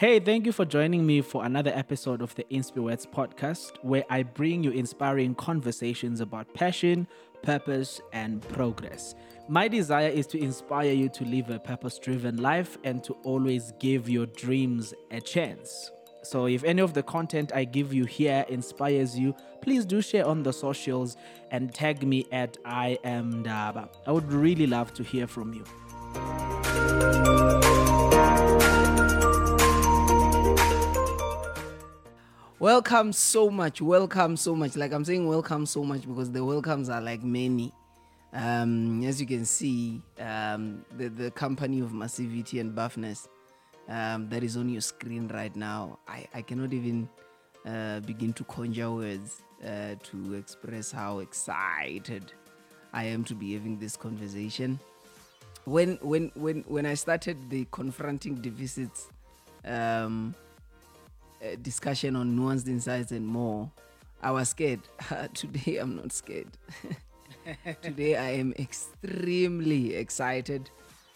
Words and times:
Hey, 0.00 0.18
thank 0.18 0.46
you 0.46 0.52
for 0.52 0.64
joining 0.64 1.04
me 1.04 1.20
for 1.20 1.44
another 1.44 1.72
episode 1.74 2.22
of 2.22 2.34
the 2.34 2.44
Inspirets 2.44 3.06
podcast, 3.06 3.72
where 3.82 4.02
I 4.08 4.22
bring 4.22 4.64
you 4.64 4.70
inspiring 4.70 5.34
conversations 5.34 6.22
about 6.22 6.54
passion, 6.54 7.06
purpose, 7.42 8.00
and 8.14 8.40
progress. 8.48 9.14
My 9.46 9.68
desire 9.68 10.08
is 10.08 10.26
to 10.28 10.38
inspire 10.38 10.92
you 10.92 11.10
to 11.10 11.24
live 11.26 11.50
a 11.50 11.58
purpose 11.58 11.98
driven 11.98 12.38
life 12.38 12.78
and 12.82 13.04
to 13.04 13.12
always 13.24 13.74
give 13.78 14.08
your 14.08 14.24
dreams 14.24 14.94
a 15.10 15.20
chance. 15.20 15.90
So, 16.22 16.46
if 16.46 16.64
any 16.64 16.80
of 16.80 16.94
the 16.94 17.02
content 17.02 17.52
I 17.54 17.64
give 17.64 17.92
you 17.92 18.06
here 18.06 18.46
inspires 18.48 19.18
you, 19.18 19.34
please 19.60 19.84
do 19.84 20.00
share 20.00 20.26
on 20.26 20.44
the 20.44 20.52
socials 20.54 21.18
and 21.50 21.74
tag 21.74 22.06
me 22.06 22.24
at 22.32 22.56
I 22.64 22.98
am 23.04 23.44
Daba. 23.44 23.90
I 24.06 24.12
would 24.12 24.32
really 24.32 24.66
love 24.66 24.94
to 24.94 25.02
hear 25.02 25.26
from 25.26 25.52
you. 25.52 27.19
Welcome 32.60 33.14
so 33.14 33.48
much. 33.48 33.80
Welcome 33.80 34.36
so 34.36 34.54
much. 34.54 34.76
Like 34.76 34.92
I'm 34.92 35.02
saying, 35.02 35.26
welcome 35.26 35.64
so 35.64 35.82
much 35.82 36.06
because 36.06 36.30
the 36.30 36.44
welcomes 36.44 36.90
are 36.90 37.00
like 37.00 37.22
many. 37.22 37.72
Um, 38.34 39.02
as 39.02 39.18
you 39.18 39.26
can 39.26 39.46
see, 39.46 40.02
um, 40.18 40.84
the, 40.94 41.08
the 41.08 41.30
company 41.30 41.80
of 41.80 41.92
massivity 41.92 42.60
and 42.60 42.76
buffness 42.76 43.28
um, 43.88 44.28
that 44.28 44.44
is 44.44 44.58
on 44.58 44.68
your 44.68 44.82
screen 44.82 45.26
right 45.28 45.56
now, 45.56 46.00
I, 46.06 46.28
I 46.34 46.42
cannot 46.42 46.74
even 46.74 47.08
uh, 47.64 48.00
begin 48.00 48.34
to 48.34 48.44
conjure 48.44 48.90
words 48.90 49.40
uh, 49.66 49.94
to 50.02 50.34
express 50.34 50.92
how 50.92 51.20
excited 51.20 52.30
I 52.92 53.04
am 53.04 53.24
to 53.24 53.34
be 53.34 53.54
having 53.54 53.78
this 53.78 53.96
conversation. 53.96 54.78
When 55.64 55.98
when 56.02 56.30
when 56.34 56.62
when 56.68 56.84
I 56.84 56.92
started 56.92 57.38
the 57.48 57.66
confronting 57.70 58.34
deficits 58.34 59.08
um, 59.64 60.34
uh, 61.42 61.56
discussion 61.62 62.16
on 62.16 62.36
nuanced 62.36 62.68
insights 62.68 63.12
and 63.12 63.26
more, 63.26 63.70
I 64.22 64.30
was 64.30 64.50
scared. 64.50 64.80
Today 65.34 65.78
I'm 65.78 65.96
not 65.96 66.12
scared. 66.12 66.48
Today 67.82 68.16
I 68.16 68.30
am 68.32 68.52
extremely 68.58 69.94
excited 69.94 70.70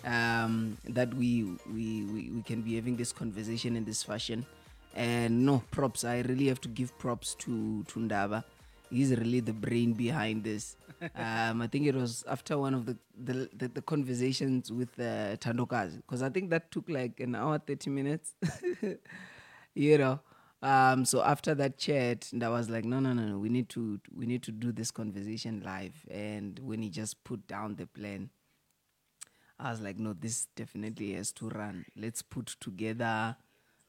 um, 0.05 0.77
that 0.89 1.13
we, 1.15 1.45
we 1.73 2.05
we 2.05 2.31
we 2.31 2.43
can 2.43 2.63
be 2.63 2.77
having 2.77 2.97
this 2.97 3.13
conversation 3.13 3.77
in 3.77 3.85
this 3.85 4.03
fashion. 4.03 4.47
And 4.95 5.45
no 5.45 5.63
props. 5.71 6.05
I 6.05 6.21
really 6.21 6.47
have 6.47 6.61
to 6.63 6.69
give 6.69 6.97
props 6.99 7.35
to 7.41 7.83
to 7.85 8.01
Ndaba. 8.01 8.45
He's 8.91 9.11
really 9.17 9.41
the 9.41 9.53
brain 9.53 9.93
behind 9.93 10.45
this. 10.45 10.77
Um, 11.17 11.61
I 11.61 11.67
think 11.67 11.85
it 11.87 11.95
was 11.95 12.25
after 12.27 12.57
one 12.57 12.73
of 12.73 12.87
the 12.87 12.97
the, 13.23 13.51
the, 13.55 13.69
the 13.69 13.83
conversations 13.83 14.73
with 14.73 14.89
uh, 14.99 15.37
Tandokazi 15.37 15.97
because 15.97 16.23
I 16.23 16.31
think 16.31 16.49
that 16.49 16.71
took 16.71 16.89
like 16.89 17.21
an 17.21 17.35
hour 17.35 17.59
thirty 17.59 17.91
minutes. 17.91 18.35
You 19.75 19.99
know. 19.99 20.21
Um, 20.63 21.05
so 21.05 21.23
after 21.23 21.55
that 21.57 21.77
chat, 21.77 22.29
and 22.33 22.43
I 22.43 22.49
was 22.49 22.71
like, 22.71 22.85
no, 22.85 22.99
no, 22.99 23.13
no, 23.13 23.23
no, 23.25 23.39
we 23.39 23.51
need 23.51 23.69
to 23.71 24.01
we 24.17 24.27
need 24.27 24.43
to 24.45 24.53
do 24.53 24.73
this 24.73 24.91
conversation 24.91 25.63
live. 25.65 25.95
And 26.11 26.59
when 26.61 26.83
he 26.83 26.89
just 26.89 27.23
put 27.25 27.47
down 27.47 27.77
the 27.77 27.87
plan, 27.87 28.31
I 29.59 29.71
was 29.71 29.81
like, 29.81 29.99
no, 29.99 30.15
this 30.15 30.47
definitely 30.57 31.13
has 31.15 31.33
to 31.33 31.49
run. 31.49 31.85
Let's 31.97 32.23
put 32.23 32.57
together 32.61 33.37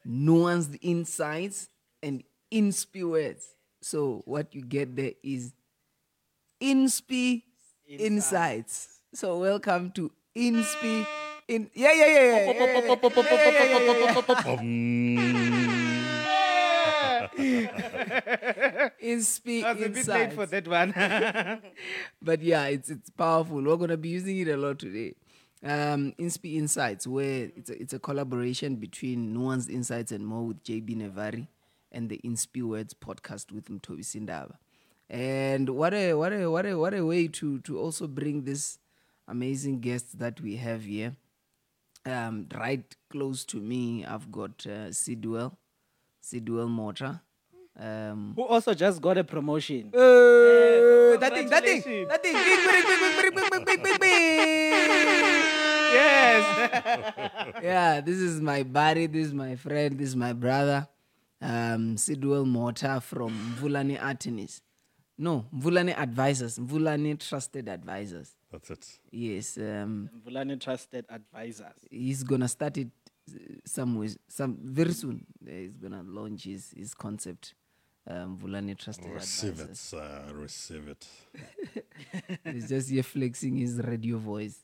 nuanced 0.08 0.77
insights 0.81 1.69
and 2.03 2.23
inspi 2.52 3.09
words. 3.09 3.47
So 3.81 4.22
what 4.25 4.53
you 4.53 4.61
get 4.61 4.95
there 4.95 5.14
is 5.23 5.53
inspi 6.61 7.44
insights. 7.97 8.89
So 9.14 9.39
welcome 9.39 9.92
to 9.92 10.11
inspi 10.36 11.08
in 11.47 11.70
yeah 11.73 11.94
yeah 11.94 12.05
yeah 12.08 12.23
yeah, 12.23 12.45
yeah, 12.45 12.53
yeah, 12.53 12.66
yeah, 12.66 12.83
yeah, 13.23 13.23
yeah, 13.23 13.59
yeah. 14.45 14.61
Inspi 19.03 19.64
I 19.64 19.73
was 19.73 19.83
a 19.83 19.89
bit 19.89 20.08
late 20.08 20.33
for 20.33 20.45
that 20.45 20.67
one. 20.67 20.93
but 22.21 22.42
yeah, 22.42 22.65
it's 22.67 22.89
it's 22.89 23.09
powerful. 23.09 23.61
We're 23.61 23.77
gonna 23.77 23.98
be 23.98 24.09
using 24.09 24.37
it 24.37 24.48
a 24.48 24.58
lot 24.58 24.80
today. 24.80 25.15
Um, 25.64 26.14
Inspi 26.20 26.55
Insights, 26.55 27.08
where 27.08 27.49
it's 27.55 27.70
a, 27.70 27.81
it's 27.81 27.93
a 27.93 27.99
collaboration 27.99 28.76
between 28.76 29.36
Nuanced 29.36 29.70
Insights 29.70 30.11
and 30.11 30.26
More 30.26 30.45
with 30.48 30.64
JB 30.64 30.98
Nevari 30.98 31.48
and 31.92 32.09
the 32.09 32.20
Inspi 32.23 32.61
Words 32.61 32.93
podcast 32.93 33.52
with 33.52 33.65
Mthobisi 33.65 34.21
Ndaba. 34.21 34.55
And 35.09 35.70
what 35.70 35.93
a 35.93 36.14
what 36.14 36.33
a 36.33 36.47
what 36.49 36.65
a 36.65 36.77
what 36.77 36.93
a 36.93 37.05
way 37.05 37.27
to 37.27 37.59
to 37.61 37.80
also 37.80 38.08
bring 38.08 38.43
this 38.43 38.80
amazing 39.27 39.80
guests 39.80 40.14
that 40.14 40.42
we 40.42 40.58
have 40.58 40.83
here. 40.83 41.15
Um, 42.05 42.47
right 42.53 42.95
close 43.09 43.45
to 43.45 43.58
me, 43.58 44.05
I've 44.05 44.32
got 44.32 44.65
uh, 44.67 44.92
Sidwell, 44.92 45.58
Sidwell 46.21 46.70
Mota. 46.70 47.21
Um, 47.77 48.33
Who 48.36 48.43
also 48.43 48.73
just 48.73 49.02
got 49.02 49.17
a 49.17 49.23
promotion. 49.23 49.91
Uh, 49.93 51.17
that 51.19 51.33
thing, 51.33 51.49
that 51.49 51.63
thing, 51.63 52.08
that 52.08 52.21
thing. 52.23 52.36
yes. 55.93 57.61
yeah, 57.61 58.02
this 58.02 58.17
is 58.17 58.39
my 58.41 58.64
buddy, 58.64 59.08
this 59.08 59.27
is 59.27 59.33
my 59.33 59.55
friend, 59.58 59.97
this 59.97 60.09
is 60.09 60.15
my 60.15 60.31
brother, 60.31 60.87
um, 61.41 61.97
Sidwell 61.97 62.45
Mota 62.45 63.02
from 63.02 63.58
Mvulane 63.59 63.97
Attorneys. 64.02 64.61
No, 65.17 65.45
Mvulane 65.53 65.97
Advisors, 65.97 66.58
Mvulane 66.58 67.19
Trusted 67.19 67.67
Advisors. 67.67 68.35
That's 68.52 68.69
it. 68.69 68.99
Yes. 69.11 69.58
Um, 69.58 70.09
Mvulane 70.25 70.59
Trusted 70.61 71.05
Advisors. 71.09 71.75
He's 71.89 72.23
going 72.23 72.41
to 72.41 72.47
start 72.47 72.77
it 72.77 72.87
uh, 73.30 73.37
somewhere, 73.65 74.09
some, 74.30 74.58
very 74.61 74.93
soon. 74.93 75.25
He's 75.45 75.75
going 75.77 75.93
to 75.93 76.03
launch 76.03 76.43
his, 76.45 76.73
his 76.75 76.93
concept 76.93 77.53
um, 78.08 78.38
Mvulane 78.38 78.77
Trusted 78.77 79.11
Receive 79.11 79.60
Advisors. 79.60 79.93
it, 79.93 79.99
uh, 79.99 80.33
receive 80.33 80.88
it. 80.88 81.08
He's 82.54 82.70
just 82.70 82.89
here 82.89 83.04
flexing 83.04 83.58
his 83.58 83.77
radio 83.77 84.17
voice. 84.17 84.60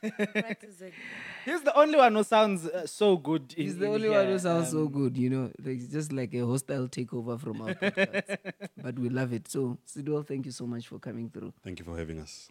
practicing. 0.00 0.92
He's 1.44 1.62
the 1.62 1.74
only 1.76 1.96
one 1.96 2.14
who 2.14 2.24
sounds 2.24 2.66
uh, 2.66 2.86
so 2.86 3.16
good. 3.16 3.54
In, 3.56 3.64
He's 3.64 3.78
the 3.78 3.86
in 3.86 3.92
only 3.94 4.08
one 4.08 4.24
who 4.24 4.30
here, 4.30 4.38
sounds 4.38 4.70
so 4.70 4.82
um, 4.86 4.88
good, 4.92 5.16
you 5.16 5.30
know. 5.30 5.44
Like, 5.58 5.76
it's 5.78 5.92
just 5.92 6.12
like 6.12 6.34
a 6.34 6.46
hostile 6.46 6.88
takeover 6.88 7.40
from 7.40 7.60
our 7.62 7.74
podcast. 7.74 8.36
but 8.82 8.98
we 8.98 9.08
love 9.08 9.32
it. 9.32 9.48
So, 9.48 9.78
Sidwell, 9.84 10.22
thank 10.22 10.46
you 10.46 10.52
so 10.52 10.66
much 10.66 10.86
for 10.88 10.98
coming 10.98 11.30
through. 11.30 11.52
Thank 11.62 11.78
you 11.78 11.84
for 11.84 11.96
having 11.96 12.20
us. 12.20 12.48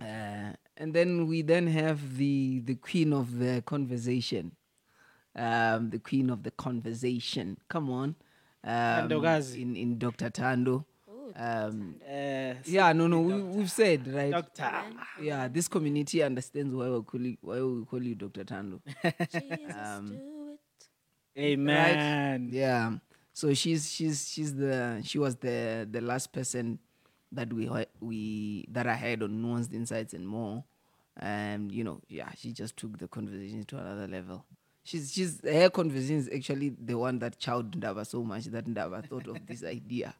Uh, 0.00 0.52
and 0.76 0.92
then 0.92 1.26
we 1.26 1.40
then 1.40 1.66
have 1.68 2.18
the 2.18 2.60
the 2.60 2.74
queen 2.74 3.14
of 3.14 3.38
the 3.38 3.62
conversation, 3.64 4.52
um, 5.34 5.88
the 5.88 5.98
queen 5.98 6.28
of 6.28 6.42
the 6.42 6.50
conversation. 6.50 7.56
Come 7.70 7.88
on, 7.90 8.14
um, 8.66 9.08
in 9.54 9.76
in 9.76 9.98
Dr. 9.98 10.30
Tando. 10.30 10.84
Ooh, 11.08 11.32
Um, 11.36 11.96
Uh, 12.08 12.54
yeah, 12.64 12.92
no, 12.92 13.06
no, 13.08 13.20
we, 13.20 13.34
we've 13.42 13.70
said 13.70 14.06
right. 14.12 14.30
Doctor. 14.32 14.70
Yeah, 15.20 15.48
this 15.48 15.68
community 15.68 16.22
understands 16.22 16.74
why 16.74 16.88
we 16.88 17.02
call 17.02 17.20
you, 17.20 17.36
why 17.40 17.60
we 17.60 17.84
call 17.84 18.02
you 18.02 18.14
Dr. 18.14 18.44
Tando. 18.44 18.80
Jesus, 19.30 19.74
Um, 19.76 20.06
do 20.08 20.58
it. 21.34 21.40
Amen. 21.40 22.48
Yeah. 22.52 22.92
So 23.32 23.52
she's 23.54 23.90
she's 23.92 24.28
she's 24.28 24.54
the 24.54 25.00
she 25.04 25.18
was 25.18 25.36
the 25.36 25.86
the 25.90 26.00
last 26.00 26.32
person 26.32 26.78
that 27.32 27.52
we 27.52 27.66
ha- 27.66 27.90
we 28.00 28.64
that 28.70 28.86
I 28.86 28.94
had 28.94 29.22
on 29.22 29.42
nuanced 29.42 29.74
insights 29.74 30.14
and 30.14 30.26
more. 30.26 30.64
And 31.18 31.70
you 31.72 31.84
know, 31.84 32.00
yeah, 32.08 32.30
she 32.36 32.52
just 32.52 32.76
took 32.76 32.96
the 32.98 33.08
conversation 33.08 33.64
to 33.64 33.78
another 33.78 34.06
level. 34.06 34.44
She's 34.86 35.12
she's 35.12 35.40
her 35.42 35.68
conversation 35.68 36.16
is 36.18 36.30
actually 36.32 36.68
the 36.68 36.96
one 36.96 37.18
that 37.18 37.40
chowed 37.40 37.72
Ndaba 37.72 38.06
so 38.06 38.22
much 38.22 38.44
that 38.44 38.66
Ndaba 38.66 39.04
thought 39.08 39.26
of 39.26 39.44
this 39.44 39.64
idea 39.64 40.14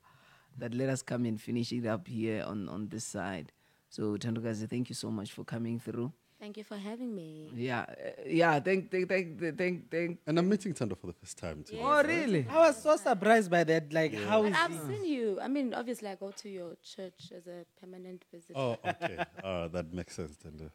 that 0.58 0.74
let 0.74 0.88
us 0.88 1.02
come 1.02 1.24
and 1.24 1.40
finish 1.40 1.72
it 1.72 1.86
up 1.86 2.08
here 2.08 2.42
on 2.44 2.68
on 2.68 2.88
this 2.88 3.04
side. 3.04 3.52
So 3.90 4.16
Tandokazi, 4.16 4.68
thank 4.68 4.88
you 4.88 4.96
so 4.96 5.08
much 5.10 5.30
for 5.30 5.44
coming 5.44 5.78
through. 5.78 6.12
Thank 6.40 6.56
you 6.58 6.64
for 6.64 6.76
having 6.76 7.14
me. 7.14 7.50
Yeah, 7.54 7.86
uh, 7.88 8.10
yeah. 8.26 8.60
Thank, 8.60 8.90
thank, 8.90 9.08
thank, 9.08 9.56
thank, 9.56 9.90
thank. 9.90 10.18
And 10.26 10.38
I'm 10.38 10.48
meeting 10.48 10.74
Tando 10.74 10.94
for 10.94 11.06
the 11.06 11.14
first 11.14 11.38
time 11.38 11.64
too. 11.64 11.78
Oh, 11.80 12.02
really? 12.02 12.46
I 12.50 12.58
was 12.58 12.82
so 12.82 12.96
surprised 12.96 13.50
by 13.50 13.64
that. 13.64 13.90
Like, 13.90 14.12
how 14.14 14.42
But 14.42 14.52
I've 14.52 14.72
he? 14.72 14.78
seen 14.94 15.04
you. 15.06 15.38
I 15.40 15.48
mean, 15.48 15.72
obviously, 15.72 16.08
I 16.08 16.14
go 16.14 16.32
to 16.32 16.48
your 16.50 16.76
church 16.82 17.32
as 17.34 17.46
a 17.46 17.64
permanent 17.80 18.24
visitor. 18.30 18.52
Oh, 18.54 18.76
okay. 18.86 19.24
uh, 19.42 19.68
that 19.68 19.94
makes 19.94 20.14
sense, 20.16 20.36
Tando. 20.36 20.70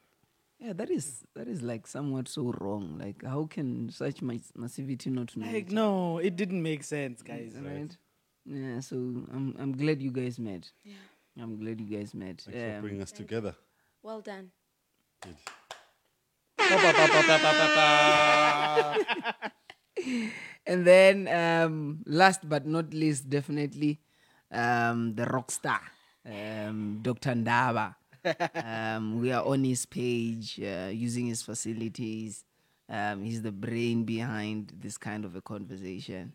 Yeah, 0.62 0.74
that 0.74 0.92
is 0.92 1.24
that 1.34 1.48
is 1.48 1.64
like 1.64 1.88
somewhat 1.88 2.28
so 2.28 2.54
wrong. 2.62 3.00
Like, 3.00 3.24
how 3.26 3.46
can 3.46 3.90
such 3.90 4.22
mass- 4.22 4.52
massivity 4.56 5.08
not 5.08 5.36
know? 5.36 5.48
Like, 5.48 5.68
each 5.68 5.72
no, 5.72 6.20
it 6.20 6.36
didn't 6.36 6.62
make 6.62 6.84
sense, 6.84 7.24
guys. 7.24 7.56
other, 7.58 7.68
right? 7.68 7.98
Yeah. 8.46 8.80
So 8.80 8.96
I'm 8.96 9.56
I'm 9.60 9.72
glad 9.76 10.02
you 10.02 10.12
guys 10.12 10.38
met. 10.38 10.72
Yeah. 10.86 10.94
I'm 11.42 11.58
glad 11.58 11.82
you 11.82 11.88
guys 11.98 12.14
met. 12.14 12.42
Thanks 12.42 12.60
for 12.62 12.76
Um, 12.76 12.82
bringing 12.82 13.02
us 13.02 13.12
together. 13.12 13.56
Well 14.04 14.22
done. 14.22 14.52
Good. 15.22 15.36
and 20.68 20.86
then 20.86 21.28
um, 21.28 22.04
last 22.06 22.48
but 22.48 22.66
not 22.66 22.94
least, 22.94 23.30
definitely 23.30 24.00
um, 24.52 25.16
the 25.16 25.26
rock 25.26 25.52
star, 25.52 25.82
um, 26.26 27.00
Dr. 27.02 27.32
Ndaba. 27.34 27.96
Um, 28.64 29.20
we 29.20 29.32
are 29.32 29.44
on 29.46 29.64
his 29.64 29.86
page 29.86 30.60
uh, 30.62 30.90
using 30.92 31.28
his 31.28 31.42
facilities. 31.42 32.44
Um, 32.90 33.24
he's 33.24 33.42
the 33.42 33.52
brain 33.52 34.04
behind 34.04 34.74
this 34.80 34.98
kind 34.98 35.24
of 35.26 35.36
a 35.36 35.42
conversation. 35.42 36.34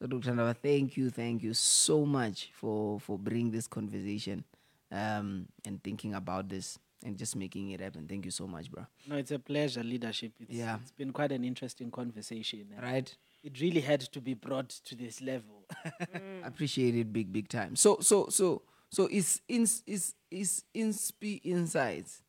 So, 0.00 0.06
Dr. 0.06 0.30
Ndaba, 0.32 0.56
thank 0.56 0.96
you, 0.96 1.10
thank 1.10 1.42
you 1.42 1.54
so 1.54 2.06
much 2.06 2.50
for 2.54 3.00
for 3.00 3.18
bringing 3.18 3.50
this 3.50 3.66
conversation 3.66 4.44
um, 4.92 5.46
and 5.66 5.82
thinking 5.82 6.14
about 6.14 6.48
this 6.48 6.78
and 7.04 7.16
just 7.16 7.34
making 7.36 7.70
it 7.70 7.80
happen. 7.80 8.06
Thank 8.08 8.24
you 8.24 8.30
so 8.30 8.46
much, 8.46 8.70
bro. 8.70 8.86
No, 9.08 9.16
it's 9.16 9.30
a 9.30 9.38
pleasure, 9.38 9.82
leadership. 9.82 10.32
It's, 10.40 10.52
Yeah. 10.54 10.78
it's 10.80 10.92
been 10.92 11.12
quite 11.12 11.32
an 11.32 11.44
interesting 11.44 11.90
conversation. 11.90 12.66
Right? 12.80 13.12
It 13.42 13.60
really 13.60 13.80
had 13.80 14.00
to 14.00 14.20
be 14.20 14.34
brought 14.34 14.68
to 14.68 14.94
this 14.94 15.20
level. 15.20 15.64
appreciate 16.44 16.94
it 16.96 17.12
big 17.12 17.30
big 17.32 17.46
time 17.48 17.76
so 17.76 17.98
so 18.00 18.28
so 18.30 18.62
so 18.90 19.06
it's 19.10 19.40
ins 19.48 19.82
is 19.86 20.14
is 20.30 20.64
insp 20.74 21.40
insights 21.44 22.22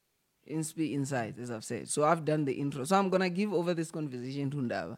insp 0.50 0.92
insights 0.94 1.40
as 1.40 1.52
i've 1.52 1.64
said 1.64 1.88
so 1.88 2.04
i've 2.04 2.26
done 2.26 2.46
the 2.46 2.54
intro 2.54 2.84
so 2.84 2.96
i'm 2.98 3.10
gonna 3.10 3.30
give 3.30 3.54
over 3.54 3.74
this 3.74 3.92
conversation 3.92 4.50
to 4.50 4.58
ndaba 4.58 4.98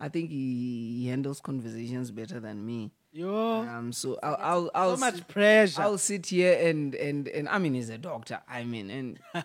i 0.00 0.08
think 0.08 0.30
he, 0.30 0.98
he 1.02 1.08
handles 1.08 1.40
conversations 1.40 2.10
better 2.10 2.40
than 2.40 2.64
me 2.64 2.90
Yo, 3.12 3.60
um 3.62 3.92
so 3.92 4.18
i'll 4.22 4.36
i'll, 4.40 4.70
I'll 4.74 4.96
so 4.96 5.00
much 5.00 5.14
sit- 5.16 5.28
pressure. 5.28 5.80
I'll 5.82 5.96
sit 5.98 6.26
here 6.26 6.52
and 6.68 6.94
and 6.94 7.28
and 7.28 7.48
I 7.48 7.58
mean 7.58 7.72
he's 7.72 7.88
a 7.88 7.96
doctor. 7.96 8.40
I 8.46 8.64
mean 8.64 8.90
and 8.90 9.18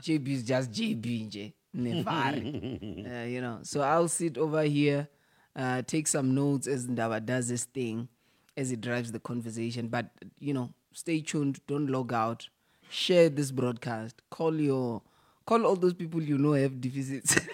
JB 0.00 0.28
is 0.28 0.42
just 0.42 0.72
JB, 0.72 1.28
J. 1.28 1.54
Never. 1.72 2.10
uh, 2.10 3.24
you 3.24 3.40
know. 3.40 3.60
So 3.62 3.80
I'll 3.82 4.08
sit 4.08 4.36
over 4.38 4.62
here, 4.64 5.08
uh, 5.54 5.82
take 5.82 6.08
some 6.08 6.34
notes 6.34 6.66
as 6.66 6.88
Ndaba 6.88 7.24
does 7.24 7.48
this 7.48 7.64
thing, 7.64 8.08
as 8.56 8.70
he 8.70 8.76
drives 8.76 9.12
the 9.12 9.20
conversation. 9.20 9.86
But 9.86 10.10
you 10.40 10.52
know, 10.54 10.74
stay 10.92 11.20
tuned. 11.20 11.60
Don't 11.66 11.86
log 11.88 12.12
out. 12.12 12.48
Share 12.90 13.28
this 13.28 13.50
broadcast. 13.50 14.22
Call 14.30 14.54
your 14.60 15.02
call 15.46 15.66
all 15.66 15.76
those 15.76 15.94
people 15.94 16.22
you 16.22 16.38
know 16.38 16.52
have 16.52 16.80
deficits. 16.80 17.38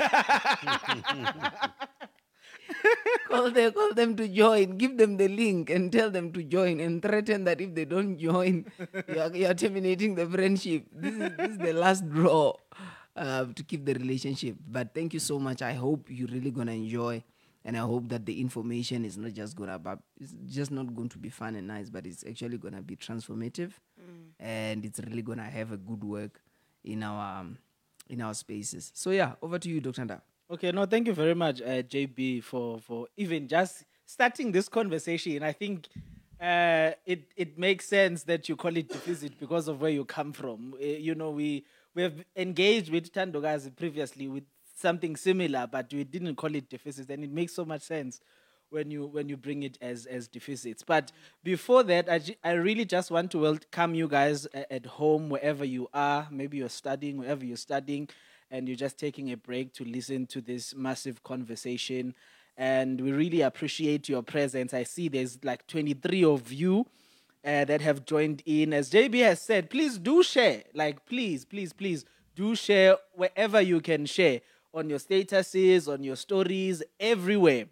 call 3.28 3.50
them, 3.50 3.72
call 3.72 3.94
them 3.94 4.16
to 4.16 4.28
join. 4.28 4.76
Give 4.76 4.96
them 4.96 5.16
the 5.16 5.28
link 5.28 5.70
and 5.70 5.92
tell 5.92 6.10
them 6.10 6.32
to 6.32 6.42
join 6.42 6.80
and 6.80 7.00
threaten 7.02 7.44
that 7.44 7.60
if 7.60 7.74
they 7.74 7.84
don't 7.84 8.18
join, 8.18 8.66
you 9.08 9.20
are, 9.20 9.34
you 9.34 9.46
are 9.46 9.54
terminating 9.54 10.14
the 10.14 10.26
friendship. 10.26 10.86
This 10.92 11.14
is, 11.14 11.36
this 11.36 11.50
is 11.50 11.58
the 11.58 11.72
last 11.72 12.08
draw 12.08 12.54
uh, 13.16 13.46
to 13.54 13.62
keep 13.62 13.84
the 13.84 13.94
relationship. 13.94 14.56
But 14.66 14.94
thank 14.94 15.14
you 15.14 15.20
so 15.20 15.38
much. 15.38 15.62
I 15.62 15.72
hope 15.74 16.06
you're 16.08 16.28
really 16.28 16.50
gonna 16.50 16.72
enjoy, 16.72 17.22
and 17.64 17.76
I 17.76 17.80
hope 17.80 18.08
that 18.08 18.24
the 18.24 18.40
information 18.40 19.04
is 19.04 19.16
not 19.18 19.32
just 19.32 19.56
gonna 19.56 19.78
be, 19.78 19.90
it's 20.20 20.34
just 20.48 20.70
not 20.70 20.94
going 20.94 21.08
to 21.10 21.18
be 21.18 21.28
fun 21.28 21.56
and 21.56 21.66
nice, 21.66 21.90
but 21.90 22.06
it's 22.06 22.24
actually 22.28 22.58
gonna 22.58 22.82
be 22.82 22.96
transformative, 22.96 23.72
and 24.40 24.84
it's 24.84 25.00
really 25.00 25.22
gonna 25.22 25.42
have 25.48 25.72
a 25.72 25.76
good 25.76 26.02
work 26.04 26.40
in 26.84 27.02
our 27.02 27.40
um, 27.40 27.58
in 28.08 28.20
our 28.20 28.34
spaces. 28.34 28.90
So 28.94 29.10
yeah, 29.10 29.34
over 29.42 29.58
to 29.58 29.68
you, 29.68 29.80
Dr. 29.80 30.02
Nda. 30.02 30.20
Okay, 30.50 30.72
no, 30.72 30.86
thank 30.86 31.06
you 31.06 31.12
very 31.12 31.34
much, 31.34 31.60
uh, 31.60 31.82
JB, 31.82 32.42
for 32.42 32.78
for 32.80 33.06
even 33.16 33.46
just 33.48 33.84
starting 34.06 34.50
this 34.52 34.68
conversation. 34.68 35.42
I 35.42 35.52
think 35.52 35.88
uh, 36.40 36.92
it 37.04 37.24
it 37.36 37.58
makes 37.58 37.86
sense 37.86 38.22
that 38.24 38.48
you 38.48 38.56
call 38.56 38.76
it 38.76 38.88
deficit 38.88 39.38
because 39.38 39.68
of 39.68 39.80
where 39.80 39.90
you 39.90 40.04
come 40.04 40.32
from. 40.32 40.74
Uh, 40.80 40.84
you 40.84 41.14
know, 41.14 41.30
we 41.30 41.64
we 41.94 42.02
have 42.02 42.14
engaged 42.36 42.90
with 42.90 43.12
Tandokazi 43.12 43.74
previously 43.76 44.28
with 44.28 44.44
something 44.78 45.16
similar, 45.16 45.66
but 45.70 45.92
we 45.92 46.04
didn't 46.04 46.36
call 46.36 46.54
it 46.54 46.68
deficits, 46.68 47.10
and 47.10 47.24
it 47.24 47.30
makes 47.30 47.54
so 47.54 47.64
much 47.64 47.82
sense 47.82 48.20
when 48.70 48.90
you 48.90 49.06
when 49.06 49.28
you 49.28 49.36
bring 49.36 49.62
it 49.62 49.78
as 49.80 50.06
as 50.06 50.28
deficits. 50.28 50.82
But 50.82 51.12
before 51.42 51.82
that, 51.84 52.08
I, 52.08 52.20
I 52.44 52.52
really 52.52 52.84
just 52.84 53.10
want 53.10 53.30
to 53.32 53.38
welcome 53.38 53.94
you 53.94 54.08
guys 54.08 54.46
at 54.70 54.86
home, 54.86 55.28
wherever 55.28 55.64
you 55.64 55.88
are. 55.92 56.28
Maybe 56.30 56.58
you're 56.58 56.68
studying, 56.68 57.18
wherever 57.18 57.44
you're 57.44 57.56
studying, 57.56 58.08
and 58.50 58.68
you're 58.68 58.76
just 58.76 58.98
taking 58.98 59.32
a 59.32 59.36
break 59.36 59.72
to 59.74 59.84
listen 59.84 60.26
to 60.26 60.40
this 60.40 60.74
massive 60.74 61.22
conversation. 61.22 62.14
And 62.56 63.00
we 63.00 63.12
really 63.12 63.42
appreciate 63.42 64.08
your 64.08 64.22
presence. 64.22 64.74
I 64.74 64.82
see 64.82 65.08
there's 65.08 65.38
like 65.44 65.66
23 65.68 66.24
of 66.24 66.52
you 66.52 66.86
uh, 67.44 67.64
that 67.64 67.80
have 67.80 68.04
joined 68.04 68.42
in. 68.46 68.72
As 68.72 68.90
JB 68.90 69.22
has 69.22 69.40
said, 69.40 69.70
please 69.70 69.96
do 69.96 70.24
share. 70.24 70.64
Like, 70.74 71.06
please, 71.06 71.44
please, 71.44 71.72
please 71.72 72.04
do 72.34 72.56
share 72.56 72.96
wherever 73.14 73.60
you 73.60 73.80
can 73.80 74.06
share 74.06 74.40
on 74.74 74.88
your 74.90 74.98
statuses, 74.98 75.88
on 75.92 76.02
your 76.04 76.16
stories, 76.16 76.82
everywhere. 77.00 77.66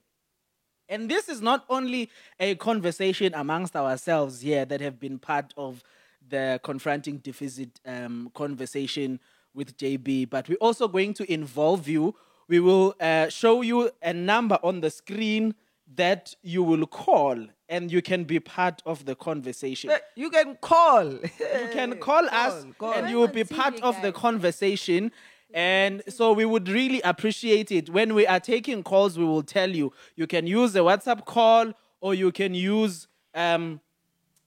And 0.88 1.10
this 1.10 1.28
is 1.28 1.40
not 1.40 1.64
only 1.68 2.10
a 2.38 2.54
conversation 2.54 3.34
amongst 3.34 3.74
ourselves 3.74 4.40
here 4.40 4.64
that 4.64 4.80
have 4.80 5.00
been 5.00 5.18
part 5.18 5.52
of 5.56 5.82
the 6.28 6.60
confronting 6.62 7.18
deficit 7.18 7.80
um, 7.84 8.30
conversation 8.34 9.20
with 9.54 9.76
JB, 9.76 10.30
but 10.30 10.48
we're 10.48 10.56
also 10.56 10.86
going 10.86 11.14
to 11.14 11.32
involve 11.32 11.88
you. 11.88 12.14
We 12.48 12.60
will 12.60 12.94
uh, 13.00 13.28
show 13.28 13.62
you 13.62 13.90
a 14.02 14.12
number 14.12 14.58
on 14.62 14.80
the 14.80 14.90
screen 14.90 15.54
that 15.94 16.34
you 16.42 16.62
will 16.62 16.86
call, 16.86 17.36
and 17.68 17.90
you 17.90 18.02
can 18.02 18.24
be 18.24 18.38
part 18.40 18.82
of 18.84 19.04
the 19.04 19.14
conversation. 19.14 19.90
Eh, 19.90 19.98
You 20.16 20.30
can 20.30 20.56
call. 20.60 21.04
You 21.12 21.68
can 21.72 21.96
call, 22.00 22.28
us, 22.28 22.66
call. 22.78 22.92
and 22.92 23.08
you 23.08 23.16
will 23.18 23.26
not 23.26 23.34
be 23.34 23.44
TV, 23.44 23.56
part 23.56 23.80
of 23.82 24.00
the 24.02 24.12
conversation. 24.12 25.12
And 25.54 26.02
so 26.08 26.32
we 26.32 26.44
would 26.44 26.68
really 26.68 27.00
appreciate 27.02 27.70
it. 27.72 27.88
When 27.88 28.14
we 28.14 28.26
are 28.26 28.40
taking 28.40 28.82
calls, 28.82 29.18
we 29.18 29.24
will 29.24 29.42
tell 29.42 29.70
you. 29.70 29.92
You 30.14 30.26
can 30.26 30.46
use 30.46 30.74
a 30.76 30.80
WhatsApp 30.80 31.24
call 31.24 31.72
or 32.00 32.14
you 32.14 32.32
can 32.32 32.54
use 32.54 33.08
um, 33.34 33.80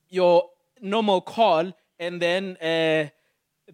your 0.08 0.50
normal 0.80 1.20
call, 1.20 1.72
and 1.98 2.20
then 2.20 2.56
uh, 2.56 3.08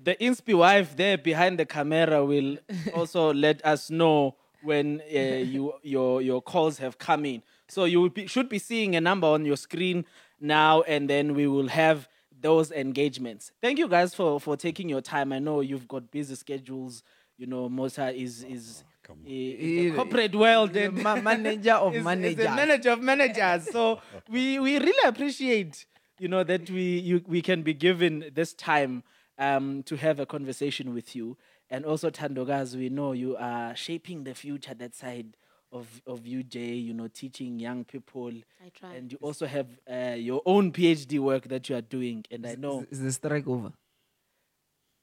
the 0.03 0.15
inspi 0.21 0.57
wife 0.57 0.97
there 0.97 1.17
behind 1.17 1.59
the 1.59 1.67
camera 1.67 2.25
will 2.25 2.59
also 2.95 3.33
let 3.33 3.65
us 3.65 3.91
know 3.91 4.35
when 4.63 5.01
uh, 5.15 5.19
you 5.19 5.73
your 5.83 6.21
your 6.23 6.43
calls 6.43 6.79
have 6.79 6.99
come 6.99 7.25
in. 7.25 7.43
So 7.69 7.85
you 7.85 8.11
be, 8.11 8.27
should 8.27 8.49
be 8.49 8.59
seeing 8.59 8.95
a 8.97 9.01
number 9.01 9.27
on 9.27 9.45
your 9.45 9.57
screen 9.57 10.05
now, 10.41 10.83
and 10.83 11.09
then 11.09 11.35
we 11.35 11.47
will 11.47 11.69
have 11.69 12.09
those 12.41 12.71
engagements. 12.73 13.53
Thank 13.63 13.79
you 13.79 13.89
guys 13.89 14.15
for 14.15 14.41
for 14.41 14.57
taking 14.57 14.89
your 14.89 15.01
time. 15.01 15.33
I 15.33 15.39
know 15.39 15.61
you've 15.61 15.89
got 15.89 16.11
busy 16.11 16.35
schedules. 16.35 17.03
You 17.39 17.47
know, 17.47 17.69
Mosa 17.69 18.15
is 18.15 18.45
is 18.45 18.85
come 19.03 19.19
on. 19.21 19.27
He- 19.27 19.91
the 19.91 19.97
corporate 19.97 20.35
world 20.35 20.73
the 20.73 20.85
and 20.87 21.03
ma- 21.03 21.17
manager 21.21 21.73
of 21.75 21.93
is- 21.95 21.99
is 22.01 22.05
managers. 22.05 22.37
the 22.45 22.51
manager 22.51 22.91
of 22.91 23.03
managers. 23.03 23.71
So 23.71 24.01
we 24.31 24.59
we 24.59 24.79
really 24.79 25.09
appreciate 25.09 25.87
you 26.19 26.29
know 26.29 26.45
that 26.45 26.71
we 26.71 26.99
you, 26.99 27.23
we 27.27 27.43
can 27.43 27.63
be 27.63 27.75
given 27.75 28.31
this 28.35 28.55
time 28.55 29.03
um, 29.39 29.83
to 29.85 29.97
have 29.97 30.19
a 30.21 30.27
conversation 30.27 30.95
with 30.95 31.15
you. 31.15 31.37
And 31.69 31.85
also 31.85 32.11
Tandogas, 32.11 32.77
we 32.77 32.89
know 32.89 33.13
you 33.13 33.37
are 33.37 33.75
shaping 33.75 34.25
the 34.25 34.35
future 34.35 34.73
that 34.75 34.95
side 34.95 35.37
of 35.77 35.87
of 36.07 36.21
UJ. 36.21 36.85
You 36.87 36.95
know, 36.95 37.09
teaching 37.09 37.59
young 37.61 37.85
people. 37.85 38.33
I 38.65 38.69
try. 38.79 38.95
And 38.95 39.13
you 39.13 39.19
also 39.21 39.47
have 39.47 39.69
uh, 39.91 40.17
your 40.31 40.43
own 40.45 40.73
PhD 40.73 41.19
work 41.19 41.45
that 41.49 41.69
you 41.69 41.77
are 41.77 41.87
doing. 41.97 42.25
And 42.31 42.47
I 42.47 42.55
know, 42.55 42.85
Is 42.91 43.01
the 43.01 43.13
strike 43.13 43.47
over? 43.47 43.73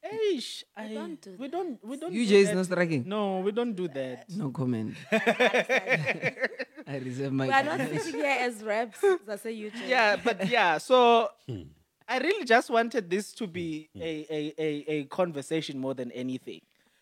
Eish, 0.05 0.63
I, 0.75 0.93
don't 0.93 1.21
do 1.21 1.35
we 1.39 1.47
don't 1.47 1.79
we 1.83 1.95
don't. 1.95 2.13
UJ 2.13 2.27
do 2.27 2.35
is 2.35 2.47
that. 2.49 2.55
not 2.55 2.65
striking. 2.65 3.03
No, 3.07 3.39
we 3.39 3.51
don't 3.53 3.73
do 3.73 3.87
that. 3.87 4.29
No 4.29 4.49
comment. 4.51 4.95
I 5.11 6.97
reserve 7.01 7.31
my. 7.31 7.47
we 7.47 7.53
are 7.53 7.63
not 7.63 7.77
comment. 7.79 8.01
sitting 8.01 8.19
here 8.19 8.37
as 8.41 8.61
reps. 8.63 8.99
That's 9.25 9.45
I 9.45 9.49
say, 9.49 9.51
you. 9.53 9.71
Yeah, 9.87 10.17
but 10.21 10.49
yeah, 10.49 10.77
so 10.77 11.29
I 12.07 12.17
really 12.19 12.43
just 12.45 12.69
wanted 12.69 13.09
this 13.09 13.31
to 13.33 13.47
be 13.47 13.89
a, 13.95 14.25
a, 14.29 14.53
a, 14.57 14.69
a 14.91 15.03
conversation 15.05 15.79
more 15.79 15.93
than 15.93 16.11
anything. 16.11 16.61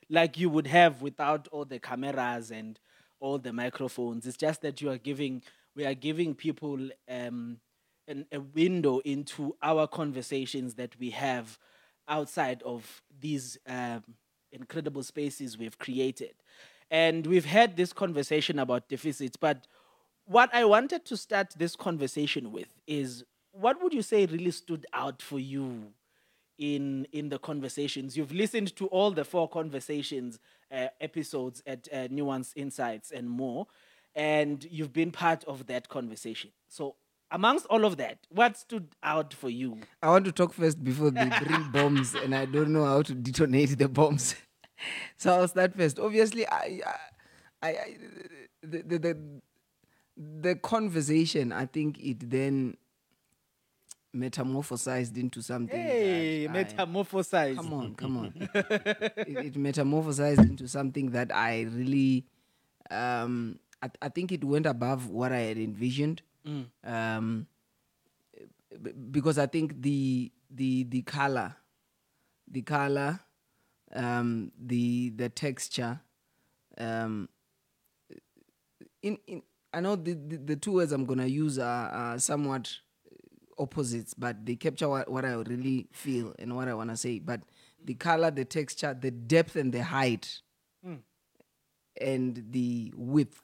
Like 0.10 0.38
you 0.38 0.50
would 0.50 0.68
have 0.68 1.02
without 1.02 1.48
all 1.52 1.66
the 1.66 1.80
cameras 1.80 2.52
and 2.52 2.80
all 3.22 3.38
the 3.38 3.54
microphones. 3.54 4.28
It's 4.28 4.36
just 4.36 4.62
that 4.64 4.82
you 4.82 4.90
are 4.90 4.98
giving 4.98 5.42
we 5.74 5.86
are 5.86 5.94
giving 5.94 6.36
people 6.36 6.90
um 7.10 7.58
an, 8.08 8.26
a 8.32 8.40
window 8.40 9.00
into 9.00 9.56
our 9.62 9.88
conversations 9.88 10.76
that 10.76 11.00
we 11.00 11.12
have 11.12 11.58
outside 12.08 12.62
of 12.64 13.02
these 13.20 13.58
um, 13.68 14.04
incredible 14.52 15.04
spaces 15.04 15.58
we've 15.58 15.80
created. 15.80 16.34
And 16.90 17.26
we've 17.26 17.46
had 17.46 17.78
this 17.78 17.94
conversation 17.94 18.60
about 18.60 18.90
deficits, 18.90 19.38
but 19.38 19.66
what 20.26 20.54
I 20.54 20.66
wanted 20.66 21.06
to 21.06 21.18
start 21.18 21.54
this 21.58 21.76
conversation 21.76 22.52
with 22.52 22.68
is 22.86 23.24
what 23.54 23.82
would 23.82 23.94
you 23.94 24.02
say 24.02 24.26
really 24.26 24.52
stood 24.52 24.86
out 24.94 25.22
for 25.22 25.40
you 25.40 25.94
in 26.58 27.08
in 27.12 27.30
the 27.30 27.40
conversations? 27.40 28.18
You've 28.18 28.34
listened 28.34 28.76
to 28.76 28.88
all 28.88 29.12
the 29.12 29.26
four 29.26 29.50
conversations 29.50 30.40
uh, 30.72 30.88
episodes 31.00 31.62
at 31.66 31.88
uh, 31.94 32.08
Nuance 32.10 32.54
Insights 32.56 33.12
and 33.12 33.30
more, 33.30 33.68
and 34.16 34.66
you've 34.70 34.94
been 34.94 35.12
part 35.12 35.44
of 35.46 35.68
that 35.68 35.90
conversation. 35.90 36.52
So, 36.68 36.96
amongst 37.32 37.66
all 37.68 37.86
of 37.86 37.98
that, 37.98 38.20
what 38.30 38.58
stood 38.58 38.96
out 39.04 39.34
for 39.34 39.50
you? 39.50 39.80
I 40.02 40.10
want 40.10 40.26
to 40.26 40.32
talk 40.32 40.54
first 40.54 40.84
before 40.84 41.12
they 41.12 41.30
bring 41.44 41.70
bombs, 41.72 42.16
and 42.16 42.36
I 42.36 42.46
don't 42.46 42.74
know 42.74 42.86
how 42.86 43.02
to 43.04 43.14
detonate 43.14 43.78
the 43.78 43.90
bombs. 43.90 44.36
so 45.18 45.34
I'll 45.34 45.48
start 45.48 45.76
first. 45.76 46.00
Obviously, 46.00 46.48
I, 46.48 46.82
I, 47.62 47.68
I 47.68 47.98
the, 48.64 48.82
the 48.84 49.00
the 49.00 49.18
the 50.18 50.56
conversation. 50.56 51.52
I 51.52 51.66
think 51.66 52.00
it 52.00 52.30
then 52.30 52.78
metamorphosized 54.16 55.18
into 55.18 55.42
something. 55.42 55.78
Hey, 55.80 56.48
that 56.48 56.74
I- 56.74 56.76
Come 57.58 57.74
on, 57.74 57.96
come 57.96 58.18
on. 58.18 58.34
it, 58.54 59.46
it 59.46 59.54
metamorphosized 59.56 60.40
into 60.40 60.68
something 60.68 61.12
that 61.12 61.34
I 61.36 61.62
really 61.64 62.26
um, 62.90 63.60
I, 63.82 63.90
I 64.02 64.10
think 64.10 64.32
it 64.32 64.44
went 64.44 64.66
above 64.66 65.10
what 65.10 65.32
I 65.32 65.40
had 65.40 65.58
envisioned. 65.58 66.22
Um, 66.84 67.48
b- 68.82 68.92
because 69.12 69.38
I 69.38 69.46
think 69.48 69.82
the 69.82 70.32
the 70.50 70.84
the 70.84 71.02
color, 71.04 71.56
the 72.50 72.62
color, 72.64 73.20
um, 73.94 74.52
the 74.60 75.10
the 75.16 75.30
texture, 75.30 76.02
um, 76.78 77.30
in 79.02 79.18
in 79.28 79.42
I 79.74 79.80
know 79.80 79.96
the, 79.96 80.14
the, 80.14 80.38
the 80.38 80.56
two 80.58 80.74
words 80.74 80.92
I'm 80.92 81.06
gonna 81.06 81.28
use 81.28 81.58
are, 81.58 81.90
are 81.90 82.20
somewhat 82.20 82.70
opposites, 83.58 84.14
but 84.14 84.46
they 84.46 84.56
capture 84.56 84.90
what, 84.90 85.10
what 85.10 85.26
I 85.26 85.34
really 85.34 85.88
feel 85.92 86.34
and 86.40 86.56
what 86.56 86.68
I 86.68 86.74
wanna 86.74 86.98
say. 86.98 87.20
But 87.20 87.42
the 87.84 87.94
color, 87.96 88.32
the 88.32 88.46
texture, 88.46 88.94
the 89.00 89.12
depth, 89.12 89.56
and 89.56 89.74
the 89.74 89.84
height, 89.84 90.42
and 92.00 92.46
the 92.52 92.94
width 92.96 93.42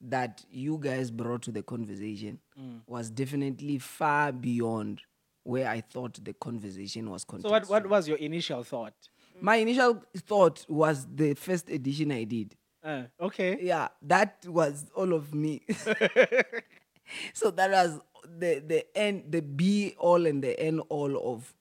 that 0.00 0.44
you 0.50 0.78
guys 0.78 1.10
brought 1.10 1.42
to 1.42 1.52
the 1.52 1.62
conversation 1.62 2.40
was 2.86 3.10
definitely 3.10 3.78
far 3.78 4.32
beyond 4.32 5.00
where 5.44 5.68
I 5.68 5.80
thought 5.80 6.24
the 6.24 6.32
conversation 6.34 7.10
was. 7.10 7.24
So 7.40 7.50
what, 7.50 7.68
what 7.68 7.88
was 7.88 8.08
your 8.08 8.16
initial 8.18 8.62
thought? 8.62 8.94
My 9.40 9.56
initial 9.56 10.02
thought 10.18 10.64
was 10.68 11.06
the 11.12 11.34
first 11.34 11.68
edition 11.68 12.12
I 12.12 12.24
did. 12.24 12.56
Uh, 12.84 13.04
okay. 13.20 13.58
Yeah, 13.60 13.88
that 14.02 14.44
was 14.46 14.90
all 14.94 15.12
of 15.12 15.34
me. 15.34 15.62
so 17.32 17.50
that 17.50 17.70
was 17.70 18.00
the 18.38 18.62
the 18.66 18.96
end, 18.96 19.24
the 19.30 19.40
be 19.42 19.94
all 19.98 20.26
and 20.26 20.42
the 20.42 20.58
end 20.58 20.80
all 20.88 21.32
of 21.34 21.54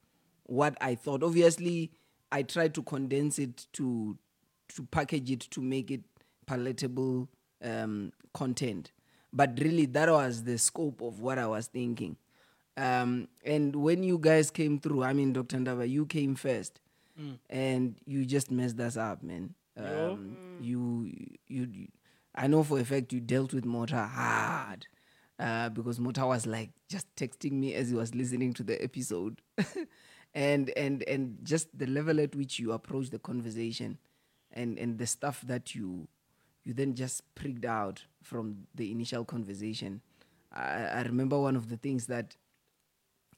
what 0.43 0.77
I 0.81 0.95
thought. 0.95 1.23
Obviously, 1.23 1.91
I 2.31 2.43
tried 2.43 2.73
to 2.75 2.83
condense 2.83 3.39
it 3.39 3.67
to 3.73 4.17
to 4.75 4.83
package 4.91 5.31
it 5.31 5.39
to 5.51 5.61
make 5.61 5.91
it 5.91 6.01
palatable 6.45 7.29
um, 7.63 8.11
content, 8.33 8.91
but 9.33 9.57
really 9.61 9.85
that 9.87 10.09
was 10.09 10.43
the 10.43 10.57
scope 10.57 11.01
of 11.01 11.19
what 11.19 11.37
I 11.37 11.47
was 11.47 11.67
thinking. 11.67 12.17
Um, 12.77 13.27
and 13.45 13.75
when 13.75 14.01
you 14.01 14.17
guys 14.17 14.49
came 14.49 14.79
through, 14.79 15.03
I 15.03 15.11
mean, 15.13 15.33
Dr. 15.33 15.57
Ndaba, 15.57 15.87
you 15.89 16.05
came 16.05 16.35
first, 16.35 16.79
and 17.49 17.95
you 18.05 18.25
just 18.25 18.49
messed 18.49 18.79
us 18.79 18.97
up, 18.97 19.21
man. 19.21 19.53
Um, 19.77 20.37
you, 20.61 21.11
you, 21.47 21.67
you, 21.71 21.87
I 22.33 22.47
know 22.47 22.63
for 22.63 22.79
a 22.79 22.85
fact 22.85 23.13
you 23.13 23.19
dealt 23.19 23.53
with 23.53 23.65
Mota 23.65 24.03
hard, 24.07 24.87
uh, 25.41 25.69
because 25.69 25.99
Mota 25.99 26.25
was 26.25 26.45
like 26.45 26.69
just 26.87 27.13
texting 27.15 27.53
me 27.53 27.73
as 27.73 27.89
he 27.89 27.95
was 27.95 28.13
listening 28.15 28.53
to 28.53 28.63
the 28.63 28.81
episode, 28.83 29.41
and 30.35 30.69
and 30.77 31.03
and 31.03 31.39
just 31.43 31.77
the 31.77 31.87
level 31.87 32.21
at 32.21 32.35
which 32.35 32.59
you 32.59 32.71
approach 32.73 33.09
the 33.09 33.19
conversation, 33.19 33.97
and 34.53 34.77
and 34.77 34.99
the 34.99 35.07
stuff 35.07 35.41
that 35.47 35.73
you 35.75 36.07
you 36.63 36.73
then 36.73 36.93
just 36.93 37.23
pricked 37.33 37.65
out 37.65 38.03
from 38.21 38.67
the 38.75 38.91
initial 38.91 39.25
conversation. 39.25 40.01
I, 40.53 40.83
I 40.83 41.01
remember 41.03 41.39
one 41.39 41.55
of 41.55 41.69
the 41.69 41.77
things 41.77 42.05
that 42.07 42.35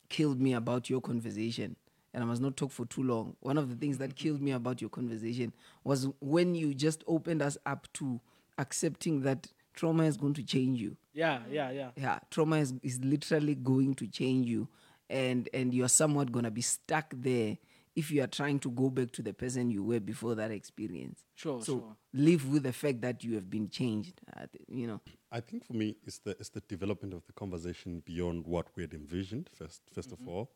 killed 0.09 0.41
me 0.41 0.53
about 0.53 0.89
your 0.89 1.01
conversation, 1.01 1.77
and 2.13 2.23
I 2.23 2.27
must 2.27 2.41
not 2.41 2.57
talk 2.57 2.71
for 2.71 2.85
too 2.85 3.03
long. 3.03 3.37
One 3.39 3.57
of 3.57 3.69
the 3.69 3.75
things 3.75 3.97
that 3.99 4.15
killed 4.15 4.41
me 4.41 4.51
about 4.51 4.81
your 4.81 4.89
conversation 4.89 5.53
was 5.85 6.07
when 6.19 6.53
you 6.53 6.73
just 6.73 7.03
opened 7.07 7.41
us 7.41 7.57
up 7.65 7.87
to 7.93 8.19
accepting 8.57 9.21
that 9.21 9.47
trauma 9.73 10.03
is 10.03 10.17
going 10.17 10.33
to 10.35 10.43
change 10.43 10.79
you. 10.79 10.97
Yeah, 11.13 11.39
yeah, 11.49 11.71
yeah. 11.71 11.89
Yeah, 11.95 12.19
trauma 12.29 12.57
is, 12.57 12.73
is 12.81 12.99
literally 13.03 13.55
going 13.55 13.95
to 13.95 14.07
change 14.07 14.47
you, 14.47 14.67
and 15.09 15.49
and 15.53 15.73
you're 15.73 15.89
somewhat 15.89 16.31
gonna 16.31 16.51
be 16.51 16.61
stuck 16.61 17.13
there 17.15 17.57
if 17.95 18.09
you 18.09 18.23
are 18.23 18.27
trying 18.27 18.59
to 18.59 18.71
go 18.71 18.89
back 18.89 19.11
to 19.11 19.21
the 19.21 19.33
person 19.33 19.69
you 19.69 19.83
were 19.83 19.99
before 19.99 20.35
that 20.35 20.51
experience. 20.51 21.23
Sure, 21.35 21.61
so 21.61 21.73
sure. 21.73 21.95
live 22.13 22.49
with 22.49 22.63
the 22.63 22.73
fact 22.73 23.01
that 23.01 23.23
you 23.23 23.35
have 23.35 23.49
been 23.49 23.69
changed. 23.69 24.21
Uh, 24.35 24.45
you 24.67 24.87
know. 24.87 25.01
I 25.31 25.39
think 25.39 25.65
for 25.65 25.73
me, 25.73 25.95
it's 26.05 26.19
the 26.19 26.31
it's 26.31 26.49
the 26.49 26.61
development 26.61 27.13
of 27.13 27.25
the 27.25 27.33
conversation 27.33 28.01
beyond 28.05 28.45
what 28.45 28.67
we 28.75 28.83
had 28.83 28.93
envisioned 28.93 29.49
first, 29.53 29.81
1st 29.95 30.13
of 30.13 30.27
all, 30.27 30.51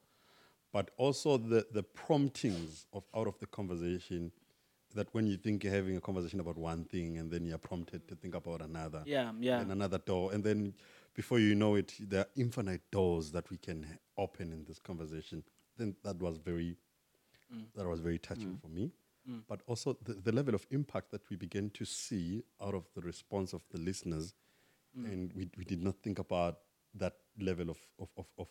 but 0.71 0.91
also 0.97 1.37
the 1.37 1.65
the 1.71 1.83
promptings 1.83 2.85
of 2.93 3.03
out 3.15 3.27
of 3.27 3.37
the 3.39 3.47
conversation. 3.47 4.31
That 4.97 5.07
when 5.13 5.27
you 5.27 5.37
think 5.37 5.63
you're 5.63 5.73
having 5.73 5.95
a 5.95 6.01
conversation 6.01 6.39
about 6.39 6.57
one 6.57 6.83
thing, 6.85 7.19
and 7.19 7.31
then 7.31 7.45
you're 7.45 7.63
prompted 7.69 8.07
to 8.09 8.15
think 8.15 8.35
about 8.35 8.61
another, 8.61 9.03
Yeah, 9.05 9.31
yeah. 9.39 9.61
and 9.61 9.71
another 9.71 9.99
door, 9.99 10.33
and 10.33 10.43
then 10.43 10.73
before 11.13 11.39
you 11.39 11.53
know 11.55 11.75
it, 11.75 11.93
there 11.99 12.21
are 12.21 12.31
infinite 12.35 12.81
doors 12.91 13.31
that 13.31 13.49
we 13.49 13.57
can 13.57 13.99
open 14.17 14.51
in 14.51 14.65
this 14.65 14.79
conversation. 14.79 15.43
Then 15.77 15.95
that 16.03 16.17
was 16.19 16.37
very 16.37 16.77
mm. 17.53 17.65
that 17.75 17.87
was 17.87 17.99
very 17.99 18.17
touching 18.17 18.53
mm. 18.55 18.61
for 18.61 18.69
me. 18.69 18.91
Mm. 19.29 19.41
But 19.47 19.61
also 19.67 19.97
the, 20.03 20.13
the 20.13 20.31
level 20.31 20.55
of 20.55 20.65
impact 20.71 21.11
that 21.11 21.21
we 21.29 21.35
began 21.35 21.69
to 21.71 21.85
see 21.85 22.43
out 22.61 22.73
of 22.73 22.85
the 22.95 23.01
response 23.01 23.53
of 23.53 23.61
the 23.71 23.79
listeners, 23.79 24.33
and 24.95 25.31
we, 25.35 25.47
we 25.57 25.63
did 25.63 25.83
not 25.83 25.95
think 26.01 26.17
about 26.17 26.57
that 26.95 27.13
level 27.39 27.69
of, 27.69 27.77
of, 27.99 28.09
of, 28.17 28.25
of 28.39 28.47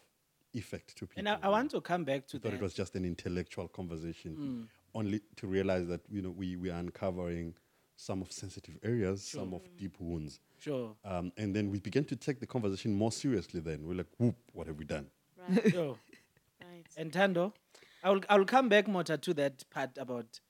effect 0.54 0.96
to 0.96 1.06
people. 1.06 1.20
And 1.20 1.28
I, 1.28 1.38
I 1.42 1.50
want 1.50 1.70
to 1.72 1.80
come 1.80 2.04
back 2.04 2.26
to 2.28 2.38
thought 2.38 2.50
that. 2.50 2.54
it 2.54 2.62
was 2.62 2.74
just 2.74 2.94
an 2.94 3.04
intellectual 3.04 3.68
conversation, 3.68 4.68
only 4.96 5.20
to 5.36 5.46
realize 5.46 5.86
that 5.88 6.00
you 6.10 6.22
know 6.22 6.30
we, 6.30 6.56
we 6.56 6.70
are 6.70 6.78
uncovering 6.78 7.54
some 7.96 8.20
of 8.20 8.30
sensitive 8.30 8.76
areas, 8.82 9.22
some 9.22 9.54
of 9.54 9.62
deep 9.78 9.96
wounds. 10.00 10.40
Sure. 10.58 10.94
Um, 11.04 11.32
and 11.36 11.54
then 11.54 11.70
we 11.70 11.80
began 11.80 12.04
to 12.04 12.16
take 12.16 12.40
the 12.40 12.46
conversation 12.46 12.94
more 12.94 13.12
seriously. 13.12 13.60
Then 13.60 13.86
we're 13.86 13.94
like, 13.94 14.06
"Whoop! 14.18 14.36
What 14.52 14.66
have 14.66 14.76
we 14.76 14.84
done?" 14.84 15.06
Right. 15.36 15.70
Sure. 15.70 15.96
right. 16.60 16.84
And 16.96 17.12
Tando, 17.12 17.54
I 18.02 18.10
will 18.10 18.20
I 18.28 18.38
will 18.38 18.44
come 18.44 18.68
back 18.68 18.88
more 18.88 19.04
to 19.04 19.34
that 19.34 19.68
part 19.70 19.96
about 19.98 20.40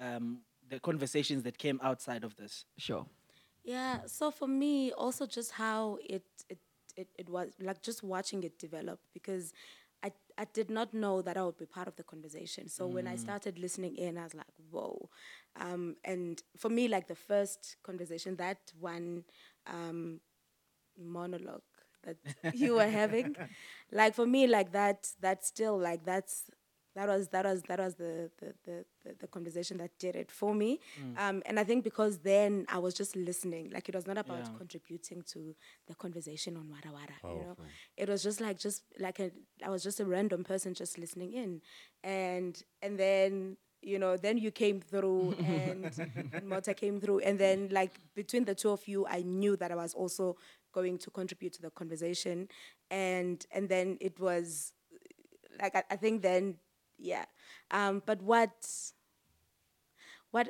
um, 0.00 0.40
the 0.68 0.80
conversations 0.80 1.42
that 1.42 1.58
came 1.58 1.80
outside 1.82 2.24
of 2.24 2.36
this. 2.36 2.64
Sure. 2.78 3.06
Yeah. 3.64 4.00
So 4.06 4.30
for 4.30 4.48
me, 4.48 4.92
also 4.92 5.26
just 5.26 5.52
how 5.52 5.98
it 6.04 6.24
it 6.48 6.58
it, 6.96 7.08
it 7.18 7.28
was 7.28 7.52
like 7.60 7.82
just 7.82 8.02
watching 8.02 8.44
it 8.44 8.58
develop 8.58 9.00
because 9.12 9.52
I 10.04 10.12
I 10.38 10.46
did 10.52 10.70
not 10.70 10.94
know 10.94 11.22
that 11.22 11.36
I 11.38 11.44
would 11.44 11.58
be 11.58 11.66
part 11.66 11.88
of 11.88 11.96
the 11.96 12.04
conversation. 12.04 12.68
So 12.68 12.88
when 12.88 13.06
I 13.08 13.16
started 13.16 13.58
listening 13.58 13.96
in, 13.96 14.18
I 14.18 14.24
was 14.24 14.34
like, 14.34 14.46
whoa. 14.70 15.10
Um, 15.56 15.96
and 16.04 16.42
for 16.58 16.70
me, 16.70 16.88
like 16.88 17.08
the 17.08 17.16
first 17.16 17.76
conversation, 17.84 18.36
that 18.36 18.58
one 18.80 19.24
um, 19.66 20.20
monologue 20.98 21.62
that 22.04 22.16
you 22.52 22.74
were 22.74 22.88
having, 22.88 23.36
like 23.92 24.14
for 24.14 24.26
me, 24.26 24.46
like 24.46 24.72
that 24.72 25.08
that 25.20 25.44
still 25.44 25.78
like 25.78 26.04
that's 26.04 26.50
that 26.94 27.08
was 27.08 27.28
that 27.28 27.44
was 27.44 27.62
that 27.64 27.78
was 27.78 27.94
the 27.96 28.30
the, 28.38 28.54
the, 28.64 28.84
the, 29.04 29.14
the 29.20 29.26
conversation 29.26 29.76
that 29.78 29.90
did 29.98 30.16
it 30.16 30.30
for 30.30 30.54
me. 30.54 30.80
Um, 31.16 31.42
and 31.46 31.58
i 31.58 31.64
think 31.64 31.84
because 31.84 32.18
then 32.18 32.66
i 32.68 32.78
was 32.78 32.94
just 32.94 33.16
listening 33.16 33.70
like 33.72 33.88
it 33.88 33.94
was 33.94 34.06
not 34.06 34.18
about 34.18 34.48
Yeah. 34.48 34.56
contributing 34.56 35.22
to 35.32 35.54
the 35.86 35.94
conversation 35.94 36.56
on 36.56 36.68
wada 36.70 36.90
wada 36.92 37.14
you 37.28 37.40
know? 37.40 37.56
It 37.96 38.08
was 38.08 38.22
just 38.22 38.40
like 38.40 38.58
just 38.58 38.82
like 38.98 39.18
a 39.20 39.30
i 39.64 39.70
was 39.70 39.82
just 39.82 40.00
a 40.00 40.04
random 40.06 40.44
person 40.44 40.74
just 40.74 40.98
listening 40.98 41.32
in. 41.32 41.60
And 42.02 42.60
and 42.82 42.98
then 42.98 43.56
you 43.82 43.98
know 43.98 44.16
then 44.16 44.38
you 44.38 44.50
came 44.50 44.80
through 44.80 45.34
and, 45.42 45.92
and 46.32 46.48
Mota 46.48 46.74
came 46.74 47.00
through. 47.00 47.20
And 47.20 47.38
then 47.38 47.68
like 47.70 48.00
between 48.14 48.44
the 48.44 48.54
two 48.54 48.70
of 48.70 48.86
you 48.88 49.06
i 49.08 49.22
knew 49.22 49.56
that 49.56 49.70
i 49.70 49.74
was 49.76 49.94
also 49.94 50.36
going 50.72 50.98
to 50.98 51.10
contribute 51.10 51.52
to 51.54 51.62
the 51.62 51.70
conversation. 51.70 52.48
And 52.90 53.44
and 53.52 53.68
then 53.68 53.98
it 54.00 54.18
was 54.20 54.72
like 55.60 55.74
I, 55.76 55.82
I 55.90 55.96
think 55.96 56.22
then 56.22 56.56
yeah 56.98 57.24
um 57.70 58.02
but 58.06 58.22
what 58.22 58.52
what 60.30 60.48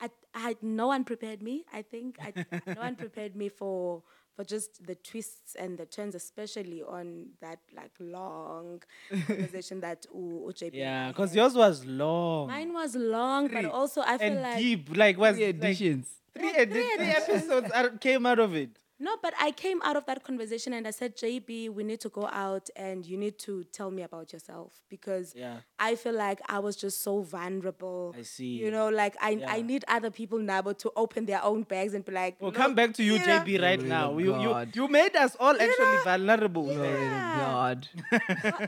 I, 0.00 0.10
I 0.34 0.56
no 0.62 0.88
one 0.88 1.04
prepared 1.04 1.42
me 1.42 1.64
i 1.72 1.82
think 1.82 2.18
I, 2.20 2.32
no 2.74 2.80
one 2.80 2.96
prepared 3.04 3.36
me 3.36 3.48
for 3.48 4.02
for 4.34 4.44
just 4.44 4.84
the 4.86 4.94
twists 4.94 5.54
and 5.54 5.76
the 5.78 5.86
turns 5.86 6.14
especially 6.14 6.82
on 6.82 7.26
that 7.40 7.58
like 7.76 7.92
long 8.00 8.82
conversation 9.26 9.80
that 9.86 10.06
U, 10.14 10.46
UJB 10.48 10.74
Yeah, 10.74 11.08
because 11.08 11.34
yours 11.36 11.54
was 11.54 11.84
long 11.84 12.48
mine 12.48 12.72
was 12.72 12.96
long 12.96 13.48
but 13.48 13.64
also 13.66 14.00
i 14.04 14.18
feel 14.18 14.32
and 14.32 14.42
like 14.42 14.58
deep. 14.58 14.96
Like 14.96 15.18
was 15.18 15.36
Three 15.36 15.46
like, 15.46 15.54
editions. 15.56 16.06
three, 16.34 16.50
Yeah, 16.52 16.62
edi- 16.62 16.72
three 16.72 16.90
three 16.96 17.06
episodes 17.06 17.70
are, 17.72 17.90
came 17.90 18.26
out 18.26 18.38
of 18.38 18.54
it. 18.56 18.78
No, 19.02 19.16
but 19.20 19.34
I 19.40 19.50
came 19.50 19.82
out 19.82 19.96
of 19.96 20.04
that 20.06 20.22
conversation 20.22 20.72
and 20.74 20.86
I 20.86 20.92
said, 20.92 21.16
JB, 21.16 21.70
we 21.70 21.82
need 21.82 21.98
to 22.06 22.08
go 22.08 22.24
out 22.46 22.70
and 22.76 23.04
you 23.04 23.16
need 23.24 23.36
to 23.40 23.64
tell 23.64 23.90
me 23.90 24.02
about 24.02 24.32
yourself 24.32 24.70
because 24.88 25.34
Yeah. 25.34 25.56
I 25.76 25.96
feel 25.96 26.14
like 26.26 26.40
I 26.48 26.60
was 26.60 26.76
just 26.76 27.02
so 27.02 27.20
vulnerable. 27.22 28.14
I 28.16 28.22
see. 28.22 28.52
You 28.64 28.70
know, 28.70 28.88
like 28.90 29.16
I, 29.20 29.42
I 29.56 29.62
need 29.62 29.84
other 29.88 30.10
people 30.10 30.38
now 30.38 30.60
to 30.62 30.92
open 30.94 31.26
their 31.26 31.42
own 31.42 31.64
bags 31.64 31.94
and 31.94 32.04
be 32.04 32.12
like, 32.12 32.36
We'll 32.38 32.50
"Look, 32.52 32.60
come 32.62 32.74
back 32.76 32.94
to 32.94 33.02
you, 33.02 33.18
know, 33.18 33.24
JB, 33.24 33.60
right 33.60 33.78
Glory 33.80 33.88
now. 33.88 34.18
You, 34.18 34.40
you 34.40 34.66
you 34.74 34.88
made 34.88 35.16
us 35.16 35.36
all 35.40 35.56
actually 35.60 35.98
vulnerable. 36.04 36.66
man. 36.66 36.76
Glory 36.76 37.08
to 37.16 37.34
God. 37.42 37.88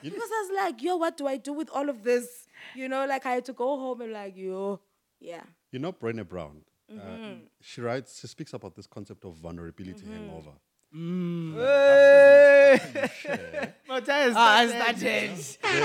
Because 0.02 0.30
I 0.38 0.40
was 0.48 0.50
like, 0.62 0.82
yo, 0.82 0.96
what 0.96 1.16
do 1.16 1.28
I 1.28 1.36
do 1.36 1.52
with 1.52 1.70
all 1.70 1.88
of 1.88 2.02
this? 2.02 2.48
You 2.74 2.88
know, 2.88 3.06
like 3.06 3.24
I 3.24 3.32
had 3.38 3.44
to 3.44 3.52
go 3.52 3.78
home 3.78 4.00
and 4.00 4.12
like, 4.12 4.36
yo, 4.36 4.80
yeah. 5.20 5.44
You 5.70 5.78
know, 5.78 5.92
Brené 5.92 6.26
Brown. 6.28 6.62
Uh, 6.90 6.94
Mm-hmm. 6.94 7.38
she 7.60 7.80
writes. 7.80 8.20
She 8.20 8.26
speaks 8.26 8.52
about 8.52 8.74
this 8.76 8.86
concept 8.86 9.24
of 9.24 9.34
vulnerability 9.36 10.04
hangover. 10.06 10.52
Hey! 10.92 12.78
Mota 13.88 14.12
has 14.12 14.34
I 14.36 14.66
started. 14.68 15.38
started. 15.38 15.84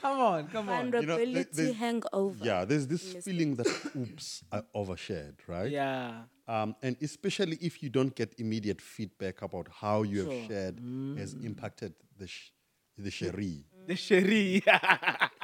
Come 0.00 0.18
come 0.18 0.20
on, 0.20 0.48
come 0.48 0.68
on. 0.68 0.84
You 0.86 0.90
know, 0.92 1.00
there- 1.00 1.06
Vulnerability 1.16 1.50
there's- 1.52 1.76
hangover. 1.76 2.44
Yeah, 2.44 2.64
there's 2.64 2.86
this 2.86 3.14
feeling 3.24 3.56
that 3.56 3.66
oops, 3.96 4.44
I 4.52 4.62
overshared, 4.74 5.34
right? 5.48 5.70
Yeah. 5.70 6.22
Um, 6.46 6.76
and 6.82 6.96
especially 7.02 7.58
if 7.60 7.82
you 7.82 7.90
don't 7.90 8.14
get 8.14 8.34
immediate 8.38 8.80
feedback 8.80 9.42
about 9.42 9.68
how 9.80 10.02
you 10.04 10.18
have 10.20 10.32
Sure. 10.32 10.46
shared 10.48 10.80
has 11.18 11.34
impacted 11.34 11.92
the 12.16 12.26
sh- 12.26 12.52
the 12.96 13.10
sherry. 13.10 13.66
The 13.86 13.96
sherry. 13.96 14.62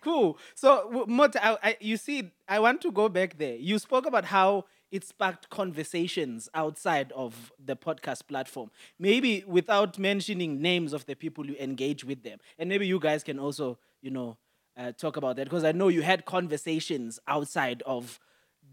cool. 0.00 0.38
So, 0.54 1.04
Mota, 1.06 1.44
I, 1.44 1.58
I, 1.62 1.76
you 1.80 1.96
see, 1.96 2.30
I 2.48 2.58
want 2.60 2.80
to 2.82 2.90
go 2.92 3.08
back 3.08 3.38
there. 3.38 3.56
You 3.56 3.78
spoke 3.78 4.06
about 4.06 4.24
how 4.26 4.64
it 4.90 5.04
sparked 5.04 5.50
conversations 5.50 6.48
outside 6.54 7.12
of 7.12 7.52
the 7.64 7.76
podcast 7.76 8.26
platform. 8.26 8.70
Maybe 8.98 9.44
without 9.46 9.98
mentioning 9.98 10.60
names 10.60 10.92
of 10.92 11.06
the 11.06 11.14
people 11.14 11.46
you 11.46 11.56
engage 11.60 12.04
with 12.04 12.22
them. 12.22 12.38
And 12.58 12.68
maybe 12.68 12.86
you 12.86 12.98
guys 12.98 13.22
can 13.22 13.38
also, 13.38 13.78
you 14.02 14.10
know, 14.10 14.36
uh, 14.76 14.92
talk 14.92 15.16
about 15.16 15.36
that 15.36 15.44
because 15.44 15.64
I 15.64 15.72
know 15.72 15.88
you 15.88 16.02
had 16.02 16.24
conversations 16.24 17.18
outside 17.28 17.82
of 17.86 18.18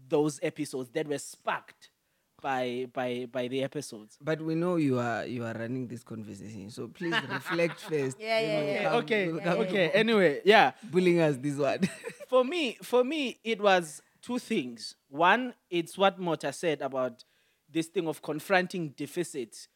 those 0.08 0.40
episodes 0.42 0.90
that 0.90 1.06
were 1.06 1.18
sparked 1.18 1.90
by 2.40 2.86
by 2.92 3.26
by 3.30 3.48
the 3.48 3.62
episodes. 3.62 4.18
But 4.20 4.40
we 4.40 4.54
know 4.54 4.76
you 4.76 4.98
are 4.98 5.26
you 5.26 5.44
are 5.44 5.54
running 5.54 5.86
this 5.88 6.02
conversation, 6.02 6.70
so 6.70 6.88
please 6.88 7.14
reflect 7.30 7.80
first. 7.90 8.18
Yeah, 8.18 8.40
yeah, 8.40 8.62
yeah. 8.62 8.82
come- 8.84 8.94
okay, 9.02 9.32
we'll 9.32 9.40
come 9.40 9.58
okay. 9.60 9.90
Anyway, 9.90 10.40
yeah. 10.44 10.72
bullying 10.90 11.20
us 11.20 11.36
this 11.36 11.56
one. 11.56 11.80
for 12.28 12.44
me, 12.44 12.78
for 12.82 13.04
me, 13.04 13.38
it 13.44 13.60
was 13.60 14.02
two 14.22 14.38
things. 14.38 14.94
One, 15.08 15.54
it's 15.70 15.98
what 15.98 16.18
Mota 16.18 16.52
said 16.52 16.82
about 16.82 17.24
this 17.70 17.86
thing 17.86 18.08
of 18.08 18.22
confronting 18.22 18.90
deficits. 18.90 19.68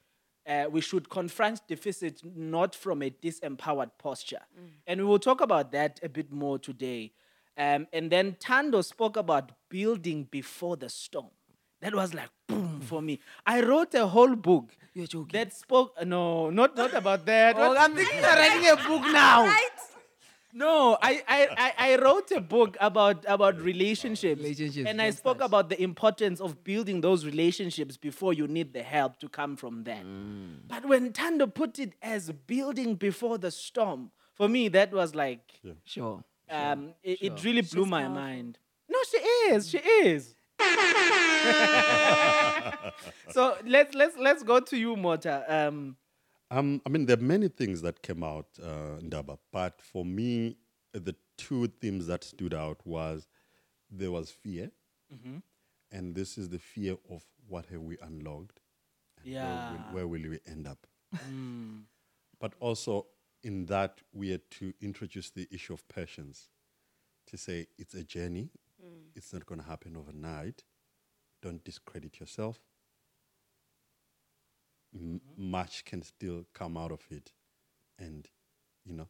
Uh, 0.45 0.65
we 0.69 0.81
should 0.81 1.09
confront 1.09 1.61
deficits 1.69 2.23
not 2.35 2.75
from 2.75 3.01
a 3.03 3.11
disempowered 3.11 3.91
posture, 3.97 4.41
and 4.89 5.01
we 5.01 5.07
will 5.07 5.21
talk 5.21 5.41
about 5.41 5.71
that 5.71 6.01
a 6.03 6.09
bit 6.09 6.33
more 6.33 6.59
today. 6.59 7.13
Um, 7.57 7.87
and 7.93 8.11
then 8.11 8.37
Tando 8.41 8.81
spoke 8.81 9.17
about 9.17 9.53
building 9.69 10.25
before 10.31 10.77
the 10.77 10.89
storm. 10.89 11.29
That 11.83 11.95
was 11.95 12.15
like 12.15 12.31
boom 12.49 12.81
for 12.81 13.03
me. 13.03 13.19
I 13.45 13.61
wrote 13.63 13.93
a 13.95 14.07
whole 14.07 14.35
book 14.37 14.71
You're 14.95 15.07
joking. 15.07 15.33
that 15.39 15.53
spoke. 15.53 15.93
No, 16.07 16.49
not 16.51 16.77
not 16.77 16.95
about 16.95 17.27
that. 17.27 17.57
oh, 17.59 17.77
I'm 17.77 17.95
thinking 17.95 18.19
you're 18.19 18.37
writing 18.43 18.69
a 18.69 18.77
book 18.77 19.03
now. 19.23 19.45
Right? 19.45 19.69
no, 20.55 20.99
I, 21.01 21.23
I, 21.27 21.49
I, 21.57 21.73
I 21.93 21.97
wrote 21.97 22.31
a 22.33 22.41
book 22.41 22.77
about 22.79 23.25
about 23.27 23.59
relationships. 23.61 24.41
Relationships, 24.43 24.89
And 24.89 25.01
I 25.01 25.11
spoke 25.11 25.39
yes. 25.41 25.47
about 25.47 25.71
the 25.71 25.83
importance 25.83 26.41
of 26.41 26.63
building 26.63 27.01
those 27.01 27.25
relationships 27.25 27.97
before 27.97 28.33
you 28.35 28.47
need 28.47 28.73
the 28.75 28.83
help 28.83 29.19
to 29.21 29.29
come 29.31 29.57
from 29.57 29.85
them. 29.85 30.05
Mm. 30.65 30.69
But 30.69 30.87
when 30.87 31.13
Tando 31.13 31.47
put 31.47 31.79
it 31.79 31.95
as 32.03 32.31
building 32.47 32.97
before 32.97 33.39
the 33.39 33.51
storm, 33.51 34.11
for 34.35 34.47
me 34.49 34.69
that 34.69 34.93
was 34.93 35.15
like 35.15 35.45
Sure. 35.85 36.23
um 36.51 36.93
it, 37.03 37.19
it 37.23 37.39
sure. 37.39 37.45
really 37.47 37.63
blew 37.63 37.85
She's 37.85 37.91
my 37.91 38.03
powerful. 38.03 38.23
mind. 38.23 38.59
No, 38.91 38.99
she 39.11 39.17
is. 39.55 39.71
She 39.71 39.79
is. 39.79 40.35
so 43.29 43.57
let's 43.67 43.95
let's 43.95 44.17
let's 44.17 44.43
go 44.43 44.61
to 44.61 44.77
you, 44.77 44.97
Mota. 44.97 45.45
Um 45.49 45.97
Um, 46.51 46.83
I 46.85 46.89
mean, 46.91 47.07
there 47.07 47.17
are 47.17 47.21
many 47.23 47.49
things 47.49 47.81
that 47.83 48.03
came 48.03 48.23
out, 48.23 48.47
uh, 48.63 48.99
Ndaba, 49.01 49.39
but 49.53 49.81
for 49.81 50.05
me, 50.05 50.59
the 50.93 51.15
two 51.39 51.67
themes 51.81 52.07
that 52.09 52.25
stood 52.25 52.53
out 52.55 52.85
was 52.87 53.27
there 53.91 54.11
was 54.11 54.31
fear, 54.31 54.71
and 55.91 56.15
this 56.15 56.39
is 56.39 56.49
the 56.49 56.59
fear 56.59 56.97
of 57.11 57.23
what 57.49 57.67
have 57.67 57.83
we 57.83 57.97
unlocked, 58.03 58.61
and 59.23 59.41
where, 59.41 59.55
Yeah. 59.55 59.71
will, 59.71 59.95
where 59.95 60.09
will 60.09 60.31
we 60.31 60.39
end 60.47 60.67
up? 60.67 60.87
But 62.41 62.55
also 62.61 63.07
in 63.43 63.67
that 63.67 64.01
we 64.13 64.31
had 64.31 64.51
to 64.53 64.73
introduce 64.81 65.31
the 65.31 65.47
issue 65.51 65.75
of 65.75 65.87
patience, 65.89 66.49
to 67.27 67.37
say 67.37 67.67
it's 67.79 67.95
a 67.95 68.05
journey, 68.05 68.51
it's 69.15 69.33
not 69.33 69.47
going 69.47 69.61
to 69.61 69.67
happen 69.67 69.97
overnight. 69.97 70.65
Don't 71.43 71.63
discredit 71.65 72.21
yourself. 72.21 72.61
M- 74.95 75.21
much 75.37 75.85
can 75.85 76.03
still 76.03 76.45
come 76.53 76.77
out 76.77 76.93
of 76.93 77.01
it, 77.11 77.33
and 77.99 78.29
you 78.85 78.93
know, 78.95 79.09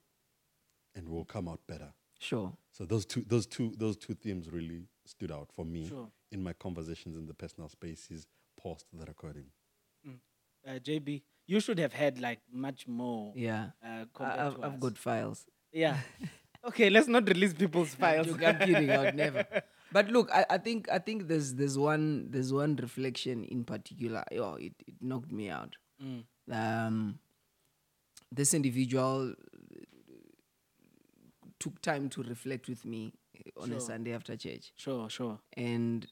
and 0.95 1.09
we'll 1.09 1.25
come 1.25 1.49
out 1.49 1.61
better. 1.67 1.93
Sure. 2.21 2.53
So 2.71 2.85
those 2.85 3.05
two, 3.05 3.25
those 3.27 3.47
two, 3.47 3.73
those 3.77 3.97
two 3.97 4.15
themes 4.15 4.49
really 4.51 4.87
stood 5.07 5.33
out 5.33 5.51
for 5.53 5.65
me 5.65 5.89
Sure. 5.89 6.09
in 6.31 6.43
my 6.43 6.53
conversations 6.53 7.17
in 7.17 7.27
the 7.27 7.35
personal 7.35 7.69
spaces 7.69 8.29
post 8.57 8.87
the 8.93 9.05
recording. 9.07 9.47
uh, 10.07 10.71
JB, 10.79 11.23
you 11.49 11.59
should 11.59 11.79
have 11.81 11.93
had 11.93 12.21
like 12.21 12.39
much 12.53 12.87
more. 12.87 13.33
Yeah. 13.35 13.71
Uh, 13.85 13.89
I, 13.89 14.07
compared 14.15 14.39
I've, 14.39 14.63
I've 14.63 14.81
got 14.81 14.97
files. 14.97 15.47
Yeah. 15.73 15.97
okay, 16.67 16.91
let's 16.91 17.09
not 17.09 17.29
release 17.29 17.53
people's 17.55 17.95
files. 17.95 18.29
I'm 18.29 18.59
kidding. 18.59 18.91
I 18.91 18.99
would 19.05 19.15
never. 19.15 19.47
But 19.93 20.09
look, 20.09 20.31
I, 20.33 20.47
I 20.49 20.57
think 20.57 20.89
I 20.91 20.99
think 20.99 21.29
there's 21.29 21.53
there's 21.55 21.77
one 21.77 22.29
there's 22.31 22.51
one 22.51 22.77
reflection 22.77 23.45
in 23.45 23.63
particular. 23.63 24.25
Oh, 24.39 24.55
it, 24.55 24.73
it 24.87 24.95
knocked 25.03 25.31
me 25.31 25.51
out. 25.51 25.77
Mm. 26.03 26.25
Um, 26.51 27.19
this 28.31 28.55
individual 28.55 29.35
took 31.59 31.81
time 31.83 32.09
to 32.09 32.23
reflect 32.23 32.69
with 32.69 32.85
me 32.87 33.13
eh, 33.37 33.51
on 33.61 33.71
a 33.73 33.81
Sunday 33.81 34.15
after 34.15 34.35
church, 34.37 34.73
Sure, 34.77 35.09
sure. 35.11 35.39
and 35.57 36.07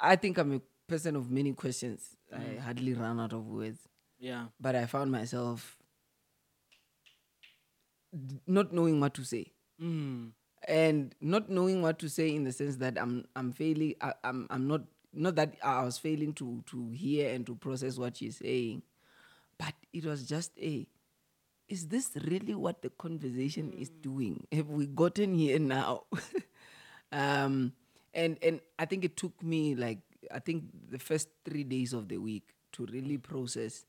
I 0.00 0.14
think 0.16 0.38
I'm 0.38 0.52
a 0.52 0.60
person 0.86 1.16
of 1.16 1.30
many 1.30 1.52
questions. 1.54 2.16
I 2.32 2.36
mm. 2.38 2.58
hardly 2.60 2.92
run 2.94 3.18
out 3.18 3.32
of 3.32 3.46
words 3.46 3.80
Yeah. 4.20 4.46
but 4.60 4.76
I 4.76 4.84
found 4.86 5.10
myself 5.10 5.78
d- 8.12 8.40
not 8.46 8.72
knowing 8.72 9.00
what 9.00 9.14
to 9.14 9.24
say. 9.24 9.52
Mm. 9.82 10.32
And 10.66 11.14
not 11.20 11.48
knowing 11.48 11.82
what 11.82 11.98
to 12.00 12.08
say 12.08 12.34
in 12.34 12.44
the 12.44 12.52
sense 12.52 12.76
that 12.76 12.98
I'm 13.00 13.24
I'm 13.36 13.52
failing 13.52 13.94
I, 14.00 14.12
I'm 14.24 14.46
I'm 14.50 14.66
not 14.66 14.82
not 15.12 15.36
that 15.36 15.54
I 15.62 15.84
was 15.84 15.98
failing 15.98 16.32
to 16.34 16.62
to 16.66 16.90
hear 16.90 17.32
and 17.32 17.46
to 17.46 17.54
process 17.54 17.96
what 17.96 18.16
she's 18.16 18.38
saying, 18.38 18.82
but 19.58 19.74
it 19.92 20.04
was 20.04 20.24
just 20.24 20.52
a 20.58 20.86
is 21.68 21.88
this 21.88 22.10
really 22.26 22.54
what 22.54 22.82
the 22.82 22.90
conversation 22.90 23.72
is 23.72 23.90
doing? 23.90 24.46
Have 24.52 24.70
we 24.70 24.86
gotten 24.86 25.34
here 25.34 25.58
now? 25.58 26.04
um 27.12 27.72
and 28.14 28.36
and 28.42 28.60
I 28.78 28.84
think 28.84 29.04
it 29.04 29.16
took 29.16 29.42
me 29.42 29.74
like 29.74 30.00
I 30.32 30.40
think 30.40 30.64
the 30.90 30.98
first 30.98 31.28
three 31.44 31.64
days 31.64 31.92
of 31.92 32.08
the 32.08 32.18
week 32.18 32.54
to 32.72 32.86
really 32.86 33.18
process 33.18 33.86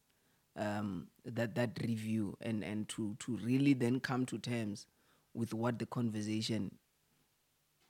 um, 0.55 1.07
that 1.25 1.55
that 1.55 1.71
review 1.81 2.37
and 2.41 2.63
and 2.63 2.87
to 2.89 3.15
to 3.19 3.37
really 3.37 3.73
then 3.73 3.99
come 3.99 4.25
to 4.27 4.37
terms 4.37 4.85
with 5.33 5.53
what 5.53 5.79
the 5.79 5.85
conversation 5.85 6.71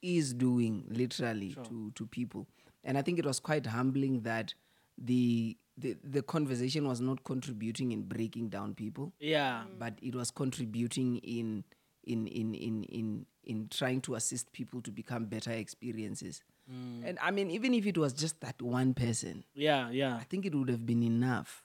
is 0.01 0.33
doing 0.33 0.85
literally 0.89 1.55
to 1.67 1.91
to 1.95 2.05
people 2.05 2.47
and 2.83 2.97
i 2.97 3.01
think 3.01 3.19
it 3.19 3.25
was 3.25 3.39
quite 3.39 3.65
humbling 3.65 4.21
that 4.21 4.53
the 4.97 5.57
the, 5.77 5.95
the 6.03 6.21
conversation 6.21 6.85
was 6.87 6.99
not 7.01 7.23
contributing 7.23 7.91
in 7.91 8.01
breaking 8.03 8.49
down 8.49 8.73
people 8.75 9.13
Yeah. 9.19 9.63
Mm. 9.65 9.79
but 9.79 9.93
it 10.01 10.15
was 10.15 10.31
contributing 10.31 11.17
in 11.17 11.63
in 12.05 12.27
in 12.27 12.53
in 12.53 12.83
in 12.83 13.25
in 13.43 13.67
trying 13.69 14.01
to 14.01 14.15
assist 14.15 14.51
people 14.53 14.81
to 14.81 14.91
become 14.91 15.25
better 15.25 15.51
experiences 15.51 16.41
mm. 16.71 17.01
and 17.05 17.17
i 17.21 17.29
mean 17.31 17.51
even 17.51 17.73
if 17.73 17.85
it 17.85 17.97
was 17.97 18.13
just 18.13 18.39
that 18.39 18.61
one 18.61 18.93
person 18.93 19.43
Yeah, 19.53 19.89
yeah. 19.89 20.15
I 20.15 20.23
think 20.23 20.45
it 20.45 20.55
would 20.55 20.69
have 20.69 20.85
been 20.85 21.03
enough. 21.03 21.63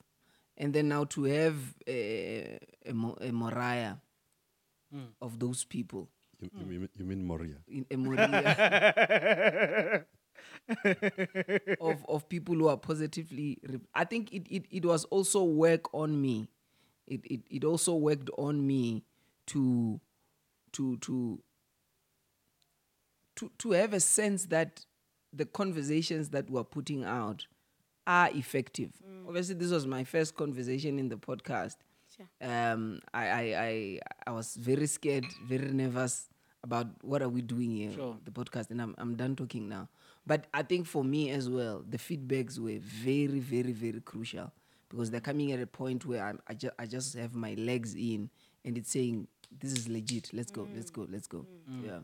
And 0.57 0.73
then 0.73 0.89
now 0.89 1.05
to 1.05 1.25
have 1.25 1.57
a, 1.89 2.59
a, 2.87 2.93
Mo- 2.95 3.19
a 3.21 3.31
Moriah 3.33 4.01
Mm. 4.95 5.07
of 5.21 5.39
those 5.39 5.65
people, 5.65 6.09
You, 6.41 6.51
you, 6.61 6.67
mean, 6.67 6.89
you 6.97 7.05
mean 7.05 7.27
Moria? 7.27 7.57
in 7.67 7.85
a 7.91 7.97
Moriah 7.97 10.05
of, 11.81 12.05
of 12.09 12.29
people 12.29 12.55
who 12.55 12.69
are 12.69 12.77
positively. 12.77 13.59
Re- 13.69 13.81
I 13.95 14.05
think 14.05 14.33
it, 14.33 14.47
it, 14.49 14.65
it 14.71 14.85
was 14.85 15.05
also 15.07 15.43
work 15.45 15.93
on 15.95 16.21
me. 16.21 16.49
It, 17.07 17.21
it, 17.25 17.41
it 17.51 17.65
also 17.65 17.95
worked 17.95 18.31
on 18.39 18.67
me 18.67 19.05
to 19.49 20.01
to 20.73 20.97
to 20.99 21.41
to 23.37 23.51
to 23.59 23.71
have 23.73 23.93
a 23.93 24.01
sense 24.01 24.47
that 24.47 24.85
the 25.33 25.45
conversations 25.45 26.31
that 26.31 26.49
we're 26.49 26.65
putting 26.65 27.05
out 27.05 27.47
are 28.07 28.31
effective. 28.33 28.93
Mm. 29.07 29.29
Obviously, 29.29 29.55
this 29.57 29.71
was 29.71 29.87
my 29.87 30.05
first 30.05 30.37
conversation 30.37 30.99
in 30.99 31.09
the 31.09 31.17
podcast. 31.17 31.77
Sure. 32.17 32.29
Um, 32.41 33.01
I, 33.13 33.27
I 33.29 33.43
I 33.69 34.01
I 34.27 34.31
was 34.33 34.55
very 34.57 34.87
scared, 34.87 35.25
very 35.47 35.73
nervous 35.73 36.29
about 36.63 36.87
what 37.03 37.23
are 37.23 37.29
we 37.29 37.43
doing 37.43 37.71
here, 37.71 37.93
Sure. 37.93 38.17
the 38.25 38.31
podcast, 38.31 38.71
and 38.71 38.81
I'm 38.81 38.95
I'm 38.99 39.15
done 39.17 39.35
talking 39.37 39.69
now. 39.69 39.89
But 40.27 40.47
I 40.55 40.63
think 40.63 40.87
for 40.87 41.05
me 41.05 41.31
as 41.31 41.49
well, 41.51 41.85
the 41.89 41.99
feedbacks 41.99 42.59
were 42.59 42.79
very, 42.81 43.41
very, 43.41 43.73
very 43.73 44.01
crucial 44.01 44.51
because 44.89 45.11
they're 45.11 45.21
coming 45.21 45.53
at 45.53 45.61
a 45.61 45.67
point 45.67 46.07
where 46.07 46.25
I'm, 46.25 46.41
I, 46.49 46.55
ju- 46.55 46.71
I 46.79 46.87
just 46.87 47.15
have 47.17 47.35
my 47.35 47.53
legs 47.55 47.95
in 47.95 48.31
and 48.65 48.79
it's 48.79 48.91
saying, 48.91 49.29
this 49.61 49.73
is 49.73 49.87
legit. 49.87 50.31
Let's 50.33 50.51
go, 50.51 50.67
let's 50.75 50.91
go, 50.91 51.07
let's 51.11 51.27
go. 51.27 51.45
Yeah. 51.85 51.99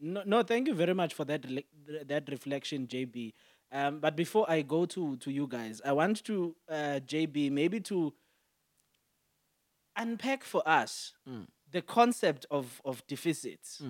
No, 0.00 0.22
no, 0.24 0.42
thank 0.42 0.68
you 0.68 0.74
very 0.74 0.94
much 0.94 1.14
for 1.14 1.24
that 1.24 1.42
rela- 1.42 1.64
that 2.06 2.28
reflection, 2.28 2.86
JB. 2.86 3.32
Um, 3.72 3.98
but 3.98 4.14
before 4.16 4.48
I 4.48 4.62
go 4.62 4.86
to 4.86 5.16
to 5.16 5.30
you 5.32 5.46
guys, 5.48 5.80
I 5.84 5.92
want 5.92 6.22
to 6.24 6.54
uh, 6.68 7.00
JB 7.04 7.50
maybe 7.50 7.80
to 7.80 8.12
unpack 9.98 10.44
for 10.44 10.66
us 10.66 11.12
the 11.70 11.82
concept 11.82 12.46
of 12.50 12.80
of 12.84 13.06
deficits. 13.06 13.82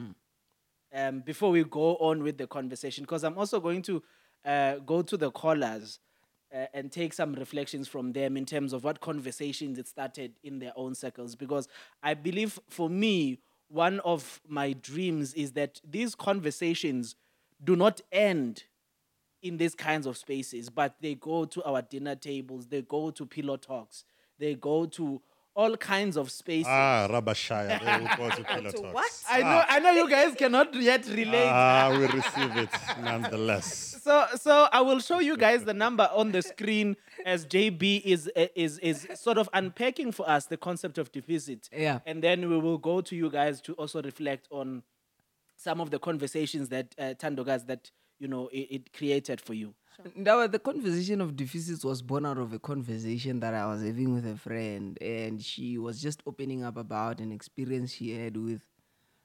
Um, 0.93 1.21
before 1.21 1.51
we 1.51 1.65
go 1.65 1.97
on 1.97 2.23
with 2.23 2.39
the 2.39 2.47
conversation, 2.47 3.05
because 3.05 3.23
I'm 3.23 3.37
also 3.37 3.61
going 3.61 3.83
to 3.83 4.03
uh, 4.45 4.77
go 4.77 5.03
to 5.03 5.17
the 5.19 5.31
callers 5.31 6.01
uh, 6.53 6.65
and 6.73 6.91
take 6.91 7.13
some 7.13 7.35
reflections 7.35 7.87
from 7.87 8.13
them 8.13 8.37
in 8.39 8.47
terms 8.47 8.73
of 8.73 8.85
what 8.85 9.01
conversations 9.01 9.79
it 9.79 9.87
started 9.87 10.33
in 10.43 10.59
their 10.59 10.73
own 10.77 10.95
circles. 10.95 11.37
Because 11.37 11.69
I 12.03 12.15
believe 12.15 12.59
for 12.71 12.89
me, 12.89 13.41
one 13.69 14.01
of 14.01 14.41
my 14.49 14.73
dreams 14.73 15.35
is 15.35 15.53
that 15.53 15.81
these 15.87 16.15
conversations 16.15 17.17
do 17.63 17.77
not 17.77 18.01
end 18.11 18.65
in 19.43 19.59
these 19.59 19.75
kinds 19.75 20.07
of 20.07 20.17
spaces, 20.17 20.71
but 20.71 20.97
they 21.01 21.15
go 21.15 21.45
to 21.45 21.63
our 21.65 21.83
dinner 21.83 22.17
tables, 22.17 22.67
they 22.67 22.83
go 22.83 23.11
to 23.11 23.27
pillow 23.27 23.57
talks, 23.57 24.05
they 24.39 24.55
go 24.55 24.87
to 24.87 25.21
all 25.59 25.77
kinds 25.77 26.17
of 26.17 26.31
spaces. 26.31 26.69
Ah, 26.69 27.09
Rabashaya. 27.11 27.81
There 27.85 27.99
we 27.99 28.07
go 28.17 28.31
to 28.39 28.45
Pillow 28.45 28.71
Talks. 28.71 28.95
what? 28.95 29.13
I 29.29 29.41
know, 29.41 29.63
I 29.69 29.79
know 29.81 29.91
you 29.91 30.09
guys 30.09 30.35
cannot 30.37 30.73
yet 30.75 31.05
relate. 31.09 31.49
Ah, 31.49 31.91
we 31.99 32.07
receive 32.21 32.57
it 32.65 32.71
nonetheless. 33.03 34.01
so, 34.03 34.27
so 34.37 34.69
I 34.73 34.81
will 34.83 35.01
show 35.01 35.19
you 35.19 35.37
guys 35.37 35.65
the 35.65 35.75
number 35.75 36.09
on 36.15 36.31
the 36.31 36.43
screen 36.43 36.97
as 37.27 37.45
JB 37.45 38.03
is 38.05 38.31
is 38.55 38.79
is 38.79 39.07
sort 39.17 39.37
of 39.37 39.49
unpacking 39.53 40.13
for 40.13 40.29
us 40.31 40.47
the 40.47 40.57
concept 40.57 40.97
of 40.97 41.11
deficit. 41.11 41.69
Yeah. 41.73 41.99
and 42.07 42.23
then 42.23 42.49
we 42.49 42.59
will 42.59 42.79
go 42.79 43.01
to 43.01 43.17
you 43.17 43.29
guys 43.29 43.61
to 43.63 43.73
also 43.75 44.01
reflect 44.01 44.47
on 44.51 44.85
some 45.57 45.81
of 45.81 45.91
the 45.91 45.99
conversations 45.99 46.69
that 46.69 46.95
uh, 46.99 47.15
Tandogas 47.23 47.67
that 47.67 47.91
you 48.21 48.29
know 48.29 48.49
it, 48.53 48.67
it 48.77 48.93
created 48.93 49.41
for 49.41 49.55
you. 49.55 49.75
Now, 50.15 50.47
the 50.47 50.61
conversation 50.61 51.21
of 51.21 51.35
deficits 51.35 51.85
was 51.85 52.03
born 52.03 52.25
out 52.25 52.39
of 52.39 52.53
a 52.53 52.59
conversation 52.61 53.41
that 53.41 53.53
I 53.53 53.67
was 53.67 53.83
having 53.83 54.15
with 54.15 54.27
a 54.27 54.37
friend, 54.37 54.97
and 55.03 55.43
she 55.43 55.77
was 55.77 56.01
just 56.01 56.23
opening 56.25 56.63
up 56.63 56.77
about 56.77 57.21
an 57.21 57.33
experience 57.33 57.93
she 57.93 58.17
had 58.17 58.37
with 58.37 58.63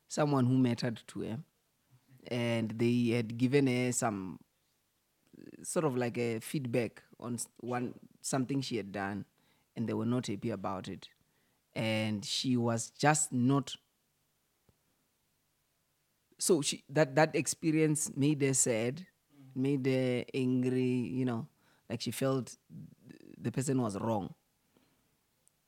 someone 0.08 0.48
who 0.48 0.58
mattered 0.58 1.02
to 1.08 1.22
her, 1.22 1.40
and 2.28 2.72
they 2.72 3.10
had 3.10 3.38
given 3.38 3.68
her 3.68 3.92
some 3.92 4.40
sort 5.62 5.86
of 5.86 5.96
like 5.96 6.18
a 6.18 6.40
feedback 6.40 7.04
on 7.20 7.38
one 7.60 7.94
something 8.22 8.62
she 8.62 8.78
had 8.78 8.92
done, 8.92 9.26
and 9.76 9.88
they 9.88 9.94
were 9.94 10.08
not 10.08 10.26
happy 10.26 10.50
about 10.50 10.88
it, 10.88 11.08
and 11.76 12.26
she 12.26 12.58
was 12.58 12.90
just 12.90 13.32
not 13.32 13.76
so 16.40 16.62
she 16.64 16.84
that 16.90 17.14
that 17.14 17.36
experience 17.36 18.12
made 18.16 18.42
her 18.42 18.56
sad 18.56 19.06
made 19.56 19.86
her 19.86 20.24
angry 20.34 21.10
you 21.12 21.26
know 21.26 21.48
like 21.90 22.02
she 22.02 22.12
felt 22.12 22.58
the 23.38 23.52
person 23.52 23.82
was 23.82 23.98
wrong. 24.00 24.34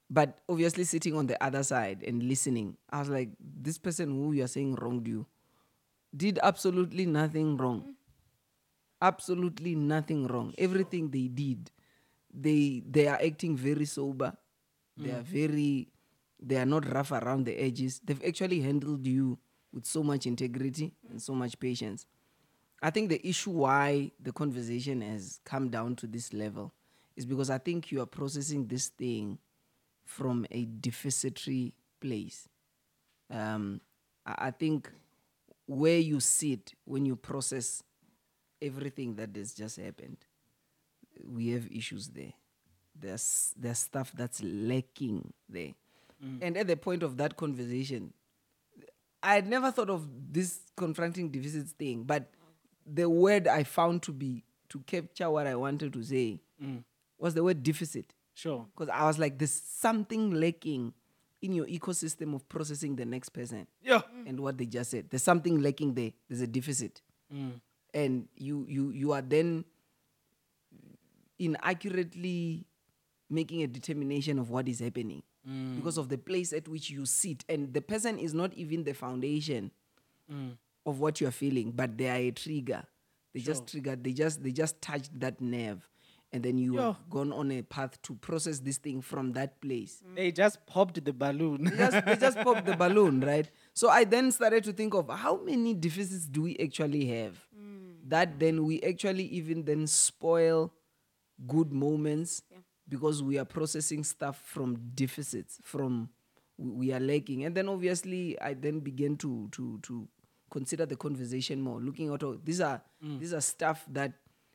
But 0.09 0.37
obviously 0.47 0.83
sitting 0.83 1.15
on 1.15 1.27
the 1.27 1.41
other 1.43 1.63
side 1.63 2.03
and 2.05 2.21
listening 2.23 2.77
i 2.91 2.99
was 2.99 3.09
like 3.09 3.29
this 3.39 3.77
person 3.77 4.09
who 4.09 4.33
you 4.33 4.43
are 4.43 4.47
saying 4.47 4.75
wronged 4.75 5.07
you 5.07 5.25
did 6.15 6.39
absolutely 6.41 7.05
nothing 7.05 7.57
wrong. 7.57 7.81
Mm. 7.81 7.93
Absolutely 9.01 9.75
nothing 9.75 10.27
wrong. 10.27 10.53
Everything 10.57 11.09
they 11.09 11.27
did 11.27 11.71
they 12.33 12.83
they 12.89 13.07
are 13.07 13.19
acting 13.23 13.55
very 13.55 13.85
sober. 13.85 14.33
They 14.97 15.11
are 15.11 15.23
mm. 15.23 15.25
very 15.25 15.87
they 16.41 16.57
are 16.57 16.65
not 16.65 16.91
rough 16.91 17.11
around 17.11 17.45
the 17.45 17.53
edges. 17.55 18.01
They've 18.03 18.23
actually 18.25 18.61
handled 18.61 19.05
you 19.07 19.37
with 19.73 19.85
so 19.85 20.03
much 20.03 20.25
integrity 20.25 20.93
and 21.09 21.21
so 21.21 21.33
much 21.33 21.59
patience 21.59 22.05
i 22.81 22.89
think 22.89 23.09
the 23.09 23.27
issue 23.27 23.51
why 23.51 24.11
the 24.21 24.31
conversation 24.31 25.01
has 25.01 25.39
come 25.45 25.69
down 25.69 25.95
to 25.95 26.07
this 26.07 26.33
level 26.33 26.71
is 27.15 27.25
because 27.25 27.49
i 27.49 27.57
think 27.57 27.91
you 27.91 28.01
are 28.01 28.05
processing 28.05 28.67
this 28.67 28.87
thing 28.87 29.37
from 30.03 30.45
a 30.51 30.65
deficitary 30.65 31.73
place 31.99 32.47
um, 33.31 33.81
I, 34.25 34.35
I 34.47 34.51
think 34.51 34.91
where 35.65 35.97
you 35.97 36.19
sit 36.19 36.73
when 36.85 37.05
you 37.05 37.15
process 37.15 37.81
everything 38.61 39.15
that 39.15 39.35
has 39.35 39.53
just 39.53 39.77
happened 39.77 40.17
we 41.23 41.49
have 41.49 41.67
issues 41.71 42.07
there. 42.09 42.33
There's 42.97 43.53
there's 43.57 43.79
stuff 43.79 44.11
that's 44.15 44.41
lacking 44.43 45.33
there. 45.49 45.73
And 46.41 46.57
at 46.57 46.67
the 46.67 46.77
point 46.77 47.03
of 47.03 47.17
that 47.17 47.35
conversation, 47.35 48.13
I 49.21 49.35
had 49.35 49.47
never 49.47 49.71
thought 49.71 49.89
of 49.89 50.07
this 50.31 50.59
confronting 50.77 51.29
deficits 51.29 51.73
thing, 51.73 52.03
but 52.03 52.31
the 52.85 53.09
word 53.09 53.47
I 53.47 53.63
found 53.63 54.03
to 54.03 54.11
be 54.11 54.43
to 54.69 54.79
capture 54.79 55.29
what 55.29 55.47
I 55.47 55.55
wanted 55.55 55.93
to 55.93 56.03
say 56.03 56.41
mm. 56.63 56.83
was 57.17 57.33
the 57.33 57.43
word 57.43 57.63
deficit. 57.63 58.13
Sure. 58.33 58.65
Because 58.75 58.89
I 58.89 59.05
was 59.05 59.17
like, 59.17 59.37
there's 59.37 59.51
something 59.51 60.31
lacking 60.31 60.93
in 61.41 61.53
your 61.53 61.65
ecosystem 61.67 62.33
of 62.33 62.47
processing 62.49 62.95
the 62.95 63.05
next 63.05 63.29
person 63.29 63.67
Yeah. 63.81 64.01
Mm. 64.15 64.29
and 64.29 64.39
what 64.39 64.57
they 64.57 64.65
just 64.65 64.91
said. 64.91 65.09
There's 65.09 65.23
something 65.23 65.61
lacking 65.61 65.93
there. 65.93 66.11
There's 66.27 66.41
a 66.41 66.47
deficit, 66.47 67.01
mm. 67.33 67.53
and 67.93 68.27
you 68.35 68.65
you 68.67 68.89
you 68.91 69.11
are 69.13 69.21
then 69.21 69.65
inaccurately 71.37 72.65
making 73.29 73.61
a 73.63 73.67
determination 73.67 74.39
of 74.39 74.49
what 74.49 74.67
is 74.67 74.79
happening 74.79 75.23
because 75.75 75.99
of 75.99 76.09
the 76.09 76.17
place 76.17 76.51
at 76.53 76.67
which 76.67 76.89
you 76.89 77.05
sit, 77.05 77.45
and 77.47 77.71
the 77.71 77.81
person 77.81 78.17
is 78.17 78.33
not 78.33 78.51
even 78.55 78.83
the 78.83 78.93
foundation 78.93 79.69
of 80.85 80.99
what 80.99 81.19
you 81.21 81.27
are 81.27 81.31
feeling, 81.31 81.71
but 81.71 81.97
they 81.97 82.09
are 82.09 82.15
a 82.15 82.31
trigger. 82.31 82.83
They 83.33 83.41
just 83.41 83.67
triggered. 83.67 84.03
They 84.03 84.13
just 84.13 84.43
they 84.43 84.51
just 84.51 84.81
touched 84.81 85.19
that 85.19 85.41
nerve, 85.41 85.87
and 86.31 86.43
then 86.43 86.57
you 86.57 86.77
have 86.77 86.97
gone 87.09 87.31
on 87.31 87.51
a 87.51 87.61
path 87.61 88.01
to 88.03 88.13
process 88.15 88.59
this 88.59 88.77
thing 88.77 89.01
from 89.01 89.33
that 89.33 89.61
place 89.61 90.03
mm. 90.05 90.15
They 90.15 90.31
just 90.31 90.65
popped 90.65 91.03
the 91.03 91.13
balloon. 91.13 91.63
they 91.63 91.77
just, 91.77 92.05
they 92.05 92.15
just 92.15 92.37
popped 92.39 92.65
the 92.65 92.75
balloon, 92.75 93.21
right? 93.25 93.49
So 93.73 93.89
I 93.89 94.03
then 94.03 94.31
started 94.31 94.63
to 94.65 94.73
think 94.73 94.93
of 94.93 95.09
how 95.09 95.37
many 95.43 95.73
deficits 95.73 96.25
do 96.25 96.43
we 96.43 96.57
actually 96.57 97.05
have? 97.05 97.37
Mm. 97.57 98.09
That 98.09 98.39
then 98.39 98.65
we 98.65 98.81
actually 98.81 99.23
even 99.25 99.63
then 99.63 99.87
spoil 99.87 100.73
good 101.47 101.71
moments 101.71 102.41
because 102.87 103.23
we 103.23 103.37
are 103.37 103.45
processing 103.45 104.03
stuff 104.03 104.41
from 104.45 104.77
deficits, 104.93 105.59
from 105.63 106.09
we 106.57 106.93
are 106.93 106.99
lacking. 106.99 107.45
And 107.45 107.55
then 107.55 107.67
obviously 107.67 108.39
I 108.41 108.53
then 108.53 108.79
began 108.79 109.17
to 109.17 109.49
to 109.53 109.79
to 109.83 110.07
consider 110.51 110.85
the 110.85 110.95
conversation 110.95 111.61
more, 111.61 111.79
looking 111.79 112.13
at 112.13 112.23
all 112.23 112.31
oh, 112.31 112.39
these 112.43 112.61
are 112.61 112.81
mm. 113.03 113.19
these 113.19 113.33
are 113.33 113.41
stuff 113.41 113.85
that 113.91 114.13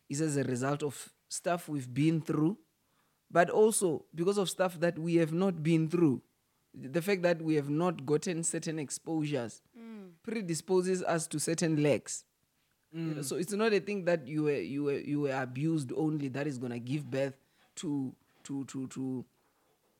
is 0.09 0.20
as 0.20 0.37
a 0.37 0.44
result 0.44 0.83
of 0.83 1.12
stuff 1.29 1.68
we've 1.68 1.92
been 1.92 2.20
through 2.20 2.57
but 3.31 3.48
also 3.48 4.05
because 4.14 4.38
of 4.38 4.50
stuff 4.50 4.81
that 4.81 4.98
we 4.98 5.16
have 5.16 5.33
not 5.33 5.62
been 5.62 5.88
through. 5.88 6.20
The 6.74 7.03
fact 7.03 7.22
that 7.22 7.42
we 7.42 7.55
have 7.57 7.68
not 7.68 8.07
gotten 8.07 8.42
certain 8.44 8.79
exposures 8.79 9.62
mm. 9.79 10.11
predisposes 10.22 11.03
us 11.03 11.26
to 11.29 11.40
certain 11.40 11.83
lacks. 11.83 12.24
You 12.92 13.00
know, 13.03 13.20
mm. 13.20 13.24
so 13.24 13.37
it's 13.37 13.53
not 13.53 13.72
a 13.72 13.81
thing 13.81 14.05
that 14.07 14.26
you 14.26 14.44
were 14.44 14.61
you 14.61 14.85
were 14.85 14.98
you 14.98 15.20
were 15.20 15.42
abused 15.42 15.92
only 15.96 16.29
that 16.29 16.46
is 16.46 16.59
gonna 16.59 16.79
give 16.81 17.09
birth 17.09 17.37
to 17.76 18.14
to 18.44 18.64
to 18.64 18.88
to 18.88 19.24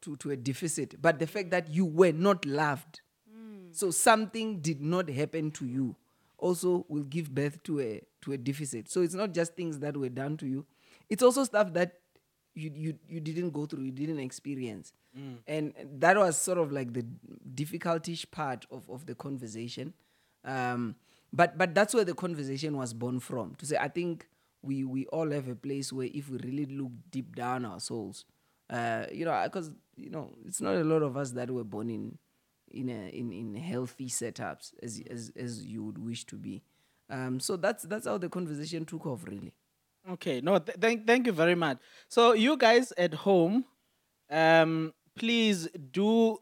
to, 0.03 0.17
to 0.17 0.31
a 0.31 0.37
deficit, 0.37 1.01
but 1.01 1.19
the 1.19 1.27
fact 1.27 1.51
that 1.51 1.71
you 1.71 1.85
were 1.85 2.13
not 2.13 2.45
loved. 2.47 3.01
So 3.73 3.91
something 3.91 4.61
did 4.61 4.81
not 4.81 5.09
happen 5.11 5.51
to 5.53 5.67
you 5.67 5.97
also 6.39 6.85
will 6.89 7.05
give 7.05 7.35
birth 7.35 7.63
to 7.65 7.81
a 7.81 8.03
to 8.23 8.33
a 8.33 8.39
deficit. 8.39 8.91
So 8.91 9.03
it's 9.03 9.15
not 9.15 9.33
just 9.33 9.55
things 9.55 9.79
that 9.81 9.97
were 9.97 10.09
done 10.09 10.37
to 10.39 10.47
you. 10.47 10.67
It's 11.09 11.23
also 11.23 11.45
stuff 11.45 11.73
that 11.75 11.99
you 12.55 12.71
you 12.75 12.95
you 13.09 13.21
didn't 13.21 13.51
go 13.51 13.67
through, 13.67 13.85
you 13.85 13.93
didn't 13.93 14.21
experience. 14.21 14.93
And 15.47 15.75
that 15.99 16.17
was 16.17 16.37
sort 16.37 16.59
of 16.59 16.73
like 16.73 16.93
the 16.93 17.05
difficultish 17.55 18.31
part 18.31 18.65
of, 18.71 18.89
of 18.89 19.07
the 19.07 19.15
conversation. 19.15 19.93
Um, 20.45 20.97
but 21.33 21.59
but 21.59 21.75
that's 21.75 21.95
where 21.95 22.05
the 22.05 22.15
conversation 22.15 22.77
was 22.77 22.95
born 22.95 23.21
from. 23.21 23.55
To 23.57 23.67
say 23.67 23.77
I 23.77 23.89
think 23.89 24.27
we 24.63 24.85
we 24.85 25.07
all 25.07 25.31
have 25.31 25.49
a 25.49 25.55
place 25.55 25.93
where 25.93 26.09
if 26.13 26.29
we 26.31 26.39
really 26.39 26.67
look 26.67 26.93
deep 27.11 27.37
down 27.37 27.65
our 27.65 27.81
souls, 27.81 28.25
uh, 28.71 29.07
you 29.13 29.25
know, 29.25 29.41
because 29.45 29.71
you 29.97 30.11
know, 30.11 30.31
it's 30.47 30.61
not 30.61 30.77
a 30.77 30.85
lot 30.85 31.03
of 31.03 31.17
us 31.17 31.33
that 31.33 31.51
were 31.51 31.65
born 31.65 31.91
in 31.91 32.19
in 32.71 32.89
a, 32.89 33.09
in 33.09 33.33
in 33.33 33.55
healthy 33.55 34.09
setups 34.09 34.73
as 34.83 35.03
as 35.11 35.33
as 35.37 35.65
you 35.65 35.83
would 35.85 35.99
wish 35.99 36.25
to 36.27 36.37
be. 36.37 36.63
Um, 37.09 37.41
so 37.41 37.57
that's 37.57 37.85
that's 37.85 38.07
how 38.07 38.19
the 38.19 38.29
conversation 38.29 38.85
took 38.85 39.07
off, 39.07 39.25
really. 39.25 39.53
Okay, 40.09 40.41
no, 40.41 40.59
th- 40.59 40.79
thank 40.81 41.07
thank 41.07 41.27
you 41.27 41.33
very 41.33 41.55
much. 41.55 41.79
So 42.09 42.33
you 42.33 42.57
guys 42.57 42.93
at 42.97 43.15
home, 43.15 43.65
um, 44.31 44.95
please 45.17 45.69
do 45.91 46.39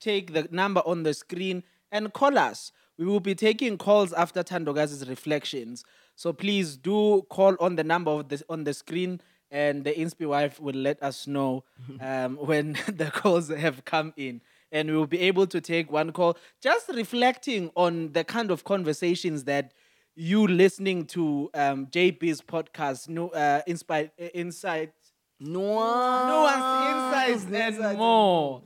take 0.00 0.32
the 0.32 0.48
number 0.50 0.82
on 0.86 1.02
the 1.02 1.14
screen 1.14 1.62
and 1.90 2.12
call 2.12 2.38
us. 2.38 2.72
We 2.98 3.04
will 3.04 3.20
be 3.20 3.34
taking 3.34 3.76
calls 3.76 4.12
after 4.12 4.42
Tandoga's 4.42 5.06
reflections. 5.08 5.84
So 6.14 6.32
please 6.32 6.76
do 6.76 7.22
call 7.28 7.56
on 7.60 7.76
the 7.76 7.84
number 7.84 8.10
of 8.10 8.28
the, 8.28 8.42
on 8.48 8.64
the 8.64 8.72
screen, 8.72 9.20
and 9.50 9.84
the 9.84 9.92
Inspi 9.92 10.26
wife 10.26 10.58
will 10.58 10.74
let 10.74 11.02
us 11.02 11.26
know 11.26 11.64
um, 12.00 12.36
when 12.36 12.72
the 12.88 13.10
calls 13.12 13.48
have 13.48 13.84
come 13.84 14.14
in. 14.16 14.40
And 14.76 14.90
we 14.90 14.96
will 14.96 15.06
be 15.06 15.20
able 15.20 15.46
to 15.46 15.60
take 15.60 15.90
one 15.90 16.12
call, 16.12 16.36
just 16.62 16.90
reflecting 17.02 17.70
on 17.74 18.12
the 18.12 18.24
kind 18.24 18.50
of 18.50 18.64
conversations 18.64 19.44
that 19.44 19.72
you 20.14 20.46
listening 20.46 21.06
to 21.06 21.50
um, 21.54 21.86
JB's 21.86 22.42
podcast, 22.42 23.08
no, 23.08 23.28
uh, 23.30 23.62
Inspire, 23.66 24.10
Insight 24.34 24.92
Nuance. 25.40 26.30
nuanced 26.30 26.90
insights 26.90 27.78
and 27.78 27.98
more. 27.98 28.62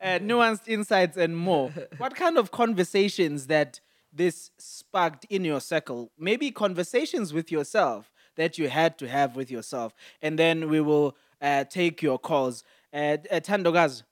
Uh, 0.00 0.18
nuanced 0.20 0.68
insights 0.68 1.16
and 1.16 1.36
more. 1.36 1.70
What 1.98 2.14
kind 2.14 2.36
of 2.36 2.50
conversations 2.50 3.46
that 3.46 3.80
this 4.12 4.50
sparked 4.58 5.24
in 5.30 5.44
your 5.44 5.60
circle? 5.60 6.10
Maybe 6.18 6.50
conversations 6.50 7.32
with 7.32 7.50
yourself 7.50 8.12
that 8.36 8.58
you 8.58 8.68
had 8.68 8.98
to 8.98 9.08
have 9.08 9.34
with 9.34 9.50
yourself, 9.50 9.94
and 10.20 10.38
then 10.38 10.68
we 10.68 10.80
will 10.80 11.16
uh, 11.40 11.64
take 11.64 12.02
your 12.02 12.18
calls. 12.18 12.64
Uh, 12.92 13.16
uh, 13.30 13.40
Tandogaz, 13.40 14.02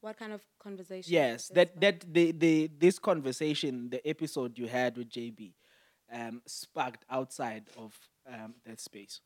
What 0.00 0.16
kind 0.16 0.32
of 0.32 0.42
conversation? 0.58 1.12
yes, 1.12 1.48
that 1.48 1.80
that 1.80 2.12
the 2.12 2.32
the 2.32 2.70
this 2.78 2.98
conversation, 2.98 3.90
the 3.90 4.06
episode 4.08 4.56
you 4.58 4.66
had 4.68 4.96
with 4.96 5.08
JB, 5.10 5.54
um, 6.12 6.42
sparked 6.46 7.04
outside 7.10 7.64
of 7.76 7.94
um, 8.32 8.54
that 8.64 8.80
space. 8.80 9.20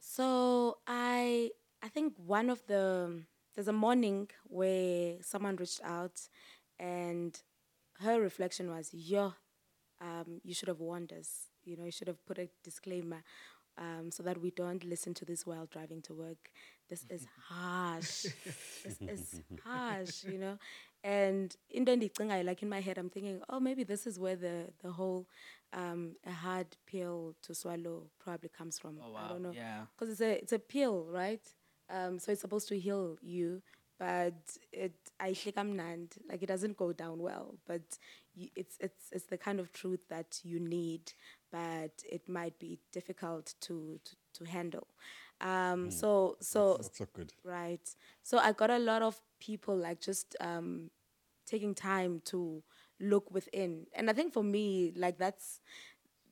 So 0.00 0.78
I 0.86 1.50
I 1.82 1.88
think 1.88 2.14
one 2.16 2.48
of 2.48 2.62
the 2.66 3.22
there's 3.54 3.68
a 3.68 3.72
morning 3.72 4.28
where 4.44 5.16
someone 5.22 5.56
reached 5.56 5.80
out 5.82 6.20
and 6.78 7.38
her 8.00 8.20
reflection 8.20 8.70
was, 8.70 8.90
yo, 8.92 9.34
um, 10.00 10.40
you 10.44 10.54
should 10.54 10.68
have 10.68 10.80
warned 10.80 11.12
us. 11.12 11.48
You 11.64 11.76
know, 11.76 11.84
you 11.84 11.90
should 11.90 12.08
have 12.08 12.24
put 12.26 12.38
a 12.38 12.48
disclaimer 12.62 13.22
um, 13.78 14.10
so 14.10 14.22
that 14.22 14.40
we 14.40 14.50
don't 14.50 14.84
listen 14.84 15.14
to 15.14 15.24
this 15.24 15.46
while 15.46 15.66
driving 15.66 16.02
to 16.02 16.14
work. 16.14 16.50
This 16.88 17.04
is 17.10 17.26
harsh. 17.48 18.26
this 18.84 18.98
is 19.00 19.40
harsh, 19.64 20.24
you 20.24 20.38
know. 20.38 20.58
And 21.04 21.54
in 21.70 21.84
the 21.84 21.92
ndicingayo, 21.92 22.44
like 22.44 22.62
in 22.62 22.68
my 22.68 22.80
head, 22.80 22.98
I'm 22.98 23.10
thinking, 23.10 23.40
oh, 23.48 23.60
maybe 23.60 23.84
this 23.84 24.06
is 24.06 24.18
where 24.18 24.36
the 24.36 24.68
the 24.82 24.90
whole 24.90 25.28
um, 25.72 26.16
a 26.26 26.32
hard 26.32 26.68
pill 26.86 27.34
to 27.42 27.54
swallow 27.54 28.10
probably 28.18 28.48
comes 28.48 28.78
from. 28.78 28.98
I 29.16 29.28
don't 29.28 29.42
know. 29.42 29.52
Yeah. 29.52 29.82
Because 29.96 30.12
it's 30.12 30.20
a 30.20 30.38
it's 30.42 30.52
a 30.52 30.58
pill, 30.58 31.06
right? 31.10 31.42
Um, 31.88 32.18
so 32.18 32.32
it's 32.32 32.40
supposed 32.40 32.68
to 32.68 32.78
heal 32.78 33.16
you, 33.22 33.62
but 33.98 34.34
it 34.72 34.94
I 35.20 35.30
kamnand 35.32 36.18
like 36.28 36.42
it 36.42 36.46
doesn't 36.46 36.76
go 36.76 36.92
down 36.92 37.18
well. 37.18 37.58
But 37.66 37.98
you, 38.34 38.48
it's 38.56 38.76
it's 38.80 39.10
it's 39.12 39.26
the 39.26 39.38
kind 39.38 39.60
of 39.60 39.72
truth 39.72 40.00
that 40.08 40.40
you 40.42 40.58
need, 40.58 41.12
but 41.50 41.92
it 42.10 42.28
might 42.28 42.58
be 42.58 42.78
difficult 42.92 43.54
to 43.62 43.98
to, 44.04 44.16
to 44.34 44.50
handle. 44.50 44.86
Um, 45.40 45.90
so 45.90 46.36
so 46.40 46.76
That's 46.76 46.98
so 46.98 47.06
good. 47.12 47.32
right. 47.44 47.80
So 48.22 48.38
I 48.38 48.52
got 48.52 48.70
a 48.70 48.78
lot 48.78 49.02
of 49.02 49.20
people 49.38 49.76
like 49.76 50.00
just 50.00 50.34
um, 50.40 50.90
taking 51.44 51.74
time 51.74 52.22
to 52.26 52.62
look 53.00 53.30
within, 53.30 53.86
and 53.94 54.08
I 54.08 54.14
think 54.14 54.32
for 54.32 54.42
me, 54.42 54.92
like 54.96 55.18
that's 55.18 55.60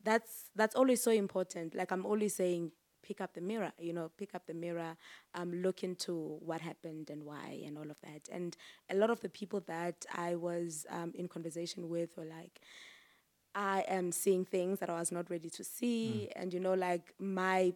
that's 0.03 0.51
that's 0.57 0.75
always 0.75 1.03
so 1.03 1.11
important. 1.11 1.75
Like 1.75 1.93
I'm 1.93 2.07
always 2.07 2.35
saying, 2.35 2.73
pick 3.03 3.21
up 3.21 3.35
the 3.35 3.41
mirror. 3.41 3.73
You 3.79 3.93
know, 3.93 4.11
pick 4.17 4.35
up 4.35 4.47
the 4.47 4.55
mirror. 4.55 4.97
Um, 5.35 5.53
look 5.63 5.85
into 5.85 6.39
what 6.41 6.61
happened 6.63 7.11
and 7.11 7.25
why 7.25 7.63
and 7.67 7.77
all 7.77 7.91
of 7.91 7.97
that. 8.03 8.29
And 8.33 8.57
a 8.91 8.95
lot 8.95 9.11
of 9.11 9.21
the 9.21 9.29
people 9.29 9.61
that 9.67 10.07
I 10.15 10.35
was 10.35 10.87
um, 10.91 11.13
in 11.15 11.29
conversation 11.29 11.89
with 11.89 12.17
were 12.17 12.25
like. 12.25 12.61
I 13.55 13.85
am 13.89 14.13
seeing 14.13 14.45
things 14.45 14.81
that 14.81 14.91
I 14.91 14.99
was 14.99 15.13
not 15.13 15.31
ready 15.31 15.51
to 15.51 15.65
see, 15.65 16.29
mm. 16.29 16.41
and 16.41 16.53
you 16.53 16.61
know, 16.61 16.75
like 16.75 17.15
my 17.19 17.75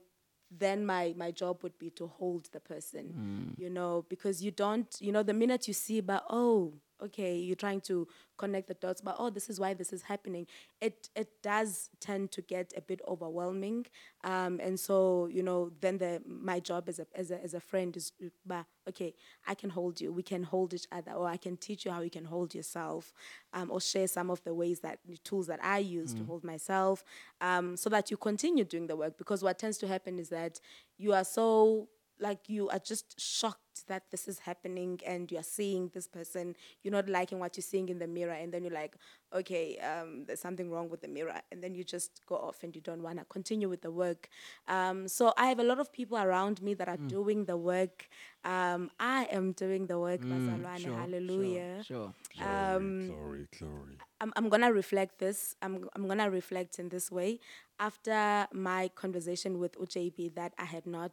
then 0.51 0.85
my 0.85 1.15
my 1.17 1.31
job 1.31 1.63
would 1.63 1.79
be 1.79 1.91
to 1.91 2.07
hold 2.07 2.49
the 2.53 2.61
person 2.61 3.53
mm. 3.55 3.63
you 3.63 3.69
know 3.69 4.05
because 4.09 4.43
you 4.43 4.51
don't 4.51 4.97
you 5.01 5.13
know 5.13 5.23
the 5.23 5.35
minute 5.35 5.69
you 5.69 5.75
see 5.75 6.01
but 6.01 6.25
oh 6.31 6.73
okay 7.03 7.37
you're 7.37 7.57
trying 7.57 7.81
to 7.81 8.07
connect 8.37 8.69
the 8.69 8.75
dots 8.75 9.01
but 9.01 9.17
oh 9.19 9.31
this 9.31 9.49
is 9.51 9.59
why 9.59 9.75
this 9.75 9.93
is 9.93 10.03
happening. 10.03 10.47
It 10.81 11.09
it 11.15 11.43
does 11.43 11.91
tend 12.01 12.31
to 12.33 12.43
get 12.43 12.73
a 12.77 12.81
bit 12.81 13.01
overwhelming 13.07 13.87
um 14.25 14.61
and 14.63 14.79
so 14.79 15.29
you 15.31 15.43
know 15.43 15.71
then 15.81 15.99
the 15.99 16.23
my 16.27 16.61
job 16.61 16.89
as 16.89 16.99
a 16.99 17.07
as 17.15 17.31
a, 17.31 17.43
as 17.43 17.55
a 17.55 17.61
friend 17.61 17.97
is 17.97 18.13
bah, 18.45 18.65
okay 18.89 19.15
i 19.47 19.55
can 19.55 19.71
hold 19.71 20.01
you 20.01 20.13
we 20.13 20.23
can 20.23 20.43
hold 20.43 20.75
each 20.75 20.87
other 20.91 21.13
or 21.13 21.29
i 21.29 21.37
can 21.37 21.57
teach 21.57 21.85
you 21.85 21.91
how 21.91 22.01
you 22.01 22.11
can 22.11 22.25
hold 22.25 22.55
yourself 22.55 23.13
um, 23.53 23.71
or 23.71 23.81
share 23.81 24.09
some 24.09 24.31
of 24.31 24.43
the 24.45 24.53
ways 24.55 24.81
that 24.81 24.99
the 25.07 25.17
tools 25.19 25.47
that 25.47 25.61
i 25.63 25.79
use 25.79 26.15
to 26.15 26.25
hold 26.25 26.43
myself 26.45 27.05
um, 27.41 27.77
so 27.77 27.89
that 27.91 28.11
you 28.11 28.17
continue 28.17 28.65
doing 28.65 28.87
the 28.87 28.97
work 28.97 29.17
because 29.19 29.43
what 29.43 29.59
tends 29.59 29.79
to 29.79 29.87
happen 29.87 30.19
is 30.19 30.29
that 30.31 30.61
you 30.97 31.13
are 31.13 31.25
so 31.25 31.89
like 32.21 32.49
you 32.49 32.69
are 32.71 32.81
just 32.81 33.21
shocked 33.21 33.68
that 33.89 34.05
this 34.11 34.29
is 34.29 34.39
happening 34.41 35.01
and 35.07 35.31
you're 35.33 35.43
seeing 35.43 35.91
this 35.95 36.07
person 36.07 36.55
you're 36.83 36.93
not 36.93 37.09
liking 37.09 37.39
what 37.39 37.57
you're 37.57 37.63
seeing 37.63 37.89
in 37.89 37.99
the 37.99 38.07
mirror 38.07 38.33
and 38.33 38.53
then 38.53 38.65
you're 38.65 38.73
like 38.75 38.97
okay 39.35 39.77
um, 39.79 40.25
there's 40.27 40.41
something 40.41 40.71
wrong 40.71 40.89
with 40.89 41.01
the 41.01 41.09
mirror 41.09 41.41
and 41.53 41.63
then 41.63 41.75
you 41.75 41.85
just 41.85 42.21
go 42.27 42.37
off 42.37 42.63
and 42.63 42.75
you 42.75 42.81
don't 42.83 43.03
want 43.03 43.19
to 43.19 43.25
continue 43.27 43.69
with 43.69 43.83
the 43.83 43.91
work 43.91 44.29
um, 44.69 45.09
so 45.09 45.33
i 45.37 45.47
have 45.47 45.59
a 45.59 45.65
lot 45.65 45.79
of 45.79 45.93
people 45.93 46.19
around 46.19 46.63
me 46.63 46.75
that 46.75 46.89
are 46.89 46.99
doing 47.09 47.45
the 47.47 47.57
work 47.57 48.09
um, 48.45 48.91
i 49.01 49.25
am 49.31 49.53
doing 49.53 49.87
the 49.87 49.99
work 49.99 50.21
bazalwane, 50.23 50.79
Sure, 50.81 50.95
hallelujah 50.97 51.83
Sure. 51.87 52.15
Glory, 52.39 52.95
glory, 53.07 53.47
glory. 53.59 53.97
I'm, 54.21 54.33
I'm 54.37 54.49
gonna 54.49 54.73
reflect 54.73 55.19
this. 55.19 55.55
I'm, 55.63 55.89
I'm 55.95 56.07
gonna 56.09 56.31
reflect 56.31 56.79
in 56.79 56.89
this 56.89 57.11
way 57.11 57.41
after 57.81 58.47
my 58.53 58.89
conversation 58.95 59.59
with 59.59 59.79
UJB 59.79 60.35
that 60.35 60.53
I 60.59 60.65
had 60.65 60.87
not 60.87 61.13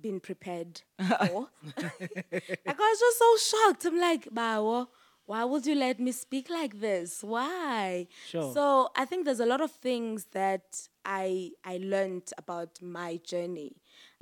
been 0.00 0.20
prepared 0.20 0.82
for. 0.98 1.48
like 1.76 2.66
I 2.66 2.74
was 2.78 3.00
just 3.00 3.18
so 3.18 3.36
shocked. 3.36 3.84
I'm 3.86 3.98
like, 3.98 4.28
Bawo, 4.32 4.88
why 5.26 5.44
would 5.44 5.64
you 5.64 5.74
let 5.74 5.98
me 5.98 6.12
speak 6.12 6.50
like 6.50 6.80
this? 6.80 7.22
Why? 7.22 8.06
Sure. 8.26 8.52
So 8.52 8.90
I 8.94 9.04
think 9.06 9.24
there's 9.24 9.40
a 9.40 9.46
lot 9.46 9.60
of 9.60 9.70
things 9.70 10.26
that 10.32 10.88
I 11.04 11.52
I 11.64 11.78
learned 11.82 12.30
about 12.36 12.80
my 12.82 13.16
journey. 13.24 13.76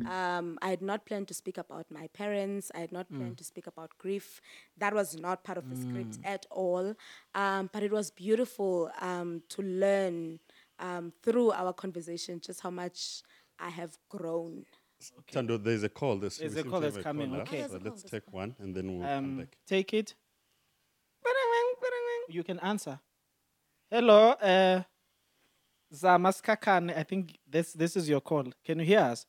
Um, 0.06 0.58
I 0.60 0.70
had 0.70 0.82
not 0.82 1.06
planned 1.06 1.28
to 1.28 1.34
speak 1.34 1.58
about 1.58 1.86
my 1.90 2.08
parents. 2.08 2.72
I 2.74 2.78
had 2.80 2.92
not 2.92 3.08
planned 3.08 3.38
to 3.38 3.44
speak 3.44 3.66
about 3.68 3.96
grief. 3.98 4.40
That 4.78 4.94
was 4.94 5.16
not 5.16 5.44
part 5.44 5.58
of 5.58 5.70
the 5.70 5.76
script 5.76 6.18
at 6.24 6.44
all. 6.50 6.94
Um, 7.36 7.70
but 7.72 7.82
it 7.84 7.92
was 7.92 8.10
beautiful 8.10 8.90
um, 9.00 9.42
to 9.50 9.62
learn 9.62 10.40
um, 10.80 11.12
through 11.22 11.52
our 11.52 11.72
conversation 11.72 12.40
just 12.40 12.60
how 12.62 12.70
much 12.70 13.22
I 13.60 13.68
have 13.70 13.96
grown. 14.08 14.64
Tando, 15.30 15.56
there's 15.58 15.82
a 15.82 15.88
call. 15.88 16.16
There's, 16.16 16.38
There's 16.38 16.56
a 16.56 16.64
call 16.64 16.80
that's 16.80 16.96
a 16.96 17.02
coming, 17.02 17.30
caller, 17.30 17.42
okay. 17.42 17.66
So 17.68 17.78
let's 17.82 18.02
take 18.02 18.30
one 18.32 18.54
and 18.58 18.74
then 18.74 18.98
we'll 18.98 19.08
come 19.08 19.24
Um, 19.24 19.36
back. 19.38 19.56
take 19.66 19.92
it. 19.94 20.14
You 22.28 22.42
can 22.44 22.58
answer. 22.60 23.00
Hello, 23.90 24.30
uh, 24.30 24.82
Zamas 25.92 26.40
I 26.96 27.02
think 27.02 27.38
this 27.46 27.72
this 27.74 27.96
is 27.96 28.08
your 28.08 28.20
call. 28.22 28.44
Can 28.64 28.78
you 28.78 28.86
hear 28.86 29.00
us? 29.00 29.26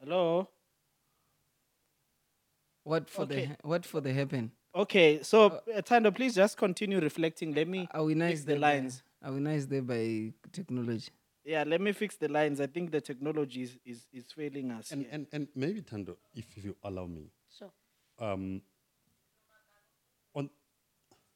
Hello. 0.00 0.48
What 2.84 3.10
for 3.10 3.26
the 3.26 3.34
Okay. 3.34 3.44
ha- 3.46 3.56
what 3.62 3.84
for 3.86 4.00
the 4.00 4.12
happen? 4.12 4.52
Okay, 4.74 5.22
so 5.22 5.60
uh, 5.74 5.82
Tando, 5.82 6.10
please 6.10 6.34
just 6.34 6.56
continue 6.56 7.00
reflecting. 7.00 7.54
Let 7.54 7.68
me 7.68 7.88
Are 7.90 8.04
we 8.04 8.14
nice 8.14 8.40
the 8.40 8.46
there 8.52 8.56
by- 8.60 8.74
lines. 8.74 9.02
Are 9.22 9.32
we 9.32 9.40
nice 9.40 9.66
there 9.66 9.82
by 9.82 10.32
technology? 10.52 11.08
Yeah, 11.44 11.64
let 11.66 11.80
me 11.80 11.92
fix 11.92 12.16
the 12.16 12.28
lines. 12.28 12.60
I 12.60 12.66
think 12.66 12.90
the 12.90 13.00
technology 13.00 13.62
is 13.62 13.76
is, 13.84 14.06
is 14.12 14.32
failing 14.32 14.70
us. 14.70 14.90
And, 14.92 15.02
here. 15.02 15.10
and, 15.12 15.26
and 15.32 15.48
maybe, 15.54 15.82
Tando, 15.82 16.16
if, 16.34 16.46
if 16.56 16.64
you 16.64 16.76
allow 16.82 17.06
me, 17.06 17.30
Sure. 17.58 17.70
um, 18.18 18.62
on, 20.34 20.48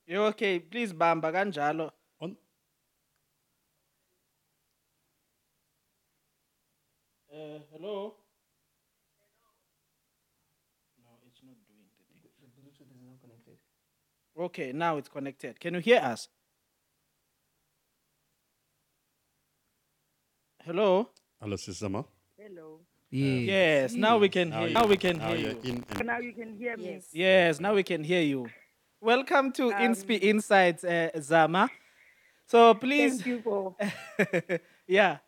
You 0.07 0.23
okay? 0.25 0.59
Please, 0.61 0.92
Bamba 0.94 1.31
kanjalo. 1.33 1.90
on, 2.21 2.37
Uh, 7.31 7.61
hello. 7.73 8.14
No, 11.03 11.11
it's 11.27 11.42
not 11.44 11.55
doing 11.68 11.85
the 11.99 12.05
thing. 12.09 12.23
The 12.40 12.49
Bluetooth 12.57 12.90
is 12.90 13.03
not 13.05 13.21
connected. 13.21 13.59
Okay, 14.38 14.73
now 14.73 14.97
it's 14.97 15.09
connected. 15.09 15.61
Can 15.61 15.75
you 15.75 15.81
hear 15.81 15.99
us? 16.01 16.29
Hello. 20.68 21.09
hello, 21.40 21.57
Sisama. 21.57 22.04
Hello. 22.37 22.81
Yeah. 23.11 23.52
Yes, 23.52 23.94
now 23.94 24.18
we 24.18 24.28
can 24.28 24.52
hear 24.52 24.66
you. 24.68 24.74
Now 24.74 24.85
we 24.87 24.98
can 24.98 25.16
now 25.16 25.28
hear 25.28 25.37
you're 25.38 25.64
you. 25.64 25.83
in 25.98 26.07
Now 26.07 26.18
you 26.18 26.35
can 26.35 26.59
hear 26.59 26.76
me. 26.76 26.85
Yes. 26.92 27.09
Yes, 27.11 27.59
now 27.59 27.72
we 27.72 27.83
can 27.83 28.04
hear 28.04 28.20
you. 28.20 28.50
Welcome 29.00 29.50
to 29.52 29.70
Inspi 29.70 30.20
Insights, 30.20 30.85
uh, 30.85 31.09
Zama. 31.22 31.70
So 32.44 32.74
please, 32.74 33.22
Thank 33.22 33.26
you 33.26 33.40
for 33.40 33.76
yeah. 34.87 35.18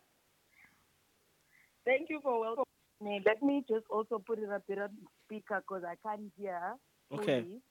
thank 1.87 2.11
you 2.11 2.19
for 2.21 2.39
welcoming 2.39 2.65
me. 3.01 3.23
Let 3.25 3.41
me 3.41 3.65
just 3.67 3.87
also 3.89 4.19
put 4.19 4.37
it 4.37 4.43
a 4.43 4.61
bit 4.67 4.77
on 4.77 4.89
speaker 5.25 5.63
because 5.67 5.81
I 5.83 5.95
can't 6.07 6.31
hear. 6.37 6.75
Okay. 7.11 7.41
fully. 7.41 7.61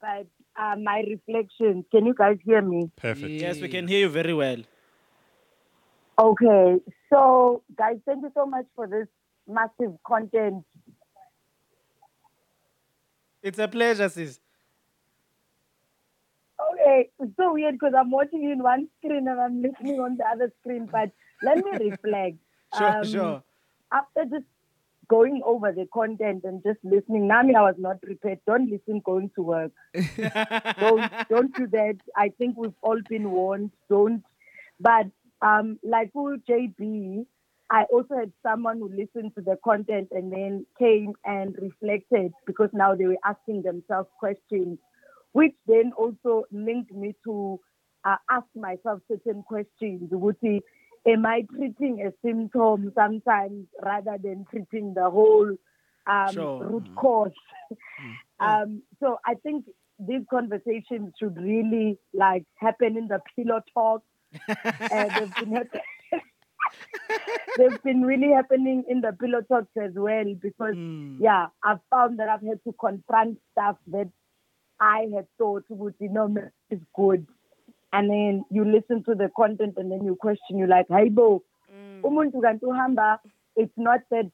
But 0.00 0.28
uh, 0.56 0.76
my 0.76 1.02
reflections. 1.10 1.84
Can 1.90 2.06
you 2.06 2.14
guys 2.14 2.36
hear 2.44 2.62
me? 2.62 2.92
perfect. 2.94 3.32
Yes, 3.32 3.60
we 3.60 3.68
can 3.68 3.88
hear 3.88 4.06
you 4.06 4.08
very 4.08 4.34
well. 4.34 4.62
Okay. 6.20 6.76
So, 7.08 7.62
guys, 7.76 7.96
thank 8.06 8.22
you 8.22 8.30
so 8.34 8.44
much 8.44 8.66
for 8.76 8.86
this 8.86 9.08
massive 9.48 9.96
content. 10.06 10.64
It's 13.42 13.58
a 13.58 13.66
pleasure, 13.68 14.08
sis. 14.10 14.38
Okay. 16.72 17.08
So 17.18 17.30
so 17.38 17.54
weird 17.54 17.74
because 17.76 17.94
I'm 17.98 18.10
watching 18.10 18.42
you 18.42 18.52
in 18.52 18.62
one 18.62 18.88
screen 18.98 19.26
and 19.28 19.40
I'm 19.40 19.62
listening 19.62 19.98
on 19.98 20.18
the 20.18 20.24
other 20.26 20.52
screen. 20.60 20.86
But 20.92 21.10
let 21.42 21.56
me 21.64 21.70
reflect. 21.90 22.36
Sure, 22.76 22.98
Um, 22.98 23.04
sure. 23.04 23.42
After 23.90 24.24
just 24.26 24.44
going 25.08 25.40
over 25.44 25.72
the 25.72 25.86
content 25.92 26.44
and 26.44 26.62
just 26.62 26.78
listening, 26.84 27.28
Nami, 27.28 27.54
I 27.54 27.62
was 27.62 27.76
not 27.78 28.02
prepared. 28.02 28.40
Don't 28.46 28.70
listen 28.70 29.00
going 29.00 29.30
to 29.36 29.42
work. 29.42 29.72
don't 29.94 31.10
don't 31.30 31.54
do 31.56 31.66
that. 31.68 31.96
I 32.14 32.28
think 32.36 32.58
we've 32.58 32.80
all 32.82 33.00
been 33.08 33.30
warned. 33.30 33.70
Don't. 33.88 34.22
But 34.78 35.06
um, 35.42 35.78
like 35.82 36.10
with 36.14 36.40
JB, 36.48 37.24
I 37.70 37.84
also 37.92 38.16
had 38.18 38.32
someone 38.42 38.78
who 38.78 38.88
listened 38.88 39.34
to 39.36 39.42
the 39.42 39.56
content 39.64 40.08
and 40.10 40.32
then 40.32 40.66
came 40.78 41.12
and 41.24 41.54
reflected 41.60 42.32
because 42.46 42.68
now 42.72 42.94
they 42.94 43.06
were 43.06 43.16
asking 43.24 43.62
themselves 43.62 44.08
questions, 44.18 44.78
which 45.32 45.54
then 45.66 45.92
also 45.96 46.44
linked 46.50 46.92
me 46.92 47.14
to 47.24 47.60
uh, 48.04 48.16
ask 48.28 48.46
myself 48.56 49.00
certain 49.08 49.42
questions. 49.44 50.10
Wuti, 50.10 50.60
am 51.06 51.24
I 51.26 51.46
treating 51.54 52.04
a 52.06 52.12
symptom 52.26 52.92
sometimes 52.94 53.66
rather 53.82 54.16
than 54.22 54.46
treating 54.50 54.94
the 54.94 55.08
whole 55.08 55.56
um, 56.06 56.32
Sure. 56.34 56.64
root 56.64 56.88
cause? 56.96 57.30
um, 58.40 58.82
so 58.98 59.18
I 59.24 59.34
think 59.34 59.66
these 59.98 60.22
conversations 60.30 61.12
should 61.20 61.36
really 61.36 61.98
like 62.14 62.44
happen 62.56 62.96
in 62.96 63.08
the 63.08 63.20
pillow 63.36 63.60
talk. 63.74 64.02
Uh, 64.48 64.54
they've 65.18 65.34
been 65.34 65.68
they've 67.58 67.82
been 67.82 68.02
really 68.02 68.32
happening 68.32 68.84
in 68.88 69.00
the 69.00 69.12
pillow 69.12 69.42
talks 69.42 69.76
as 69.82 69.92
well 69.94 70.34
because 70.40 70.74
hmm. 70.74 71.16
yeah, 71.20 71.46
I've 71.64 71.80
found 71.90 72.18
that 72.18 72.28
I've 72.28 72.42
had 72.42 72.62
to 72.64 72.74
confront 72.78 73.38
stuff 73.52 73.76
that 73.88 74.08
I 74.80 75.08
had 75.14 75.26
thought 75.38 75.64
would 75.68 75.94
you 75.98 76.08
know 76.08 76.34
is 76.70 76.80
good. 76.94 77.26
And 77.92 78.08
then 78.08 78.44
you 78.50 78.64
listen 78.64 79.02
to 79.04 79.14
the 79.16 79.30
content 79.36 79.74
and 79.76 79.90
then 79.90 80.04
you 80.04 80.14
question, 80.14 80.58
you're 80.58 80.68
like, 80.68 80.86
hey, 80.88 81.08
bo, 81.08 81.42
hmm. 81.68 82.00
uhamba, 82.04 83.18
it's 83.56 83.72
not 83.76 84.00
that 84.12 84.30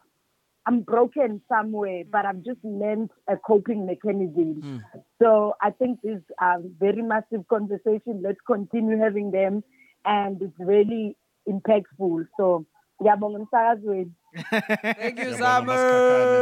I'm 0.66 0.80
broken 0.80 1.40
somewhere, 1.48 2.02
but 2.10 2.26
I've 2.26 2.42
just 2.42 2.58
learned 2.64 3.10
a 3.28 3.36
coping 3.36 3.86
mechanism. 3.86 4.54
Hmm. 4.60 4.98
So 5.22 5.54
I 5.62 5.70
think 5.70 6.00
these 6.02 6.20
are 6.40 6.58
very 6.78 7.02
massive 7.02 7.46
conversations. 7.48 8.22
Let's 8.22 8.40
continue 8.46 8.98
having 8.98 9.30
them. 9.30 9.62
And 10.06 10.40
it's 10.40 10.54
really 10.58 11.16
impactful. 11.48 12.26
So, 12.36 12.64
ngiyabonga 13.02 13.38
umsakazweni. 13.38 14.12
Thank 14.50 15.18
you, 15.18 15.24
Ngiyabonga, 15.24 15.38
Summer. 15.38 15.76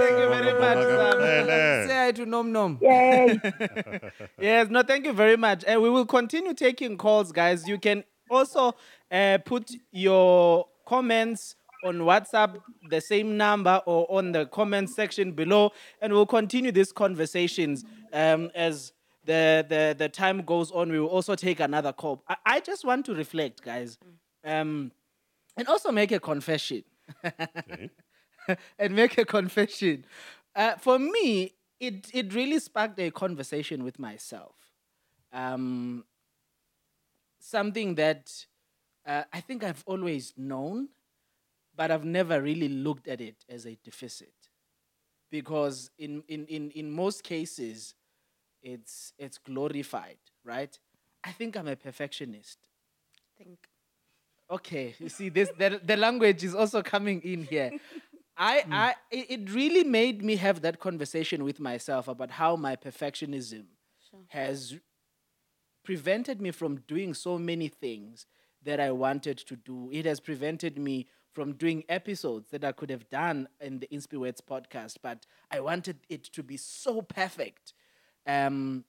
Thank 0.00 0.18
you 0.18 0.28
very 0.28 0.52
much, 0.60 0.84
Summer. 0.84 1.88
Say 1.88 1.94
hi 1.94 2.12
to 2.12 2.26
Nom 2.26 2.52
Nom. 2.52 2.78
Yay. 2.80 3.40
Yes, 4.40 4.68
no, 4.70 4.82
thank 4.82 5.04
you 5.06 5.12
very 5.12 5.36
much. 5.36 5.64
And 5.66 5.80
we 5.82 5.90
will 5.90 6.06
continue 6.06 6.54
taking 6.54 6.96
calls, 6.98 7.32
guys. 7.32 7.68
You 7.68 7.78
can 7.78 8.04
also 8.30 8.74
uh, 9.10 9.38
put 9.44 9.70
your 9.92 10.66
comments 10.86 11.56
on 11.84 11.98
WhatsApp, 11.98 12.56
the 12.90 13.00
same 13.00 13.36
number, 13.36 13.80
or 13.86 14.06
on 14.10 14.32
the 14.32 14.46
comment 14.46 14.90
section 14.90 15.32
below, 15.32 15.70
and 16.00 16.12
we'll 16.12 16.26
continue 16.26 16.72
these 16.72 16.92
conversations 16.92 17.84
um, 18.12 18.50
as 18.54 18.92
the, 19.24 19.64
the 19.68 19.94
the 19.98 20.08
time 20.08 20.42
goes 20.42 20.70
on. 20.70 20.90
We 20.90 21.00
will 21.00 21.08
also 21.08 21.34
take 21.34 21.60
another 21.60 21.92
call. 21.92 22.22
I, 22.28 22.36
I 22.46 22.60
just 22.60 22.84
want 22.84 23.06
to 23.06 23.14
reflect, 23.14 23.62
guys, 23.62 23.98
um, 24.44 24.92
and 25.56 25.68
also 25.68 25.92
make 25.92 26.12
a 26.12 26.20
confession. 26.20 26.84
and 28.78 28.94
make 28.94 29.18
a 29.18 29.24
confession. 29.24 30.04
Uh, 30.54 30.76
for 30.76 30.98
me, 30.98 31.54
it 31.80 32.08
it 32.12 32.34
really 32.34 32.58
sparked 32.58 32.98
a 33.00 33.10
conversation 33.10 33.84
with 33.84 33.98
myself. 33.98 34.54
Um, 35.32 36.04
something 37.40 37.94
that 37.96 38.32
uh, 39.06 39.24
I 39.32 39.40
think 39.40 39.64
I've 39.64 39.82
always 39.86 40.32
known, 40.36 40.88
but 41.76 41.90
I've 41.90 42.04
never 42.04 42.40
really 42.40 42.68
looked 42.68 43.08
at 43.08 43.20
it 43.20 43.44
as 43.48 43.66
a 43.66 43.76
deficit, 43.84 44.34
because 45.30 45.90
in 45.98 46.22
in 46.28 46.46
in 46.46 46.70
in 46.70 46.90
most 46.90 47.22
cases, 47.24 47.94
it's 48.64 49.12
it's 49.18 49.38
glorified, 49.38 50.18
right? 50.42 50.76
I 51.22 51.32
think 51.32 51.56
I'm 51.56 51.68
a 51.68 51.76
perfectionist. 51.76 52.58
think. 53.38 53.68
Okay, 54.50 54.94
you 54.98 55.08
see 55.08 55.28
this 55.28 55.50
the, 55.58 55.80
the 55.82 55.96
language 55.96 56.42
is 56.42 56.54
also 56.54 56.82
coming 56.82 57.20
in 57.22 57.44
here. 57.44 57.70
I 58.36 58.60
hmm. 58.62 58.72
I 58.72 58.94
it, 59.10 59.26
it 59.30 59.54
really 59.54 59.84
made 59.84 60.24
me 60.24 60.36
have 60.36 60.62
that 60.62 60.80
conversation 60.80 61.44
with 61.44 61.60
myself 61.60 62.08
about 62.08 62.32
how 62.32 62.56
my 62.56 62.74
perfectionism 62.74 63.66
has 64.28 64.76
prevented 65.84 66.40
me 66.40 66.50
from 66.50 66.76
doing 66.88 67.14
so 67.14 67.38
many 67.38 67.68
things 67.68 68.26
that 68.62 68.80
I 68.80 68.90
wanted 68.90 69.38
to 69.38 69.56
do. 69.56 69.90
It 69.92 70.06
has 70.06 70.20
prevented 70.20 70.78
me 70.78 71.06
from 71.32 71.52
doing 71.52 71.84
episodes 71.88 72.50
that 72.50 72.64
I 72.64 72.72
could 72.72 72.90
have 72.90 73.10
done 73.10 73.48
in 73.60 73.80
the 73.80 73.88
Inspireds 73.88 74.40
podcast, 74.40 74.96
but 75.02 75.26
I 75.50 75.60
wanted 75.60 75.98
it 76.08 76.24
to 76.32 76.42
be 76.42 76.56
so 76.56 77.02
perfect. 77.02 77.74
Um 78.26 78.84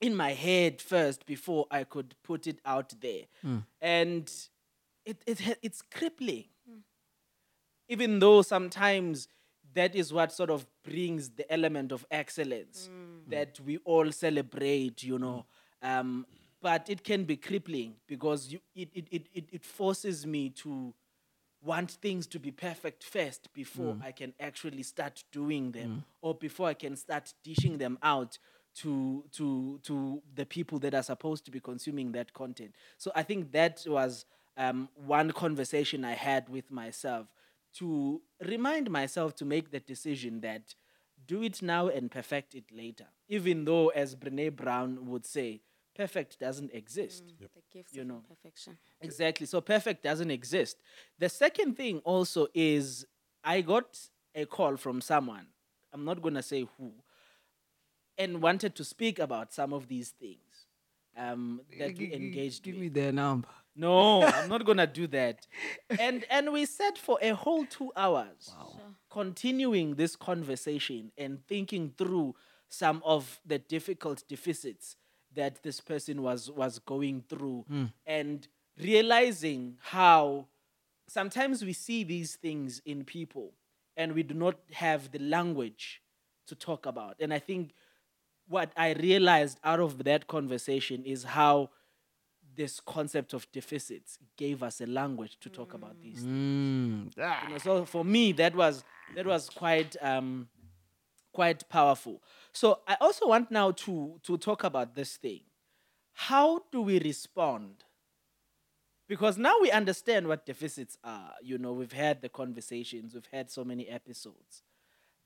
in 0.00 0.14
my 0.14 0.32
head 0.32 0.80
first 0.80 1.26
before 1.26 1.66
I 1.70 1.84
could 1.84 2.14
put 2.22 2.46
it 2.46 2.60
out 2.64 2.92
there. 3.00 3.22
Hmm. 3.42 3.58
And 3.80 4.30
it, 5.04 5.22
it 5.26 5.58
it's 5.62 5.82
crippling. 5.82 6.44
Hmm. 6.68 6.78
Even 7.88 8.18
though 8.18 8.42
sometimes 8.42 9.28
that 9.74 9.94
is 9.94 10.12
what 10.12 10.32
sort 10.32 10.50
of 10.50 10.66
brings 10.82 11.30
the 11.30 11.50
element 11.52 11.92
of 11.92 12.06
excellence 12.10 12.88
hmm. 12.90 13.30
that 13.30 13.58
we 13.60 13.78
all 13.78 14.10
celebrate, 14.12 15.02
you 15.02 15.18
know. 15.18 15.46
Um, 15.82 16.26
but 16.60 16.88
it 16.88 17.04
can 17.04 17.24
be 17.24 17.36
crippling 17.36 17.94
because 18.08 18.52
you, 18.52 18.60
it, 18.74 18.88
it, 18.92 19.06
it, 19.10 19.26
it, 19.32 19.44
it 19.52 19.64
forces 19.64 20.26
me 20.26 20.50
to 20.50 20.92
want 21.62 21.90
things 21.90 22.26
to 22.28 22.38
be 22.38 22.50
perfect 22.50 23.04
first 23.04 23.52
before 23.52 23.96
I 24.04 24.12
can 24.12 24.32
actually 24.38 24.82
start 24.84 25.24
doing 25.32 25.72
them 25.72 26.04
or 26.20 26.34
before 26.34 26.68
I 26.68 26.74
can 26.74 26.96
start 26.96 27.32
dishing 27.42 27.78
them 27.78 27.98
out 28.02 28.38
to 28.76 29.24
to 29.32 29.80
to 29.82 30.22
the 30.34 30.46
people 30.46 30.78
that 30.80 30.94
are 30.94 31.02
supposed 31.02 31.44
to 31.46 31.50
be 31.50 31.60
consuming 31.60 32.12
that 32.12 32.32
content. 32.32 32.74
So 32.96 33.10
I 33.14 33.22
think 33.22 33.52
that 33.52 33.84
was 33.86 34.24
um, 34.56 34.88
one 34.94 35.32
conversation 35.32 36.04
I 36.04 36.12
had 36.14 36.48
with 36.48 36.70
myself 36.70 37.26
to 37.74 38.20
remind 38.44 38.90
myself 38.90 39.34
to 39.36 39.44
make 39.44 39.70
the 39.70 39.80
decision 39.80 40.40
that 40.40 40.74
do 41.26 41.42
it 41.42 41.60
now 41.62 41.88
and 41.88 42.10
perfect 42.10 42.54
it 42.54 42.64
later. 42.72 43.06
Even 43.28 43.64
though, 43.64 43.88
as 43.88 44.14
Brene 44.16 44.54
Brown 44.54 45.06
would 45.06 45.26
say, 45.26 45.60
perfect 45.94 46.38
doesn't 46.38 46.72
exist. 46.72 47.24
The 47.38 47.48
gift 47.72 47.94
You 47.94 48.02
of 48.02 48.06
know. 48.08 48.22
perfection. 48.28 48.78
Exactly. 49.00 49.46
So 49.46 49.60
perfect 49.60 50.02
doesn't 50.02 50.30
exist. 50.30 50.76
The 51.18 51.28
second 51.28 51.76
thing 51.76 51.98
also 52.04 52.46
is 52.54 53.06
I 53.44 53.60
got 53.60 53.98
a 54.34 54.46
call 54.46 54.76
from 54.76 55.00
someone. 55.00 55.46
I'm 55.92 56.04
not 56.04 56.22
gonna 56.22 56.42
say 56.42 56.66
who, 56.78 56.92
and 58.18 58.42
wanted 58.42 58.74
to 58.76 58.84
speak 58.84 59.18
about 59.18 59.52
some 59.52 59.72
of 59.72 59.88
these 59.88 60.10
things 60.10 60.66
um, 61.16 61.60
that 61.78 61.88
we 61.96 62.06
G- 62.06 62.06
g- 62.08 62.14
engaged 62.14 62.62
Give 62.64 62.74
with. 62.74 62.82
me 62.82 62.88
their 62.88 63.12
number. 63.12 63.48
No, 63.76 64.22
I'm 64.24 64.48
not 64.48 64.64
gonna 64.64 64.86
do 64.86 65.06
that. 65.08 65.46
And 66.00 66.24
and 66.30 66.52
we 66.52 66.66
sat 66.66 66.98
for 66.98 67.18
a 67.22 67.30
whole 67.34 67.64
two 67.64 67.92
hours, 67.96 68.50
continuing 69.10 69.94
this 69.94 70.16
conversation 70.16 71.12
and 71.16 71.38
thinking 71.46 71.92
through 71.96 72.34
some 72.68 73.02
of 73.04 73.40
the 73.46 73.58
difficult 73.58 74.24
deficits 74.28 74.96
that 75.34 75.62
this 75.62 75.80
person 75.80 76.22
was 76.22 76.50
was 76.50 76.78
going 76.80 77.22
through, 77.28 77.64
and 78.06 78.48
realizing 78.80 79.76
how 79.80 80.46
sometimes 81.08 81.64
we 81.64 81.72
see 81.72 82.04
these 82.04 82.36
things 82.36 82.80
in 82.84 83.04
people 83.04 83.52
and 83.96 84.12
we 84.12 84.22
do 84.22 84.34
not 84.34 84.56
have 84.72 85.10
the 85.10 85.18
language 85.18 86.02
to 86.46 86.54
talk 86.54 86.86
about. 86.86 87.16
And 87.20 87.32
I 87.32 87.38
think 87.38 87.72
what 88.48 88.72
I 88.76 88.92
realized 88.94 89.58
out 89.62 89.80
of 89.80 90.04
that 90.04 90.26
conversation 90.26 91.04
is 91.04 91.24
how 91.24 91.70
this 92.56 92.80
concept 92.80 93.34
of 93.34 93.50
deficits 93.52 94.18
gave 94.36 94.62
us 94.62 94.80
a 94.80 94.86
language 94.86 95.38
to 95.40 95.48
talk 95.48 95.74
about 95.74 96.00
these. 96.02 96.20
things. 96.20 97.14
Mm. 97.16 97.44
You 97.44 97.52
know, 97.52 97.58
so 97.58 97.84
for 97.84 98.04
me, 98.04 98.32
that 98.32 98.54
was 98.54 98.84
that 99.14 99.26
was 99.26 99.48
quite 99.48 99.96
um, 100.02 100.48
quite 101.32 101.68
powerful. 101.68 102.20
So 102.52 102.80
I 102.86 102.96
also 103.00 103.28
want 103.28 103.50
now 103.50 103.70
to 103.70 104.20
to 104.24 104.36
talk 104.36 104.64
about 104.64 104.94
this 104.94 105.16
thing. 105.16 105.42
How 106.14 106.62
do 106.72 106.82
we 106.82 106.98
respond? 106.98 107.84
Because 109.08 109.38
now 109.38 109.54
we 109.62 109.70
understand 109.70 110.26
what 110.26 110.44
deficits 110.44 110.98
are. 111.04 111.32
You 111.42 111.58
know, 111.58 111.72
we've 111.72 111.92
had 111.92 112.20
the 112.22 112.28
conversations, 112.28 113.14
we've 113.14 113.28
had 113.32 113.50
so 113.50 113.64
many 113.64 113.88
episodes. 113.88 114.62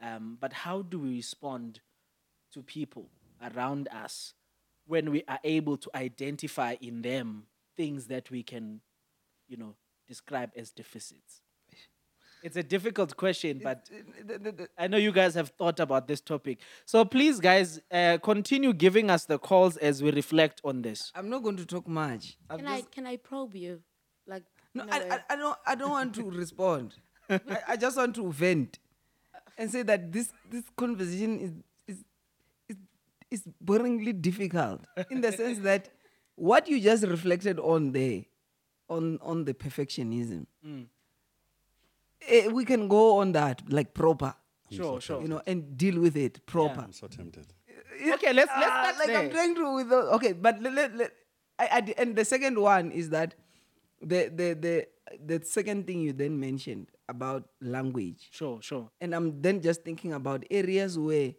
Um, 0.00 0.36
but 0.40 0.52
how 0.52 0.82
do 0.82 0.98
we 0.98 1.16
respond 1.16 1.80
to 2.52 2.62
people 2.62 3.08
around 3.54 3.88
us 3.88 4.34
when 4.86 5.10
we 5.10 5.24
are 5.28 5.38
able 5.44 5.76
to 5.76 5.90
identify 5.94 6.76
in 6.80 7.02
them 7.02 7.44
things 7.76 8.06
that 8.06 8.30
we 8.30 8.42
can, 8.42 8.80
you 9.48 9.56
know, 9.56 9.74
describe 10.06 10.50
as 10.56 10.70
deficits? 10.70 11.40
It's 12.42 12.56
a 12.56 12.62
difficult 12.62 13.16
question, 13.16 13.60
but 13.62 13.88
I 14.76 14.88
know 14.88 14.96
you 14.96 15.12
guys 15.12 15.34
have 15.36 15.50
thought 15.50 15.78
about 15.78 16.08
this 16.08 16.20
topic. 16.20 16.58
So 16.84 17.04
please, 17.04 17.38
guys, 17.38 17.80
uh, 17.90 18.18
continue 18.20 18.72
giving 18.72 19.10
us 19.10 19.26
the 19.26 19.38
calls 19.38 19.76
as 19.76 20.02
we 20.02 20.10
reflect 20.10 20.60
on 20.64 20.82
this. 20.82 21.12
I'm 21.14 21.30
not 21.30 21.44
going 21.44 21.56
to 21.58 21.64
talk 21.64 21.86
much. 21.86 22.36
I'm 22.50 22.58
Can 22.58 22.66
I 22.66 22.80
can 22.80 23.06
I 23.06 23.16
probe 23.16 23.54
you? 23.54 23.80
Like 24.26 24.42
no, 24.74 24.82
in 24.82 24.88
a 24.88 24.92
I. 24.92 24.98
I, 24.98 25.18
I 25.30 25.36
don't. 25.36 25.58
I 25.66 25.74
don't 25.76 25.90
want 25.90 26.14
to 26.16 26.30
respond. 26.30 26.94
I, 27.30 27.58
I 27.68 27.76
just 27.76 27.96
want 27.96 28.16
to 28.16 28.32
vent 28.32 28.80
and 29.56 29.70
say 29.70 29.82
that 29.82 30.12
this 30.12 30.32
this 30.50 30.64
conversation 30.76 31.38
is 31.38 31.50
is 31.50 31.56
is, 31.56 31.62
is 33.32 33.42
boringly 33.64 34.12
difficult 34.20 34.84
in 35.10 35.20
the 35.20 35.32
sense 35.32 35.58
that 35.60 35.88
what 36.36 36.68
you 36.68 36.80
just 36.80 37.04
reflected 37.04 37.58
on 37.58 37.92
there, 37.92 38.22
on 38.88 39.18
on 39.22 39.44
the 39.44 39.54
perfectionism. 39.54 40.46
eh, 42.28 42.46
we 42.48 42.64
can 42.64 42.88
go 42.88 43.18
on 43.18 43.32
that 43.32 43.62
like 43.68 43.94
proper, 43.94 44.34
Sure, 44.70 45.00
sure. 45.00 45.20
you 45.22 45.28
know, 45.28 45.42
and 45.46 45.76
deal 45.76 46.00
with 46.00 46.16
it 46.16 46.44
proper. 46.46 46.74
Yeah. 46.80 46.84
I'm 46.84 46.92
so 46.92 47.06
tempted. 47.06 47.46
Okay, 48.14 48.32
let's 48.32 48.50
let's 48.58 48.72
Ah, 48.72 48.82
start 48.82 48.96
like 48.98 49.06
there. 49.08 49.18
I'm 49.18 49.30
trying 49.30 49.54
to 49.54 49.74
with 49.76 49.88
the, 49.90 49.96
okay, 50.16 50.32
but 50.32 50.60
let, 50.62 50.72
let, 50.72 50.96
let, 50.96 51.10
I, 51.58 51.68
I, 51.72 51.80
d- 51.80 51.94
and 51.98 52.16
the 52.16 52.24
second 52.24 52.58
one 52.58 52.90
is 52.90 53.10
that 53.10 53.34
the 54.00 54.28
the 54.34 54.48
the 54.58 54.86
the 55.26 55.44
second 55.44 55.86
thing 55.86 56.00
you 56.00 56.12
then 56.12 56.40
mentioned 56.40 56.88
about 57.08 57.48
language, 57.60 58.28
Sure, 58.32 58.60
sure. 58.62 58.90
and 59.00 59.14
I'm 59.14 59.42
then 59.42 59.60
just 59.60 59.82
thinking 59.84 60.12
about 60.14 60.44
areas 60.50 60.98
where 60.98 61.34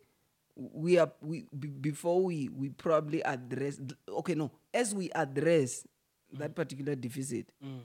we 0.56 0.98
are 1.00 1.12
we 1.22 1.46
b- 1.58 1.68
before 1.70 2.22
we 2.24 2.48
we 2.50 2.70
probably 2.70 3.24
address 3.24 3.80
okay 4.08 4.36
no 4.36 4.52
as 4.74 4.94
we 4.94 5.10
address 5.12 5.86
that 6.32 6.52
mm. 6.52 6.56
particular 6.56 6.96
deficit 6.96 7.48
mm. 7.64 7.80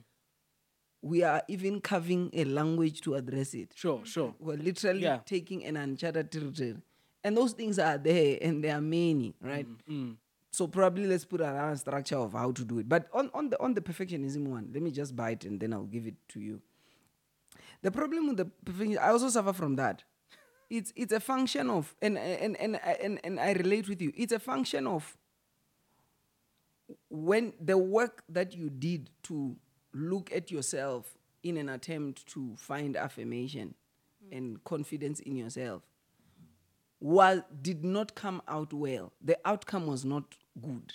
we 1.01 1.23
are 1.23 1.41
even 1.47 1.81
carving 1.81 2.29
a 2.33 2.43
language 2.45 3.01
to 3.01 3.15
address 3.15 3.53
it 3.53 3.71
Sure, 3.75 4.01
sure. 4.05 4.35
we're 4.39 4.57
literally 4.57 5.01
Yeah. 5.01 5.19
taking 5.25 5.63
an 5.65 5.77
uncharted 5.77 6.31
territory. 6.31 6.75
And 7.23 7.35
those 7.35 7.51
things 7.53 7.77
are 7.79 7.97
there 7.97 8.37
and 8.41 8.63
there 8.63 8.75
are 8.77 8.81
many, 8.81 9.35
right? 9.41 9.67
Mm, 9.67 9.93
mm. 9.93 10.15
So 10.51 10.67
probably 10.67 11.05
let's 11.05 11.25
put 11.25 11.41
around 11.41 11.73
a 11.73 11.77
structure 11.77 12.15
of 12.17 12.31
how 12.31 12.51
to 12.53 12.63
do 12.63 12.79
it. 12.79 12.87
But 12.87 13.07
on, 13.13 13.29
on 13.33 13.49
the 13.49 13.61
on 13.61 13.73
the 13.73 13.81
perfectionism 13.81 14.47
one, 14.47 14.69
let 14.73 14.81
me 14.81 14.89
just 14.89 15.15
bite 15.15 15.43
and 15.43 15.59
then 15.59 15.73
I'll 15.73 15.83
give 15.83 16.07
it 16.07 16.15
to 16.29 16.39
you. 16.39 16.61
The 17.81 17.91
problem 17.91 18.27
with 18.29 18.37
the 18.37 18.45
perfectionism, 18.65 18.99
I 18.99 19.09
also 19.09 19.27
suffer 19.29 19.51
from 19.53 19.75
that. 19.75 20.03
It's 20.69 20.93
it's 20.95 21.13
a 21.13 21.19
function 21.19 21.69
of 21.69 21.95
and 22.01 22.17
and 22.17 22.55
and 22.57 22.79
and, 23.01 23.19
and 23.23 23.39
I 23.39 23.53
relate 23.53 23.89
with 23.89 24.01
you. 24.01 24.11
It's 24.15 24.33
a 24.33 24.39
function 24.39 24.85
of 24.85 25.17
when 27.09 27.53
the 27.59 27.77
work 27.77 28.23
that 28.29 28.55
you 28.55 28.69
did 28.69 29.09
to 29.23 29.55
look 29.93 30.31
at 30.31 30.51
yourself 30.51 31.17
in 31.43 31.57
an 31.57 31.69
attempt 31.69 32.25
to 32.27 32.55
find 32.57 32.95
affirmation 32.95 33.73
mm. 34.23 34.37
and 34.37 34.63
confidence 34.63 35.19
in 35.21 35.35
yourself 35.35 35.83
was 36.99 37.41
did 37.61 37.83
not 37.83 38.13
come 38.13 38.41
out 38.47 38.73
well 38.73 39.13
the 39.23 39.37
outcome 39.45 39.87
was 39.87 40.03
not 40.03 40.35
good. 40.61 40.93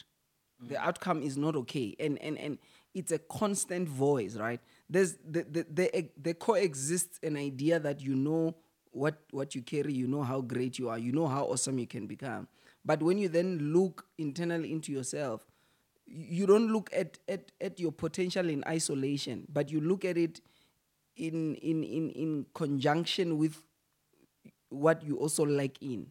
Mm. 0.63 0.69
The 0.69 0.79
outcome 0.79 1.23
is 1.23 1.37
not 1.37 1.57
okay. 1.57 1.97
And 1.99 2.21
and 2.23 2.39
and 2.39 2.59
it's 2.95 3.11
a 3.11 3.19
constant 3.19 3.89
voice 3.89 4.37
right? 4.37 4.61
There's 4.89 5.15
the 5.29 5.45
the, 5.45 5.67
the 5.71 6.11
there 6.17 6.35
coexists 6.35 7.19
an 7.23 7.37
idea 7.37 7.81
that 7.81 8.01
you 8.01 8.15
know 8.15 8.55
what 8.95 9.19
what 9.31 9.55
you 9.55 9.63
carry 9.63 9.93
you 9.93 10.07
know 10.07 10.23
how 10.23 10.41
great 10.41 10.79
you 10.79 10.89
are 10.89 10.99
you 10.99 11.13
know 11.13 11.27
how 11.27 11.45
awesome 11.45 11.79
you 11.79 11.87
can 11.87 12.07
become 12.07 12.49
but 12.85 13.03
when 13.03 13.19
you 13.19 13.29
then 13.29 13.73
look 13.73 14.07
internally 14.19 14.71
into 14.73 14.93
yourself 14.93 15.47
you 16.07 16.47
don't 16.47 16.73
look 16.73 16.91
at, 16.95 17.19
at, 17.29 17.53
at 17.61 17.81
your 17.81 17.93
potential 17.93 18.49
in 18.49 18.63
isolation, 18.67 19.47
but 19.53 19.71
you 19.71 19.81
look 19.81 20.05
at 20.05 20.17
it 20.17 20.41
in, 21.17 21.55
in, 21.57 21.83
in, 21.83 22.11
in 22.11 22.47
conjunction 22.55 23.39
with 23.39 23.57
what 24.69 25.03
you 25.03 25.17
also 25.17 25.45
like 25.45 25.81
in, 25.81 26.07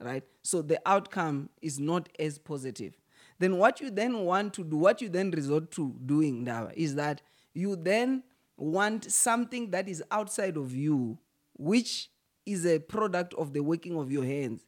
right? 0.00 0.24
So 0.42 0.62
the 0.62 0.80
outcome 0.84 1.50
is 1.62 1.78
not 1.78 2.08
as 2.18 2.38
positive. 2.38 2.94
Then 3.38 3.56
what 3.56 3.80
you 3.80 3.90
then 3.90 4.24
want 4.24 4.54
to 4.54 4.64
do, 4.64 4.76
what 4.76 5.00
you 5.00 5.08
then 5.08 5.30
resort 5.30 5.70
to 5.72 5.94
doing 6.04 6.44
now 6.44 6.70
is 6.74 6.96
that 6.96 7.22
you 7.54 7.76
then 7.76 8.24
want 8.56 9.10
something 9.10 9.70
that 9.70 9.88
is 9.88 10.02
outside 10.10 10.56
of 10.56 10.74
you, 10.74 11.18
which 11.56 12.10
is 12.48 12.66
a 12.66 12.78
product 12.78 13.34
of 13.34 13.52
the 13.52 13.60
working 13.60 13.96
of 13.98 14.10
your 14.10 14.24
hands. 14.24 14.64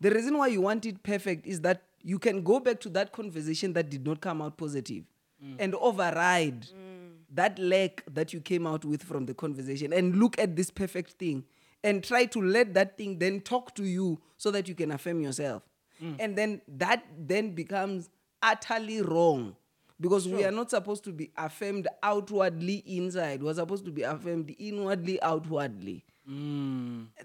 The 0.00 0.10
reason 0.10 0.38
why 0.38 0.48
you 0.48 0.60
want 0.60 0.86
it 0.86 1.02
perfect 1.02 1.46
is 1.46 1.60
that 1.62 1.82
you 2.02 2.18
can 2.18 2.42
go 2.42 2.60
back 2.60 2.80
to 2.80 2.88
that 2.90 3.12
conversation 3.12 3.72
that 3.72 3.90
did 3.90 4.06
not 4.06 4.20
come 4.20 4.40
out 4.40 4.56
positive 4.56 5.04
mm. 5.44 5.56
and 5.58 5.74
override 5.74 6.62
mm. 6.62 7.10
that 7.34 7.58
lack 7.58 8.04
that 8.12 8.32
you 8.32 8.40
came 8.40 8.66
out 8.66 8.84
with 8.84 9.02
from 9.02 9.26
the 9.26 9.34
conversation 9.34 9.92
and 9.92 10.16
look 10.16 10.38
at 10.38 10.54
this 10.54 10.70
perfect 10.70 11.12
thing 11.12 11.44
and 11.82 12.04
try 12.04 12.24
to 12.26 12.40
let 12.40 12.74
that 12.74 12.96
thing 12.96 13.18
then 13.18 13.40
talk 13.40 13.74
to 13.74 13.84
you 13.84 14.20
so 14.36 14.50
that 14.50 14.68
you 14.68 14.74
can 14.74 14.92
affirm 14.92 15.20
yourself. 15.20 15.62
Mm. 16.02 16.16
And 16.20 16.36
then 16.36 16.60
that 16.68 17.04
then 17.18 17.50
becomes 17.50 18.08
utterly 18.40 19.02
wrong 19.02 19.56
because 20.00 20.28
we 20.28 20.44
are 20.44 20.52
not 20.52 20.70
supposed 20.70 21.02
to 21.04 21.12
be 21.12 21.32
affirmed 21.36 21.88
outwardly 22.04 22.84
inside. 22.86 23.42
We're 23.42 23.54
supposed 23.54 23.84
to 23.86 23.90
be 23.90 24.02
affirmed 24.02 24.54
inwardly 24.58 25.20
outwardly. 25.22 26.04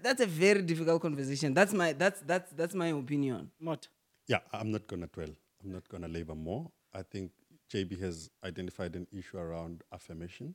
That's 0.02 0.20
a 0.22 0.26
very 0.26 0.62
difficult 0.62 1.02
conversation. 1.02 1.52
That's 1.52 1.72
my 1.72 1.92
that's 1.92 2.20
that's 2.20 2.52
that's 2.52 2.74
my 2.74 2.88
opinion. 2.88 3.50
What? 3.60 3.88
Yeah, 4.26 4.38
I'm 4.52 4.70
not 4.70 4.86
going 4.86 5.02
to 5.02 5.08
dwell. 5.08 5.34
I'm 5.62 5.72
not 5.72 5.88
going 5.88 6.02
to 6.02 6.08
labor 6.08 6.34
more. 6.34 6.70
I 6.94 7.02
think 7.02 7.32
JB 7.72 8.00
has 8.00 8.30
identified 8.44 8.96
an 8.96 9.06
issue 9.12 9.38
around 9.38 9.82
affirmation. 9.92 10.54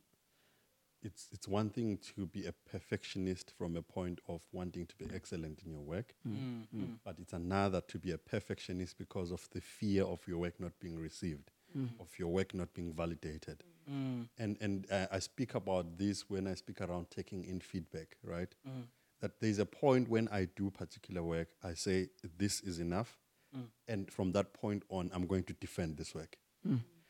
It's, 1.02 1.28
it's 1.32 1.47
one 1.47 1.70
thing 1.70 1.97
to 2.16 2.26
be 2.26 2.45
a 2.45 2.52
perfectionist 2.70 3.54
from 3.58 3.78
a 3.78 3.82
point 3.82 4.20
of 4.28 4.41
wanting 4.52 4.86
to 4.86 4.95
be 4.97 5.08
excellent 5.16 5.62
in 5.66 5.72
your 5.72 5.82
work, 5.82 6.14
mm. 6.28 6.66
Mm. 6.76 6.97
but 7.06 7.16
it's 7.20 7.32
another 7.32 7.80
to 7.88 7.97
be 7.97 8.12
a 8.12 8.18
perfectionist 8.18 8.97
because 8.97 9.32
of 9.32 9.47
the 9.54 9.62
fear 9.62 10.04
of 10.04 10.20
your 10.28 10.39
work 10.39 10.60
not 10.60 10.74
being 10.82 10.97
received, 11.00 11.52
Mm. 11.78 11.90
of 12.00 12.08
your 12.18 12.30
work 12.30 12.54
not 12.54 12.74
being 12.74 12.94
validated. 12.94 13.64
Mm. 13.90 14.28
And, 14.38 14.58
and 14.60 14.88
uh, 14.92 15.06
I 15.12 15.20
speak 15.20 15.56
about 15.56 15.98
this 15.98 16.30
when 16.30 16.48
I 16.48 16.56
speak 16.56 16.82
around 16.82 17.10
taking 17.12 17.46
in 17.46 17.60
feedback, 17.60 18.18
right? 18.24 18.54
Mm. 18.68 18.84
That 19.22 19.40
there's 19.40 19.60
a 19.60 19.66
point 19.66 20.10
when 20.10 20.28
I 20.30 20.48
do 20.56 20.72
particular 20.72 21.22
work, 21.22 21.50
I 21.64 21.76
say, 21.76 22.10
this 22.38 22.62
is 22.62 22.80
enough. 22.80 23.20
And 23.88 24.12
from 24.12 24.32
that 24.34 24.54
point 24.54 24.84
on, 24.90 25.10
I'm 25.14 25.26
going 25.26 25.44
to 25.44 25.54
defend 25.54 25.98
this 25.98 26.14
work. 26.14 26.38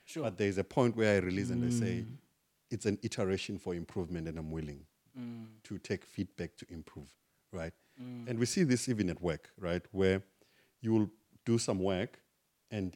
Sure. 0.06 0.24
But 0.24 0.38
there's 0.38 0.58
a 0.58 0.64
point 0.64 0.96
where 0.96 1.16
I 1.16 1.20
release 1.20 1.50
and 1.50 1.66
I 1.66 1.70
say, 1.70 2.06
it's 2.72 2.86
an 2.86 2.98
iteration 3.04 3.60
for 3.60 3.76
improvement, 3.76 4.28
and 4.28 4.38
I'm 4.38 4.50
willing 4.52 4.86
to 5.64 5.78
take 5.80 6.06
feedback 6.06 6.56
to 6.58 6.66
improve, 6.70 7.10
right? 7.52 7.74
And 8.28 8.40
we 8.40 8.46
see 8.46 8.64
this 8.64 8.88
even 8.88 9.10
at 9.10 9.22
work, 9.22 9.50
right? 9.60 9.82
Where 9.92 10.24
you 10.82 10.94
will 10.94 11.10
do 11.46 11.58
some 11.58 11.80
work 11.80 12.20
and 12.72 12.96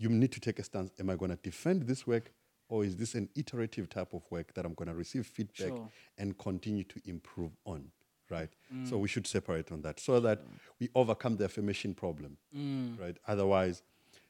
you 0.00 0.08
need 0.08 0.32
to 0.32 0.40
take 0.40 0.58
a 0.58 0.64
stance 0.64 0.90
am 0.98 1.10
I 1.10 1.14
going 1.14 1.30
to 1.30 1.36
defend 1.36 1.82
this 1.82 2.06
work 2.06 2.32
or 2.68 2.84
is 2.84 2.96
this 2.96 3.14
an 3.14 3.28
iterative 3.36 3.88
type 3.88 4.12
of 4.14 4.22
work 4.30 4.54
that 4.54 4.64
I'm 4.64 4.74
going 4.74 4.88
to 4.88 4.94
receive 4.94 5.26
feedback 5.26 5.68
Sure. 5.68 5.88
and 6.18 6.36
continue 6.38 6.84
to 6.84 7.00
improve 7.04 7.50
on, 7.64 7.90
right? 8.30 8.48
Mm. 8.74 8.88
So 8.88 8.96
we 8.96 9.08
should 9.08 9.26
separate 9.26 9.70
on 9.70 9.82
that 9.82 10.00
so 10.00 10.18
that 10.20 10.40
we 10.78 10.88
overcome 10.94 11.36
the 11.36 11.44
affirmation 11.44 11.94
problem, 11.94 12.38
mm. 12.56 12.98
right? 12.98 13.16
Otherwise, 13.28 13.82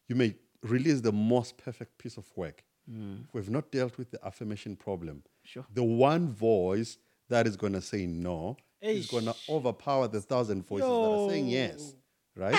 you 0.08 0.16
may 0.16 0.34
release 0.62 1.00
the 1.00 1.12
most 1.12 1.56
perfect 1.56 1.98
piece 1.98 2.16
of 2.16 2.26
work. 2.34 2.64
Mm. 2.90 3.24
If 3.28 3.34
we've 3.34 3.50
not 3.50 3.70
dealt 3.70 3.96
with 3.98 4.10
the 4.10 4.24
affirmation 4.26 4.74
problem, 4.74 5.22
Sure. 5.44 5.64
the 5.72 5.84
one 5.84 6.28
voice 6.28 6.98
that 7.28 7.46
is 7.46 7.56
going 7.56 7.74
to 7.74 7.80
say 7.80 8.06
no 8.06 8.56
is 8.80 9.06
going 9.06 9.26
to 9.26 9.34
overpower 9.48 10.08
the 10.08 10.20
thousand 10.20 10.66
voices 10.66 10.88
that 10.88 10.94
are 10.94 11.28
saying 11.28 11.48
yes, 11.48 11.94
right? 12.34 12.52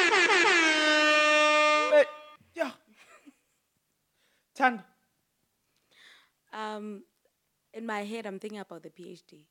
But, 1.91 2.07
yeah. 2.55 2.71
Um, 6.53 7.03
in 7.73 7.85
my 7.85 8.03
head, 8.03 8.25
I'm 8.25 8.39
thinking 8.39 8.59
about 8.59 8.83
the 8.83 8.89
PhD 8.89 9.45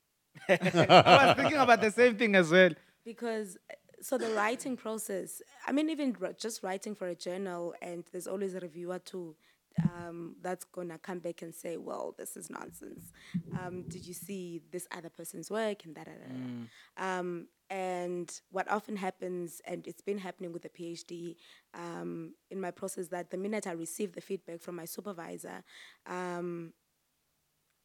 I 0.49 1.27
was 1.27 1.37
thinking 1.37 1.59
about 1.59 1.81
the 1.81 1.91
same 1.91 2.17
thing 2.17 2.35
as 2.35 2.51
well. 2.51 2.71
because 3.05 3.57
uh, 3.71 3.75
so 4.03 4.17
the 4.17 4.29
writing 4.31 4.77
process. 4.77 5.43
I 5.67 5.73
mean, 5.73 5.91
even 5.91 6.17
just 6.39 6.63
writing 6.63 6.95
for 6.95 7.09
a 7.09 7.15
journal, 7.15 7.75
and 7.83 8.05
there's 8.13 8.27
always 8.27 8.55
a 8.55 8.61
reviewer 8.61 8.99
too. 8.99 9.37
Um, 9.83 10.37
that's 10.43 10.65
gonna 10.65 10.99
come 10.99 11.19
back 11.21 11.43
and 11.43 11.55
say, 11.55 11.77
"Well, 11.77 12.15
this 12.19 12.37
is 12.37 12.51
nonsense. 12.51 13.13
Um, 13.59 13.83
did 13.89 14.07
you 14.07 14.15
see 14.15 14.63
this 14.71 14.87
other 14.91 15.11
person's 15.11 15.51
work?" 15.51 15.85
And 15.85 15.95
that. 15.95 16.07
da. 16.07 17.19
Um, 17.19 17.49
and 17.71 18.41
what 18.51 18.69
often 18.69 18.97
happens, 18.97 19.61
and 19.65 19.87
it's 19.87 20.03
been 20.03 20.19
happening 20.19 20.53
with 20.53 20.63
the 20.63 20.69
PhD 20.69 21.37
um, 21.73 22.35
in 22.51 22.61
my 22.61 22.73
process, 22.73 23.09
that 23.09 23.31
the 23.31 23.37
minute 23.37 23.67
I 23.67 23.73
receive 23.73 24.13
the 24.13 24.21
feedback 24.21 24.61
from 24.61 24.75
my 24.75 24.85
supervisor, 24.87 25.63
um, 26.07 26.73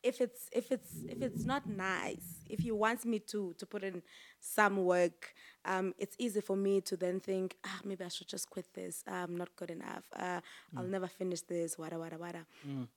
if 0.06 0.22
it's 0.22 0.48
if 0.52 0.72
it's 0.72 0.92
if 1.10 1.22
it's 1.22 1.46
not 1.46 1.68
nice 1.68 2.28
if 2.48 2.60
he 2.60 2.72
wants 2.72 3.06
me 3.06 3.18
to 3.18 3.54
to 3.58 3.66
put 3.66 3.84
in 3.84 4.02
some 4.40 4.76
work 4.86 5.34
um 5.66 5.94
it's 5.98 6.16
easy 6.20 6.42
for 6.42 6.56
me 6.56 6.80
to 6.80 6.96
then 6.96 7.20
think 7.20 7.56
ah 7.66 7.80
maybe 7.84 8.04
i 8.06 8.08
should 8.08 8.28
just 8.28 8.50
quit 8.50 8.68
this 8.74 9.04
i'm 9.08 9.36
not 9.36 9.50
good 9.56 9.72
enough 9.72 10.06
uh 10.18 10.40
i'll 10.78 10.84
never 10.98 11.08
finish 11.08 11.42
this 11.42 11.78
wada 11.78 11.98
wada 11.98 12.18
wada 12.18 12.46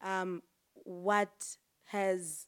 um 0.03 0.43
what 0.85 1.57
has 1.85 2.47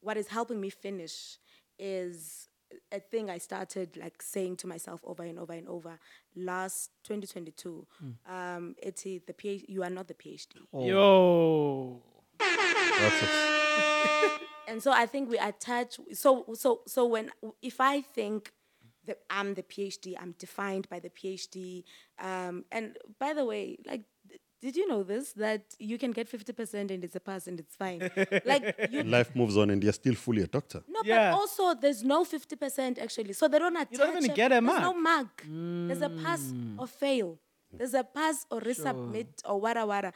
what 0.00 0.16
is 0.16 0.26
helping 0.28 0.60
me 0.60 0.68
finish 0.68 1.38
is 1.78 2.48
a 2.90 3.00
thing 3.00 3.28
I 3.30 3.38
started 3.38 3.96
like 3.96 4.22
saying 4.22 4.56
to 4.58 4.66
myself 4.66 5.00
over 5.04 5.22
and 5.22 5.38
over 5.38 5.52
and 5.52 5.68
over. 5.68 5.98
Last 6.34 6.90
2022, 7.04 7.86
um, 8.28 8.74
it's 8.82 9.02
the 9.02 9.20
PhD. 9.20 9.64
You 9.68 9.82
are 9.82 9.90
not 9.90 10.08
the 10.08 10.14
PhD. 10.14 10.56
Yo. 10.72 12.02
That's 13.00 13.22
a- 13.22 14.30
and 14.68 14.82
so 14.82 14.90
I 14.92 15.06
think 15.06 15.30
we 15.30 15.38
attach. 15.38 15.98
So 16.12 16.44
so 16.54 16.82
so 16.86 17.06
when 17.06 17.30
if 17.62 17.80
I 17.80 18.00
think 18.00 18.52
that 19.06 19.18
I'm 19.30 19.54
the 19.54 19.62
PhD, 19.62 20.14
I'm 20.20 20.34
defined 20.38 20.88
by 20.88 21.00
the 21.00 21.10
PhD. 21.10 21.84
Um, 22.20 22.64
and 22.70 22.96
by 23.18 23.32
the 23.34 23.44
way, 23.44 23.78
like. 23.86 24.04
Did 24.64 24.76
you 24.76 24.86
know 24.86 25.02
this? 25.02 25.32
That 25.32 25.62
you 25.80 25.98
can 25.98 26.12
get 26.12 26.30
50% 26.30 26.92
and 26.92 27.02
it's 27.02 27.16
a 27.16 27.18
pass 27.18 27.48
and 27.48 27.58
it's 27.58 27.74
fine. 27.74 27.98
like 28.44 28.76
you 28.92 29.02
life 29.16 29.34
moves 29.34 29.56
on 29.56 29.70
and 29.70 29.82
you're 29.82 29.92
still 29.92 30.14
fully 30.14 30.42
a 30.42 30.46
doctor. 30.46 30.84
no, 30.88 31.00
Yeah. 31.04 31.32
but 31.32 31.38
also 31.40 31.74
there's 31.74 32.04
no 32.04 32.24
50% 32.24 33.00
actually. 33.02 33.32
So 33.32 33.48
they 33.48 33.58
don't 33.58 33.74
attach. 33.74 33.88
You 33.90 33.98
don't 33.98 34.16
even 34.18 34.30
a- 34.30 34.34
get 34.34 34.52
a 34.52 34.60
there's 34.60 34.80
no 34.80 34.94
mark. 34.94 35.02
mark. 35.02 35.46
There's 35.88 36.02
a 36.02 36.10
pass 36.10 36.54
or 36.78 36.86
fail. 36.86 37.40
There's 37.72 37.94
a 37.94 38.04
pass 38.04 38.46
or 38.52 38.60
resubmit 38.60 39.32
or 39.44 39.60
wada 39.60 40.12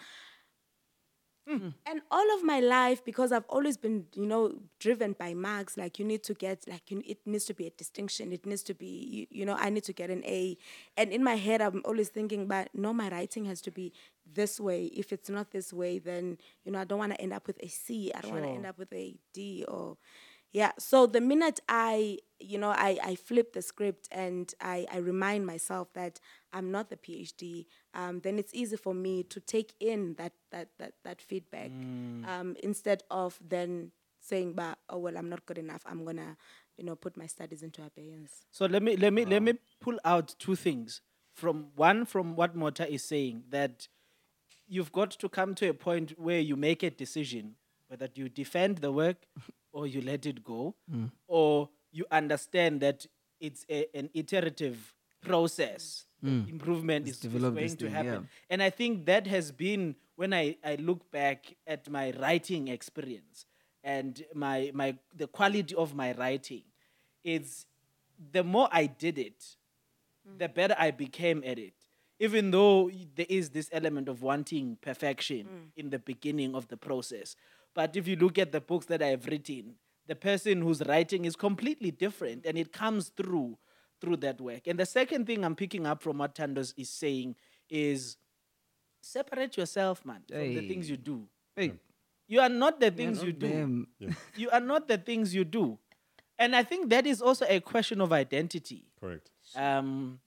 wada. 1.46 1.72
And 1.86 2.00
all 2.10 2.34
of 2.36 2.44
my 2.44 2.60
life, 2.60 3.04
because 3.04 3.32
I've 3.32 3.44
always 3.48 3.76
been, 3.76 4.06
you 4.14 4.26
know, 4.26 4.54
driven 4.80 5.12
by 5.12 5.34
marks, 5.34 5.76
like 5.76 5.98
you 5.98 6.04
need 6.04 6.22
to 6.24 6.34
get, 6.34 6.64
like 6.68 6.90
you, 6.90 7.02
it 7.06 7.18
needs 7.24 7.44
to 7.46 7.54
be 7.54 7.66
a 7.66 7.70
distinction. 7.70 8.32
It 8.32 8.44
needs 8.46 8.62
to 8.64 8.74
be, 8.74 9.26
you, 9.30 9.40
you 9.40 9.46
know, 9.46 9.56
I 9.58 9.70
need 9.70 9.84
to 9.84 9.92
get 9.92 10.10
an 10.10 10.24
A. 10.24 10.56
And 10.96 11.12
in 11.12 11.22
my 11.22 11.36
head, 11.36 11.60
I'm 11.60 11.82
always 11.84 12.08
thinking, 12.08 12.46
but 12.46 12.70
no, 12.74 12.92
my 12.92 13.08
writing 13.10 13.44
has 13.46 13.60
to 13.62 13.70
be 13.70 13.92
this 14.34 14.58
way. 14.58 14.86
If 14.86 15.12
it's 15.12 15.30
not 15.30 15.52
this 15.52 15.72
way, 15.72 15.98
then, 15.98 16.38
you 16.64 16.72
know, 16.72 16.80
I 16.80 16.84
don't 16.84 16.98
want 16.98 17.12
to 17.12 17.20
end 17.20 17.32
up 17.32 17.46
with 17.46 17.62
a 17.62 17.68
C. 17.68 18.12
I 18.14 18.20
don't 18.20 18.32
want 18.32 18.44
to 18.44 18.50
end 18.50 18.66
up 18.66 18.78
with 18.78 18.92
a 18.92 19.14
D 19.32 19.64
or, 19.68 19.96
yeah. 20.56 20.72
So 20.78 21.06
the 21.06 21.20
minute 21.20 21.60
I, 21.68 22.16
you 22.40 22.56
know, 22.56 22.70
I, 22.70 22.98
I 23.04 23.14
flip 23.14 23.52
the 23.52 23.60
script 23.60 24.08
and 24.10 24.50
I, 24.58 24.86
I 24.90 24.96
remind 24.96 25.44
myself 25.44 25.92
that 25.92 26.18
I'm 26.50 26.70
not 26.70 26.88
the 26.88 26.96
PhD, 26.96 27.66
um, 27.92 28.20
then 28.20 28.38
it's 28.38 28.54
easy 28.54 28.78
for 28.78 28.94
me 28.94 29.22
to 29.24 29.38
take 29.38 29.74
in 29.80 30.14
that 30.14 30.32
that 30.52 30.68
that, 30.78 30.94
that 31.04 31.20
feedback 31.20 31.70
um, 32.26 32.56
instead 32.62 33.02
of 33.10 33.38
then 33.46 33.90
saying, 34.18 34.54
"But 34.54 34.78
oh 34.88 34.96
well, 34.96 35.18
I'm 35.18 35.28
not 35.28 35.44
good 35.44 35.58
enough. 35.58 35.82
I'm 35.84 36.06
gonna, 36.06 36.38
you 36.78 36.84
know, 36.84 36.96
put 36.96 37.18
my 37.18 37.26
studies 37.26 37.62
into 37.62 37.84
abeyance." 37.84 38.46
So 38.50 38.64
let 38.64 38.82
me 38.82 38.96
let 38.96 39.12
me 39.12 39.26
let 39.26 39.42
me 39.42 39.54
pull 39.82 39.98
out 40.06 40.36
two 40.38 40.56
things 40.56 41.02
from 41.34 41.66
one 41.76 42.06
from 42.06 42.34
what 42.34 42.56
Mota 42.56 42.90
is 42.90 43.04
saying 43.04 43.42
that 43.50 43.88
you've 44.66 44.92
got 44.92 45.10
to 45.10 45.28
come 45.28 45.54
to 45.56 45.68
a 45.68 45.74
point 45.74 46.18
where 46.18 46.40
you 46.40 46.56
make 46.56 46.82
a 46.82 46.88
decision 46.88 47.56
whether 47.88 48.08
you 48.14 48.28
defend 48.28 48.78
the 48.78 48.92
work 48.92 49.26
or 49.76 49.86
you 49.86 50.00
let 50.00 50.26
it 50.26 50.42
go 50.42 50.74
or 51.26 51.68
you 51.92 52.04
understand 52.10 52.80
that 52.80 53.06
it's 53.40 53.64
a, 53.70 53.86
an 53.94 54.08
iterative 54.14 54.94
process 55.20 56.06
that 56.22 56.48
improvement 56.48 57.06
is, 57.06 57.24
is 57.24 57.32
going 57.32 57.54
this 57.54 57.74
to 57.74 57.90
happen 57.90 58.22
yeah. 58.22 58.50
and 58.50 58.62
i 58.62 58.70
think 58.70 59.06
that 59.06 59.26
has 59.26 59.52
been 59.52 59.94
when 60.16 60.32
I, 60.32 60.56
I 60.64 60.76
look 60.76 61.10
back 61.10 61.54
at 61.66 61.90
my 61.90 62.12
writing 62.18 62.68
experience 62.68 63.44
and 63.84 64.24
my 64.34 64.70
my 64.74 64.96
the 65.14 65.26
quality 65.26 65.74
of 65.74 65.94
my 65.94 66.12
writing 66.12 66.62
it's 67.22 67.66
the 68.32 68.44
more 68.44 68.68
I 68.72 68.86
did 68.86 69.18
it, 69.18 69.44
mm. 70.28 70.38
the 70.38 70.48
better 70.48 70.74
I 70.78 70.90
became 70.90 71.42
at 71.44 71.58
it. 71.58 71.74
Even 72.18 72.50
though 72.50 72.90
there 73.14 73.26
is 73.28 73.50
this 73.50 73.68
element 73.72 74.08
of 74.08 74.22
wanting 74.22 74.78
perfection 74.80 75.46
mm. 75.46 75.68
in 75.76 75.90
the 75.90 75.98
beginning 75.98 76.54
of 76.54 76.68
the 76.68 76.76
process. 76.76 77.36
But 77.76 77.94
if 77.94 78.08
you 78.08 78.16
look 78.16 78.38
at 78.38 78.52
the 78.52 78.60
books 78.60 78.86
that 78.86 79.02
I've 79.02 79.26
written, 79.26 79.74
the 80.06 80.16
person 80.16 80.62
who's 80.62 80.82
writing 80.86 81.26
is 81.26 81.36
completely 81.36 81.90
different 81.90 82.46
and 82.46 82.56
it 82.56 82.72
comes 82.72 83.10
through 83.10 83.58
through 84.00 84.16
that 84.16 84.40
work. 84.40 84.66
And 84.66 84.78
the 84.78 84.86
second 84.86 85.26
thing 85.26 85.44
I'm 85.44 85.54
picking 85.54 85.86
up 85.86 86.02
from 86.02 86.18
what 86.18 86.34
Tandos 86.34 86.72
is 86.76 86.88
saying 86.88 87.36
is 87.70 88.16
separate 89.02 89.56
yourself, 89.56 90.04
man, 90.04 90.22
from 90.28 90.54
the 90.54 90.66
things 90.66 90.88
you 90.90 90.96
do. 90.96 91.28
Hey, 91.54 91.74
You 92.26 92.40
are 92.40 92.48
not 92.48 92.80
the 92.80 92.90
things 92.90 93.22
you 93.22 93.32
not 93.32 93.38
do 93.38 93.48
them. 93.48 93.88
you 94.36 94.50
are 94.50 94.60
not 94.60 94.88
the 94.88 94.98
things 94.98 95.34
you 95.34 95.44
do. 95.44 95.78
And 96.38 96.56
I 96.56 96.62
think 96.62 96.90
that 96.90 97.06
is 97.06 97.22
also 97.22 97.46
a 97.48 97.60
question 97.60 98.00
of 98.00 98.12
identity. 98.12 98.84
Correct. 98.98 99.30
Um, 99.54 100.18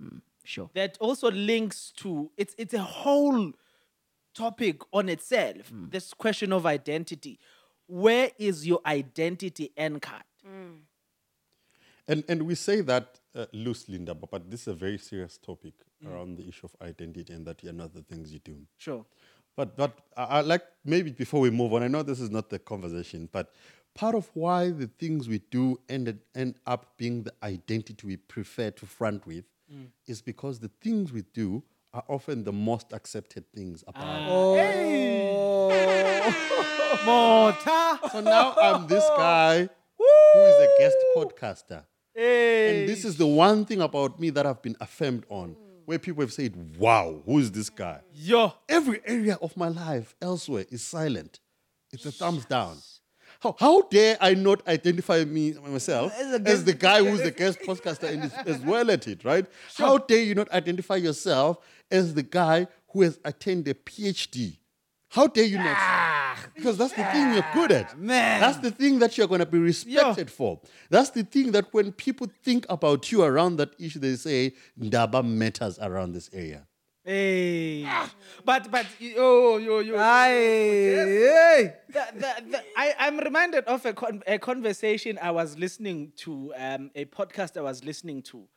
Sure. 0.45 0.69
that 0.73 0.97
also 0.99 1.29
links 1.29 1.91
to 1.97 2.31
it's 2.35 2.55
it's 2.57 2.73
a 2.73 2.81
whole 2.81 3.51
topic 4.39 4.81
on 4.93 5.09
itself. 5.09 5.69
Hmm. 5.69 5.89
This 5.89 6.13
question 6.13 6.53
of 6.53 6.65
identity. 6.65 7.39
Where 7.87 8.31
is 8.37 8.65
your 8.65 8.79
identity 8.85 9.71
anchored? 9.75 10.29
Hmm. 10.45 10.77
And 12.07 12.23
and 12.29 12.43
we 12.43 12.55
say 12.55 12.81
that 12.81 13.19
uh, 13.35 13.45
loosely, 13.53 13.99
Ndaba, 13.99 14.29
but 14.31 14.49
this 14.49 14.61
is 14.61 14.67
a 14.69 14.73
very 14.73 14.97
serious 14.97 15.37
topic 15.37 15.73
hmm. 16.01 16.09
around 16.09 16.37
the 16.37 16.47
issue 16.47 16.65
of 16.65 16.75
identity 16.81 17.33
and 17.33 17.45
that 17.45 17.63
you're 17.63 17.73
not 17.73 17.93
the 17.93 18.01
things 18.01 18.31
you 18.31 18.39
do. 18.39 18.57
Sure. 18.77 19.05
But 19.57 19.75
but 19.75 19.91
I, 20.15 20.23
I 20.23 20.41
like 20.41 20.63
maybe 20.85 21.11
before 21.11 21.41
we 21.41 21.51
move 21.51 21.73
on, 21.73 21.83
I 21.83 21.87
know 21.87 22.03
this 22.03 22.21
is 22.21 22.29
not 22.29 22.49
the 22.49 22.59
conversation, 22.59 23.27
but 23.31 23.51
part 23.93 24.15
of 24.15 24.29
why 24.33 24.71
the 24.71 24.87
things 24.87 25.27
we 25.27 25.39
do 25.51 25.79
ended 25.89 26.19
end 26.33 26.55
up 26.65 26.97
being 26.97 27.23
the 27.23 27.33
identity 27.43 28.07
we 28.07 28.17
prefer 28.17 28.71
to 28.71 28.85
front 28.85 29.27
with 29.27 29.43
is 30.07 30.21
because 30.21 30.59
the 30.59 30.71
things 30.81 31.11
we 31.13 31.23
do 31.33 31.63
are 31.93 32.03
often 32.07 32.43
the 32.43 32.53
most 32.53 32.93
accepted 32.93 33.45
things 33.53 33.83
about. 33.87 34.03
Ah. 34.05 34.27
Oh. 34.29 34.59
Mota. 37.05 37.99
So 38.11 38.21
now 38.21 38.53
I'm 38.55 38.87
this 38.87 39.07
guy 39.17 39.69
who 39.97 40.39
is 40.39 40.55
a 40.55 40.75
guest 40.77 40.97
podcaster. 41.15 41.83
Hey. 42.13 42.81
And 42.81 42.89
this 42.89 43.05
is 43.05 43.17
the 43.17 43.25
one 43.27 43.65
thing 43.65 43.81
about 43.81 44.19
me 44.19 44.29
that 44.31 44.45
I've 44.45 44.61
been 44.61 44.75
affirmed 44.79 45.25
on, 45.29 45.55
where 45.85 45.99
people 45.99 46.21
have 46.21 46.33
said, 46.33 46.77
Wow, 46.77 47.21
who 47.25 47.39
is 47.39 47.51
this 47.51 47.69
guy? 47.69 48.01
Yo. 48.13 48.53
Every 48.67 49.01
area 49.05 49.37
of 49.41 49.55
my 49.57 49.69
life 49.69 50.15
elsewhere 50.21 50.65
is 50.69 50.83
silent. 50.83 51.39
It's 51.91 52.05
a 52.05 52.11
thumbs 52.11 52.45
down. 52.45 52.77
How, 53.39 53.55
how 53.57 53.81
dare 53.83 54.17
I 54.19 54.33
not 54.33 54.67
identify 54.67 55.23
me 55.23 55.53
myself 55.53 56.13
as, 56.19 56.65
the 56.65 56.73
guy 56.73 57.01
who's 57.03 57.21
the 57.21 57.31
guest 57.37 57.59
podcaster 57.61 58.09
and 58.11 58.25
is, 58.25 58.33
is 58.45 58.61
well 58.65 58.91
at 58.91 59.07
it, 59.07 59.23
right? 59.23 59.45
How 59.77 59.97
dare 59.97 60.23
you 60.23 60.35
not 60.35 60.51
identify 60.51 60.97
yourself 60.97 61.57
as 61.91 62.13
the 62.13 62.23
guy 62.23 62.67
who 62.89 63.01
has 63.01 63.19
attained 63.25 63.67
a 63.67 63.73
PhD? 63.73 64.57
How 65.09 65.25
dare 65.27 65.45
you 65.45 65.57
not? 65.57 66.37
Because 66.55 66.77
that's 66.77 66.93
the 66.93 67.03
thing 67.03 67.33
you're 67.33 67.45
good 67.53 67.71
at. 67.71 67.97
man. 67.99 68.39
That's 68.39 68.57
the 68.57 68.69
thing 68.69 68.99
that 68.99 69.17
you're 69.17 69.27
going 69.27 69.39
to 69.39 69.45
be 69.45 69.57
respected 69.57 70.29
for. 70.29 70.59
That's 70.89 71.09
the 71.09 71.23
thing 71.23 71.51
that 71.53 71.73
when 71.73 71.91
people 71.91 72.27
think 72.43 72.65
about 72.69 73.11
you 73.11 73.23
around 73.23 73.57
that 73.57 73.71
issue, 73.79 73.99
they 73.99 74.15
say, 74.15 74.53
Ndaba 74.79 75.25
matters 75.25 75.79
around 75.79 76.13
this 76.13 76.29
area. 76.31 76.67
Hey. 77.03 77.87
But 78.45 78.69
but 78.69 78.85
yo 78.99 79.57
yo 79.57 79.79
yo. 79.79 79.95
Aye, 79.97 81.73
the, 81.87 82.05
the, 82.13 82.43
the, 82.51 82.63
I, 82.77 82.93
I'm 82.99 83.17
reminded 83.17 83.63
of 83.65 83.83
a, 83.85 83.93
con- 83.93 84.21
a 84.27 84.37
conversation 84.37 85.17
I 85.19 85.31
was 85.31 85.57
listening 85.57 86.11
to, 86.17 86.53
um, 86.55 86.91
a 86.93 87.05
podcast 87.05 87.57
I 87.57 87.61
was 87.61 87.83
listening 87.83 88.21
to. 88.23 88.47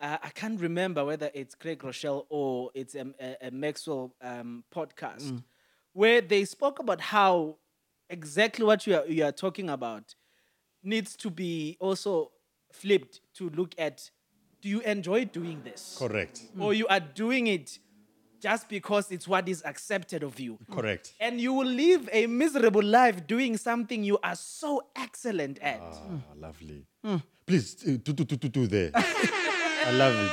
Uh, 0.00 0.16
I 0.22 0.30
can't 0.30 0.58
remember 0.60 1.04
whether 1.04 1.30
it's 1.34 1.54
Craig 1.54 1.80
Groeschel 1.80 2.24
or 2.30 2.70
it's 2.74 2.96
um, 2.96 3.14
a, 3.20 3.36
a 3.48 3.50
Maxwell 3.50 4.14
um, 4.22 4.64
podcast, 4.74 5.42
where 5.92 6.20
they 6.22 6.44
spoke 6.46 6.78
about 6.78 7.00
how 7.00 7.56
exactly 8.08 8.64
what 8.64 8.86
you 8.86 8.96
are, 8.96 9.06
you 9.06 9.24
are 9.24 9.32
talking 9.32 9.68
about 9.68 10.14
needs 10.82 11.16
to 11.16 11.30
be 11.30 11.76
also 11.80 12.30
flipped 12.72 13.20
to 13.34 13.50
look 13.50 13.74
at 13.78 14.10
do 14.62 14.68
you 14.68 14.80
enjoy 14.80 15.24
doing 15.24 15.62
this? 15.64 15.96
Correct. 15.98 16.42
Or 16.58 16.74
you 16.74 16.86
are 16.88 17.00
doing 17.00 17.46
it 17.46 17.78
just 18.40 18.68
because 18.68 19.10
it's 19.10 19.26
what 19.28 19.48
is 19.48 19.62
accepted 19.64 20.22
of 20.22 20.38
you. 20.38 20.58
Correct. 20.70 21.14
And 21.20 21.40
you 21.40 21.52
will 21.52 21.66
live 21.66 22.08
a 22.12 22.26
miserable 22.26 22.82
life 22.82 23.26
doing 23.26 23.56
something 23.56 24.02
you 24.02 24.18
are 24.22 24.36
so 24.36 24.82
excellent 24.96 25.58
at. 25.60 25.80
Ah, 25.82 25.98
lovely. 26.36 26.84
Please, 27.46 27.76
uh, 27.86 27.96
do, 28.02 28.12
do, 28.12 28.24
do, 28.24 28.36
do, 28.36 28.48
do 28.48 28.66
there. 28.66 28.92
I 29.90 29.92
love 29.92 30.14
it. 30.14 30.30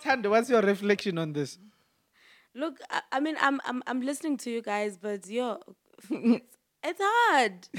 Tando, 0.00 0.30
what's 0.30 0.48
your 0.48 0.60
reflection 0.62 1.18
on 1.18 1.32
this? 1.32 1.58
Look, 2.54 2.78
I, 2.88 3.00
I 3.10 3.18
mean, 3.18 3.34
I'm 3.40 3.60
I'm 3.64 3.82
I'm 3.88 4.00
listening 4.00 4.36
to 4.38 4.50
you 4.50 4.62
guys, 4.62 4.96
but 4.96 5.26
yo, 5.26 5.58
it's, 6.08 6.56
it's 6.84 7.00
hard. 7.02 7.68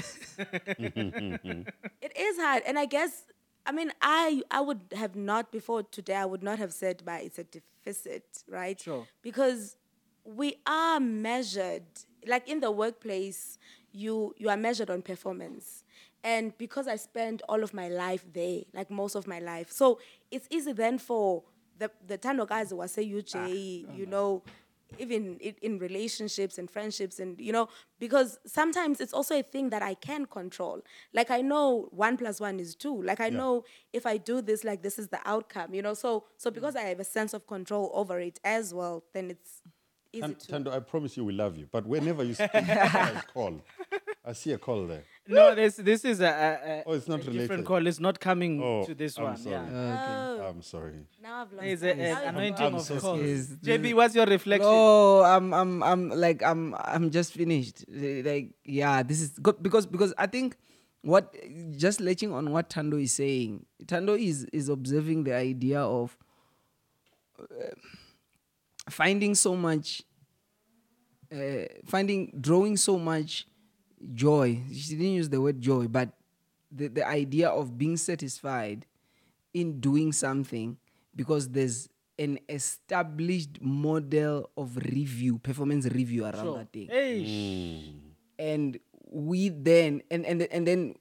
it 2.02 2.12
is 2.14 2.36
hard, 2.36 2.64
and 2.66 2.78
I 2.78 2.84
guess 2.84 3.24
I 3.64 3.72
mean 3.72 3.90
I 4.02 4.42
I 4.50 4.60
would 4.60 4.80
have 4.94 5.16
not 5.16 5.50
before 5.50 5.82
today. 5.82 6.16
I 6.16 6.26
would 6.26 6.42
not 6.42 6.58
have 6.58 6.74
said, 6.74 7.00
"But 7.06 7.22
it's 7.22 7.38
a 7.38 7.44
deficit," 7.44 8.44
right? 8.46 8.78
Sure. 8.78 9.06
Because 9.22 9.78
we 10.26 10.56
are 10.66 11.00
measured, 11.00 11.84
like 12.26 12.46
in 12.46 12.60
the 12.60 12.70
workplace, 12.70 13.56
you 13.92 14.34
you 14.36 14.50
are 14.50 14.58
measured 14.58 14.90
on 14.90 15.00
performance, 15.00 15.81
and 16.24 16.56
because 16.58 16.86
I 16.88 16.96
spend 16.96 17.42
all 17.48 17.62
of 17.62 17.74
my 17.74 17.88
life 17.88 18.24
there, 18.32 18.60
like 18.72 18.90
most 18.90 19.14
of 19.14 19.26
my 19.26 19.38
life, 19.38 19.70
so 19.70 19.98
it's 20.30 20.46
easy 20.50 20.72
then 20.72 20.98
for 20.98 21.42
the 21.78 21.90
the 22.06 22.18
Tando 22.18 22.46
guys 22.46 22.70
who 22.70 22.86
say 22.86 23.04
UJ, 23.04 23.34
ah, 23.34 23.38
uh-huh. 23.38 23.98
you 23.98 24.06
know, 24.06 24.42
even 24.98 25.36
in, 25.36 25.54
in 25.62 25.78
relationships 25.78 26.58
and 26.58 26.70
friendships 26.70 27.18
and 27.18 27.40
you 27.40 27.52
know 27.52 27.68
because 27.98 28.38
sometimes 28.46 29.00
it's 29.00 29.12
also 29.12 29.38
a 29.38 29.42
thing 29.42 29.70
that 29.70 29.82
i 29.82 29.94
can 29.94 30.26
control 30.26 30.80
like 31.12 31.30
i 31.30 31.40
know 31.40 31.88
one 31.90 32.16
plus 32.16 32.40
one 32.40 32.60
is 32.60 32.74
two 32.74 33.02
like 33.02 33.20
i 33.20 33.28
know 33.28 33.64
if 33.92 34.06
i 34.06 34.16
do 34.16 34.42
this 34.42 34.64
like 34.64 34.82
this 34.82 34.98
is 34.98 35.08
the 35.08 35.18
outcome 35.24 35.72
you 35.74 35.82
know 35.82 35.94
so 35.94 36.24
so 36.36 36.50
mm. 36.50 36.54
because 36.54 36.76
i 36.76 36.82
have 36.82 37.00
a 37.00 37.04
sense 37.04 37.32
of 37.32 37.46
control 37.46 37.90
over 37.94 38.20
it 38.20 38.38
as 38.44 38.74
well 38.74 39.02
then 39.14 39.30
it's 39.30 39.62
easy 40.12 40.22
Tan- 40.22 40.34
to 40.34 40.46
Tando, 40.48 40.70
I 40.70 40.80
promise 40.80 41.16
you 41.16 41.24
we 41.24 41.32
love 41.32 41.56
you. 41.56 41.68
But 41.70 41.86
whenever 41.86 42.22
you 42.22 42.34
speak, 42.34 42.50
I 42.54 43.22
call. 43.32 43.60
I 44.24 44.32
see 44.32 44.52
a 44.52 44.58
call 44.58 44.86
there. 44.86 45.04
No, 45.32 45.54
this 45.54 45.76
this 45.76 46.04
is 46.04 46.20
a, 46.20 46.26
a, 46.26 46.30
a 46.30 46.82
Oh, 46.86 46.92
it's 46.92 47.08
not 47.08 47.20
a 47.20 47.24
different 47.24 47.50
related. 47.50 47.66
call. 47.66 47.86
It's 47.86 48.00
not 48.00 48.20
coming 48.20 48.62
Oh, 48.62 48.84
to 48.84 48.94
this 48.94 49.16
I'm 49.18 49.24
one. 49.24 49.36
sorry. 49.36 49.54
Yeah. 49.54 50.28
oh, 50.40 50.46
I'm 50.50 50.62
sorry. 50.62 51.06
now 51.22 51.42
i've 51.42 51.52
lost 51.52 51.66
It's 51.66 51.82
a, 51.82 51.94
now 51.94 52.02
a 52.04 52.12
I've 52.28 52.36
anointing 52.36 52.66
I'm 52.66 52.74
of 52.76 52.82
so 52.82 52.98
calls. 53.00 53.20
JB, 53.68 53.94
what's 53.94 54.14
your 54.14 54.26
reflection? 54.26 54.68
Oh, 54.70 55.22
I'm, 55.22 55.52
I'm, 55.54 55.82
I'm 55.82 56.08
like, 56.10 56.42
I'm, 56.42 56.74
I'm 56.78 57.10
just 57.10 57.32
finished. 57.32 57.84
Like, 57.88 58.50
yeah, 58.64 59.02
this 59.02 59.20
is 59.20 59.30
good 59.38 59.62
because 59.62 59.86
because 59.86 60.12
I 60.18 60.26
think 60.26 60.56
what 61.02 61.34
just 61.76 62.00
latching 62.00 62.32
on 62.32 62.50
what 62.52 62.70
Tando 62.70 62.96
is 62.96 63.12
saying. 63.12 63.66
Tando 63.86 64.14
is 64.14 64.44
is 64.52 64.68
observing 64.68 65.24
the 65.24 65.34
idea 65.34 65.80
of 65.80 66.16
uh, 67.40 67.44
finding 68.88 69.34
so 69.34 69.56
much, 69.56 70.02
uh, 71.34 71.64
finding 71.86 72.32
drawing 72.40 72.76
so 72.76 72.98
much 72.98 73.46
joy. 74.14 74.62
She 74.72 74.96
didn't 74.96 75.14
use 75.14 75.28
the 75.28 75.40
word 75.40 75.60
joy, 75.60 75.86
but 75.88 76.10
the 76.70 76.88
the 76.88 77.06
idea 77.06 77.48
of 77.48 77.76
being 77.78 77.96
satisfied 77.96 78.86
in 79.54 79.80
doing 79.80 80.12
something 80.12 80.76
because 81.14 81.48
there's 81.50 81.88
an 82.18 82.38
established 82.48 83.60
model 83.60 84.48
of 84.56 84.76
review, 84.76 85.38
performance 85.38 85.86
review 85.86 86.24
around 86.24 86.44
Sure. 86.44 86.58
that 86.58 86.72
thing. 86.72 86.88
Hey, 86.88 87.84
And 88.38 88.78
we 89.10 89.48
then 89.50 90.02
and 90.10 90.24
and 90.26 90.42
and 90.42 90.66
then 90.66 90.94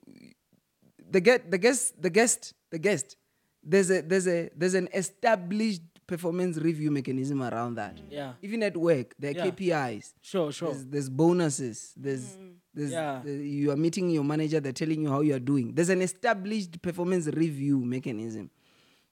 the 1.09 1.21
get 1.21 1.49
the 1.51 1.57
guest 1.57 2.01
the 2.01 2.09
guest 2.09 2.53
the 2.71 2.79
guest 2.79 3.15
there's 3.63 3.89
a 3.91 4.01
there's 4.01 4.27
a 4.27 4.49
there's 4.55 4.73
an 4.73 4.89
established 4.93 5.81
performance 6.07 6.57
review 6.57 6.91
mechanism 6.91 7.41
around 7.41 7.75
that. 7.75 7.97
Yeah. 8.09 8.33
Even 8.41 8.63
at 8.63 8.75
work, 8.75 9.13
there 9.17 9.31
are 9.31 9.35
Yeah. 9.35 9.45
KPIs. 9.51 10.13
sure, 10.21 10.51
sure. 10.51 10.71
There's, 10.73 10.85
there's 10.87 11.09
bonuses. 11.09 11.93
There's, 11.95 12.35
mm. 12.35 12.55
There's 12.73 12.91
Yeah. 12.91 13.21
the- 13.23 13.31
you 13.33 13.71
are 13.71 13.75
meeting 13.77 14.09
your 14.09 14.23
manager. 14.23 14.59
They're 14.59 14.71
telling 14.73 15.01
you 15.03 15.09
how 15.09 15.21
you 15.21 15.33
are 15.35 15.39
doing. 15.39 15.73
There's 15.73 15.89
an 15.89 16.01
established 16.01 16.81
performance 16.81 17.27
review 17.27 17.79
mechanism, 17.79 18.49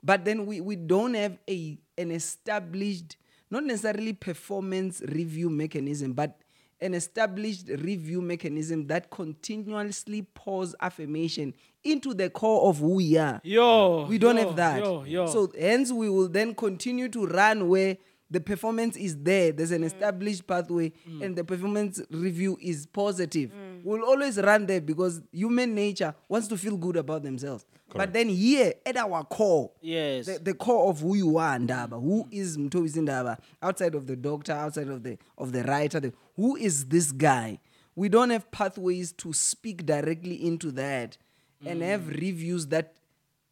but 0.03 0.25
then 0.25 0.45
we, 0.45 0.61
we 0.61 0.75
don't 0.75 1.13
have 1.15 1.37
a 1.49 1.77
an 1.97 2.11
established, 2.11 3.17
not 3.51 3.63
necessarily 3.65 4.13
performance 4.13 5.01
review 5.07 5.49
mechanism, 5.49 6.13
but 6.13 6.39
an 6.81 6.93
established 6.93 7.67
review 7.79 8.21
mechanism 8.21 8.87
that 8.87 9.09
continuously 9.09 10.21
pours 10.33 10.73
affirmation 10.79 11.53
into 11.83 12.13
the 12.13 12.29
core 12.29 12.69
of 12.69 12.77
who 12.79 12.95
we 12.95 13.17
are. 13.17 13.41
Yo, 13.43 14.05
we 14.07 14.17
don't 14.17 14.37
yo, 14.37 14.47
have 14.47 14.55
that. 14.55 14.81
yo, 14.81 15.03
yo. 15.03 15.27
So 15.27 15.51
hence 15.59 15.91
we 15.91 16.09
will 16.09 16.29
then 16.29 16.55
continue 16.55 17.09
to 17.09 17.25
run 17.25 17.67
where 17.67 17.97
the 18.31 18.39
performance 18.39 18.95
is 18.95 19.17
there. 19.17 19.51
There's 19.51 19.71
Mm. 19.71 19.75
an 19.77 19.83
established 19.85 20.45
pathway, 20.45 20.91
and 21.21 21.35
the 21.35 21.43
performance 21.43 21.99
review 22.11 22.57
is 22.61 22.85
positive. 22.85 23.51
Mm. 23.51 23.83
We'll 23.83 24.03
always 24.03 24.37
run 24.37 24.65
there 24.67 24.81
because 24.81 25.21
human 25.31 25.73
nature 25.73 26.13
wants 26.27 26.47
to 26.49 26.57
feel 26.57 26.77
good 26.77 26.95
about 26.95 27.23
themselves. 27.23 27.65
But 27.91 28.13
then 28.13 28.29
here 28.29 28.73
at 28.85 28.97
our 28.97 29.23
core, 29.23 29.71
Yes. 29.81 30.27
the, 30.27 30.37
the 30.37 30.53
core 30.53 30.89
of 30.89 30.99
who 30.99 31.15
you 31.15 31.37
are, 31.37 31.57
Ndaba, 31.57 31.99
who 31.99 32.27
is 32.29 32.55
Mthobisi 32.55 33.01
Ndaba, 33.01 33.39
outside 33.63 33.95
of 33.95 34.05
the 34.05 34.15
doctor, 34.15 34.51
outside 34.51 34.89
of 34.89 35.01
the 35.01 35.17
of 35.37 35.51
the 35.53 35.63
writer, 35.63 35.99
the, 35.99 36.13
who 36.35 36.55
is 36.55 36.85
this 36.85 37.11
guy? 37.11 37.59
We 37.95 38.07
don't 38.09 38.29
have 38.29 38.51
pathways 38.51 39.11
to 39.13 39.33
speak 39.33 39.85
directly 39.87 40.35
into 40.45 40.71
that 40.73 41.17
and 41.65 41.81
have 41.81 42.07
reviews 42.09 42.67
that 42.67 42.93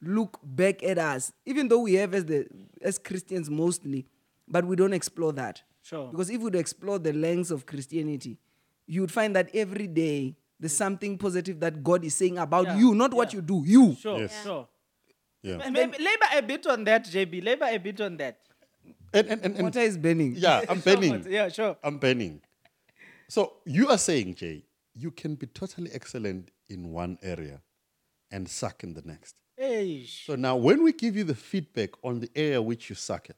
look 0.01 0.39
back 0.43 0.83
at 0.83 0.99
us, 0.99 1.31
even 1.45 1.67
though 1.67 1.79
we 1.79 1.95
have 1.95 2.13
as 2.13 2.25
the 2.25 2.47
as 2.81 2.99
Christians 2.99 3.49
mostly, 3.49 4.05
but 4.47 4.65
we 4.65 4.75
don't 4.75 4.93
explore 4.93 5.33
that. 5.33 5.61
Sure. 5.83 6.09
Because 6.11 6.29
if 6.29 6.41
we'd 6.41 6.55
explore 6.55 6.99
the 6.99 7.13
lengths 7.13 7.51
of 7.51 7.65
Christianity, 7.65 8.37
you 8.85 9.01
would 9.01 9.11
find 9.11 9.35
that 9.35 9.49
every 9.55 9.87
day 9.87 10.35
there's 10.59 10.73
something 10.75 11.17
positive 11.17 11.59
that 11.59 11.83
God 11.83 12.03
is 12.03 12.15
saying 12.15 12.37
about 12.37 12.65
Yeah, 12.65 12.77
you, 12.77 12.95
not 12.95 13.13
what 13.13 13.33
you 13.33 13.41
do. 13.41 13.63
You. 13.65 13.95
Sure, 13.95 14.19
Yes. 14.19 14.43
sure. 14.43 14.67
Yeah. 15.43 15.59
And 15.63 15.73
maybe 15.73 15.97
labor 15.97 16.25
a 16.35 16.41
bit 16.41 16.65
on 16.67 16.83
that, 16.85 17.05
JB. 17.05 17.43
Labor 17.43 17.65
a 17.69 17.77
bit 17.77 18.01
on 18.01 18.17
that. 18.17 18.39
And, 19.13 19.27
and, 19.27 19.41
and, 19.45 19.55
and 19.55 19.63
Water 19.63 19.79
is 19.79 19.97
burning. 19.97 20.35
yeah, 20.35 20.63
I'm 20.67 20.81
Sure, 20.81 20.95
penning. 20.95 21.25
Yeah, 21.29 21.47
sure. 21.49 21.77
I'm 21.83 21.99
penning. 21.99 22.41
So 23.29 23.53
you 23.65 23.87
are 23.89 23.97
saying, 23.97 24.35
Jay, 24.35 24.65
you 24.93 25.11
can 25.11 25.35
be 25.35 25.47
totally 25.47 25.91
excellent 25.93 26.51
in 26.69 26.91
one 26.91 27.17
area 27.21 27.61
and 28.31 28.49
suck 28.49 28.83
in 28.83 28.93
the 28.93 29.01
next. 29.03 29.35
Hey, 29.55 30.05
So 30.05 30.35
now, 30.35 30.55
when 30.55 30.83
we 30.83 30.91
give 30.91 31.15
you 31.15 31.23
the 31.23 31.35
feedback 31.35 31.91
on 32.03 32.19
the 32.19 32.29
area 32.35 32.61
which 32.61 32.89
you 32.89 32.95
suck 32.95 33.29
at, 33.29 33.37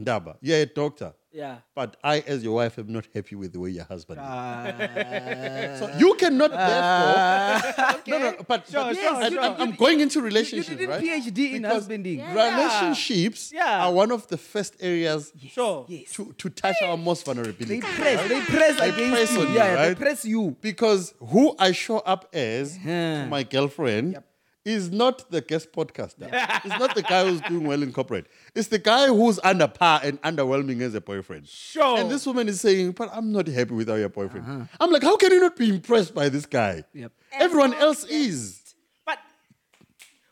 Ndaba, 0.00 0.36
you're 0.40 0.58
a 0.60 0.66
doctor, 0.66 1.12
yeah. 1.30 1.56
but 1.74 1.96
I, 2.02 2.20
as 2.20 2.42
your 2.42 2.54
wife, 2.54 2.78
am 2.78 2.90
not 2.92 3.06
happy 3.14 3.34
with 3.36 3.52
the 3.52 3.60
way 3.60 3.70
your 3.70 3.84
husband 3.84 4.18
is. 4.18 4.26
Ah. 4.26 5.76
So 5.78 5.90
you 5.98 6.14
cannot 6.14 6.50
therefore. 6.52 8.02
No, 8.06 8.18
no, 8.18 8.36
but, 8.48 8.66
Sure, 8.68 8.84
but 8.84 8.96
sure, 8.96 9.14
I, 9.14 9.28
sure. 9.28 9.40
am 9.62 9.72
going 9.72 10.00
into 10.00 10.18
you 10.20 10.24
relationship, 10.24 10.78
didn't 10.78 10.90
right? 10.90 11.02
PhD 11.02 11.52
in 11.52 11.62
Because 11.62 11.74
husbanding. 11.74 12.18
Relationships 12.34 13.52
Yeah. 13.52 13.84
are 13.86 13.92
one 13.92 14.10
of 14.10 14.26
the 14.28 14.36
first 14.38 14.76
areas 14.80 15.32
Sure. 15.50 15.84
Yes. 15.88 16.12
to, 16.14 16.32
to 16.38 16.48
touch 16.50 16.76
our 16.82 16.96
most 16.96 17.24
They 17.26 17.32
vulnerability. 17.34 17.80
press. 17.80 18.28
They 18.28 18.40
press 18.40 18.78
They 18.80 18.88
against 18.90 19.12
press 19.14 19.32
you. 19.34 19.40
on 19.42 19.48
you, 19.48 19.54
yeah, 19.54 19.74
right? 19.74 19.88
they 19.88 19.94
press 19.94 20.24
you. 20.24 20.56
Because 20.60 21.14
who 21.20 21.54
I 21.58 21.72
show 21.72 21.98
up 21.98 22.28
as 22.32 22.76
to 22.78 22.80
Yeah. 22.88 23.26
my 23.28 23.42
girlfriend 23.42 24.18
is 24.64 24.90
not 24.90 25.30
the 25.30 25.40
guest 25.40 25.72
podcaster. 25.72 26.28
it's 26.64 26.78
not 26.78 26.94
the 26.94 27.02
guy 27.02 27.24
who's 27.26 27.40
doing 27.42 27.66
well 27.66 27.82
in 27.82 27.92
corporate. 27.92 28.26
It's 28.54 28.68
the 28.68 28.78
guy 28.78 29.06
who's 29.06 29.40
under 29.42 29.66
par 29.68 30.00
and 30.02 30.20
underwhelming 30.22 30.80
as 30.82 30.94
a 30.94 31.00
boyfriend. 31.00 31.48
Sure. 31.48 31.98
And 31.98 32.10
this 32.10 32.26
woman 32.26 32.48
is 32.48 32.60
saying, 32.60 32.92
but 32.92 33.08
I'm 33.12 33.32
not 33.32 33.46
happy 33.48 33.72
with 33.74 33.88
how 33.88 33.94
your 33.94 34.08
boyfriend. 34.10 34.46
Uh-huh. 34.46 34.64
I'm 34.78 34.90
like, 34.90 35.02
how 35.02 35.16
can 35.16 35.32
you 35.32 35.40
not 35.40 35.56
be 35.56 35.70
impressed 35.70 36.14
by 36.14 36.28
this 36.28 36.46
guy? 36.46 36.84
Yep. 36.92 37.12
Everyone 37.32 37.74
else 37.74 38.04
is. 38.04 38.74
But 39.06 39.18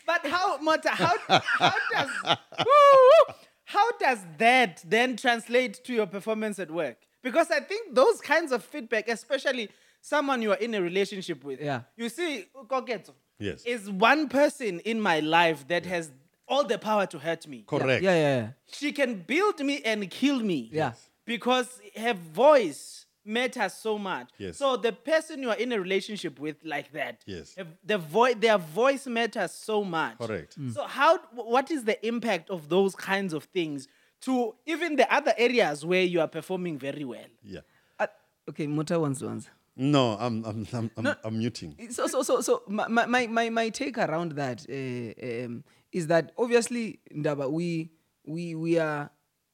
but 0.06 0.26
how 0.26 0.58
Mota, 0.58 0.90
how 0.90 1.14
how 1.40 1.72
does 1.92 2.36
Woo! 2.58 3.34
how 3.64 3.92
does 3.98 4.18
that 4.38 4.82
then 4.86 5.16
translate 5.16 5.82
to 5.84 5.94
your 5.94 6.06
performance 6.06 6.58
at 6.58 6.70
work? 6.70 6.98
Because 7.22 7.50
I 7.50 7.60
think 7.60 7.94
those 7.94 8.20
kinds 8.20 8.52
of 8.52 8.62
feedback, 8.64 9.08
especially 9.08 9.70
someone 10.00 10.42
you 10.42 10.52
are 10.52 10.56
in 10.58 10.74
a 10.74 10.82
relationship 10.82 11.42
with, 11.44 11.60
Yeah. 11.60 11.82
you 11.96 12.08
see, 12.08 12.46
Koketso 12.54 13.12
Yes. 13.38 13.64
is 13.64 13.90
one 13.90 14.28
person 14.28 14.80
in 14.80 15.00
my 15.00 15.20
life 15.20 15.66
that 15.68 15.86
has 15.86 16.10
all 16.46 16.64
the 16.64 16.78
power 16.78 17.06
to 17.06 17.18
hurt 17.18 17.46
me. 17.46 17.64
Correct. 17.66 18.02
Yeah, 18.02 18.14
yeah, 18.14 18.36
yeah. 18.36 18.48
She 18.72 18.92
can 18.92 19.22
build 19.26 19.60
me 19.60 19.80
and 19.84 20.08
kill 20.10 20.40
me. 20.40 20.70
Yeah. 20.72 20.92
Because 21.24 21.80
her 21.96 22.14
voice 22.14 23.04
matters 23.24 23.74
so 23.74 23.98
much. 23.98 24.30
Yes. 24.38 24.56
So 24.56 24.76
the 24.78 24.92
person 24.92 25.42
you 25.42 25.50
are 25.50 25.56
in 25.56 25.72
a 25.72 25.78
relationship 25.80 26.40
with 26.40 26.56
like 26.64 26.90
that. 26.92 27.22
Yes. 27.26 27.54
have- 27.56 27.68
The 27.84 27.98
voice 27.98 28.36
their 28.38 28.56
voice 28.58 29.06
matters 29.06 29.52
so 29.52 29.84
much. 29.84 30.16
Correct. 30.18 30.56
So 30.72 30.84
how 30.86 31.18
what 31.34 31.70
is 31.70 31.84
the 31.84 32.04
impact 32.06 32.48
of 32.50 32.68
those 32.70 32.94
kinds 32.94 33.34
of 33.34 33.44
things 33.44 33.86
to 34.22 34.54
even 34.66 34.96
the 34.96 35.12
other 35.14 35.34
areas 35.36 35.84
where 35.84 36.02
you 36.02 36.20
are 36.22 36.28
performing 36.28 36.78
very 36.78 37.04
well? 37.04 37.26
Yeah. 37.44 37.60
Uh, 38.00 38.06
okay, 38.48 38.66
Mota 38.66 38.98
wants 38.98 39.20
to 39.20 39.28
answer. 39.28 39.50
No, 39.80 40.16
I'm 40.18 40.44
I'm 40.44 40.66
I'm, 40.72 40.90
I'm, 40.96 41.14
I'm 41.24 41.38
muting. 41.38 41.76
so 41.90 42.08
so 42.08 42.22
so 42.22 42.40
so 42.40 42.62
my 42.66 43.06
my 43.06 43.26
my, 43.28 43.48
my 43.48 43.68
take 43.68 43.96
around 43.96 44.32
that 44.32 44.66
uh, 44.68 45.44
um, 45.44 45.62
is 45.92 46.08
that 46.08 46.32
obviously 46.36 46.98
Ndaba 47.14 47.48
we 47.50 47.92
we 48.26 48.56
we 48.56 48.76
are 48.78 49.08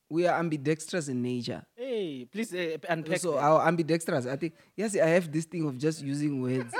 we 0.09 0.27
are 0.27 0.39
ambidextrous 0.39 1.09
in 1.09 1.21
nature. 1.21 1.63
Hey, 1.77 2.27
please 2.33 2.55
uh, 2.55 2.79
unpack 2.89 3.21
So 3.21 3.33
that. 3.33 3.41
our 3.43 3.67
ambidextrous, 3.69 4.27
I 4.27 4.37
think 4.37 4.55
yes, 4.77 4.97
I 4.97 5.09
have 5.09 5.31
this 5.31 5.45
thing 5.45 5.67
of 5.69 5.77
just 5.77 6.03
using 6.03 6.41
words, 6.41 6.73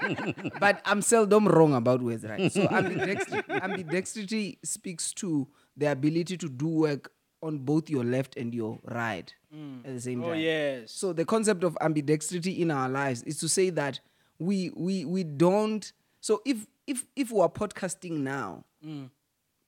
but 0.60 0.80
I'm 0.84 1.02
seldom 1.02 1.48
wrong 1.48 1.74
about 1.74 2.00
words, 2.00 2.24
right? 2.24 2.50
So 2.52 2.62
ambidextrity, 2.68 3.60
ambidextrity 3.60 4.58
speaks 4.64 5.12
to 5.14 5.48
the 5.76 5.86
ability 5.90 6.36
to 6.36 6.48
do 6.48 6.68
work 6.68 7.10
on 7.44 7.58
both 7.58 7.90
your 7.90 8.04
left 8.04 8.36
and 8.36 8.54
your 8.54 8.78
right 8.84 9.32
mm. 9.54 9.84
at 9.84 9.94
the 9.94 10.00
same 10.00 10.20
time. 10.20 10.30
Oh, 10.30 10.32
time. 10.32 10.40
yes. 10.40 10.90
So 10.92 11.12
the 11.12 11.24
concept 11.24 11.62
of 11.62 11.76
ambidextrity 11.80 12.58
in 12.58 12.70
our 12.70 12.88
lives 12.88 13.22
is 13.24 13.38
to 13.40 13.48
say 13.48 13.70
that 13.70 14.00
we 14.38 14.70
we 14.74 15.04
we 15.04 15.22
don't. 15.24 15.92
So 16.20 16.40
if 16.44 16.66
if 16.86 17.04
if 17.14 17.30
we 17.30 17.40
are 17.40 17.48
podcasting 17.50 18.20
now, 18.20 18.64
mm. 18.84 19.10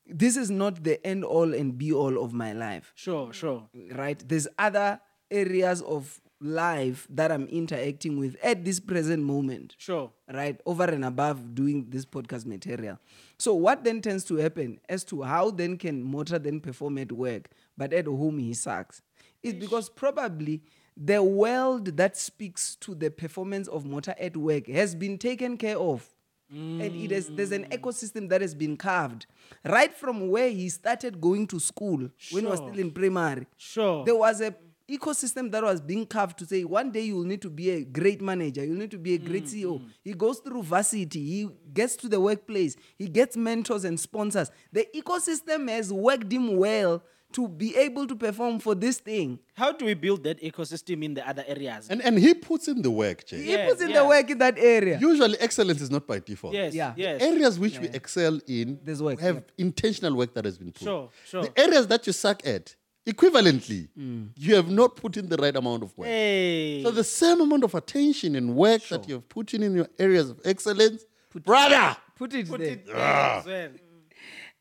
this 0.07 0.37
is 0.37 0.51
not 0.51 0.83
the 0.83 1.05
end 1.07 1.25
all 1.25 1.55
and 1.55 1.77
be 1.77 1.93
all 1.93 2.23
of 2.25 2.33
my 2.33 2.53
life 2.53 2.93
Sure, 2.95 3.33
sure. 3.33 3.69
right? 3.93 4.23
There's 4.27 4.49
other 4.59 5.01
areas 5.31 5.83
of 5.83 6.21
life 6.41 7.07
that 7.11 7.33
I'm 7.33 7.47
interacting 7.47 8.19
with 8.19 8.37
at 8.43 8.65
this 8.65 8.79
present 8.79 9.23
moment, 9.23 9.75
Sure. 9.79 10.13
right? 10.33 10.61
Over 10.67 10.85
and 10.85 11.05
above 11.05 11.55
doing 11.55 11.87
this 11.89 12.05
podcast 12.05 12.45
material. 12.47 12.99
So 13.39 13.55
what 13.55 13.85
then 13.85 14.01
tends 14.03 14.25
to 14.25 14.37
happen 14.37 14.79
as 14.89 15.03
to 15.05 15.23
how 15.23 15.51
then 15.51 15.77
can 15.79 16.03
Motor 16.03 16.39
then 16.39 16.61
perform 16.61 16.99
at 16.99 17.13
work, 17.13 17.49
but 17.77 17.93
at 17.93 18.07
home 18.07 18.39
he 18.39 18.55
sucks, 18.55 19.03
is 19.43 19.55
because 19.55 19.89
probably 19.89 20.63
the 20.97 21.23
world 21.23 21.97
that 21.97 22.17
speaks 22.17 22.75
to 22.77 22.95
the 22.95 23.11
performance 23.11 23.69
of 23.69 23.85
Mota 23.85 24.21
at 24.23 24.37
work 24.37 24.67
has 24.69 24.95
been 24.95 25.19
taken 25.19 25.57
care 25.57 25.79
of. 25.79 26.09
And 26.49 26.81
it 26.81 27.11
is 27.11 27.29
there's 27.29 27.51
an 27.51 27.65
mm. 27.65 27.77
ecosystem 27.77 28.29
that 28.29 28.41
has 28.41 28.55
been 28.55 28.77
carved 28.77 29.27
right 29.65 29.93
from 29.93 30.29
where 30.31 30.49
he 30.49 30.69
started 30.69 31.21
going 31.21 31.49
to 31.49 31.59
school 31.59 32.09
when 32.31 32.45
he 32.45 32.49
was 32.49 32.61
still 32.61 32.79
in 32.79 32.93
primary. 32.93 33.49
Sure. 33.57 34.05
There 34.05 34.15
was 34.15 34.41
a 34.41 34.55
ecosystem 34.89 35.51
that 35.51 35.65
was 35.65 35.81
being 35.81 36.07
carved 36.07 36.39
to 36.39 36.47
say 36.47 36.63
one 36.63 36.93
day 36.93 37.01
you 37.01 37.17
will 37.17 37.25
need 37.25 37.43
to 37.43 37.51
be 37.51 37.71
a 37.71 37.85
great 37.85 38.23
manager, 38.23 38.65
you'll 38.65 38.79
need 38.79 38.93
to 38.93 38.99
be 38.99 39.15
a 39.15 39.19
great 39.19 39.45
mm, 39.45 39.55
CEO. 39.55 39.81
Mm. 39.81 39.89
He 40.05 40.13
goes 40.15 40.39
through 40.39 40.63
varsity, 40.63 41.25
he 41.25 41.49
gets 41.75 41.97
to 41.97 42.09
the 42.09 42.21
workplace, 42.21 42.77
he 42.97 43.09
gets 43.09 43.37
mentors 43.37 43.85
and 43.85 43.99
sponsors. 43.99 44.51
The 44.73 44.87
ecosystem 44.95 45.69
has 45.69 45.93
worked 45.93 46.33
him 46.33 46.57
well 46.57 47.03
to 47.37 47.47
be 47.49 47.77
able 47.77 48.07
to 48.07 48.17
perform 48.17 48.59
for 48.59 48.75
this 48.75 48.97
thing. 48.99 49.39
How 49.55 49.71
do 49.73 49.85
we 49.85 49.95
build 49.95 50.25
that 50.25 50.41
ecosystem 50.43 51.05
in 51.05 51.13
the 51.15 51.23
other 51.31 51.45
areas? 51.47 51.89
And 51.91 52.01
and 52.03 52.19
he 52.19 52.33
puts 52.35 52.67
in 52.69 52.83
the 52.83 52.91
work, 52.91 53.27
Jay. 53.27 53.43
He 53.43 53.57
puts 53.69 53.81
in 53.83 53.91
yeah. 53.91 54.01
the 54.01 54.07
work 54.09 54.31
in 54.31 54.39
that 54.39 54.59
area. 54.59 54.99
Usually 55.01 55.39
excellence 55.39 55.81
is 55.81 55.91
not 55.91 56.07
by 56.07 56.19
default. 56.19 56.55
yes, 56.55 56.75
Yeah. 56.75 56.95
yes. 56.97 57.23
Areas 57.23 57.59
which 57.59 57.79
we 57.79 57.89
excel 58.01 58.41
in 58.47 58.79
There's 58.83 59.03
work, 59.03 59.21
have 59.21 59.37
yep. 59.37 59.53
intentional 59.59 60.15
work 60.17 60.33
that 60.35 60.45
has 60.45 60.57
been 60.59 60.73
put. 60.73 60.83
Sure, 60.83 61.11
sure. 61.27 61.43
The 61.47 61.53
areas 61.61 61.87
that 61.89 62.07
you 62.07 62.13
suck 62.15 62.47
at, 62.47 62.75
equivalently, 63.07 63.89
Mm. 63.99 64.31
you 64.37 64.55
have 64.57 64.71
not 64.71 64.97
put 64.97 65.17
in 65.17 65.29
the 65.29 65.37
right 65.37 65.55
amount 65.57 65.83
of 65.83 65.97
work. 65.99 66.09
Hey. 66.09 66.83
So 66.83 66.91
the 66.91 67.05
same 67.05 67.41
amount 67.41 67.65
of 67.65 67.75
attention 67.75 68.35
and 68.37 68.55
work 68.57 68.83
that 68.89 69.07
you 69.09 69.15
have 69.17 69.29
put 69.29 69.55
in 69.55 69.63
in 69.63 69.75
your 69.75 69.89
areas 69.99 70.31
of 70.31 70.41
excellence, 70.45 71.05
brother, 71.45 71.97
Put 72.17 72.33
it 72.35 72.49
Put 72.49 72.61
there. 72.61 72.71
it 72.71 72.87
there 72.87 72.97
as 72.97 73.45
well. 73.47 73.71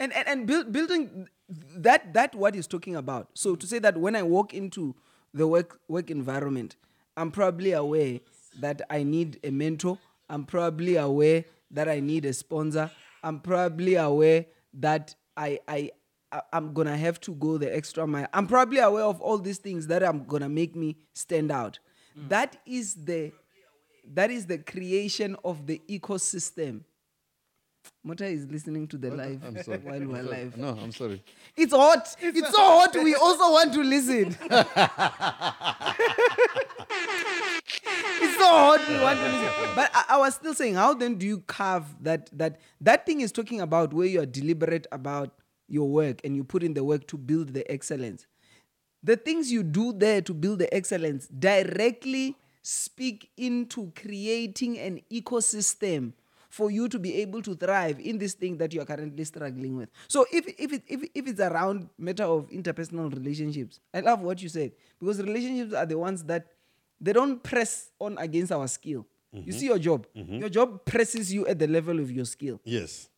and 0.01 0.11
and, 0.13 0.27
and 0.27 0.39
build, 0.45 0.71
building 0.73 1.27
that 1.49 2.13
that 2.13 2.33
what 2.35 2.55
he's 2.55 2.67
talking 2.67 2.95
about. 2.95 3.29
So 3.33 3.55
to 3.55 3.67
say 3.67 3.79
that 3.79 3.97
when 3.97 4.15
i 4.15 4.23
walk 4.23 4.53
into 4.53 4.95
the 5.33 5.47
work 5.47 5.79
work 5.87 6.09
environment 6.09 6.75
i'm 7.17 7.31
probably 7.31 7.71
aware 7.71 8.19
that 8.59 8.81
i 8.89 9.03
need 9.03 9.39
a 9.43 9.51
mentor. 9.51 9.97
I'm 10.29 10.45
probably 10.45 10.95
aware 10.95 11.45
that 11.71 11.87
i 11.87 11.99
need 11.99 12.25
a 12.25 12.33
sponsor. 12.33 12.89
I'm 13.23 13.39
probably 13.39 13.95
aware 13.95 14.45
that 14.75 15.15
i 15.37 15.59
i 15.67 15.91
i'm 16.51 16.73
gonna 16.73 16.97
have 16.97 17.19
to 17.21 17.33
go 17.35 17.57
the 17.57 17.73
extra 17.75 18.07
mile. 18.07 18.27
I'm 18.33 18.47
probably 18.47 18.79
aware 18.79 19.03
of 19.03 19.21
all 19.21 19.37
these 19.37 19.59
things 19.59 19.87
that 19.87 20.03
i'm 20.03 20.25
gonna 20.25 20.49
make 20.49 20.75
me 20.75 20.97
stand 21.13 21.51
out. 21.51 21.79
Mm. 22.17 22.29
That 22.29 22.57
is 22.65 22.95
the 22.95 23.31
that 24.13 24.31
is 24.31 24.45
the 24.45 24.57
creation 24.59 25.35
of 25.43 25.67
the 25.67 25.81
ecosystem 25.89 26.81
Mota 28.03 28.25
is 28.25 28.45
listening 28.47 28.87
to 28.89 28.97
the 28.97 29.11
live 29.11 29.41
I'm 29.45 29.61
sorry. 29.63 29.79
while 29.79 29.99
we're 29.99 30.23
sorry. 30.23 30.37
live. 30.43 30.57
No, 30.57 30.69
I'm 30.81 30.91
sorry. 30.91 31.23
It's 31.55 31.73
hot. 31.73 32.15
It's, 32.21 32.51
so 32.51 32.57
hot. 32.57 32.95
We 32.95 33.15
also 33.15 33.51
want 33.51 33.73
to 33.73 33.83
listen. 33.83 34.27
it's 34.27 34.39
so 38.37 38.47
hot. 38.47 38.87
We 38.87 38.99
want 38.99 39.19
to 39.19 39.25
listen. 39.25 39.75
But 39.75 39.91
I, 39.93 40.05
I 40.09 40.17
was 40.17 40.35
still 40.35 40.53
saying, 40.53 40.75
how 40.75 40.93
then 40.93 41.15
do 41.15 41.25
you 41.25 41.39
carve 41.41 41.85
that 42.03 42.29
that 42.37 42.59
that 42.81 43.05
thing 43.05 43.21
is 43.21 43.31
talking 43.31 43.61
about 43.61 43.93
where 43.93 44.07
you 44.07 44.21
are 44.21 44.25
deliberate 44.25 44.87
about 44.91 45.31
your 45.67 45.89
work 45.89 46.21
and 46.23 46.35
you 46.35 46.43
put 46.43 46.63
in 46.63 46.73
the 46.73 46.83
work 46.83 47.07
to 47.07 47.17
build 47.17 47.53
the 47.53 47.69
excellence. 47.71 48.27
The 49.03 49.15
things 49.15 49.51
you 49.51 49.63
do 49.63 49.93
there 49.93 50.21
to 50.21 50.33
build 50.33 50.59
the 50.59 50.73
excellence 50.73 51.27
directly 51.27 52.35
speak 52.61 53.29
into 53.37 53.91
creating 53.95 54.79
an 54.79 55.01
ecosystem 55.11 56.13
for 56.55 56.71
you 56.71 56.87
to 56.87 56.97
be 56.97 57.15
able 57.15 57.41
to 57.41 57.53
thrive 57.53 57.99
in 57.99 58.17
this 58.17 58.33
thing 58.33 58.55
that 58.55 58.73
you 58.73 58.79
are 58.79 58.85
currently 58.85 59.25
struggling 59.25 59.75
with. 59.75 59.89
So 60.07 60.25
if 60.31 60.47
if 60.57 60.71
it, 60.71 60.83
if, 60.87 61.03
if 61.13 61.27
it's 61.27 61.41
around 61.41 61.89
matter 61.97 62.23
of 62.23 62.49
interpersonal 62.49 63.13
relationships, 63.13 63.81
I 63.93 63.99
love 63.99 64.21
what 64.21 64.41
you 64.41 64.47
said 64.47 64.71
because 64.97 65.21
relationships 65.21 65.73
are 65.73 65.85
the 65.85 65.97
ones 65.97 66.23
that 66.23 66.47
they 67.01 67.11
don't 67.11 67.43
press 67.43 67.91
on 67.99 68.17
against 68.17 68.53
our 68.53 68.69
skill. 68.69 69.05
You 69.33 69.41
mm-hmm. 69.41 69.51
see 69.51 69.65
your 69.65 69.79
job. 69.79 70.07
Mm-hmm. 70.15 70.35
Your 70.39 70.47
job 70.47 70.85
presses 70.85 71.33
you 71.33 71.45
at 71.45 71.59
the 71.59 71.67
level 71.67 71.99
of 71.99 72.09
your 72.09 72.23
skill. 72.23 72.61
Yes. 72.63 73.09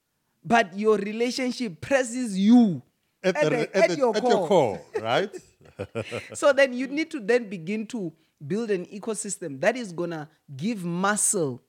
But 0.43 0.75
your 0.75 0.97
relationship 0.97 1.79
presses 1.79 2.39
you 2.39 2.81
At, 3.23 3.37
at, 3.37 3.43
the, 3.43 3.49
the- 3.49 3.77
at, 3.77 3.83
at 3.83 3.89
the- 3.91 3.97
your 3.97 4.13
core. 4.13 4.31
your 4.31 4.47
core, 4.47 4.81
right? 4.99 5.35
so 6.33 6.53
then 6.53 6.73
you 6.73 6.87
need 6.87 7.11
to 7.11 7.19
then 7.19 7.47
begin 7.47 7.85
to 7.85 8.11
build 8.45 8.71
an 8.71 8.87
ecosystem 8.87 9.61
that 9.61 9.77
is 9.77 9.91
gonna 9.91 10.27
give 10.55 10.83
muscle 10.83 11.61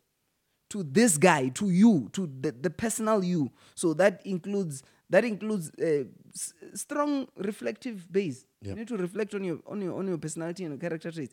to 0.71 0.83
this 0.83 1.17
guy, 1.17 1.49
to 1.51 1.71
you, 1.71 2.09
to 2.13 2.27
the, 2.41 2.53
the 2.53 2.71
personal 2.71 3.25
you. 3.25 3.51
So 3.75 3.95
that 3.95 4.21
includes 4.25 4.83
that 5.11 5.25
includes 5.25 5.71
a 5.81 6.07
s- 6.35 6.53
strong 6.75 7.27
reflective 7.37 8.11
base. 8.13 8.45
You 8.63 8.75
need 8.75 8.89
to 8.89 8.97
reflect 8.97 9.35
on 9.35 9.45
your 9.45 9.59
on 9.67 9.81
your 9.81 9.95
on 9.99 10.07
your 10.09 10.19
personality 10.19 10.65
and 10.65 10.73
your 10.75 10.81
character 10.81 11.11
traits. 11.11 11.33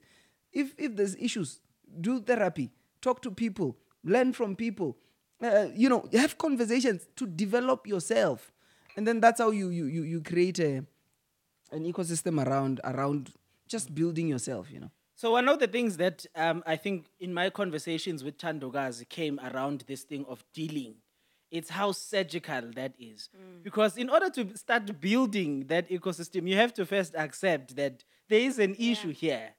If 0.54 0.74
if 0.78 0.96
there's 0.96 1.16
issues, 1.16 1.60
do 2.02 2.22
therapy, 2.22 2.72
talk 3.02 3.22
to 3.24 3.32
people, 3.32 3.76
learn 4.04 4.32
from 4.34 4.56
people. 4.56 4.98
Uh, 5.42 5.68
you 5.76 5.90
know, 5.90 6.08
have 6.14 6.38
conversations 6.38 7.08
to 7.18 7.28
develop 7.28 7.86
yourself, 7.86 8.54
and 8.96 9.06
then 9.06 9.20
that's 9.20 9.40
how 9.42 9.52
you 9.52 9.70
you 9.70 9.86
you, 9.86 10.04
you 10.04 10.22
create 10.22 10.60
a 10.60 10.86
an 11.72 11.84
ecosystem 11.84 12.46
around 12.46 12.80
around 12.86 13.32
just 13.68 13.94
building 13.94 14.28
yourself. 14.30 14.72
You 14.72 14.80
know. 14.82 14.92
So 15.16 15.32
one 15.32 15.48
of 15.48 15.60
the 15.60 15.68
things 15.68 15.96
that 15.98 16.26
um, 16.36 16.62
I 16.66 16.76
think 16.76 17.06
in 17.20 17.34
my 17.34 17.50
conversations 17.50 18.24
with 18.24 18.38
Tandokazi 18.38 19.08
came 19.08 19.40
around 19.40 19.86
this 19.88 20.04
thing 20.04 20.26
of 20.28 20.44
dealing. 20.54 20.96
It's 21.52 21.70
how 21.70 21.94
surgical 21.94 22.64
that 22.76 22.94
is. 23.00 23.30
Because 23.64 23.98
in 23.98 24.10
order 24.10 24.30
to 24.32 24.58
start 24.58 25.00
building 25.00 25.68
that 25.68 25.90
ecosystem, 25.90 26.50
you 26.50 26.56
have 26.58 26.74
to 26.74 26.86
first 26.86 27.16
accept 27.16 27.78
that 27.78 28.04
there 28.28 28.42
is 28.42 28.60
an 28.60 28.76
issue 28.78 29.12
here, 29.14 29.52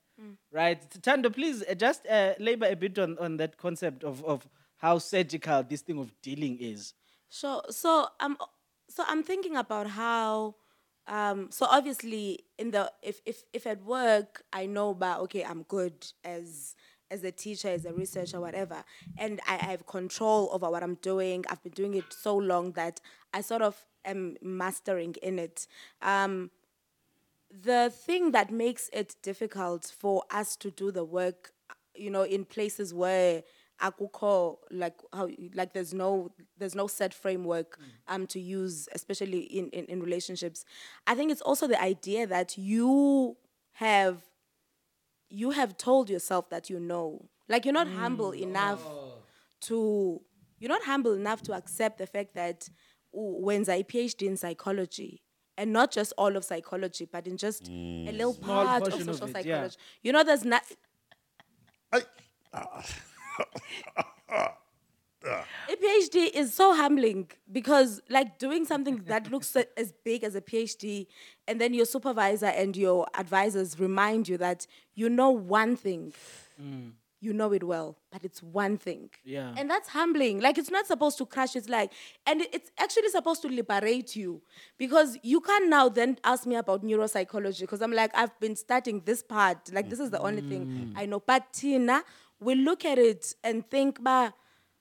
right? 0.53 0.85
Tando, 1.01 1.31
please 1.31 1.65
uh, 1.69 1.75
just 1.75 2.07
uh, 2.07 2.35
labor 2.39 2.67
a 2.67 2.77
bit 2.77 2.99
on, 2.99 3.17
on 3.19 3.39
that 3.39 3.57
concept 3.57 4.05
of, 4.05 4.23
of 4.25 4.47
how 4.77 4.99
surgical 4.99 5.63
this 5.63 5.81
thing 5.81 5.99
of 5.99 6.13
dealing 6.21 6.59
is. 6.61 6.93
Sure. 7.31 7.63
So 7.71 8.09
I'm 8.21 8.37
so 8.89 9.05
I'm 9.07 9.23
thinking 9.23 9.57
about 9.57 9.87
how 9.87 10.57
um 11.09 11.49
so 11.51 11.67
obviously 11.71 12.41
in 12.59 12.71
the 12.71 12.91
if 13.03 13.21
if 13.27 13.45
if 13.53 13.67
at 13.67 13.85
work 13.85 14.43
I 14.53 14.67
know 14.67 14.91
about 14.91 15.21
okay 15.23 15.45
I'm 15.45 15.63
good 15.63 16.07
as 16.25 16.75
as 17.11 17.23
a 17.23 17.31
teacher, 17.31 17.69
as 17.69 17.85
a 17.85 17.93
researcher, 17.93 18.41
whatever, 18.41 18.83
and 19.17 19.41
I, 19.47 19.55
I 19.55 19.71
have 19.71 19.87
control 19.87 20.51
over 20.53 20.69
what 20.71 20.83
I'm 20.83 20.97
doing. 20.97 21.45
I've 21.49 21.63
been 21.63 21.73
doing 21.73 21.95
it 21.95 22.13
so 22.13 22.37
long 22.37 22.73
that 22.73 23.01
I 23.33 23.43
sort 23.43 23.63
of 23.63 23.87
am 24.05 24.37
mastering 24.43 25.15
in 25.23 25.39
it. 25.39 25.67
Um, 26.03 26.51
the 27.51 27.91
thing 27.95 28.33
that 28.33 28.51
makes 28.51 28.91
it 28.93 29.17
difficult 29.23 29.85
for 29.97 30.25
us 30.31 30.57
to 30.57 30.71
do 30.71 30.91
the 30.91 31.05
work, 31.05 31.53
you 31.95 32.11
know, 32.11 32.23
in 32.23 32.45
places 32.45 32.93
where 32.93 33.43
akukho 33.83 34.57
like 34.71 34.95
how 35.13 35.29
like 35.55 35.73
there's 35.73 35.93
no 35.93 36.31
there's 36.57 36.75
no 36.75 36.87
set 36.87 37.13
framework 37.13 37.79
mm. 37.79 38.15
um 38.15 38.27
to 38.27 38.41
use 38.41 38.89
especially 38.93 39.41
in, 39.41 39.69
in 39.71 39.85
in 39.87 40.01
relationships 40.01 40.65
i 41.07 41.15
think 41.15 41.31
it's 41.31 41.43
also 41.43 41.67
the 41.67 41.81
idea 41.83 42.27
that 42.27 42.57
you 42.57 43.37
have 43.73 44.23
you 45.29 45.51
have 45.51 45.77
told 45.77 46.09
yourself 46.09 46.49
that 46.49 46.71
you 46.71 46.81
know 46.81 47.29
like 47.49 47.65
you're 47.65 47.75
not 47.75 47.89
humble 47.89 48.33
mm. 48.33 48.41
enough 48.41 48.83
oh. 48.87 49.15
to 49.61 50.21
you're 50.59 50.71
not 50.71 50.83
humble 50.83 51.13
enough 51.13 51.43
to 51.43 51.53
accept 51.53 51.99
the 51.99 52.07
fact 52.07 52.35
that 52.35 52.69
when 53.13 53.63
I 53.63 53.83
PhD 53.83 54.27
in 54.27 54.37
psychology 54.37 55.23
and 55.57 55.73
not 55.73 55.91
just 55.91 56.13
all 56.19 56.37
of 56.37 56.45
psychology, 56.45 57.09
but 57.11 57.27
in 57.27 57.37
just 57.37 57.69
a 57.69 57.71
mm. 57.71 58.13
little 58.13 58.35
Small 58.35 58.65
part 58.65 58.83
of 58.83 58.89
portion 58.89 59.09
of 59.09 59.17
social 59.17 59.29
it, 59.29 59.47
yeah. 59.47 59.55
psychology. 59.55 59.77
You 60.03 60.13
know, 60.13 60.25
there's 60.25 60.45
not. 60.45 60.63
I, 61.93 62.03
A 65.69 65.77
PhD 65.77 66.31
is 66.33 66.55
so 66.55 66.75
humbling 66.75 67.29
because, 67.51 68.01
like, 68.09 68.39
doing 68.39 68.65
something 68.65 69.03
that 69.07 69.31
looks 69.31 69.57
as 69.77 69.93
big 70.05 70.23
as 70.23 70.37
a 70.37 70.41
PhD, 70.41 71.07
and 71.49 71.61
then 71.61 71.75
your 71.75 71.87
supervisor 71.87 72.47
and 72.47 72.77
your 72.77 73.07
advisors 73.15 73.81
remind 73.81 74.29
you 74.29 74.39
that 74.39 74.67
you 74.95 75.09
know 75.09 75.31
one 75.31 75.75
thing, 75.75 76.13
mm. 76.63 76.93
you 77.21 77.33
know 77.33 77.53
it 77.53 77.65
well, 77.65 77.97
but 78.13 78.23
it's 78.23 78.41
one 78.41 78.79
thing. 78.79 79.11
Yeah. 79.25 79.53
And 79.57 79.69
that's 79.69 79.89
humbling. 79.89 80.41
Like, 80.41 80.59
it's 80.59 80.71
not 80.71 80.87
supposed 80.87 81.19
to 81.19 81.27
crush. 81.27 81.57
It's 81.57 81.69
like, 81.69 81.93
and 82.25 82.43
it's 82.53 82.71
actually 82.79 83.09
supposed 83.09 83.43
to 83.43 83.49
liberate 83.49 84.15
you 84.15 84.43
because 84.79 85.19
you 85.25 85.41
can 85.41 85.69
now 85.69 85.89
then 85.89 86.19
ask 86.23 86.47
me 86.47 86.55
about 86.55 86.85
neuropsychology 86.85 87.63
because 87.63 87.83
I'm 87.83 87.93
like, 87.93 88.13
I've 88.15 88.39
been 88.39 88.55
studying 88.55 89.03
this 89.05 89.25
part. 89.25 89.73
Like, 89.73 89.91
this 89.91 89.99
is 89.99 90.11
the 90.11 90.21
only 90.21 90.43
thing 90.43 90.67
mm. 90.67 90.93
I 90.95 91.07
know. 91.07 91.19
But 91.19 91.53
Tina, 91.53 92.05
we 92.41 92.55
look 92.55 92.85
at 92.85 92.99
it 92.99 93.35
and 93.43 93.69
think, 93.69 94.03
bah, 94.03 94.31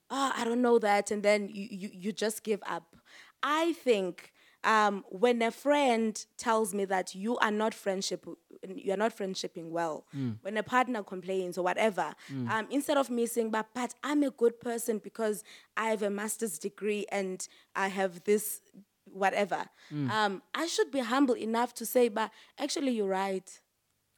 oh, 0.09 0.31
I 0.35 0.43
don't 0.45 0.61
know 0.61 0.79
that, 0.79 1.11
and 1.11 1.23
then 1.23 1.49
you, 1.51 1.67
you, 1.71 1.89
you 1.93 2.11
just 2.11 2.43
give 2.43 2.61
up. 2.67 2.95
I 3.43 3.73
think 3.73 4.33
um, 4.63 5.03
when 5.09 5.41
a 5.41 5.51
friend 5.51 6.23
tells 6.37 6.73
me 6.73 6.85
that 6.85 7.13
you 7.15 7.37
are 7.37 7.51
not 7.51 7.73
friendship, 7.73 8.25
you 8.67 8.91
are 8.91 8.97
not 8.97 9.15
friendshipping 9.15 9.69
well, 9.69 10.05
when 10.41 10.57
a 10.57 10.63
partner 10.63 11.03
complains 11.03 11.57
or 11.57 11.63
whatever, 11.63 12.13
um, 12.49 12.67
instead 12.71 12.97
of 12.97 13.09
me 13.09 13.25
saying, 13.27 13.51
but, 13.51 13.67
but 13.75 13.93
I'm 14.03 14.23
a 14.23 14.31
good 14.31 14.59
person 14.59 14.97
because 14.97 15.43
I 15.77 15.89
have 15.89 16.01
a 16.01 16.09
master's 16.09 16.57
degree 16.57 17.05
and 17.11 17.47
I 17.75 17.87
have 17.89 18.23
this 18.23 18.61
whatever, 19.05 19.65
um, 20.11 20.41
I 20.55 20.65
should 20.65 20.89
be 20.91 20.99
humble 20.99 21.35
enough 21.35 21.73
to 21.75 21.85
say, 21.85 22.09
but 22.09 22.31
actually 22.59 22.91
you're 22.91 23.07
right. 23.07 23.47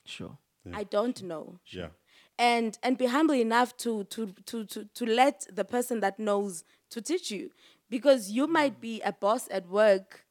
Sure. 0.06 0.38
I 0.74 0.84
don't 0.86 1.22
know. 1.24 1.60
Yeah. 1.68 1.88
And 2.40 2.78
and 2.84 2.98
be 2.98 3.06
humble 3.06 3.36
enough 3.36 3.76
to 3.78 4.04
to 4.06 4.34
to 4.46 4.66
to 4.66 4.86
to 4.94 5.06
let 5.06 5.48
the 5.54 5.66
person 5.66 6.00
that 6.00 6.20
knows 6.20 6.64
to 6.90 7.02
teach 7.02 7.32
you 7.32 7.50
because 7.90 8.32
you 8.32 8.48
might 8.48 8.80
be 8.80 9.02
a 9.02 9.12
boss 9.12 9.48
at 9.52 9.68
work 9.68 10.26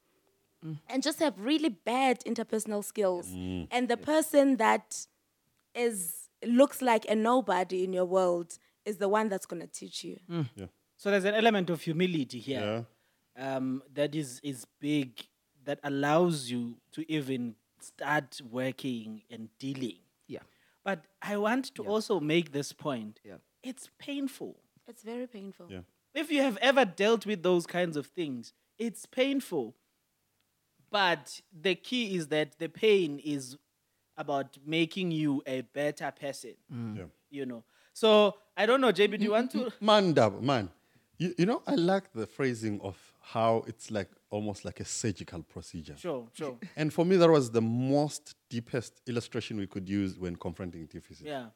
mm. 0.65 0.77
and 0.87 1.03
just 1.03 1.19
have 1.19 1.33
really 1.39 1.69
bad 1.69 2.19
interpersonal 2.25 2.83
skills 2.83 3.27
mm. 3.27 3.67
and 3.71 3.89
the 3.89 3.97
person 3.97 4.57
that 4.57 5.05
is 5.75 6.29
looks 6.45 6.81
like 6.81 7.05
a 7.09 7.15
nobody 7.15 7.83
in 7.83 7.93
your 7.93 8.05
world 8.05 8.57
is 8.85 8.97
the 8.97 9.09
one 9.09 9.27
that's 9.27 9.45
going 9.45 9.61
to 9.61 9.67
teach 9.67 10.03
you 10.03 10.17
mm. 10.29 10.47
Yeah. 10.55 10.67
So 10.99 11.11
there's 11.11 11.25
an 11.25 11.35
element 11.35 11.69
of 11.69 11.81
humility 11.81 12.39
here 12.39 12.85
Yeah. 13.37 13.57
um, 13.57 13.83
that 13.93 14.15
is 14.15 14.39
is 14.43 14.65
big 14.79 15.11
that 15.65 15.79
allows 15.83 16.49
you 16.49 16.77
to 16.93 17.11
even 17.11 17.55
start 17.79 18.41
working 18.49 19.21
and 19.29 19.49
dealing. 19.59 19.97
Yeah. 20.27 20.39
But 20.87 21.03
I 21.21 21.35
want 21.35 21.75
to 21.75 21.83
also 21.83 22.21
make 22.21 22.53
this 22.53 22.71
point. 22.71 23.19
Yeah. 23.25 23.39
It's 23.61 23.89
painful. 23.99 24.55
it's 24.87 25.03
very 25.03 25.27
painful 25.27 25.65
Yeah. 25.69 25.81
If 26.13 26.31
you 26.31 26.41
have 26.41 26.57
ever 26.61 26.85
dealt 26.85 27.25
with 27.25 27.43
those 27.43 27.67
kinds 27.67 27.97
of 27.97 28.05
things, 28.07 28.53
it's 28.79 29.05
painful. 29.05 29.75
But 30.89 31.41
the 31.51 31.75
key 31.75 32.15
is 32.15 32.29
that 32.29 32.57
the 32.57 32.69
pain 32.69 33.19
is 33.19 33.57
about 34.15 34.57
making 34.65 35.11
you 35.11 35.43
a 35.45 35.59
better 35.61 36.09
person. 36.09 36.55
Mm. 36.73 36.97
Yeah. 36.97 37.03
You 37.29 37.45
know. 37.45 37.63
So 37.91 38.35
I 38.55 38.65
don't 38.65 38.79
know, 38.79 38.93
JB, 38.93 39.19
do 39.19 39.25
you 39.25 39.31
want 39.31 39.51
to 39.51 39.73
Man, 39.81 40.13
dab, 40.13 40.41
man. 40.41 40.69
You, 41.17 41.33
you 41.37 41.45
know, 41.45 41.63
I 41.67 41.75
like 41.75 42.13
the 42.13 42.25
phrasing 42.25 42.79
of 42.81 42.95
how 43.33 43.63
it's 43.67 43.91
like 43.91 44.09
almost 44.29 44.63
like 44.63 44.79
a 44.79 44.85
surgical 44.85 45.43
procedure. 45.43 45.95
Sure, 45.97 46.27
sure. 46.31 46.57
And 46.77 46.93
for 46.93 47.03
me, 47.03 47.17
that 47.17 47.29
was 47.29 47.51
the 47.51 47.61
most 47.61 48.35
deepest 48.49 49.01
illustration 49.05 49.57
we 49.57 49.67
could 49.67 49.89
use 49.89 50.17
when 50.17 50.37
confronting 50.37 50.85
deficit. 50.85 51.27
Yeah. 51.27 51.47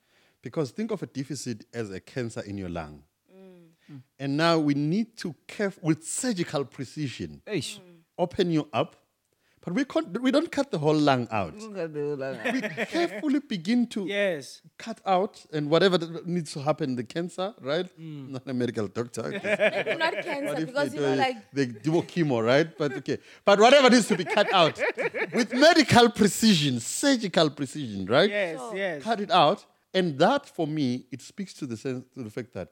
Because 0.42 0.72
think 0.72 0.92
of 0.92 1.02
a 1.02 1.06
deficit 1.06 1.66
as 1.74 1.90
a 1.92 2.00
cancer 2.02 2.42
in 2.42 2.58
your 2.58 2.68
lung. 2.68 3.04
Mm. 3.34 4.02
And 4.20 4.36
now 4.36 4.60
we 4.60 4.74
need 4.74 5.16
to, 5.18 5.34
caref- 5.48 5.82
with 5.82 6.04
surgical 6.04 6.66
precision, 6.66 7.42
Eish. 7.48 7.80
open 8.18 8.52
you 8.52 8.68
up. 8.74 8.98
But 9.64 9.76
we, 9.76 9.86
can't, 9.86 10.20
we 10.22 10.32
don't 10.32 10.52
cut 10.52 10.72
the 10.72 10.80
whole 10.80 10.96
lung 10.96 11.28
out. 11.32 11.56
Look 11.56 11.78
at 11.78 11.94
the 11.94 12.16
like, 12.16 12.54
we 12.54 12.62
carefully 12.86 13.40
begin 13.48 13.86
to 13.88 14.06
Yes. 14.08 14.62
cut 14.78 15.00
out 15.06 15.46
and 15.54 15.70
whatever 15.70 16.00
that 16.00 16.26
needs 16.26 16.52
to 16.54 16.62
happen, 16.62 16.96
the 16.96 17.04
cancer, 17.04 17.54
right? 17.62 17.86
Mm. 18.00 18.30
Not 18.30 18.48
a 18.48 18.54
medical 18.56 18.88
doctor. 18.88 19.22
Maybe 19.30 19.96
not 20.06 20.14
cancer 20.24 20.56
if 20.62 20.66
because 20.66 20.90
they 20.92 20.96
you 20.98 21.02
know 21.04 21.14
do- 21.14 21.20
like 21.22 21.38
they 21.54 21.66
do 21.68 21.92
chemo, 22.02 22.44
right? 22.44 22.76
But 22.76 22.94
okay, 22.94 23.20
but 23.46 23.60
whatever 23.60 23.88
needs 23.92 24.08
to 24.08 24.18
be 24.18 24.26
cut 24.26 24.52
out 24.52 24.82
with 25.34 25.54
medical 25.54 26.10
precision, 26.10 26.80
surgical 26.80 27.52
precision, 27.52 28.08
right? 28.08 28.30
Yes, 28.32 28.60
yes. 28.74 29.04
Cut 29.04 29.22
it 29.22 29.30
out, 29.30 29.64
and 29.94 30.18
that 30.18 30.48
for 30.48 30.66
me, 30.66 31.06
it 31.12 31.22
speaks 31.22 31.54
to 31.60 31.68
the 31.68 31.78
sense 31.78 32.04
to 32.16 32.24
the 32.24 32.32
fact 32.32 32.52
that 32.54 32.70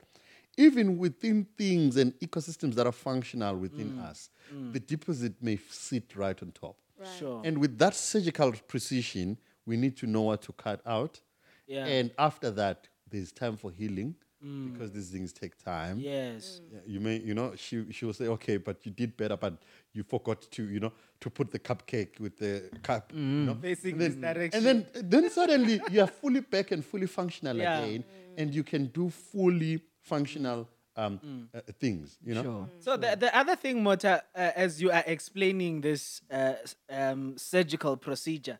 even 0.66 0.98
within 0.98 1.46
things 1.58 1.96
and 2.02 2.10
ecosystems 2.20 2.74
that 2.76 2.86
are 2.86 2.92
functional 3.10 3.56
within 3.56 3.90
Mm. 3.94 4.04
us, 4.10 4.30
mm. 4.54 4.74
the 4.74 4.80
deposit 4.80 5.34
may 5.42 5.54
f- 5.56 5.72
sit 5.72 6.16
right 6.16 6.40
on 6.44 6.52
top. 6.52 6.76
Sure. 7.18 7.42
And 7.46 7.58
with 7.64 7.78
that 7.78 7.96
surgical 7.96 8.52
precision, 8.68 9.38
we 9.66 9.78
need 9.78 9.96
to 9.98 10.06
know 10.06 10.24
what 10.30 10.42
to 10.48 10.52
cut 10.52 10.82
out. 10.86 11.22
Yeah. 11.66 11.86
And 11.86 12.12
after 12.18 12.52
that, 12.52 12.88
there's 13.10 13.32
time 13.32 13.56
for 13.56 13.72
healing 13.72 14.16
mm. 14.46 14.74
because 14.74 14.92
these 14.92 15.10
things 15.10 15.32
take 15.32 15.56
time. 15.64 15.96
Yes. 16.00 16.60
Mm. 16.62 16.74
Yeah, 16.74 16.80
you 16.94 17.00
may, 17.00 17.18
you 17.30 17.34
know, 17.34 17.54
she 17.56 17.76
she 17.96 18.04
will 18.06 18.14
say, 18.22 18.28
okay, 18.28 18.58
but 18.58 18.86
you 18.86 18.92
did 18.92 19.16
better, 19.16 19.38
but 19.38 19.54
you 19.94 20.04
forgot 20.04 20.42
to, 20.56 20.64
you 20.76 20.80
know, 20.82 20.92
to 21.22 21.30
put 21.30 21.52
the 21.52 21.60
cupcake 21.60 22.20
with 22.20 22.36
the 22.38 22.70
cup, 22.84 23.12
you 23.16 23.22
know, 23.48 23.56
Facing 23.62 23.94
and 23.94 24.02
this 24.02 24.14
then, 24.16 24.34
direction. 24.34 24.68
and 24.68 24.86
then 24.94 25.10
then 25.14 25.30
suddenly 25.30 25.76
you 25.94 26.02
are 26.02 26.08
fully 26.22 26.42
back 26.42 26.72
and 26.72 26.84
fully 26.84 27.08
functional 27.08 27.56
Yeah. 27.58 27.80
again, 27.80 28.04
and 28.38 28.54
you 28.54 28.64
can 28.64 28.88
do 28.88 29.10
fully 29.10 29.82
functional 30.02 30.68
um, 30.96 31.50
uh, 31.54 31.62
things, 31.80 32.18
you 32.24 32.36
know. 32.36 32.44
sure. 32.44 32.70
So 32.80 32.98
the, 32.98 33.16
the 33.16 33.38
other 33.38 33.56
thing, 33.56 33.84
Mota, 33.84 34.24
uh, 34.36 34.52
as 34.56 34.82
you 34.82 34.92
are 34.92 35.04
explaining 35.06 35.82
this 35.82 36.22
uh, 36.32 36.54
um, 36.90 37.38
surgical 37.38 37.96
procedure, 37.96 38.60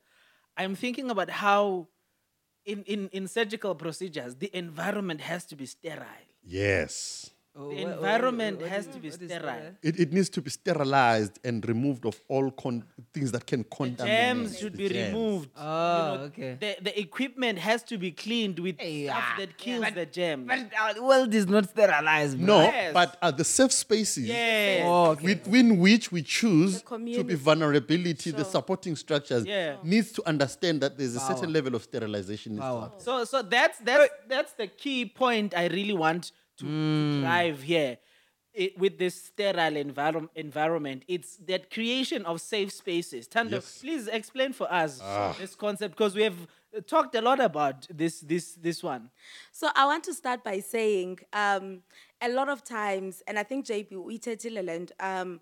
I'm 0.56 0.76
thinking 0.76 1.10
about 1.10 1.30
how 1.30 1.88
in, 2.66 2.84
in, 2.84 3.10
in 3.10 3.28
surgical 3.28 3.76
procedures, 3.76 4.36
the 4.36 4.56
environment 4.56 5.22
has 5.22 5.46
to 5.46 5.56
be 5.56 5.66
sterile. 5.66 6.06
Yes. 6.44 7.32
Oh, 7.56 7.70
The 7.70 7.76
what- 7.84 7.86
what- 7.86 7.94
environment 7.96 8.62
what 8.62 8.70
has 8.70 8.86
is- 8.88 8.94
to 8.96 9.00
be 9.02 9.10
what 9.10 9.22
is 9.22 9.30
sterile. 9.32 9.76
It, 9.82 10.00
it 10.00 10.14
needs 10.14 10.30
to 10.30 10.42
be 10.42 10.50
sterilized 10.52 11.40
and 11.44 11.68
removed 11.68 12.06
of 12.06 12.22
all 12.28 12.52
con- 12.52 12.86
things 13.14 13.32
that 13.32 13.46
can 13.48 13.64
The 13.64 13.70
contaminate. 13.76 14.36
germs 14.38 14.60
should 14.60 14.74
the 14.74 14.78
be 14.88 14.90
germs. 14.94 15.14
removed. 15.14 15.50
You 15.56 15.62
Oh, 15.64 16.16
know, 16.16 16.22
okay. 16.26 16.58
The, 16.60 16.78
the 16.84 17.00
equipment 17.00 17.58
has 17.60 17.82
to 17.84 17.98
be 17.98 18.12
cleaned 18.12 18.60
with 18.60 18.80
Hey, 18.80 19.06
stuff 19.08 19.18
ah, 19.20 19.36
that 19.40 19.58
kills 19.58 19.86
the 19.94 20.06
germs. 20.06 20.48
But 20.48 20.60
uh, 20.80 20.94
the 20.94 21.04
world 21.04 21.34
is 21.34 21.48
not 21.48 21.68
sterilized. 21.70 22.38
bro. 22.38 22.46
No, 22.46 22.62
Yes. 22.64 22.94
but 22.94 23.18
are 23.22 23.32
the 23.32 23.44
safe 23.44 23.72
spaces 23.74 24.28
yes. 24.28 24.84
Oh, 24.86 25.12
okay. 25.12 25.26
within 25.26 25.80
which 25.80 26.12
we 26.12 26.22
choose 26.22 26.82
to 26.84 27.24
be 27.24 27.34
vulnerability, 27.36 28.32
the 28.32 28.46
supporting 28.46 28.96
structures 28.96 29.44
Yeah. 29.46 29.78
needs 29.84 30.12
to 30.14 30.22
understand 30.28 30.82
that 30.82 30.98
there's 30.98 31.16
a 31.16 31.20
certain 31.20 31.52
level 31.52 31.74
of 31.76 31.84
sterilization. 31.84 32.54
needs 32.54 32.62
to 32.64 32.68
Power. 32.70 32.92
So 33.00 33.26
so 33.26 33.42
that's 33.42 33.80
that's 33.80 34.14
that's 34.28 34.54
the 34.54 34.68
key 34.68 35.06
point 35.08 35.54
I 35.58 35.68
really 35.68 35.94
want 35.94 36.32
to, 36.60 36.66
to 36.66 37.22
drive 37.22 37.62
here. 37.62 37.98
It, 38.54 38.78
with 38.80 38.98
this 38.98 39.16
sterile 39.26 39.76
envirom- 39.84 40.30
environment, 40.36 41.04
it's 41.08 41.38
that 41.48 41.70
creation 41.70 42.26
of 42.26 42.42
safe 42.42 42.72
spaces. 42.72 43.28
Tando, 43.28 43.58
Yes. 43.58 43.78
please 43.82 44.08
explain 44.08 44.54
for 44.54 44.68
us 44.74 45.00
this 45.40 45.54
concept 45.56 45.96
because 45.96 46.16
we 46.16 46.24
have 46.24 46.36
uh, 46.76 46.82
talked 46.82 47.14
a 47.16 47.22
lot 47.22 47.40
about 47.40 47.88
this 47.96 48.22
this 48.22 48.54
this 48.56 48.84
one. 48.84 49.12
So 49.52 49.70
I 49.76 49.86
want 49.86 50.04
to 50.06 50.14
start 50.16 50.44
by 50.44 50.60
saying 50.62 51.20
um, 51.32 51.84
a 52.22 52.30
lot 52.30 52.50
of 52.50 52.64
times, 52.64 53.22
and 53.28 53.38
I 53.38 53.44
think 53.44 53.66
JP 53.68 53.92
Uitetileland, 53.94 54.92
um, 55.00 55.42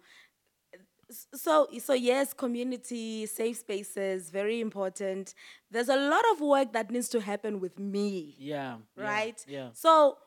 s- 1.10 1.28
so 1.34 1.68
so 1.80 1.94
yes, 1.94 2.34
community 2.34 3.26
safe 3.26 3.58
spaces 3.58 4.30
very 4.30 4.60
important. 4.60 5.34
There's 5.72 5.90
a 5.90 5.96
lot 6.14 6.24
of 6.34 6.42
work 6.42 6.74
that 6.74 6.92
needs 6.92 7.10
to 7.10 7.22
happen 7.22 7.60
with 7.60 7.80
me 7.80 8.36
Yeah. 8.38 8.78
yeah, 8.98 9.04
right? 9.04 9.46
Yeah. 9.48 9.70
So 9.74 10.18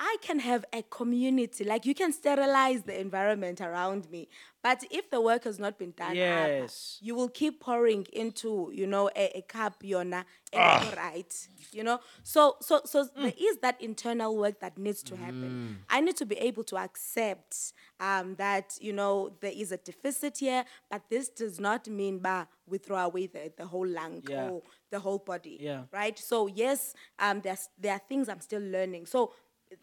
I 0.00 0.16
can 0.22 0.38
have 0.38 0.64
a 0.72 0.82
community, 0.82 1.64
like 1.64 1.84
you 1.84 1.94
can 1.94 2.12
sterilize 2.12 2.82
the 2.82 2.98
environment 3.00 3.60
around 3.60 4.08
me. 4.10 4.28
But 4.62 4.84
if 4.90 5.10
the 5.10 5.20
work 5.20 5.44
has 5.44 5.58
not 5.58 5.78
been 5.78 5.92
done, 5.92 6.10
up, 6.12 6.16
Yes. 6.16 6.98
you 7.00 7.14
will 7.14 7.28
keep 7.28 7.60
pouring 7.60 8.06
into, 8.12 8.70
you 8.72 8.86
know, 8.86 9.08
a, 9.16 9.38
a 9.38 9.42
cup, 9.42 9.82
yona, 9.82 10.24
Ah. 10.54 10.80
and 10.86 10.96
right, 10.96 11.48
you 11.72 11.82
know. 11.82 11.98
So, 12.22 12.56
so, 12.60 12.80
so 12.84 13.04
Mm. 13.06 13.22
there 13.22 13.32
is 13.38 13.56
that 13.58 13.80
internal 13.80 14.36
work 14.36 14.60
that 14.60 14.78
needs 14.78 15.02
to 15.04 15.16
happen. 15.16 15.78
I 15.88 16.00
need 16.00 16.16
to 16.16 16.26
be 16.26 16.36
able 16.36 16.64
to 16.64 16.76
accept 16.76 17.72
um, 18.00 18.34
that, 18.36 18.78
you 18.80 18.92
know, 18.92 19.36
there 19.40 19.52
is 19.54 19.72
a 19.72 19.76
deficit 19.78 20.38
here, 20.38 20.64
but 20.90 21.02
this 21.10 21.28
does 21.28 21.58
not 21.58 21.88
mean, 21.88 22.18
bah, 22.18 22.44
we 22.66 22.78
throw 22.78 22.98
away 22.98 23.26
the, 23.26 23.52
the 23.56 23.66
whole 23.66 23.86
lung 23.86 24.22
Yeah. 24.28 24.48
or 24.50 24.62
the 24.90 25.00
whole 25.00 25.18
body 25.18 25.58
Yeah. 25.60 25.84
right? 25.92 26.18
So 26.18 26.46
yes, 26.46 26.94
um, 27.18 27.40
there's 27.40 27.68
there 27.78 27.92
are 27.94 28.02
things 28.08 28.28
I'm 28.28 28.40
still 28.40 28.62
learning. 28.62 29.06
So 29.06 29.32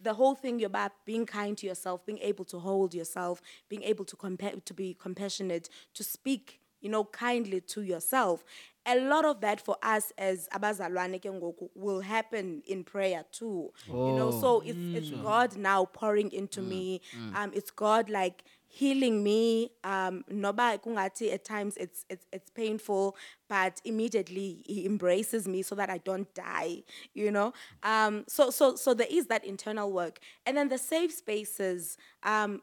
the 0.02 0.14
whole 0.14 0.36
thing 0.36 0.64
about 0.64 0.92
being 1.06 1.26
kind 1.26 1.58
to 1.58 1.68
yourself, 1.68 2.06
being 2.06 2.20
able 2.20 2.46
to 2.46 2.60
hold 2.60 2.94
yourself, 2.94 3.42
being 3.70 3.84
able 3.84 4.06
to 4.06 4.16
compare, 4.16 4.54
to 4.66 4.74
be 4.74 4.96
compassionate, 5.00 5.70
to 5.94 6.04
speak, 6.04 6.60
you 6.82 6.90
know, 6.90 7.04
kindly 7.06 7.62
to 7.62 7.82
yourself. 7.82 8.44
A 8.88 9.00
lot 9.00 9.26
of 9.26 9.42
that 9.42 9.60
for 9.60 9.78
us 9.82 10.12
as 10.18 10.48
abazalwane 10.54 11.20
ke 11.20 11.26
ngoku 11.26 11.70
will 11.74 12.02
happen 12.02 12.62
in 12.68 12.84
prayer 12.84 13.26
too. 13.32 13.72
You 13.88 14.14
know, 14.14 14.30
so 14.30 14.62
it's 14.64 14.78
it's 14.94 15.10
God 15.24 15.58
now 15.58 15.86
pouring 15.86 16.32
into 16.32 16.62
me. 16.62 17.02
Um, 17.36 17.52
it's 17.56 17.72
God 17.72 18.10
like 18.10 18.44
healing 18.76 19.24
me 19.24 19.72
um 19.84 20.24
noba 20.30 20.78
kungathi 20.84 21.32
at 21.34 21.46
times 21.46 21.78
it's 21.78 22.06
it's 22.10 22.26
it's 22.34 22.50
painful 22.50 23.16
but 23.48 23.80
immediately 23.86 24.64
he 24.66 24.86
embraces 24.86 25.48
me 25.48 25.62
so 25.62 25.76
that 25.76 25.90
I 25.90 26.00
don't 26.00 26.32
die 26.34 26.84
you 27.14 27.32
know? 27.32 27.54
Um 27.84 28.26
so 28.28 28.50
so 28.50 28.76
so 28.76 28.94
there 28.94 29.08
is 29.10 29.28
that 29.28 29.46
internal 29.46 29.92
work. 29.92 30.20
And 30.46 30.58
then 30.58 30.68
the 30.70 30.78
safe 30.78 31.12
spaces 31.14 31.98
um 32.24 32.62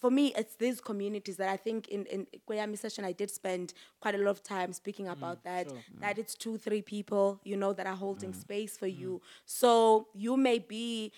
for 0.00 0.10
me 0.10 0.32
it's 0.36 0.56
these 0.56 0.80
communities 0.80 1.36
that 1.36 1.48
I 1.48 1.56
think 1.56 1.88
in 1.88 2.04
in 2.06 2.26
Kweyami 2.48 2.76
session 2.78 3.04
I 3.04 3.12
did 3.12 3.30
spend 3.30 3.72
quite 4.00 4.14
a 4.14 4.18
lot 4.18 4.30
of 4.30 4.42
time 4.42 4.72
speaking 4.72 5.08
about 5.08 5.42
that 5.44 5.72
that 6.00 6.18
it's 6.18 6.34
two 6.34 6.58
three 6.58 6.82
people 6.82 7.40
you 7.44 7.56
know 7.56 7.72
that 7.72 7.86
are 7.86 7.96
holding 7.96 8.32
space 8.34 8.76
for 8.76 8.86
you. 8.86 9.20
So 9.46 10.08
you 10.14 10.36
may 10.36 10.58
be 10.58 11.12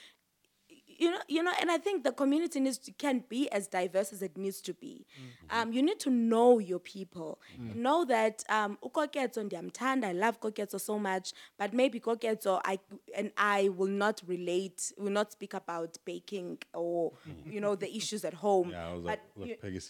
you 0.98 1.10
know, 1.12 1.18
you 1.28 1.42
know, 1.42 1.52
and 1.60 1.70
I 1.70 1.78
think 1.78 2.02
the 2.04 2.12
community 2.12 2.58
needs 2.60 2.78
to, 2.78 2.92
can 2.92 3.22
be 3.28 3.48
as 3.52 3.68
diverse 3.68 4.12
as 4.12 4.20
it 4.22 4.36
needs 4.36 4.60
to 4.62 4.74
be. 4.74 5.06
Um, 5.50 5.72
you 5.72 5.80
need 5.82 6.00
to 6.00 6.10
know 6.10 6.58
your 6.58 6.80
people. 6.80 7.38
Know 7.74 8.04
that 8.04 8.44
um, 8.48 8.76
uKoketso 8.82 9.42
ndiyamthanda, 9.44 10.04
I 10.08 10.12
love 10.12 10.40
Koketso 10.40 10.80
so 10.80 10.98
much, 10.98 11.32
but 11.58 11.72
maybe 11.72 12.00
Koketso 12.00 12.60
I 12.64 12.78
and 13.16 13.30
I 13.36 13.68
will 13.68 13.90
not 13.90 14.22
relate, 14.26 14.92
will 14.98 15.12
not 15.12 15.32
speak 15.32 15.54
about 15.54 15.96
baking 16.04 16.58
or 16.74 17.12
you 17.48 17.60
know 17.60 17.76
the 17.76 17.94
issues 17.96 18.24
at 18.24 18.34
home. 18.34 18.70
Yeah, 18.70 18.88
I 18.88 18.94
was 18.94 19.02
but 19.04 19.20
like, 19.36 19.48
you- 19.50 19.56
Peggy 19.56 19.80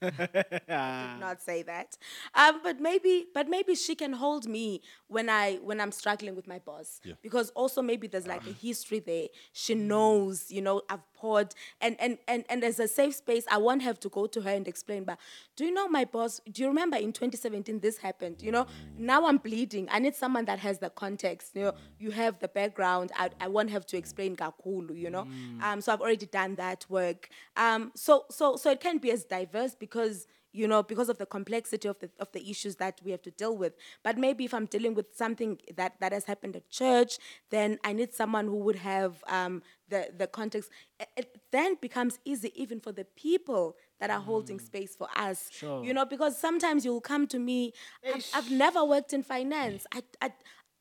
Sintenga. 0.00 1.08
did 1.12 1.20
not 1.20 1.40
say 1.42 1.62
that. 1.62 1.96
Um, 2.34 2.60
but 2.62 2.80
maybe, 2.80 3.26
but 3.34 3.48
maybe 3.48 3.74
she 3.74 3.94
can 3.94 4.12
hold 4.12 4.46
me 4.46 4.82
when 5.08 5.28
I 5.28 5.56
when 5.56 5.80
I'm 5.80 5.92
struggling 5.92 6.34
with 6.36 6.46
my 6.46 6.58
boss. 6.58 7.00
Yeah. 7.04 7.14
Because 7.22 7.50
also 7.50 7.82
maybe 7.82 8.06
there's 8.06 8.26
like 8.26 8.46
a 8.46 8.52
history 8.52 9.00
there. 9.00 9.28
She 9.52 9.74
knows, 9.74 10.50
you 10.50 10.62
know, 10.62 10.82
I've 10.88 11.00
poured 11.14 11.54
and 11.80 11.96
and 12.00 12.18
and 12.28 12.44
and 12.48 12.64
as 12.64 12.78
a 12.78 12.88
safe 12.88 13.14
space, 13.16 13.44
I 13.50 13.58
won't 13.58 13.82
have 13.82 13.98
to 14.00 14.08
go 14.08 14.26
to 14.26 14.40
her 14.42 14.50
and 14.50 14.66
explain. 14.68 15.04
But 15.04 15.18
do 15.56 15.64
you 15.64 15.72
know 15.72 15.88
my 15.88 16.04
boss? 16.04 16.40
Do 16.50 16.62
you 16.62 16.68
remember 16.68 16.96
in 16.96 17.12
2017 17.12 17.80
this 17.80 17.98
happened? 17.98 18.42
You 18.42 18.52
know, 18.52 18.66
now 18.96 19.26
I'm 19.26 19.38
bleeding. 19.38 19.88
I 19.90 19.98
need 19.98 20.14
someone 20.14 20.44
that 20.46 20.58
has 20.60 20.78
the 20.78 20.90
context. 20.90 21.54
You 21.54 21.62
know, 21.62 21.74
you 21.98 22.10
have 22.10 22.38
the 22.38 22.48
background. 22.48 23.12
I 23.16 23.30
I 23.40 23.48
won't 23.48 23.70
have 23.70 23.86
to 23.86 23.96
explain 23.96 24.36
kakulu. 24.36 24.96
You 24.96 25.10
know, 25.10 25.26
um. 25.62 25.80
So 25.80 25.92
I've 25.92 26.00
already 26.00 26.26
done 26.26 26.54
that 26.56 26.86
work. 26.88 27.28
Um. 27.56 27.92
So 27.94 28.26
so 28.30 28.56
so 28.56 28.70
it 28.70 28.80
can 28.80 28.98
be 28.98 29.10
as 29.10 29.24
diverse 29.24 29.74
because 29.78 30.26
you 30.52 30.66
know 30.66 30.82
because 30.82 31.08
of 31.08 31.18
the 31.18 31.26
complexity 31.26 31.88
of 31.88 31.98
the 32.00 32.10
of 32.18 32.32
the 32.32 32.50
issues 32.50 32.76
that 32.76 33.00
we 33.04 33.10
have 33.10 33.22
to 33.22 33.30
deal 33.30 33.56
with. 33.56 33.74
But 34.02 34.18
maybe 34.18 34.44
if 34.44 34.54
i'm 34.54 34.66
dealing 34.66 34.94
with 34.94 35.06
something 35.14 35.58
that 35.76 36.00
that 36.00 36.12
has 36.12 36.24
happened 36.24 36.56
at 36.56 36.68
church 36.70 37.18
then 37.50 37.78
i 37.84 37.92
need 37.92 38.14
someone 38.14 38.46
who 38.46 38.56
would 38.56 38.76
have 38.76 39.22
um 39.28 39.62
the 39.88 40.08
the 40.16 40.26
context. 40.26 40.70
It, 40.98 41.08
it 41.16 41.40
then 41.50 41.76
becomes 41.80 42.18
easy 42.24 42.52
even 42.60 42.80
for 42.80 42.92
the 42.92 43.04
people 43.04 43.76
that 44.00 44.10
are 44.10 44.20
holding 44.20 44.58
space 44.60 44.94
for 44.96 45.08
us. 45.16 45.48
Sure. 45.50 45.84
you 45.84 45.92
know 45.92 46.04
because 46.04 46.38
sometimes 46.38 46.84
you'll 46.84 47.00
come 47.00 47.26
to 47.28 47.38
me 47.38 47.72
I've, 48.06 48.26
I've 48.34 48.50
never 48.50 48.84
worked 48.84 49.12
in 49.12 49.22
finance. 49.22 49.86
I, 49.92 50.02
I 50.22 50.32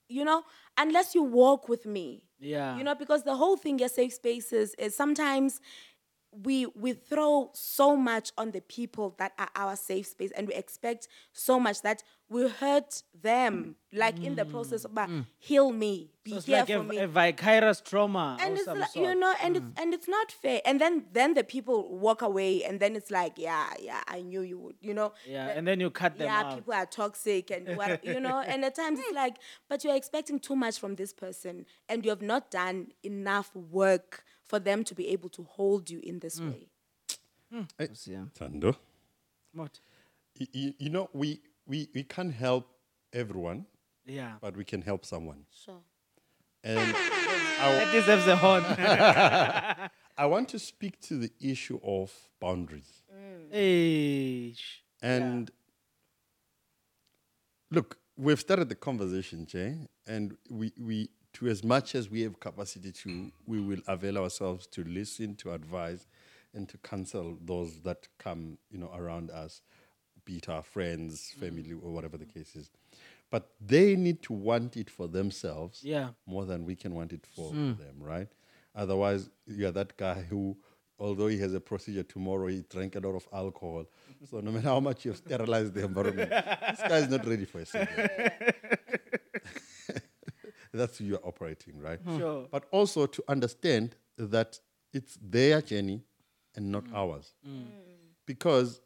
you 0.07 0.23
know 0.23 0.43
unless 0.77 1.15
you 1.15 1.23
walk 1.23 1.67
with 1.67 1.85
me. 1.85 2.23
Yeah. 2.39 2.77
you 2.77 2.83
know 2.83 2.93
because 2.93 3.23
the 3.23 3.35
whole 3.35 3.57
thing 3.57 3.79
your 3.79 3.89
safe 3.89 4.13
spaces 4.13 4.75
is 4.75 4.95
sometimes 4.95 5.59
we 6.43 6.65
we 6.75 6.93
throw 6.93 7.49
so 7.53 7.95
much 7.95 8.31
on 8.37 8.51
the 8.51 8.61
people 8.61 9.15
that 9.17 9.31
are 9.39 9.49
our 9.55 9.75
safe 9.75 10.05
space 10.07 10.31
and 10.35 10.47
we 10.47 10.53
expect 10.53 11.07
so 11.33 11.59
much 11.59 11.81
that 11.81 12.03
we 12.29 12.47
hurt 12.49 13.03
them 13.21 13.75
like 13.93 14.21
in 14.21 14.35
the 14.35 14.43
process 14.45 14.83
of 14.83 14.93
"Ba, 14.93 15.25
heal 15.39 15.71
me 15.71 16.11
be 16.23 16.31
Mm. 16.31 16.33
So 16.33 16.37
it's 16.37 16.45
here 16.45 16.57
like 16.57 16.67
for 16.67 16.73
a, 16.75 16.83
me. 16.83 16.97
a 16.97 17.07
vicarious 17.07 17.79
trauma 17.81 18.37
and 18.41 18.57
it's 18.57 18.67
like, 18.67 18.95
you 18.95 19.15
know 19.15 19.33
and 19.41 19.55
it's 19.57 19.65
and 19.77 19.93
it's 19.93 20.07
not 20.09 20.31
fair. 20.31 20.61
And 20.65 20.79
then 20.81 21.05
then 21.13 21.33
the 21.33 21.43
people 21.43 21.97
walk 21.97 22.21
away 22.21 22.63
and 22.65 22.79
then 22.79 22.95
it's 22.97 23.09
like 23.09 23.33
yeah 23.37 23.67
yeah 23.79 24.01
i 24.07 24.21
knew 24.21 24.41
you 24.41 24.59
would 24.59 24.75
you 24.81 24.93
know? 24.93 25.13
Yeah, 25.25 25.47
The- 25.47 25.57
and 25.57 25.67
then 25.67 25.79
you 25.79 25.89
cut 25.89 26.17
them 26.17 26.27
yeah, 26.27 26.41
out. 26.41 26.55
people 26.55 26.73
are 26.73 26.85
toxic 26.85 27.49
and 27.49 27.77
what 27.77 28.03
you 28.11 28.19
know, 28.19 28.39
and 28.39 28.63
at 28.65 28.75
times 28.75 28.99
it's 28.99 29.13
like, 29.15 29.37
but 29.69 29.83
you're 29.83 29.95
expecting 29.95 30.37
too 30.39 30.55
much 30.55 30.77
from 30.79 30.95
this 30.95 31.13
person, 31.13 31.65
and 31.89 32.03
you 32.03 32.09
have 32.11 32.21
not 32.21 32.51
done 32.51 32.87
enough 33.03 33.55
work 33.55 34.25
for 34.47 34.59
them 34.59 34.83
to 34.83 34.95
be 34.95 35.07
able 35.09 35.29
to 35.29 35.43
hold 35.43 35.89
you 35.89 35.99
in 36.03 36.19
this 36.19 36.39
mm. 36.39 36.51
way. 36.51 36.67
Mm. 37.53 37.67
Eh, 37.79 37.87
yeah. 38.05 38.25
Tando. 38.33 38.75
What? 39.53 39.79
Y- 40.39 40.47
y- 40.53 40.73
you 40.77 40.89
know, 40.89 41.09
we, 41.13 41.41
we, 41.65 41.87
we 41.93 42.03
can't 42.03 42.33
help 42.33 42.67
everyone, 43.13 43.65
Yeah. 44.05 44.33
but 44.41 44.55
we 44.55 44.63
can 44.63 44.81
help 44.81 45.05
someone. 45.05 45.45
Sure. 45.65 45.81
And 46.63 46.95
That 47.59 47.91
deserves 47.91 48.27
a 48.27 48.35
horn. 48.35 48.63
I 50.17 50.25
want 50.25 50.49
to 50.49 50.59
speak 50.59 50.99
to 51.01 51.17
the 51.17 51.31
issue 51.39 51.79
of 51.83 52.11
boundaries. 52.39 53.03
Mm. 53.11 53.51
Hey, 53.51 54.53
sh- 54.53 54.83
And 55.01 55.49
look, 57.71 57.97
we've 58.15 58.39
started 58.39 58.69
the 58.69 58.75
conversation, 58.75 59.45
Jay, 59.45 59.87
and 60.05 60.37
we, 60.49 60.71
we 60.79 61.09
to 61.37 61.47
as 61.47 61.63
much 61.63 61.93
as 61.93 62.09
we 62.09 62.21
have 62.23 62.39
capacity 62.39 62.91
to, 62.91 63.31
we 63.45 63.61
will 63.61 63.79
avail 63.87 64.17
ourselves 64.17 64.65
to 64.65 64.83
listen, 64.85 65.35
to 65.35 65.51
advise, 65.51 66.07
and 66.55 66.67
to 66.67 66.79
counsel 66.79 67.37
those 67.45 67.79
that 67.81 68.07
come, 68.17 68.57
you 68.71 68.79
know, 68.79 68.91
around 68.95 69.29
us, 69.29 69.61
be 70.25 70.37
it 70.37 70.49
our 70.49 70.63
friends, 70.63 71.35
mm. 71.37 71.41
family, 71.41 71.73
or 71.73 71.91
whatever 71.91 72.17
the 72.17 72.25
case 72.25 72.55
is. 72.55 72.71
But 73.29 73.51
they 73.61 73.95
need 73.95 74.23
to 74.23 74.33
want 74.33 74.77
it 74.77 74.89
for 74.89 75.07
themselves 75.07 75.83
Yeah. 75.83 76.09
more 76.25 76.45
than 76.45 76.65
we 76.65 76.75
can 76.75 76.95
want 76.95 77.13
it 77.13 77.27
for 77.35 77.51
mm. 77.51 77.77
them, 77.77 77.97
right? 77.99 78.29
Otherwise, 78.73 79.29
you're 79.45 79.71
that 79.73 79.95
guy 79.95 80.23
who, 80.23 80.57
although 80.97 81.27
he 81.27 81.37
has 81.37 81.53
a 81.53 81.59
procedure 81.59 82.01
tomorrow, 82.01 82.47
he 82.47 82.63
drank 82.67 82.95
a 82.95 82.99
lot 82.99 83.13
of 83.13 83.27
alcohol. 83.31 83.85
so 84.27 84.39
no 84.39 84.49
matter 84.49 84.69
how 84.69 84.79
much 84.79 85.05
you've 85.05 85.17
sterilized 85.17 85.75
the 85.75 85.85
environment, 85.85 86.31
this 86.31 86.79
guy 86.79 86.97
is 86.97 87.09
not 87.09 87.27
ready 87.27 87.45
for 87.45 87.59
a 87.59 87.65
surgery. 87.67 88.09
That's 90.73 90.97
who 90.97 91.05
you're 91.05 91.25
operating, 91.25 91.79
right? 91.79 91.99
Sure. 92.17 92.47
But 92.51 92.65
also 92.71 93.05
to 93.05 93.23
understand 93.27 93.95
that 94.17 94.59
it's 94.93 95.17
their 95.21 95.61
journey 95.61 96.01
and 96.55 96.71
not 96.71 96.83
ours. 96.93 97.33
Because 98.25 98.81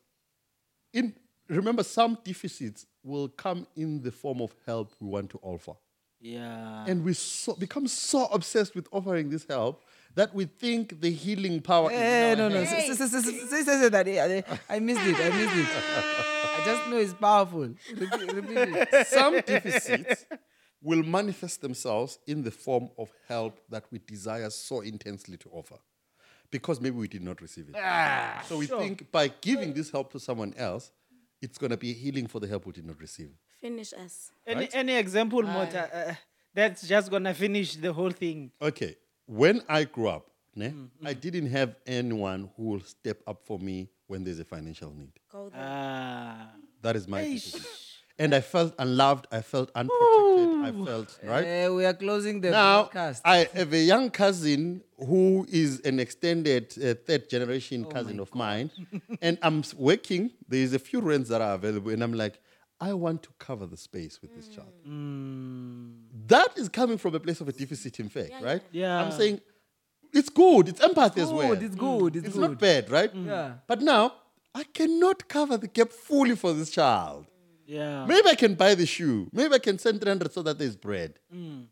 in 0.93 1.13
remember 1.47 1.83
some 1.83 2.17
deficits 2.23 2.85
will 3.03 3.27
come 3.27 3.67
in 3.75 4.01
the 4.01 4.11
form 4.11 4.41
of 4.41 4.53
help 4.65 4.93
we 4.99 5.07
want 5.07 5.29
to 5.31 5.39
offer. 5.41 5.73
Yeah. 6.19 6.85
And 6.87 7.03
we 7.03 7.13
so, 7.13 7.55
become 7.55 7.87
so 7.87 8.25
obsessed 8.25 8.75
with 8.75 8.87
offering 8.91 9.29
this 9.29 9.45
help 9.49 9.81
that 10.13 10.33
we 10.35 10.45
think 10.45 11.01
the 11.01 11.09
healing 11.09 11.61
power 11.61 11.91
is 11.91 11.97
Eh, 11.97 12.29
our 12.31 12.35
no, 12.35 12.49
no. 12.49 12.63
Say, 12.65 12.93
say, 12.93 13.63
say, 13.63 13.89
that. 13.89 14.59
I 14.69 14.79
missed 14.79 15.01
it. 15.01 15.15
I 15.15 15.29
missed 15.29 15.55
it. 15.55 15.67
I 16.61 16.63
just 16.65 16.89
know 16.89 16.97
it's 16.97 17.13
powerful. 17.13 17.73
Repeat, 17.95 18.33
repeat 18.33 18.57
it. 18.57 19.07
Some 19.07 19.41
deficits 19.41 20.25
will 20.81 21.03
manifest 21.03 21.61
themselves 21.61 22.17
in 22.27 22.43
the 22.43 22.51
form 22.51 22.89
of 22.97 23.09
help 23.27 23.59
that 23.69 23.85
we 23.91 23.99
desire 23.99 24.49
so 24.49 24.81
intensely 24.81 25.37
to 25.37 25.49
offer 25.49 25.77
because 26.49 26.81
maybe 26.81 26.97
we 26.97 27.07
did 27.07 27.23
not 27.23 27.41
receive 27.41 27.67
it. 27.73 28.45
so 28.45 28.57
we 28.57 28.67
think 28.67 29.11
by 29.11 29.27
giving 29.41 29.73
this 29.73 29.89
help 29.89 30.11
to 30.11 30.19
someone 30.19 30.53
else, 30.57 30.91
it's 31.41 31.57
going 31.57 31.71
to 31.71 31.77
be 31.77 31.93
healing 31.93 32.27
for 32.27 32.39
the 32.39 32.47
help 32.47 32.65
we 32.65 32.73
did 32.73 32.85
not 32.85 32.99
receive. 32.99 33.31
Finish 33.61 33.93
us. 33.93 34.31
any 34.45 34.67
any 34.73 34.95
example, 34.97 35.43
Mota, 35.43 36.09
uh, 36.09 36.15
that's 36.53 36.87
just 36.87 37.11
gonna 37.11 37.33
finish 37.33 37.75
the 37.75 37.93
whole 37.93 38.09
thing. 38.09 38.51
Okay, 38.59 38.95
when 39.27 39.61
I 39.69 39.83
grew 39.83 40.07
up, 40.07 40.31
ne, 40.55 40.73
I 41.05 41.13
didn't 41.13 41.45
have 41.51 41.75
anyone 41.85 42.49
who 42.57 42.63
will 42.63 42.81
step 42.81 43.21
up 43.27 43.45
for 43.45 43.59
me 43.59 43.89
when 44.07 44.23
there's 44.23 44.39
a 44.39 44.45
financial 44.45 44.91
need. 44.91 45.13
Go 45.31 45.49
there. 45.49 45.61
Ah. 45.63 46.49
That 46.81 46.95
is 46.95 47.07
my 47.07 47.21
deficit. 47.23 47.61
And 48.23 48.35
I 48.35 48.41
felt 48.41 48.71
unloved, 48.85 49.25
I 49.31 49.41
felt 49.41 49.69
unprotected, 49.81 50.49
I 50.69 50.71
felt, 50.89 51.09
right? 51.33 51.45
Eh, 51.45 51.69
we 51.69 51.83
are 51.89 51.93
closing 52.05 52.35
the 52.43 52.51
Now, 52.51 52.83
broadcast. 52.83 53.21
I 53.25 53.37
have 53.59 53.73
a 53.73 53.83
young 53.93 54.11
cousin 54.11 54.83
who 55.09 55.23
is 55.49 55.79
an 55.89 55.99
extended 55.99 56.65
uh, 56.77 56.93
third 57.07 57.23
generation 57.35 57.79
cousin 57.95 58.19
of 58.19 58.29
mine, 58.35 58.69
and 59.25 59.39
I'm 59.41 59.63
working. 59.89 60.21
There's 60.47 60.73
a 60.73 60.79
few 60.89 60.99
rents 61.11 61.29
that 61.29 61.41
are 61.41 61.55
available, 61.55 61.89
and 61.95 62.03
I'm 62.03 62.13
like, 62.23 62.35
I 62.79 62.93
want 62.93 63.23
to 63.23 63.29
cover 63.47 63.65
the 63.73 63.77
space 63.77 64.21
with 64.21 64.31
this 64.35 64.47
child. 64.55 64.73
That 66.27 66.49
is 66.61 66.69
coming 66.69 66.99
from 66.99 67.15
a 67.15 67.19
place 67.19 67.41
of 67.41 67.47
a 67.49 67.51
deficit, 67.53 67.99
in 67.99 68.09
fact, 68.09 68.33
right? 68.41 68.61
Yeah. 68.71 69.01
I'm 69.01 69.11
saying 69.11 69.41
it's 70.13 70.29
good, 70.29 70.69
it's 70.69 70.81
empathy 70.81 71.21
as 71.21 71.29
good, 71.29 71.35
well. 71.37 71.51
it's 71.53 71.61
good, 71.61 71.65
it's 71.65 71.75
good, 71.75 72.15
It's 72.27 72.35
good. 72.35 72.49
not 72.51 72.59
bad, 72.59 72.83
right? 72.91 73.11
Yeah. 73.15 73.53
But 73.67 73.81
now, 73.81 74.13
I 74.53 74.63
cannot 74.79 75.27
cover 75.27 75.57
the 75.57 75.67
gap 75.67 75.91
fully 75.91 76.35
for 76.35 76.53
this 76.53 76.69
child. 76.69 77.25
Yeah. 77.71 78.05
Maybe 78.05 78.27
I 78.27 78.35
can 78.35 78.55
buy 78.55 78.75
the 78.75 78.85
shoe. 78.85 79.29
Maybe 79.31 79.53
I 79.53 79.59
can 79.59 79.79
send 79.79 80.01
300 80.01 80.33
so 80.33 80.41
that 80.43 80.59
there's 80.59 80.75
bread. 80.75 81.19
Mm. 81.33 81.67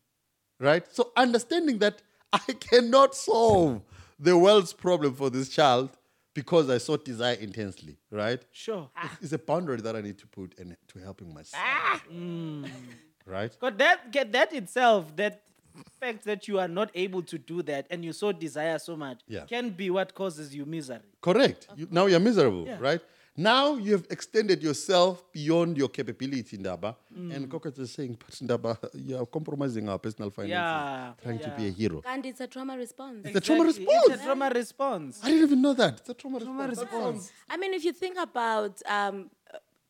Right? 0.59 0.85
So 0.93 1.11
understanding 1.17 1.79
that 1.79 2.01
I 2.33 2.53
cannot 2.69 3.15
solve 3.15 3.81
the 4.17 4.37
world's 4.37 4.71
problem 4.71 5.13
for 5.13 5.29
this 5.29 5.49
child 5.49 5.89
because 6.33 6.69
I 6.69 6.77
so 6.77 6.95
desire 6.95 7.35
intensely, 7.35 7.97
right? 8.11 8.41
Sure. 8.51 8.89
It's 9.21 9.33
a 9.33 9.37
boundary 9.39 9.81
that 9.81 9.95
I 9.95 10.01
need 10.01 10.17
to 10.19 10.27
put 10.27 10.57
and 10.57 10.77
to 10.87 10.99
helping 10.99 11.33
myself. 11.33 11.61
Ah. 11.65 12.01
Mm. 12.09 12.63
Mm. 12.63 12.69
Right? 13.25 13.55
But 13.59 13.77
that 13.79 14.11
get 14.11 14.31
that 14.31 14.53
itself, 14.53 15.13
that 15.17 15.41
fact 15.99 16.23
that 16.25 16.47
you 16.47 16.59
are 16.59 16.67
not 16.67 16.91
able 16.95 17.21
to 17.23 17.37
do 17.37 17.61
that 17.63 17.87
and 17.89 18.05
you 18.05 18.13
so 18.13 18.31
desire 18.31 18.79
so 18.79 18.95
much, 18.95 19.19
Yeah. 19.27 19.45
can 19.45 19.69
be 19.71 19.89
what 19.89 20.13
causes 20.15 20.55
you 20.55 20.65
misery. 20.65 20.99
Correct. 21.21 21.67
You, 21.75 21.87
now 21.91 22.05
you're 22.05 22.19
miserable, 22.19 22.65
Yeah. 22.65 22.77
right? 22.79 23.01
Now 23.39 23.75
you 23.75 23.93
have 23.93 24.05
extended 24.09 24.61
yourself 24.61 25.23
beyond 25.31 25.77
your 25.77 25.87
capability, 25.87 26.57
Ndaba. 26.57 26.93
And 27.15 27.49
Koketso 27.49 27.79
is 27.79 27.91
saying, 27.91 28.17
but 28.19 28.31
Ndaba, 28.35 28.89
you're 28.95 29.25
compromising 29.25 29.87
our 29.87 29.97
personal 29.97 30.29
finances, 30.29 30.51
Yeah, 30.51 31.13
trying 31.23 31.39
to 31.39 31.49
be 31.51 31.67
a 31.67 31.71
hero. 31.71 32.01
And 32.05 32.25
it's 32.25 32.41
a 32.41 32.47
trauma 32.47 32.75
response. 32.75 33.25
It's 33.25 33.37
a 33.37 33.39
trauma 33.39 33.63
response. 33.63 33.87
It's 34.09 34.21
a 34.21 34.23
trauma 34.25 34.49
response. 34.53 35.19
I 35.23 35.27
didn't 35.29 35.43
even 35.43 35.61
know 35.61 35.73
that. 35.73 35.99
It's 35.99 36.09
a 36.09 36.13
trauma, 36.15 36.39
Trauma 36.41 36.67
response. 36.67 36.91
response. 36.91 37.31
I 37.49 37.55
mean, 37.55 37.73
if 37.73 37.85
you 37.85 37.93
think 37.93 38.17
about 38.17 38.81
um, 38.85 39.29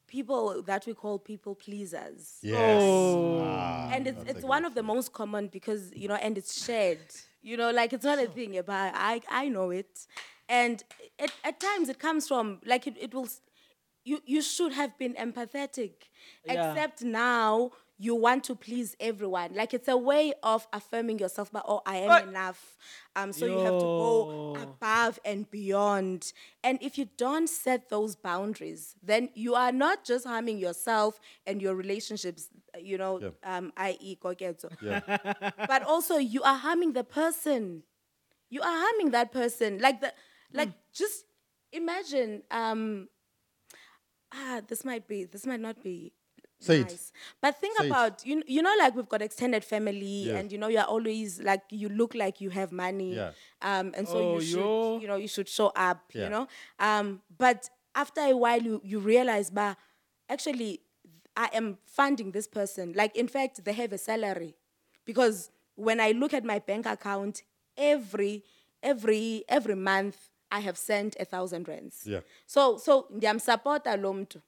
people 0.06 0.62
that 0.64 0.86
we 0.86 0.94
call 0.94 1.18
people 1.18 1.56
pleasers, 1.56 2.38
Yes. 2.44 2.84
Oh. 2.84 3.40
Ah, 3.42 3.90
and 3.94 4.06
it's 4.06 4.24
it's 4.28 4.44
a 4.44 4.48
one 4.48 4.64
of 4.66 4.76
the 4.76 4.84
most 4.84 5.12
common 5.12 5.48
because 5.48 5.92
you 5.96 6.08
know, 6.08 6.16
and 6.16 6.38
it's 6.38 6.64
shared. 6.66 7.00
You 7.42 7.58
know, 7.58 7.72
like 7.72 7.94
it's 7.94 8.06
not 8.06 8.20
a 8.20 8.28
thing 8.28 8.58
about 8.58 8.94
I 8.96 9.22
I 9.30 9.48
know 9.50 9.70
it, 9.72 10.06
and 10.50 10.84
it, 11.20 11.32
at 11.44 11.60
times 11.60 11.90
it 11.90 12.00
comes 12.00 12.28
from 12.28 12.60
like 12.66 12.88
it, 12.88 12.96
it 13.00 13.14
will. 13.14 13.28
You 14.06 14.22
you 14.26 14.42
should 14.42 14.74
have 14.74 14.98
been 14.98 15.14
empathetic, 15.16 15.94
Yeah. 16.46 16.56
except 16.56 17.02
now 17.04 17.72
you 17.98 18.16
want 18.16 18.44
to 18.46 18.56
please 18.56 18.96
everyone. 19.00 19.54
Like 19.54 19.74
it's 19.74 19.88
a 19.88 19.98
way 19.98 20.34
of 20.44 20.68
affirming 20.74 21.20
yourself, 21.20 21.52
but 21.52 21.64
oh, 21.68 21.82
I 21.86 21.98
am 21.98 22.10
What? 22.10 22.24
enough. 22.24 22.78
Um, 23.16 23.34
so 23.34 23.46
you 23.46 23.60
have 23.60 23.78
to 23.80 23.88
go 23.88 24.30
above 24.56 25.20
and 25.26 25.50
beyond. 25.52 26.32
And 26.64 26.80
if 26.82 26.98
you 26.98 27.10
don't 27.18 27.48
set 27.50 27.90
those 27.90 28.16
boundaries, 28.16 28.96
then 29.04 29.30
you 29.34 29.56
are 29.56 29.72
not 29.72 30.06
just 30.06 30.26
harming 30.26 30.58
yourself 30.60 31.20
and 31.46 31.62
your 31.62 31.76
relationships, 31.76 32.50
you 32.80 32.98
know, 32.98 33.20
Yeah. 33.22 33.30
um, 33.44 33.74
i.e., 33.78 34.18
Yeah. 34.82 35.00
but 35.68 35.84
also 35.84 36.18
you 36.18 36.42
are 36.44 36.56
harming 36.58 36.94
the 36.94 37.04
person. 37.04 37.84
You 38.50 38.62
are 38.62 38.78
harming 38.86 39.12
that 39.12 39.32
person. 39.32 39.80
Like 39.80 40.02
the, 40.02 40.14
like 40.54 40.70
just 40.94 41.26
imagine. 41.72 42.44
Um, 42.52 43.08
ah, 44.34 44.62
this 44.68 44.86
might 44.86 45.08
be, 45.08 45.26
this 45.26 45.46
might 45.46 45.60
not 45.60 45.82
be. 45.84 46.14
Say 46.62 46.80
it. 46.82 46.90
nice. 46.90 47.14
But 47.42 47.56
think 47.62 47.78
Say 47.78 47.86
it. 47.86 47.90
about 47.90 48.26
you. 48.26 48.44
You 48.46 48.62
know, 48.62 48.74
like 48.78 48.94
we've 48.94 49.08
got 49.08 49.22
extended 49.22 49.64
family, 49.64 50.26
Yes. 50.28 50.36
and 50.40 50.52
you 50.52 50.58
know 50.58 50.68
you're 50.68 50.84
always 50.84 51.40
like 51.42 51.62
you 51.70 51.88
look 51.88 52.14
like 52.16 52.42
you 52.42 52.50
have 52.50 52.72
money. 52.74 53.16
Yeah. 53.16 53.32
Um, 53.62 53.94
and 53.96 54.06
so 54.08 54.18
Oh, 54.18 54.34
you 54.36 54.42
should, 54.42 54.60
yo. 54.60 55.00
you 55.00 55.08
know, 55.08 55.16
you 55.16 55.28
should 55.30 55.48
show 55.48 55.68
up. 55.76 56.12
Yeah. 56.14 56.26
You 56.26 56.30
know. 56.32 56.48
Um, 56.78 57.22
but 57.38 57.70
after 57.96 58.20
a 58.22 58.36
while, 58.36 58.62
you 58.62 58.82
you 58.84 59.00
realize, 59.00 59.50
bah, 59.50 59.76
actually, 60.28 60.82
I 61.38 61.50
am 61.54 61.78
funding 61.86 62.32
this 62.32 62.48
person. 62.48 62.92
Like, 62.94 63.16
in 63.16 63.30
fact, 63.30 63.64
they 63.64 63.74
have 63.74 63.94
a 63.94 63.98
salary, 63.98 64.56
because 65.06 65.52
when 65.76 66.02
I 66.02 66.12
look 66.12 66.34
at 66.34 66.44
my 66.44 66.60
bank 66.60 66.86
account, 66.86 67.44
every 67.78 68.44
every 68.84 69.46
every 69.48 69.76
month 69.76 70.29
I 70.52 70.60
have 70.62 70.78
sent 70.78 71.16
a 71.20 71.26
thousand 71.26 71.68
rands. 71.68 72.04
Yeah. 72.06 72.22
So 72.48 72.78
so 72.78 73.08
ndiyamsupporta 73.12 73.98
lo 74.02 74.14
mntu 74.14 74.42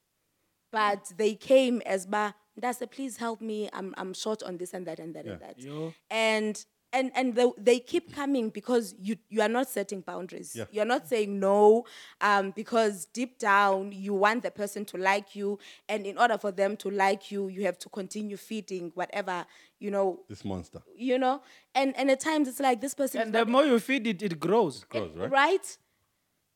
but 0.72 1.12
they 1.18 1.36
came 1.36 1.82
as 1.86 2.08
ba 2.08 2.34
ndase 2.58 2.86
please 2.89 3.18
help 3.18 3.41
me 3.41 3.70
I'm 3.74 3.93
I'm 3.97 4.14
short 4.14 4.43
on 4.43 4.58
this 4.58 4.74
and 4.74 4.86
that 4.88 4.99
and 4.99 5.14
that 5.16 5.26
and 5.26 5.39
that 5.41 5.60
Yo. 5.60 5.93
and 6.10 6.66
and 6.93 7.12
and 7.16 7.36
they, 7.36 7.45
they 7.58 7.80
keep 7.80 8.14
coming 8.14 8.49
because 8.49 8.95
you 8.99 9.16
you 9.30 9.41
are 9.41 9.47
not 9.49 9.68
setting 9.70 10.02
boundaries 10.02 10.56
Yeah. 10.56 10.66
you're 10.72 10.86
not 10.86 11.08
saying 11.08 11.39
no 11.39 11.86
um 12.22 12.52
because 12.52 13.06
deep 13.14 13.38
down 13.39 13.91
you 13.93 14.14
want 14.14 14.43
the 14.43 14.52
person 14.52 14.86
to 14.86 14.97
like 14.97 15.36
you 15.36 15.58
and 15.89 16.06
in 16.06 16.18
order 16.18 16.38
for 16.38 16.52
them 16.52 16.76
to 16.78 16.89
like 16.89 17.32
you 17.32 17.47
you 17.49 17.66
have 17.66 17.78
to 17.80 17.89
continue 17.89 18.38
feeding 18.38 18.91
whatever 18.95 19.45
you 19.80 19.89
know 19.91 20.20
This 20.30 20.43
monster. 20.45 20.82
you 20.95 21.18
know 21.18 21.41
and 21.76 21.95
and 21.97 22.12
at 22.12 22.20
times 22.20 22.47
it's 22.47 22.60
like 22.60 22.80
this 22.82 22.93
person 22.93 23.22
And 23.22 23.34
the 23.34 23.45
more 23.45 23.66
you 23.66 23.80
feed 23.80 24.08
it, 24.08 24.22
it 24.22 24.39
grows. 24.39 24.84
Gross, 24.86 25.12
right? 25.16 25.32
right 25.32 25.78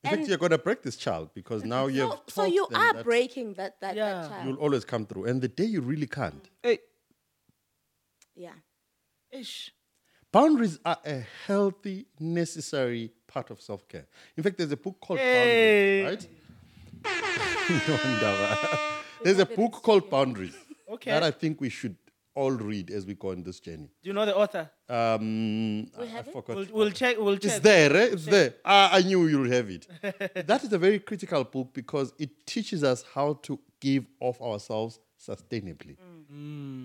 In 0.05 0.11
fact, 0.11 0.19
And- 0.21 0.27
you're 0.29 0.37
gonna 0.37 0.57
break 0.67 0.81
this 0.83 0.95
child 0.97 1.29
because 1.33 1.63
now 1.63 1.87
you 1.87 2.01
so, 2.01 2.09
have 2.11 2.19
so 2.27 2.41
taught 2.43 2.53
you 2.53 2.67
are 2.73 2.93
that 2.93 3.03
breaking 3.03 3.55
that 3.55 3.79
that, 3.81 3.95
Yeah. 3.95 4.13
that 4.21 4.29
child 4.29 4.45
You'll 4.47 4.57
always 4.65 4.85
come 4.85 5.05
through, 5.07 5.25
and 5.25 5.41
the 5.41 5.47
day 5.47 5.65
you 5.65 5.81
really 5.81 6.07
can't. 6.07 6.45
Hey. 6.61 6.79
yeah 8.35 8.53
Ish. 9.31 9.71
Boundaries 10.31 10.77
are 10.85 10.99
a 11.05 11.25
healthy, 11.47 12.05
necessary 12.19 13.11
part 13.27 13.49
of 13.51 13.61
self 13.61 13.87
care. 13.87 14.05
In 14.37 14.43
fact, 14.43 14.57
there's 14.57 14.71
a 14.71 14.77
book 14.77 14.97
called 14.99 15.19
Hey. 15.19 16.03
Boundaries, 16.03 16.27
right? 17.03 17.05
No 17.87 17.95
wonder. 18.03 18.57
there's 19.23 19.39
a 19.39 19.45
book 19.45 19.73
called 19.85 20.09
Boundaries 20.09 20.55
Okay. 20.89 21.09
that 21.11 21.23
I 21.23 21.31
think 21.31 21.59
we 21.61 21.69
should 21.69 21.95
all 22.35 22.51
read 22.51 22.91
as 22.91 23.05
we 23.05 23.15
go 23.15 23.31
on 23.31 23.43
this 23.43 23.59
journey. 23.59 23.89
Do 24.03 24.09
you 24.09 24.13
know 24.13 24.25
the 24.25 24.35
author? 24.35 24.69
Um, 24.89 25.87
I, 25.97 26.03
I 26.03 26.05
have 26.05 26.27
it? 26.27 26.33
forgot. 26.33 26.55
We'll, 26.55 26.67
we'll 26.71 26.91
check. 26.91 27.17
We'll 27.17 27.33
It's 27.35 27.59
there, 27.59 27.95
eh? 27.95 28.09
it's 28.11 28.25
there. 28.25 28.55
Ah, 28.63 28.89
I 28.93 29.01
knew 29.01 29.27
you'll 29.27 29.49
have 29.49 29.69
it. 29.69 29.87
that 30.47 30.63
is 30.63 30.71
a 30.73 30.77
very 30.77 30.99
critical 30.99 31.43
book 31.45 31.69
because 31.73 32.13
it 32.19 32.45
teaches 32.45 32.83
us 32.83 33.03
how 33.13 33.39
to 33.43 33.59
give 33.79 34.05
of 34.21 34.39
ourselves 34.41 34.99
sustainably 35.19 35.97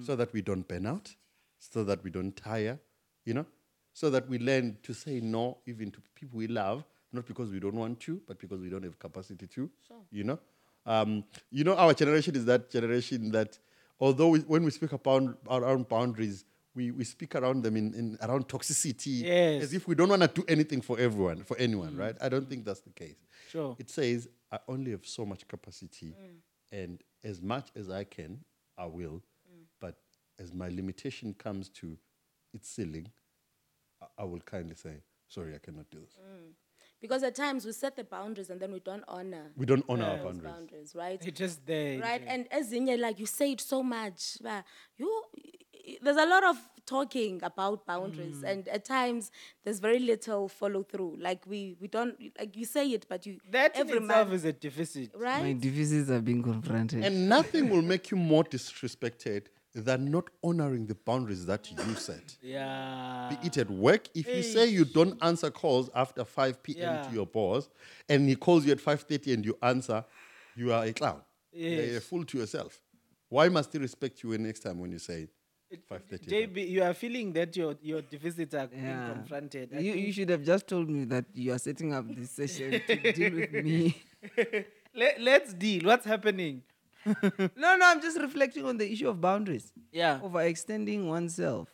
so 0.07 0.17
that 0.17 0.33
we 0.33 0.41
don't 0.41 0.67
burn 0.67 0.87
out, 0.87 1.15
so 1.59 1.83
that 1.85 2.03
we 2.05 2.11
don't 2.11 2.37
tire, 2.37 2.79
you 3.25 3.35
know, 3.35 3.47
so 3.93 4.09
that 4.11 4.29
we 4.29 4.39
learn 4.39 4.79
to 4.83 4.95
say 4.95 5.21
no 5.21 5.59
even 5.67 5.91
to 5.91 6.01
people 6.15 6.39
we 6.39 6.47
love, 6.47 6.85
not 7.13 7.27
because 7.27 7.51
we 7.51 7.59
don't 7.59 7.75
want 7.75 7.99
to, 8.01 8.21
but 8.27 8.39
because 8.39 8.61
we 8.61 8.71
don't 8.71 8.85
have 8.85 8.99
capacity 8.99 9.47
to, 9.49 9.69
sure. 9.87 9.97
you 10.13 10.25
know. 10.25 10.39
Um, 10.87 11.25
you 11.51 11.65
know, 11.65 11.75
our 11.75 11.93
generation 11.93 12.37
is 12.37 12.45
that 12.47 12.71
generation 12.71 13.31
that 13.33 13.59
although 14.01 14.29
we, 14.29 14.41
when 14.41 14.65
we 14.65 14.71
speak 14.71 14.93
about 14.93 15.37
around 15.49 15.89
boundaries, 15.89 16.45
we, 16.75 16.91
we 16.91 17.05
speak 17.05 17.35
around 17.35 17.63
them 17.63 17.77
in, 17.77 17.95
in 17.95 18.19
around 18.23 18.49
toxicity 18.49 19.23
Yes. 19.23 19.65
as 19.65 19.75
if 19.75 19.87
we 19.87 19.95
don't 19.95 20.09
want 20.09 20.23
to 20.23 20.29
do 20.29 20.45
anything 20.49 20.81
for 20.81 20.99
everyone, 20.99 21.43
for 21.43 21.57
anyone, 21.59 21.95
mm. 21.95 21.99
right? 21.99 22.17
I 22.21 22.29
don't 22.29 22.49
think 22.49 22.65
that's 22.65 22.81
the 22.81 22.91
case. 22.91 23.17
Sure. 23.51 23.77
It 23.79 23.91
says, 23.91 24.29
I 24.51 24.59
only 24.69 24.93
have 24.93 25.07
so 25.07 25.27
much 25.27 25.47
capacity, 25.47 26.15
mm. 26.15 26.37
and 26.73 27.03
as 27.25 27.43
much 27.43 27.71
as 27.77 27.91
I 27.91 28.05
can, 28.05 28.45
I 28.79 28.87
will. 28.87 29.23
Mm. 29.51 29.65
But 29.81 29.97
as 30.39 30.55
my 30.55 30.69
limitation 30.69 31.35
comes 31.35 31.69
to 31.71 31.99
its 32.55 32.69
ceiling, 32.71 33.09
I, 34.01 34.07
I 34.19 34.25
will 34.25 34.41
kindly 34.41 34.77
say, 34.77 35.03
sorry, 35.29 35.55
I 35.55 35.59
cannot 35.59 35.91
do 35.91 35.99
this. 36.01 36.17
Because 37.01 37.23
at 37.23 37.35
times 37.35 37.65
we 37.65 37.73
set 37.73 37.97
the 37.97 38.05
boundaries 38.05 38.51
and 38.51 38.61
then 38.61 38.73
we 38.73 38.81
don't 38.81 39.05
honor 39.09 39.51
We 39.57 39.67
don't 39.67 39.85
honor 39.89 40.05
our 40.05 40.17
those 40.17 40.25
boundaries. 40.39 40.53
boundaries, 40.53 40.95
right? 40.95 41.27
It's 41.27 41.39
just 41.39 41.65
there. 41.67 41.99
Right, 42.01 42.23
nje. 42.23 42.29
and 42.35 42.53
as 42.53 42.73
in 42.73 42.87
like 43.01 43.19
you 43.19 43.27
say 43.27 43.53
it 43.53 43.61
so 43.61 43.83
much, 43.83 44.37
but 44.43 44.65
you 44.99 45.23
there's 46.03 46.17
a 46.19 46.27
lot 46.27 46.45
of 46.45 46.57
talking 46.87 47.43
about 47.43 47.87
boundaries, 47.87 48.37
Mm. 48.43 48.51
and 48.51 48.69
at 48.69 48.85
times 48.85 49.31
there's 49.65 49.81
very 49.81 49.99
little 49.99 50.49
follow 50.49 50.83
through. 50.83 51.17
Like 51.19 51.47
we 51.47 51.77
we 51.81 51.89
don't 51.89 52.15
like 52.39 52.55
you 52.57 52.65
say 52.67 52.89
it, 52.91 53.07
but 53.09 53.25
you 53.27 53.39
that 53.51 53.75
in 53.77 53.81
every 53.83 53.99
itself 53.99 54.29
month, 54.29 54.35
is 54.35 54.45
a 54.45 54.53
deficit. 54.53 55.11
right? 55.15 55.43
My 55.43 55.53
deficits 55.55 56.11
are 56.11 56.21
being 56.21 56.43
confronted. 56.43 57.03
And 57.05 57.29
nothing 57.29 57.71
will 57.71 57.83
make 57.83 58.11
you 58.11 58.17
more 58.19 58.45
disrespected 58.45 59.47
than 59.75 60.11
not 60.11 60.29
honoring 60.43 60.87
the 60.87 60.95
boundaries 60.95 61.47
that 61.47 61.71
you 61.71 61.95
set. 61.97 62.37
Yeah. 62.43 63.29
Be 63.31 63.47
it 63.47 63.57
at 63.59 63.71
work, 63.71 64.09
if 64.15 64.27
you 64.35 64.43
say 64.43 64.67
you 64.67 64.85
don't 64.85 65.17
answer 65.23 65.51
calls 65.51 65.89
after 65.95 66.25
5 66.25 66.63
p.m. 66.63 66.95
Yeah. 66.95 67.03
to 67.03 67.15
your 67.15 67.27
boss, 67.27 67.69
and 68.09 68.29
he 68.29 68.35
calls 68.37 68.67
you 68.67 68.73
at 68.73 68.79
5.30 68.79 69.35
and 69.35 69.45
you 69.45 69.57
answer, 69.63 70.05
you 70.57 70.73
are 70.73 70.85
a 70.85 70.93
clown. 70.93 71.21
You're 71.53 71.99
a 71.99 72.01
fool 72.01 72.25
to 72.25 72.39
yourself. 72.39 72.81
Why 73.29 73.49
must 73.49 73.73
he 73.73 73.79
respect 73.79 74.23
you 74.25 74.37
next 74.39 74.61
time 74.61 74.81
when 74.81 74.91
you 74.91 74.99
say 74.99 75.29
5.30? 75.91 76.29
JB, 76.29 76.69
you 76.69 76.83
are 76.83 76.95
feeling 76.95 77.33
that 77.35 77.57
your 77.57 77.77
your 77.81 78.03
deficits 78.03 78.55
are 78.55 78.67
being 78.67 78.83
confronted. 79.15 79.71
I 79.77 79.79
You, 79.79 79.93
you 79.95 80.13
should 80.13 80.29
have 80.31 80.43
just 80.43 80.67
told 80.67 80.91
me 80.91 81.05
that 81.05 81.27
you 81.33 81.53
are 81.53 81.59
setting 81.59 81.95
up 81.95 82.07
this 82.09 82.33
session 82.33 82.81
to 82.87 83.13
deal 83.13 83.35
with 83.35 83.53
me. 83.53 84.03
Let, 84.95 85.21
let's 85.21 85.55
deal. 85.55 85.85
What's 85.85 86.05
happening? 86.05 86.63
No, 87.57 87.77
no, 87.77 87.87
I'm 87.87 88.01
just 88.01 88.19
reflecting 88.21 88.65
on 88.67 88.77
the 88.77 88.91
issue 88.91 89.09
of 89.09 89.21
boundaries. 89.21 89.73
Yeah. 89.93 90.21
Overextending 90.23 91.07
oneself. 91.07 91.69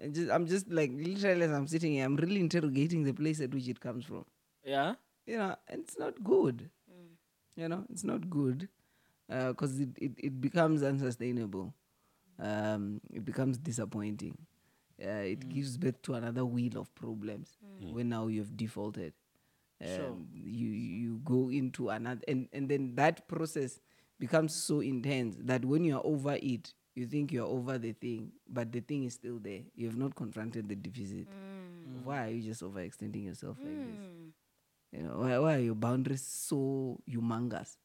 And 0.00 0.14
just, 0.14 0.30
I'm 0.30 0.46
just 0.46 0.70
like, 0.70 0.90
literally, 0.94 1.42
as 1.42 1.50
I'm 1.52 1.66
sitting 1.66 1.92
here, 1.92 2.04
I'm 2.04 2.16
really 2.16 2.40
interrogating 2.40 3.04
the 3.04 3.12
place 3.12 3.40
at 3.40 3.54
which 3.54 3.68
it 3.68 3.80
comes 3.80 4.04
from. 4.04 4.24
Yeah. 4.64 4.94
You 5.26 5.38
know, 5.38 5.56
and 5.68 5.80
it's 5.82 5.98
not 5.98 6.22
good. 6.22 6.70
You 7.56 7.68
know, 7.68 7.84
it's 7.90 8.04
not 8.04 8.28
good 8.28 8.68
because 9.28 9.78
it, 9.80 9.90
it, 10.00 10.12
it 10.18 10.40
becomes 10.40 10.82
unsustainable. 10.82 11.72
Um, 12.38 13.00
it 13.12 13.24
becomes 13.24 13.56
disappointing. 13.58 14.36
Uh, 15.02 15.08
it 15.08 15.48
gives 15.48 15.76
birth 15.76 16.00
to 16.02 16.14
another 16.14 16.44
wheel 16.44 16.76
of 16.78 16.92
problems 16.94 17.56
when 17.92 18.08
now 18.08 18.26
you've 18.26 18.56
defaulted. 18.56 19.12
Um, 19.80 19.88
Sure. 19.88 20.16
You 20.32 20.68
you 20.68 21.20
go 21.24 21.50
into 21.50 21.88
another, 21.90 22.20
and, 22.28 22.48
and 22.52 22.68
then 22.68 22.94
that 22.94 23.26
process 23.28 23.80
becomes 24.18 24.54
so 24.54 24.80
intense 24.80 25.36
that 25.40 25.64
when 25.64 25.84
you 25.84 25.96
are 25.96 26.04
over 26.04 26.38
it, 26.40 26.72
you 26.94 27.06
think 27.06 27.32
you're 27.32 27.46
over 27.46 27.78
the 27.78 27.92
thing, 27.92 28.30
but 28.48 28.70
the 28.70 28.80
thing 28.80 29.04
is 29.04 29.14
still 29.14 29.38
there. 29.38 29.60
You 29.74 29.86
have 29.86 29.96
not 29.96 30.14
confronted 30.14 30.68
the 30.68 30.76
deficit. 30.76 31.26
Mm. 31.26 32.04
Why 32.04 32.26
are 32.26 32.30
you 32.30 32.42
just 32.42 32.62
overextending 32.62 33.24
yourself 33.24 33.56
like 33.60 33.74
this? 33.74 33.98
Mm. 33.98 34.30
You 34.92 35.02
know, 35.02 35.18
why, 35.18 35.38
why 35.38 35.54
are 35.56 35.60
your 35.60 35.74
boundaries 35.74 36.22
so 36.22 37.00
humongous? 37.10 37.76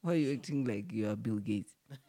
Why 0.00 0.12
are 0.12 0.16
you 0.16 0.32
acting 0.32 0.64
like 0.64 0.92
you 0.92 1.10
are 1.10 1.16
Bill 1.16 1.36
Gates? 1.36 1.72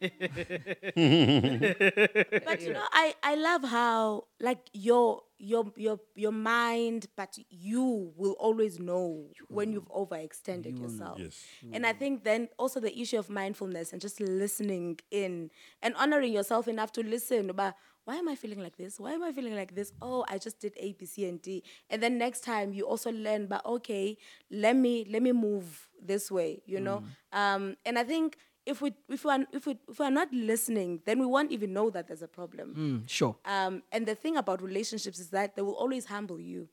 But 2.44 2.60
you 2.62 2.70
know, 2.72 2.84
I 2.92 3.14
I 3.22 3.34
love 3.34 3.64
how 3.64 4.24
like 4.40 4.60
your 4.72 5.22
your 5.38 5.72
your 5.76 5.98
your 6.14 6.32
mind, 6.32 7.06
but 7.16 7.38
you 7.50 8.12
will 8.16 8.32
always 8.38 8.78
know 8.78 9.26
when 9.48 9.72
you've 9.72 9.88
overextended 9.88 10.78
yourself. 10.78 11.18
Yes. 11.18 11.44
And 11.72 11.86
I 11.86 11.92
think 11.92 12.24
then 12.24 12.48
also 12.58 12.80
the 12.80 12.96
issue 12.98 13.18
of 13.18 13.28
mindfulness 13.28 13.92
and 13.92 14.00
just 14.00 14.20
listening 14.20 14.98
in 15.10 15.50
and 15.82 15.94
honoring 15.96 16.32
yourself 16.32 16.68
enough 16.68 16.92
to 16.92 17.02
listen 17.02 17.50
about 17.50 17.74
why 18.04 18.16
am 18.16 18.28
I 18.28 18.36
feeling 18.36 18.62
like 18.62 18.76
this? 18.76 19.00
Why 19.00 19.12
am 19.12 19.22
I 19.24 19.32
feeling 19.32 19.56
like 19.56 19.74
this? 19.74 19.92
Oh, 20.00 20.24
I 20.28 20.38
just 20.38 20.60
did 20.60 20.74
A, 20.78 20.92
B, 20.92 21.04
C, 21.06 21.26
and 21.28 21.42
D. 21.42 21.64
And 21.90 22.00
then 22.00 22.18
next 22.18 22.40
time 22.44 22.72
you 22.72 22.84
also 22.84 23.10
learn, 23.10 23.46
but 23.46 23.64
okay, 23.66 24.16
let 24.50 24.76
me 24.76 25.06
let 25.10 25.22
me 25.22 25.32
move 25.32 25.88
this 26.00 26.30
way, 26.30 26.62
you 26.66 26.80
know? 26.80 27.02
Um, 27.32 27.76
and 27.84 27.98
I 27.98 28.04
think 28.04 28.38
if 28.66 28.82
we 28.82 28.94
if 29.08 29.24
we 29.24 29.30
are 29.32 29.46
if 29.52 29.66
we 29.66 29.78
if 29.88 29.98
we 29.98 30.04
are 30.06 30.10
not 30.10 30.32
listening, 30.32 31.00
then 31.06 31.18
we 31.20 31.26
won't 31.26 31.52
even 31.52 31.72
know 31.72 31.90
that 31.90 32.08
there's 32.08 32.22
a 32.22 32.28
problem. 32.28 32.74
Mm, 32.76 33.08
sure. 33.08 33.36
Um, 33.44 33.82
and 33.92 34.06
the 34.06 34.14
thing 34.14 34.36
about 34.36 34.62
relationships 34.62 35.18
is 35.20 35.30
that 35.30 35.56
they 35.56 35.62
will 35.62 35.74
always 35.76 36.06
humble 36.06 36.40
you 36.40 36.68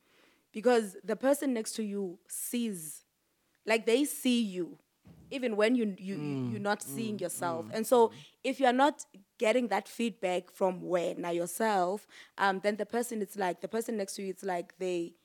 because 0.52 0.95
the 1.03 1.15
person 1.15 1.53
next 1.53 1.74
to 1.74 1.84
you 1.84 2.20
sees, 2.28 3.06
like 3.65 3.86
they 3.86 4.06
see 4.06 4.41
you 4.44 4.78
even 5.32 5.56
when 5.56 5.76
you 5.76 5.95
you 5.98 6.15
you- 6.15 6.40
you're 6.49 6.60
not 6.60 6.82
seeing 6.84 7.18
yourself. 7.20 7.68
And 7.74 7.86
so 7.88 8.11
if 8.44 8.60
you're 8.60 8.74
not 8.86 9.06
getting 9.40 9.68
that 9.70 9.88
feedback 9.88 10.52
from 10.52 10.82
where 10.82 11.15
now 11.15 11.32
yourself, 11.32 12.07
um, 12.38 12.60
then 12.64 12.76
the 12.78 12.86
person 12.86 13.22
it's 13.22 13.36
like 13.38 13.61
the 13.61 13.68
person 13.68 13.98
next 13.98 14.15
to 14.15 14.22
you, 14.24 14.30
it's 14.30 14.44
like 14.44 14.78
they 14.78 15.15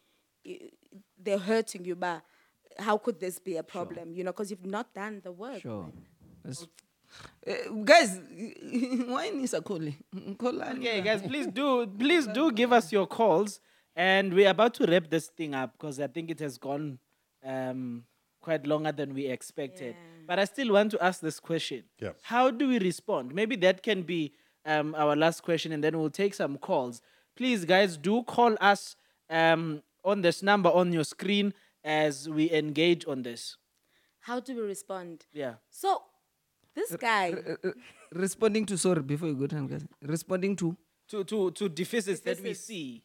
they're 1.19 1.39
hurting 1.39 1.85
you, 1.85 1.97
but 1.97 2.23
how 2.79 2.97
could 2.97 3.21
this 3.21 3.39
be 3.39 3.57
a 3.57 3.63
problem? 3.63 4.13
You 4.13 4.25
know, 4.25 4.33
because 4.33 4.51
you've 4.51 4.65
not 4.65 4.95
done 4.95 5.21
the 5.25 5.33
work. 5.33 5.61
Sure. 5.63 5.91
That's- 6.49 6.67
Uh, 7.47 7.73
guys, 7.85 8.21
why 9.07 9.31
Nisa 9.31 9.63
calling? 9.63 9.97
Okay, 10.79 11.01
guys, 11.01 11.23
please 11.23 11.47
do 11.47 11.87
please 11.99 12.27
do 12.27 12.53
give 12.53 12.73
us 12.73 12.93
your 12.93 13.07
calls, 13.07 13.61
and 13.97 14.33
we're 14.35 14.51
about 14.51 14.75
to 14.75 14.85
wrap 14.87 15.09
this 15.09 15.29
thing 15.29 15.55
up 15.55 15.73
because 15.73 15.99
I 16.01 16.07
think 16.07 16.31
it 16.31 16.39
has 16.41 16.59
gone 16.59 16.99
um, 17.43 18.05
quite 18.43 18.67
longer 18.67 18.93
than 18.93 19.15
we 19.15 19.27
expected. 19.27 19.97
But 20.27 20.39
I 20.39 20.45
still 20.45 20.73
want 20.75 20.91
to 20.93 21.03
ask 21.03 21.21
this 21.21 21.41
question: 21.41 21.85
Yeah. 21.99 22.13
How 22.23 22.51
do 22.51 22.69
we 22.69 22.79
respond? 22.79 23.35
Maybe 23.35 23.57
that 23.57 23.83
can 23.83 24.03
be 24.03 24.33
um, 24.67 24.95
our 24.95 25.17
last 25.17 25.43
question, 25.43 25.73
and 25.73 25.83
then 25.83 25.99
we'll 25.99 26.11
take 26.11 26.35
some 26.35 26.59
calls. 26.59 27.01
Please, 27.37 27.65
guys, 27.65 27.97
do 27.97 28.23
call 28.25 28.55
us 28.61 28.97
um, 29.31 29.83
on 30.05 30.21
this 30.21 30.43
number 30.43 30.69
on 30.69 30.93
your 30.93 31.05
screen 31.05 31.55
as 31.83 32.29
we 32.29 32.51
engage 32.53 33.07
on 33.07 33.23
this. 33.23 33.57
How 34.21 34.41
do 34.41 34.55
we 34.57 34.61
respond? 34.63 35.25
Yeah. 35.33 35.55
So 35.71 36.03
this 36.79 36.97
guy, 36.97 37.27
Uh, 37.33 37.73
responding 38.13 38.65
to 38.67 38.79
sorry 38.79 39.03
before 39.03 39.29
you 39.29 39.35
go 39.43 39.47
to 39.47 39.67
guys. 39.73 39.85
Responding 40.17 40.55
to 40.63 40.77
To 41.13 41.25
to 41.25 41.51
to 41.59 41.69
deficits 41.81 42.21
that 42.29 42.39
we 42.47 42.53
see. 42.55 43.03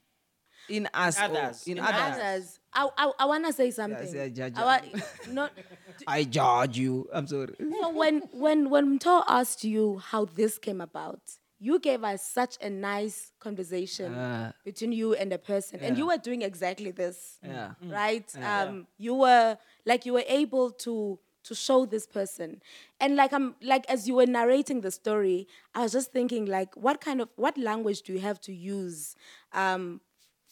in 0.69 0.87
us 0.93 1.15
or 1.19 1.23
Others, 1.27 1.57
in, 1.67 1.77
in 1.77 1.83
others. 1.83 2.17
others, 2.17 2.45
I, 2.73 2.81
I, 3.01 3.05
I 3.23 3.25
want 3.31 3.45
to 3.47 3.53
say 3.53 3.69
something. 3.71 4.09
yeah, 4.15 4.27
judge- 4.39 4.55
I 4.57 4.63
wa- 4.69 4.99
not, 5.37 5.51
I 6.07 6.23
judge 6.37 6.77
you. 6.83 7.07
I'm 7.15 7.27
sorry. 7.27 7.55
So 7.59 7.89
when 8.01 8.15
when 8.43 8.69
when 8.73 8.85
Mto 8.99 9.23
asked 9.27 9.63
you 9.75 9.97
how 10.11 10.21
this 10.39 10.53
came 10.67 10.79
about, 10.89 11.21
you 11.59 11.79
gave 11.79 12.01
us 12.11 12.21
such 12.39 12.53
a 12.61 12.69
nice 12.69 13.17
conversation 13.45 14.09
Ah. 14.15 14.51
between 14.63 14.91
you 15.01 15.13
and 15.21 15.31
a 15.33 15.37
person, 15.51 15.79
and 15.85 15.97
you 15.97 16.07
were 16.07 16.17
doing 16.27 16.41
exactly 16.43 16.91
this, 16.91 17.17
Yeah. 17.43 17.75
right? 17.99 18.27
Um, 18.51 18.87
you 18.97 19.13
were 19.15 19.57
like 19.85 20.05
you 20.07 20.13
were 20.13 20.27
able 20.41 20.71
to 20.87 21.19
to 21.43 21.55
show 21.55 21.85
this 21.85 22.05
person, 22.07 22.61
and 22.99 23.15
like 23.15 23.33
I'm 23.33 23.55
like 23.61 23.85
as 23.89 24.07
you 24.07 24.15
were 24.15 24.25
narrating 24.25 24.81
the 24.81 24.91
story, 24.91 25.47
I 25.75 25.81
was 25.83 25.91
just 25.91 26.11
thinking 26.11 26.45
like, 26.45 26.75
what 26.75 27.01
kind 27.01 27.21
of 27.21 27.29
what 27.35 27.57
language 27.57 28.01
do 28.03 28.13
you 28.13 28.19
have 28.19 28.39
to 28.41 28.53
use? 28.53 29.15
Um, 29.53 30.01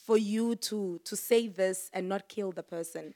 for 0.07 0.17
you 0.17 0.55
to 0.55 0.99
to 1.05 1.15
say 1.15 1.47
this 1.47 1.89
and 1.93 2.09
not 2.09 2.27
kill 2.27 2.51
the 2.51 2.63
person, 2.63 3.13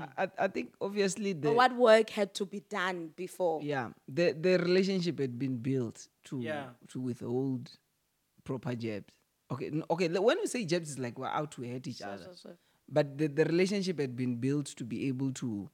I, 0.00 0.22
I- 0.24 0.30
I 0.44 0.48
think 0.48 0.72
obviously 0.80 1.32
the 1.32 1.48
or 1.48 1.54
what 1.54 1.74
work 1.74 2.10
had 2.10 2.32
to 2.34 2.46
be 2.46 2.60
done 2.60 3.10
before? 3.16 3.60
yeah 3.62 3.88
the 4.08 4.32
the 4.32 4.56
relationship 4.58 5.18
had 5.18 5.36
been 5.38 5.56
built 5.58 6.06
to 6.26 6.40
Yeah. 6.40 6.66
to 6.92 7.00
withhold 7.00 7.70
proper 8.44 8.74
jabs. 8.76 9.12
Okay, 9.50 9.72
okay. 9.90 10.08
When 10.08 10.38
we 10.40 10.46
say 10.46 10.64
jabs, 10.64 10.90
it's 10.92 10.98
like 10.98 11.18
we're 11.18 11.26
out 11.26 11.50
to 11.52 11.62
hurt 11.62 11.86
each 11.86 12.02
other. 12.02 12.22
so, 12.24 12.32
so. 12.34 12.50
But 12.88 13.18
the, 13.18 13.26
the 13.26 13.44
relationship 13.44 13.98
had 13.98 14.14
been 14.14 14.36
built 14.36 14.66
to 14.76 14.84
be 14.84 15.08
able 15.08 15.32
to 15.32 15.68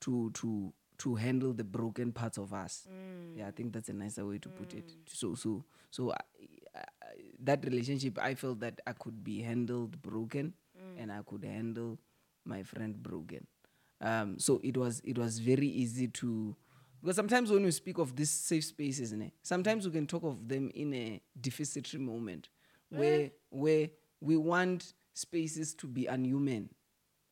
to 0.00 0.30
to 0.30 0.72
to 1.00 1.14
handle 1.14 1.52
the 1.54 1.64
broken 1.64 2.12
parts 2.12 2.36
of 2.38 2.52
us. 2.52 2.86
Mm. 2.88 3.38
Yeah, 3.38 3.48
I 3.48 3.50
think 3.50 3.72
that's 3.72 3.88
a 3.88 3.94
nicer 3.94 4.26
way 4.26 4.38
to 4.38 4.48
put 4.48 4.74
it. 4.74 4.86
Mm. 4.86 4.94
So 5.06 5.34
so 5.34 5.64
so 5.90 6.12
I, 6.12 6.78
I, 6.78 6.84
that 7.42 7.64
relationship, 7.64 8.18
I 8.20 8.34
felt 8.34 8.60
that 8.60 8.80
I 8.86 8.92
could 8.92 9.24
be 9.24 9.40
handled 9.40 10.00
broken, 10.02 10.52
mm. 10.76 11.02
and 11.02 11.10
I 11.10 11.20
could 11.26 11.44
handle 11.44 11.98
my 12.44 12.62
friend 12.62 13.02
broken. 13.02 13.46
Um, 14.02 14.38
so 14.38 14.60
it 14.62 14.76
was 14.76 15.00
it 15.04 15.16
was 15.16 15.38
very 15.38 15.68
easy 15.68 16.08
to 16.08 16.54
because 17.00 17.16
sometimes 17.16 17.50
when 17.50 17.64
we 17.64 17.70
speak 17.70 17.96
of 17.96 18.14
these 18.14 18.30
safe 18.30 18.64
spaces, 18.64 19.12
ne, 19.14 19.32
sometimes 19.42 19.86
we 19.86 19.92
can 19.92 20.06
talk 20.06 20.22
of 20.22 20.46
them 20.46 20.70
in 20.74 20.92
a 20.92 21.22
deficitary 21.40 22.02
moment 22.02 22.50
where 22.90 23.20
eh? 23.20 23.28
where 23.48 23.88
we 24.20 24.36
want 24.36 24.92
spaces 25.14 25.74
to 25.74 25.86
be 25.86 26.06
unhuman 26.06 26.68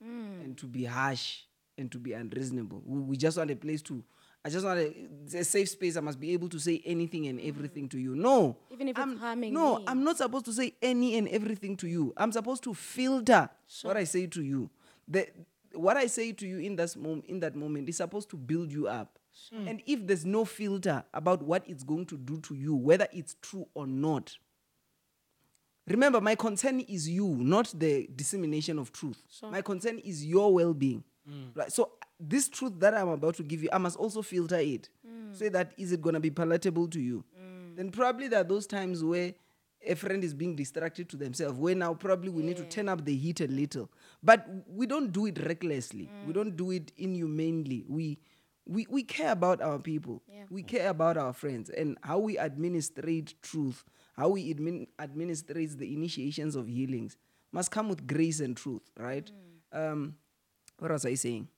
and 0.01 0.57
to 0.57 0.67
be 0.67 0.85
harsh 0.85 1.43
and 1.79 1.91
to 1.93 1.99
be 1.99 2.13
unreasonable. 2.13 2.83
We, 2.85 3.01
we 3.01 3.17
just 3.17 3.39
want 3.39 3.51
a 3.51 3.57
place 3.57 3.81
to. 3.83 4.03
I 4.45 4.51
just 4.51 4.65
want 4.65 4.79
a, 4.79 5.39
a 5.39 5.45
safe 5.45 5.69
space. 5.71 5.97
I 5.97 6.01
must 6.01 6.21
be 6.21 6.33
able 6.33 6.49
to 6.51 6.59
say 6.59 6.81
anything 6.85 7.27
and 7.27 7.41
everything 7.41 7.89
to 7.91 7.99
you. 7.99 8.15
No, 8.15 8.57
Even 8.71 8.89
if 8.89 8.97
it's 8.97 9.01
I'm, 9.03 9.17
harming 9.17 9.53
No, 9.53 9.79
me. 9.79 9.85
I'm 9.87 10.05
not 10.05 10.17
supposed 10.19 10.45
to 10.47 10.53
say 10.53 10.75
any 10.81 11.17
and 11.19 11.29
everything 11.29 11.77
to 11.79 11.89
you. 11.89 12.13
I'm 12.17 12.33
supposed 12.33 12.63
to 12.65 12.75
filter 12.75 13.49
what 13.83 13.97
I 13.97 14.05
say 14.05 14.27
to 14.27 14.43
you. 14.43 14.71
The 15.07 15.27
what 15.75 15.97
I 15.97 16.07
say 16.07 16.33
to 16.33 16.47
you 16.47 16.59
in 16.59 16.77
that 16.77 16.97
moment, 16.97 17.27
in 17.27 17.41
that 17.41 17.55
moment, 17.55 17.89
is 17.89 17.97
supposed 17.99 18.31
to 18.31 18.37
build 18.37 18.73
you 18.73 18.89
up. 18.89 19.19
And 19.53 19.83
if 19.87 20.05
there's 20.07 20.25
no 20.27 20.45
filter 20.45 21.05
about 21.15 21.43
what 21.43 21.63
it's 21.69 21.85
going 21.85 22.07
to 22.07 22.17
do 22.17 22.41
to 22.41 22.55
you, 22.55 22.75
whether 22.75 23.07
it's 23.13 23.37
true 23.41 23.67
or 23.75 23.87
not, 23.87 24.37
Remember, 25.87 26.21
my 26.21 26.35
concern 26.35 26.81
is 26.81 27.09
you, 27.09 27.27
not 27.29 27.73
the 27.75 28.07
dissemination 28.15 28.79
of 28.79 28.93
truth. 28.93 29.23
My 29.43 29.63
concern 29.63 29.99
is 30.01 30.23
your 30.25 30.53
well 30.53 30.75
Mm. 31.29 31.33
being. 31.33 31.59
Right? 31.59 31.73
So, 31.73 31.93
this 32.21 32.49
truth 32.49 32.75
that 32.79 32.95
I'm 32.95 33.09
about 33.09 33.37
to 33.37 33.43
give 33.43 33.63
you, 33.63 33.69
I 33.73 33.79
must 33.79 33.97
also 33.97 34.23
filter 34.23 34.59
it. 34.59 34.89
Mm. 35.07 35.37
Say 35.37 35.49
that 35.51 35.73
is 35.77 35.93
it 35.93 36.03
going 36.03 36.15
to 36.15 36.21
be 36.21 36.31
palatable 36.31 36.89
to 36.89 37.01
you? 37.01 37.25
Mm. 37.41 37.77
Then, 37.77 37.91
probably 37.91 38.29
there 38.29 38.41
are 38.41 38.45
those 38.45 38.67
times 38.67 39.05
where 39.05 39.35
a 39.87 39.95
friend 39.95 40.25
is 40.25 40.35
being 40.35 40.57
distracted 40.57 41.09
to 41.11 41.17
themselves, 41.17 41.59
where 41.59 41.75
now 41.75 41.95
probably 41.95 42.31
we 42.31 42.43
need 42.43 42.57
to 42.57 42.65
turn 42.65 42.89
up 42.89 43.05
the 43.05 43.17
heat 43.17 43.41
a 43.41 43.47
little. 43.47 43.91
But 44.23 44.47
we 44.67 44.87
don't 44.87 45.13
do 45.13 45.27
it 45.27 45.39
recklessly, 45.47 46.11
we 46.27 46.33
don't 46.33 46.57
do 46.57 46.71
it 46.73 46.93
inhumanely. 46.97 47.85
We 47.89 48.19
we, 48.69 48.87
we 48.91 49.03
care 49.03 49.33
about 49.33 49.63
our 49.63 49.79
people. 49.79 50.23
We 50.51 50.63
care 50.63 50.91
about 50.91 51.17
our 51.17 51.33
friends 51.33 51.71
and 51.71 51.97
how 52.03 52.19
we 52.19 52.39
administrate 52.39 53.35
truth, 53.43 53.83
how 54.15 54.29
we 54.29 54.53
admin, 54.53 54.89
administrate 54.99 55.79
the 55.79 55.93
initiations 55.93 56.55
of 56.55 56.69
healings 56.69 57.17
must 57.53 57.71
come 57.71 57.89
with 57.89 58.07
grace 58.07 58.41
and 58.41 58.57
truth, 58.57 58.83
right? 58.99 59.31
Um, 59.73 60.17
what 60.79 60.91
was 60.91 61.05
I 61.05 61.15
saying? 61.15 61.49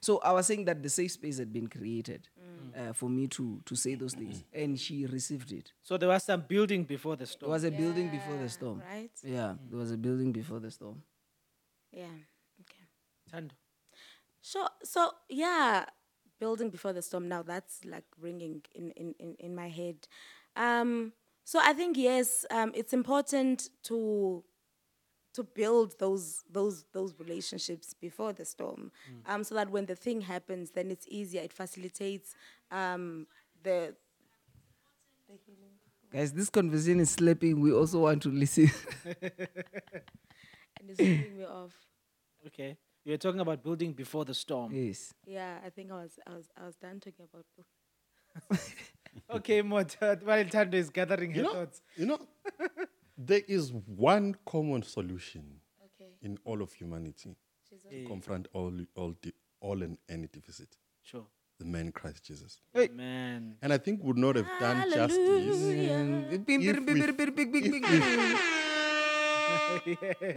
So 0.00 0.18
I 0.18 0.32
was 0.32 0.46
saying 0.46 0.64
that 0.66 0.82
the 0.82 0.88
safe 0.88 1.12
space 1.12 1.38
had 1.38 1.52
been 1.52 1.66
created 1.66 2.28
uh, 2.76 2.92
for 2.92 3.08
me 3.08 3.26
to 3.28 3.60
to 3.64 3.74
say 3.74 3.94
those 3.94 4.14
things, 4.14 4.44
and 4.52 4.78
she 4.78 5.06
received 5.06 5.52
it. 5.52 5.72
So 5.82 5.96
there 5.96 6.08
was 6.08 6.22
some 6.24 6.42
building 6.42 6.84
before 6.84 7.16
the 7.16 7.26
storm. 7.26 7.50
There 7.50 7.54
was 7.54 7.64
a 7.64 7.70
building 7.70 8.08
before 8.08 8.36
the 8.36 8.48
storm. 8.48 8.82
right? 8.88 9.10
Yeah, 9.24 9.54
there 9.68 9.78
was 9.78 9.90
a 9.90 9.96
building 9.96 10.32
before 10.32 10.60
the 10.60 10.70
storm. 10.70 11.02
Yeah. 11.92 12.04
Okay. 12.60 12.84
Tando. 13.30 13.54
So 14.40 14.68
so 14.84 15.12
yeah, 15.28 15.86
building 16.38 16.70
before 16.70 16.92
the 16.92 17.02
storm. 17.02 17.28
Now 17.28 17.42
that's 17.42 17.84
like 17.84 18.04
ringing 18.20 18.62
in 18.74 18.90
in 18.92 19.14
in, 19.18 19.34
in 19.38 19.54
my 19.54 19.68
head. 19.68 20.06
Um. 20.56 21.12
So 21.44 21.58
I 21.58 21.72
think 21.72 21.96
yes, 21.96 22.44
um, 22.50 22.72
it's 22.74 22.92
important 22.92 23.70
to 23.84 24.44
to 25.38 25.42
build 25.60 25.98
those 25.98 26.44
those 26.58 26.84
those 26.92 27.14
relationships 27.18 27.94
before 28.06 28.32
the 28.32 28.44
storm, 28.44 28.90
um, 29.26 29.42
so 29.44 29.54
that 29.54 29.68
when 29.70 29.86
the 29.86 29.94
thing 29.96 30.20
happens, 30.34 30.70
then 30.76 30.90
it's 30.90 31.06
easier. 31.08 31.42
It 31.42 31.52
facilitates 31.52 32.34
um, 32.70 33.26
the 33.62 33.94
Guys, 36.10 36.32
this 36.32 36.48
conversation 36.48 37.00
is 37.00 37.10
slapping. 37.10 37.60
We 37.60 37.70
also 37.72 37.98
want 38.00 38.22
to 38.22 38.30
listen. 38.30 38.70
and 39.04 40.88
it's 40.88 40.96
throwing 40.96 41.36
me 41.36 41.44
off. 41.44 41.72
Okay. 42.46 42.76
You 43.04 43.12
were 43.12 43.18
talking 43.18 43.40
about 43.40 43.62
building 43.62 43.92
before 43.92 44.24
the 44.24 44.34
storm. 44.34 44.72
yes. 44.74 45.12
Yeah, 45.26 45.58
I 45.64 45.70
think 45.70 45.90
I 45.90 45.94
was 46.02 46.18
I 46.26 46.30
was 46.32 46.46
I 46.60 46.64
was 46.66 46.76
done 46.76 47.00
talking 47.00 47.26
about. 47.32 47.44
Okay, 49.30 49.62
Mota, 49.62 50.18
while 50.22 50.44
Tando 50.44 50.78
is 50.78 50.90
gathering 50.90 51.30
her 51.32 51.36
You 51.38 51.42
know, 51.42 51.52
thoughts. 51.52 51.82
you 51.96 52.06
know, 52.06 52.18
there 53.18 53.42
is 53.48 53.72
one 53.72 54.34
common 54.46 54.82
solution 54.82 55.60
Okay. 56.00 56.10
in 56.22 56.38
all 56.44 56.62
of 56.62 56.72
humanity 56.72 57.36
to 57.68 57.74
confront 58.06 58.46
all 58.52 58.72
all 58.94 59.14
the, 59.22 59.32
all 59.60 59.82
and 59.82 59.98
any 60.08 60.28
deficit. 60.28 60.76
Sure. 61.02 61.26
The 61.58 61.64
man 61.64 61.90
Christ 61.90 62.22
Jesus. 62.24 62.60
Amen. 62.76 63.56
And 63.62 63.72
I 63.72 63.78
think 63.78 64.04
would 64.04 64.16
not 64.16 64.36
have 64.36 64.46
done 64.60 64.88
justice. 64.92 65.18
Bing, 65.18 66.44
bing, 66.44 66.62
If 66.62 66.86
bing, 66.86 66.94
we- 66.94 67.02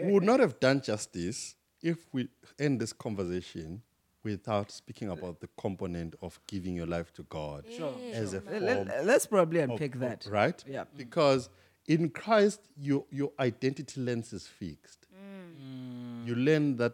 would 0.11 0.23
not 0.23 0.39
have 0.39 0.59
done 0.59 0.81
justice 0.81 1.55
if 1.81 1.97
we 2.11 2.27
end 2.59 2.79
this 2.79 2.93
conversation 2.93 3.81
without 4.23 4.71
speaking 4.71 5.09
about 5.09 5.39
the 5.39 5.49
component 5.59 6.15
of 6.21 6.39
giving 6.47 6.75
your 6.75 6.85
life 6.85 7.11
to 7.13 7.23
God 7.23 7.65
Sure. 7.75 7.93
as 8.13 8.33
a 8.33 8.37
Let- 8.37 8.45
form 8.45 8.63
let- 8.87 9.05
Let's 9.05 9.25
probably 9.25 9.61
of- 9.61 9.71
unpack 9.71 9.95
of- 9.95 10.01
that. 10.01 10.27
right? 10.29 10.63
Yeah. 10.67 10.83
Because 10.95 11.49
in 11.87 12.09
Christ, 12.09 12.61
your 12.77 13.05
your 13.11 13.31
identity 13.39 14.01
lens 14.01 14.33
is 14.33 14.47
fixed. 14.47 15.07
Mm. 15.13 16.27
You 16.27 16.35
learn 16.35 16.77
that 16.77 16.93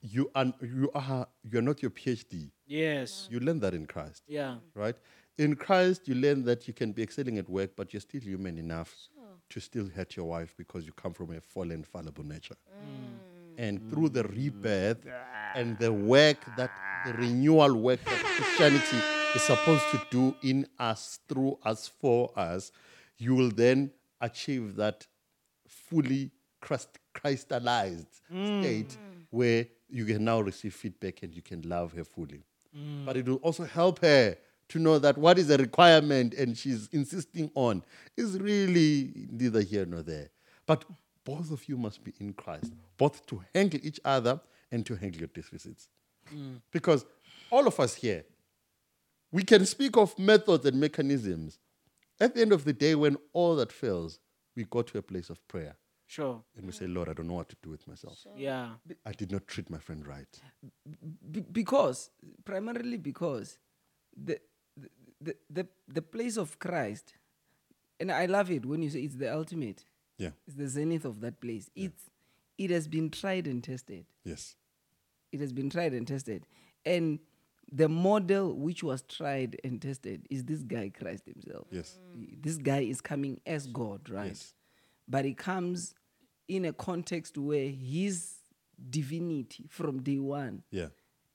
you 0.00 0.30
are 0.34 0.52
you 0.60 0.90
are 0.94 1.26
you're 1.42 1.62
not 1.62 1.82
your 1.82 1.90
PhD. 1.90 2.50
Yes. 2.66 3.28
You 3.30 3.40
learn 3.40 3.60
that 3.60 3.74
in 3.74 3.86
Christ, 3.86 4.22
Yeah. 4.26 4.56
right? 4.74 4.96
In 5.38 5.54
Christ, 5.54 6.08
you 6.08 6.14
learn 6.14 6.44
that 6.44 6.66
you 6.66 6.74
can 6.74 6.92
be 6.92 7.02
excelling 7.02 7.38
at 7.38 7.48
work, 7.48 7.76
but 7.76 7.92
you're 7.92 8.00
still 8.00 8.20
human 8.20 8.58
enough 8.58 8.94
to 9.50 9.60
still 9.60 9.88
hurt 9.88 10.16
your 10.16 10.26
wife 10.26 10.54
because 10.56 10.86
you 10.86 10.92
come 10.92 11.12
from 11.12 11.32
a 11.32 11.40
fallen, 11.40 11.84
fallible 11.84 12.24
nature. 12.24 12.56
Mm. 12.82 13.58
And 13.58 13.90
through 13.90 14.10
the 14.10 14.24
rebirth 14.24 15.04
mm. 15.04 15.12
and 15.54 15.78
the 15.78 15.92
work 15.92 16.38
that 16.56 16.70
the 17.06 17.12
renewal 17.14 17.74
work 17.74 18.02
that 18.04 18.24
Christianity 18.24 18.98
is 19.34 19.42
supposed 19.42 19.84
to 19.92 20.02
do 20.10 20.34
in 20.42 20.66
us, 20.78 21.20
through 21.28 21.58
us, 21.64 21.86
for 21.86 22.30
us, 22.36 22.72
you 23.18 23.34
will 23.34 23.50
then 23.50 23.90
achieve 24.20 24.76
that 24.76 25.06
fully 25.68 26.30
Christ, 26.60 26.98
Christalized 27.14 28.20
mm. 28.32 28.62
state 28.62 28.96
where 29.30 29.66
you 29.88 30.04
can 30.04 30.24
now 30.24 30.40
receive 30.40 30.74
feedback 30.74 31.22
and 31.22 31.34
you 31.34 31.42
can 31.42 31.62
love 31.62 31.92
her 31.92 32.04
fully. 32.04 32.42
Mm. 32.76 33.04
But 33.04 33.16
it 33.16 33.28
will 33.28 33.36
also 33.36 33.64
help 33.64 34.00
her 34.00 34.36
to 34.68 34.78
know 34.78 34.98
that 34.98 35.16
what 35.16 35.38
is 35.38 35.50
a 35.50 35.56
requirement 35.56 36.34
and 36.34 36.56
she's 36.56 36.88
insisting 36.92 37.50
on 37.54 37.82
is 38.16 38.38
really 38.40 39.28
neither 39.30 39.60
here 39.60 39.86
nor 39.86 40.02
there. 40.02 40.30
But 40.66 40.84
both 41.24 41.50
of 41.50 41.68
you 41.68 41.76
must 41.76 42.02
be 42.02 42.12
in 42.20 42.32
Christ, 42.32 42.72
both 42.96 43.24
to 43.26 43.42
handle 43.54 43.80
each 43.82 44.00
other 44.04 44.40
and 44.70 44.84
to 44.86 44.94
handle 44.96 45.20
your 45.20 45.28
deficits. 45.28 45.88
Mm. 46.34 46.60
Because 46.72 47.04
all 47.50 47.66
of 47.66 47.78
us 47.78 47.94
here, 47.94 48.24
we 49.30 49.42
can 49.42 49.66
speak 49.66 49.96
of 49.96 50.18
methods 50.18 50.66
and 50.66 50.80
mechanisms. 50.80 51.58
At 52.20 52.34
the 52.34 52.40
end 52.42 52.52
of 52.52 52.64
the 52.64 52.72
day, 52.72 52.94
when 52.94 53.16
all 53.32 53.56
that 53.56 53.72
fails, 53.72 54.20
we 54.54 54.64
go 54.64 54.82
to 54.82 54.98
a 54.98 55.02
place 55.02 55.28
of 55.30 55.46
prayer 55.48 55.76
Sure. 56.06 56.42
and 56.56 56.64
we 56.66 56.72
say, 56.72 56.86
Lord, 56.86 57.08
I 57.08 57.12
don't 57.12 57.26
know 57.26 57.34
what 57.34 57.48
to 57.50 57.56
do 57.62 57.70
with 57.70 57.86
myself. 57.86 58.24
Yeah. 58.36 58.70
I 59.04 59.12
did 59.12 59.32
not 59.32 59.46
treat 59.48 59.68
my 59.68 59.78
friend 59.78 60.06
right. 60.06 60.28
Be- 61.30 61.40
because 61.40 62.10
primarily 62.44 62.96
because 62.96 63.58
the, 64.16 64.38
the 64.76 64.88
the 65.20 65.36
the 65.50 65.66
the 65.88 66.02
place 66.02 66.36
of 66.36 66.58
Christ, 66.58 67.14
and 68.00 68.10
I 68.12 68.26
love 68.26 68.50
it 68.50 68.64
when 68.64 68.82
you 68.82 68.90
say 68.90 69.00
it's 69.00 69.16
the 69.16 69.34
ultimate. 69.34 69.84
Yeah. 70.18 70.30
It's 70.46 70.56
the 70.56 70.68
zenith 70.68 71.04
of 71.04 71.20
that 71.20 71.40
place. 71.40 71.68
Yeah. 71.74 71.86
It's 71.86 72.10
it 72.56 72.70
has 72.70 72.88
been 72.88 73.10
tried 73.10 73.46
and 73.46 73.62
tested. 73.62 74.06
Yes. 74.24 74.54
It 75.32 75.40
has 75.40 75.52
been 75.52 75.68
tried 75.68 75.92
and 75.92 76.06
tested, 76.06 76.46
and 76.84 77.18
the 77.70 77.88
model 77.88 78.54
which 78.54 78.82
was 78.82 79.02
tried 79.02 79.58
and 79.64 79.80
tested 79.82 80.26
is 80.30 80.44
this 80.44 80.62
guy 80.62 80.90
Christ 80.96 81.24
Himself. 81.26 81.66
Yes. 81.70 81.98
Mm. 82.16 82.42
This 82.42 82.56
guy 82.58 82.80
is 82.80 83.00
coming 83.00 83.40
as 83.46 83.66
God, 83.66 84.08
right? 84.08 84.28
Yes. 84.28 84.54
But 85.08 85.24
he 85.24 85.34
comes 85.34 85.94
in 86.48 86.64
a 86.64 86.72
context 86.72 87.36
where 87.38 87.68
his 87.68 88.34
divinity 88.90 89.66
from 89.68 90.02
day 90.02 90.18
one 90.18 90.62
Yeah. 90.70 90.88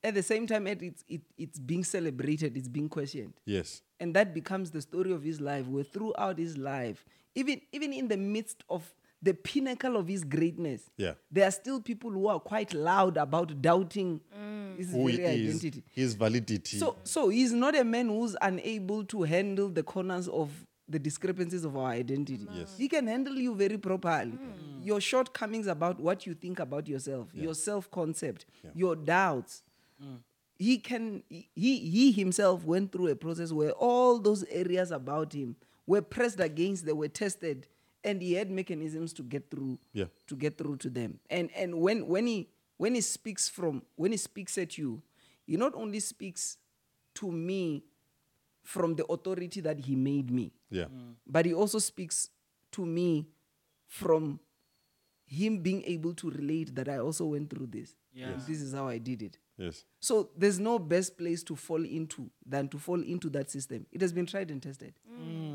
at 0.04 0.14
the 0.14 0.24
same 0.24 0.46
time 0.48 0.68
it, 0.68 0.82
it's 0.82 1.04
it, 1.10 1.22
it's 1.38 1.60
being 1.60 1.84
celebrated 1.84 2.56
it's 2.56 2.68
being 2.68 2.88
questioned 2.88 3.34
Yes. 3.46 3.82
and 4.00 4.14
that 4.16 4.34
becomes 4.34 4.72
the 4.72 4.82
story 4.82 5.12
of 5.12 5.24
his 5.24 5.42
life 5.42 5.68
where 5.68 5.84
throughout 5.84 6.38
his 6.38 6.56
life 6.58 7.04
even 7.36 7.60
even 7.72 7.94
in 7.94 8.08
the 8.08 8.18
midst 8.18 8.64
of 8.70 8.94
the 9.24 9.34
pinnacle 9.34 9.96
of 9.98 10.08
his 10.08 10.24
greatness 10.24 10.90
Yeah. 10.98 11.14
there 11.32 11.48
are 11.48 11.52
still 11.52 11.80
people 11.82 12.10
who 12.12 12.28
are 12.28 12.40
quite 12.40 12.74
loud 12.74 13.18
about 13.18 13.62
doubting 13.62 14.20
mm. 14.38 14.78
his 14.78 14.92
Who 14.92 15.08
he 15.08 15.18
very 15.18 15.46
is, 15.46 15.56
identity 15.58 15.84
his 15.94 16.16
validity. 16.16 16.78
so 16.78 16.96
so 17.04 17.30
he's 17.30 17.52
not 17.54 17.76
a 17.76 17.84
man 17.84 18.08
who's 18.10 18.36
unable 18.42 19.04
to 19.06 19.24
handle 19.24 19.70
the 19.70 19.84
corners 19.84 20.28
of 20.28 20.50
the 20.90 21.00
discrepancies 21.00 21.64
of 21.64 21.78
our 21.78 21.88
identity. 21.92 22.46
Yes. 22.54 22.76
He 22.78 22.90
can 22.90 23.08
handle 23.08 23.36
you 23.36 23.56
very 23.56 23.78
properly. 23.78 24.32
Mm. 24.34 24.38
Mm. 24.40 24.86
Your 24.86 25.00
shortcomings 25.00 25.68
about 25.68 26.02
what 26.02 26.26
you 26.26 26.34
think 26.34 26.60
about 26.60 26.86
yourself, 26.86 27.30
your 27.34 27.54
self-concept, 27.54 28.46
your 28.76 28.98
doubts. 28.98 29.64
He 30.58 30.78
can 30.78 31.24
he 31.30 31.80
he 31.80 32.12
himself 32.12 32.66
went 32.66 32.92
through 32.92 33.08
a 33.08 33.16
process 33.16 33.52
where 33.54 33.72
all 33.72 34.20
those 34.20 34.44
areas 34.46 34.92
about 34.92 35.32
him 35.34 35.56
were 35.88 36.02
pressed 36.02 36.40
against, 36.40 36.86
they 36.86 36.94
were 36.94 37.08
tested, 37.08 37.68
and 38.04 38.22
he 38.22 38.34
had 38.34 38.50
mechanisms 38.50 39.14
to 39.14 39.24
get 39.24 39.50
through 39.50 39.80
Yeah. 39.94 40.06
to 40.28 40.36
get 40.36 40.58
through 40.58 40.78
to 40.78 40.90
them. 40.90 41.20
And 41.30 41.50
and 41.56 41.76
when 41.82 42.08
when 42.08 42.28
he 42.28 42.50
when 42.78 42.96
he 42.96 43.02
speaks 43.02 43.48
from 43.50 43.84
when 43.96 44.12
he 44.12 44.18
speaks 44.18 44.58
at 44.58 44.78
you, 44.78 45.02
he 45.46 45.58
not 45.58 45.76
only 45.76 46.00
speaks 46.00 46.58
to 47.16 47.32
me 47.32 47.84
from 48.64 48.96
the 48.96 49.06
authority 49.08 49.60
that 49.62 49.80
he 49.80 49.96
made 49.96 50.30
me, 50.32 50.54
yeah. 50.70 50.86
Mm. 50.86 51.16
but 51.28 51.46
he 51.46 51.54
also 51.54 51.80
speaks 51.80 52.30
to 52.72 52.86
me 52.86 53.28
from 53.88 54.40
him 55.26 55.60
being 55.62 55.84
able 55.86 56.14
to 56.14 56.30
relate 56.30 56.76
that 56.76 56.88
I 56.90 56.98
also 57.00 57.26
went 57.26 57.50
through 57.50 57.68
this. 57.68 57.96
Yeah. 58.14 58.30
And 58.30 58.42
This 58.42 58.62
is 58.62 58.74
how 58.74 58.88
I 58.88 58.98
did 58.98 59.22
it. 59.22 59.38
Yes. 59.58 59.86
So 60.00 60.30
there's 60.38 60.60
no 60.60 60.78
best 60.80 61.18
place 61.18 61.44
to 61.44 61.56
fall 61.56 61.84
into 61.86 62.30
than 62.46 62.68
to 62.70 62.78
fall 62.78 63.02
into 63.02 63.30
that 63.30 63.50
system. 63.50 63.86
It 63.92 64.02
has 64.02 64.12
been 64.12 64.26
tried 64.26 64.52
and 64.52 64.62
tested. 64.62 64.94
Mm. 65.10 65.51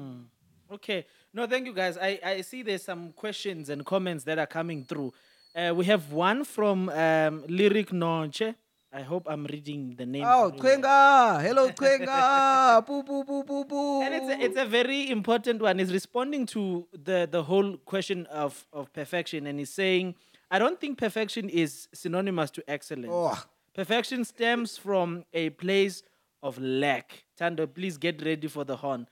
Okay. 0.73 1.07
No, 1.33 1.47
thank 1.47 1.67
you 1.67 1.73
guys. 1.73 1.99
I, 1.99 2.19
I 2.25 2.41
see 2.41 2.63
there's 2.63 2.83
some 2.83 3.13
questions 3.13 3.69
and 3.69 3.85
comments 3.85 4.25
that 4.25 4.39
are 4.39 4.47
coming 4.47 4.85
through. 4.85 5.13
Uh, 5.55 5.73
we 5.75 5.85
have 5.87 6.13
one 6.13 6.45
from 6.45 6.89
um, 6.91 7.45
Lyric 7.49 7.91
Nonche. 7.91 8.55
I 8.93 9.03
hope 9.03 9.27
I'm 9.29 9.45
reading 9.45 9.95
the 9.97 10.07
name. 10.07 10.25
Oh. 10.25 10.53
Kwenga! 10.57 11.43
Hello, 11.43 11.69
Kwenga! 11.71 12.87
Poo, 12.87 13.03
poo, 13.07 13.25
poo, 13.25 13.45
poo, 13.45 13.65
poo. 13.65 14.03
And 14.03 14.15
it's 14.15 14.27
a, 14.27 14.45
it's 14.45 14.59
a 14.59 14.65
very 14.65 15.11
important 15.11 15.61
one. 15.61 15.79
He's 15.79 15.93
responding 15.93 16.47
to 16.47 16.87
the, 16.93 17.29
the 17.31 17.43
whole 17.43 17.77
question 17.79 18.27
of, 18.27 18.67
of 18.73 18.93
perfection, 18.93 19.47
and 19.47 19.59
he's 19.59 19.73
saying, 19.73 20.15
I 20.51 20.59
don't 20.59 20.81
think 20.81 20.99
perfection 20.99 21.49
is 21.49 21.89
synonymous 21.93 22.51
to 22.53 22.65
excellence. 22.71 23.13
Oh. 23.13 23.43
Perfection 23.75 24.25
stems 24.25 24.79
from 24.79 25.25
a 25.35 25.51
place 25.51 26.03
of 26.43 26.59
lack. 26.59 27.25
Tando, 27.37 27.67
please 27.67 27.99
get 27.99 28.25
ready 28.25 28.49
for 28.49 28.65
the 28.65 28.77
horn. 28.77 29.07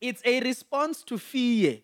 It's 0.00 0.22
a 0.24 0.40
response 0.40 1.02
to 1.04 1.18
fear. 1.18 1.80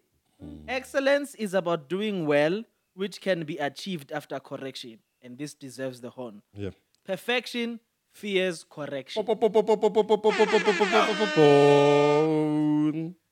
Excellence 0.69 1.35
is 1.37 1.55
about 1.55 1.89
doing 1.89 2.27
well, 2.27 2.65
which 2.95 3.21
can 3.21 3.45
be 3.45 3.57
achieved 3.59 4.13
after 4.13 4.39
correction, 4.41 4.99
and 5.23 5.39
this 5.39 5.55
deserves 5.55 6.01
the 6.01 6.11
horn. 6.11 6.43
Yeah. 6.53 6.71
Perfection 7.05 7.81
fears 8.13 8.65
correction. 8.69 9.25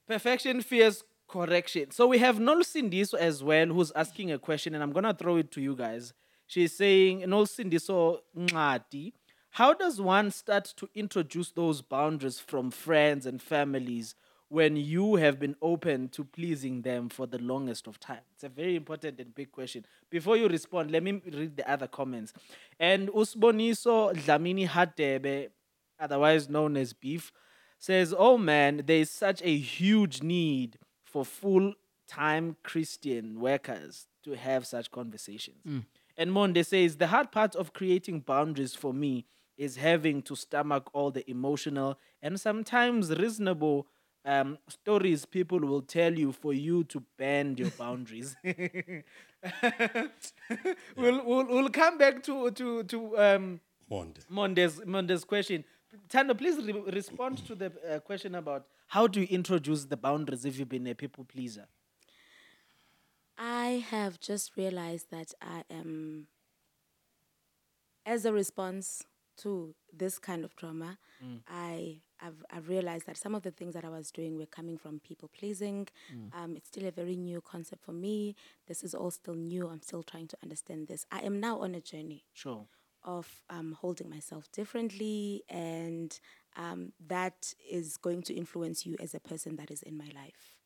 Perfection 0.06 0.60
fears 0.62 1.04
correction. 1.28 1.90
So 1.90 2.06
we 2.06 2.18
have 2.18 2.38
Nolsindiso 2.38 3.14
as 3.14 3.42
well, 3.42 3.66
who's 3.66 3.92
asking 3.94 4.32
a 4.32 4.38
question, 4.38 4.74
and 4.74 4.82
I'm 4.82 4.92
gonna 4.92 5.14
throw 5.14 5.36
it 5.36 5.50
to 5.52 5.60
you 5.60 5.76
guys. 5.76 6.12
She's 6.46 6.72
saying, 6.76 7.20
Nolsindiso 7.20 8.20
Ngati, 8.36 9.12
how 9.50 9.74
does 9.74 10.00
one 10.00 10.30
start 10.30 10.72
to 10.76 10.88
introduce 10.94 11.50
those 11.50 11.82
boundaries 11.82 12.40
from 12.40 12.70
friends 12.70 13.26
and 13.26 13.42
families 13.42 14.14
when 14.50 14.76
you 14.76 15.14
have 15.14 15.38
been 15.38 15.54
open 15.62 16.08
to 16.08 16.24
pleasing 16.24 16.82
them 16.82 17.08
for 17.08 17.26
the 17.26 17.38
longest 17.38 17.86
of 17.86 17.98
time? 18.00 18.20
It's 18.34 18.42
a 18.44 18.48
very 18.48 18.74
important 18.74 19.20
and 19.20 19.32
big 19.34 19.52
question. 19.52 19.86
Before 20.10 20.36
you 20.36 20.48
respond, 20.48 20.90
let 20.90 21.04
me 21.04 21.22
read 21.24 21.56
the 21.56 21.70
other 21.70 21.86
comments. 21.86 22.32
And 22.78 23.08
Usboniso 23.10 24.12
Dlamini 24.12 24.68
Hadebe, 24.68 25.50
otherwise 25.98 26.48
known 26.48 26.76
as 26.76 26.92
Beef, 26.92 27.32
says, 27.78 28.12
Oh 28.16 28.36
man, 28.36 28.82
there 28.86 28.98
is 28.98 29.10
such 29.10 29.40
a 29.42 29.56
huge 29.56 30.20
need 30.20 30.78
for 31.04 31.24
full 31.24 31.74
time 32.08 32.56
Christian 32.64 33.40
workers 33.40 34.08
to 34.24 34.32
have 34.32 34.66
such 34.66 34.90
conversations. 34.90 35.64
Mm. 35.66 35.84
And 36.16 36.32
Monde 36.32 36.66
says, 36.66 36.96
The 36.96 37.06
hard 37.06 37.30
part 37.30 37.54
of 37.54 37.72
creating 37.72 38.20
boundaries 38.20 38.74
for 38.74 38.92
me 38.92 39.26
is 39.56 39.76
having 39.76 40.22
to 40.22 40.34
stomach 40.34 40.90
all 40.92 41.12
the 41.12 41.28
emotional 41.30 41.98
and 42.20 42.40
sometimes 42.40 43.10
reasonable 43.10 43.86
um, 44.24 44.58
stories 44.68 45.24
people 45.24 45.58
will 45.60 45.82
tell 45.82 46.12
you 46.12 46.32
for 46.32 46.52
you 46.52 46.84
to 46.84 47.02
bend 47.16 47.58
your 47.58 47.70
boundaries. 47.70 48.36
we'll, 50.96 51.24
we'll, 51.24 51.46
we'll 51.46 51.70
come 51.70 51.98
back 51.98 52.22
to, 52.24 52.50
to, 52.50 52.82
to 52.84 53.18
um, 53.18 53.60
Monde. 53.88 54.20
Monde's, 54.28 54.84
Monde's 54.86 55.24
question. 55.24 55.64
Tando, 56.08 56.34
please 56.34 56.56
re- 56.64 56.82
respond 56.92 57.44
to 57.46 57.54
the 57.54 57.72
uh, 57.88 57.98
question 58.00 58.34
about 58.36 58.66
how 58.86 59.06
do 59.06 59.20
you 59.20 59.26
introduce 59.30 59.84
the 59.84 59.96
boundaries 59.96 60.44
if 60.44 60.58
you've 60.58 60.68
been 60.68 60.86
a 60.86 60.94
people 60.94 61.24
pleaser? 61.24 61.66
I 63.36 63.84
have 63.90 64.20
just 64.20 64.56
realized 64.56 65.10
that 65.10 65.32
I 65.40 65.64
am, 65.70 66.26
as 68.04 68.24
a 68.24 68.32
response 68.32 69.02
to 69.38 69.74
this 69.92 70.18
kind 70.18 70.44
of 70.44 70.54
trauma, 70.54 70.98
I 71.48 72.00
I've, 72.22 72.44
I've 72.50 72.68
realized 72.68 73.06
that 73.06 73.16
some 73.16 73.34
of 73.34 73.42
the 73.42 73.50
things 73.50 73.74
that 73.74 73.84
I 73.84 73.88
was 73.88 74.10
doing 74.10 74.36
were 74.36 74.46
coming 74.46 74.76
from 74.78 75.00
people 75.00 75.28
pleasing. 75.36 75.88
Um, 76.32 76.56
it's 76.56 76.68
still 76.68 76.86
a 76.86 76.90
very 76.90 77.16
new 77.16 77.40
concept 77.40 77.84
for 77.84 77.92
me. 77.92 78.34
This 78.66 78.82
is 78.82 78.94
all 78.94 79.10
still 79.10 79.34
new. 79.34 79.68
I'm 79.68 79.82
still 79.82 80.02
trying 80.02 80.28
to 80.28 80.36
understand 80.42 80.88
this. 80.88 81.06
I 81.10 81.20
am 81.20 81.40
now 81.40 81.60
on 81.60 81.74
a 81.74 81.80
journey 81.80 82.24
Sure. 82.32 82.66
of 83.04 83.26
um, 83.48 83.76
holding 83.80 84.08
myself 84.10 84.50
differently, 84.52 85.42
and 85.48 86.18
um, 86.56 86.92
that 87.06 87.54
is 87.70 87.96
going 87.96 88.22
to 88.22 88.34
influence 88.34 88.84
you 88.86 88.96
as 89.00 89.14
a 89.14 89.20
person 89.20 89.56
that 89.56 89.70
is 89.70 89.82
in 89.82 89.96
my 89.96 90.10
life. 90.14 90.56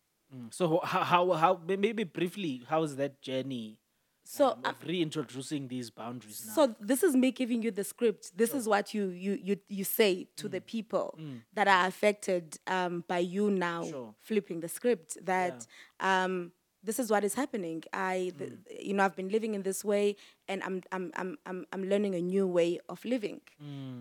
So 0.50 0.80
how, 0.82 1.04
how, 1.04 1.32
how 1.32 1.60
maybe 1.66 2.02
briefly, 2.02 2.62
how 2.68 2.82
is 2.82 2.96
that 2.96 3.22
journey 3.22 3.78
So 4.24 4.52
um, 4.52 4.64
of 4.64 4.76
reintroducing 4.84 5.68
these 5.68 5.90
boundaries 5.90 6.44
now? 6.46 6.54
So 6.54 6.74
this 6.80 7.02
is 7.02 7.14
me 7.14 7.30
giving 7.30 7.62
you 7.62 7.70
the 7.70 7.84
script. 7.84 8.36
This 8.36 8.54
is 8.54 8.66
what 8.66 8.94
you 8.94 9.08
you 9.08 9.38
you, 9.42 9.56
you 9.68 9.84
say 9.84 10.28
to 10.36 10.48
the 10.48 10.60
people 10.60 11.18
that 11.52 11.68
are 11.68 11.86
affected 11.86 12.58
um, 12.66 13.04
by 13.06 13.18
you 13.18 13.50
now 13.50 13.84
Sure. 13.84 14.14
flipping 14.20 14.60
the 14.60 14.68
script. 14.68 15.18
That 15.24 15.66
um, 16.00 16.52
this 16.82 16.98
is 16.98 17.10
what 17.10 17.24
is 17.24 17.34
happening. 17.34 17.82
I, 17.92 18.32
th- 18.38 18.52
you 18.80 18.92
know, 18.94 19.04
I've 19.04 19.16
been 19.16 19.30
living 19.30 19.54
in 19.54 19.62
this 19.62 19.82
way, 19.84 20.16
and 20.48 20.62
I'm, 20.62 20.82
I'm, 20.92 21.12
I'm, 21.16 21.38
I'm, 21.46 21.66
I'm 21.72 21.84
learning 21.84 22.14
a 22.14 22.20
new 22.20 22.46
way 22.46 22.78
of 22.90 23.02
living. 23.06 23.40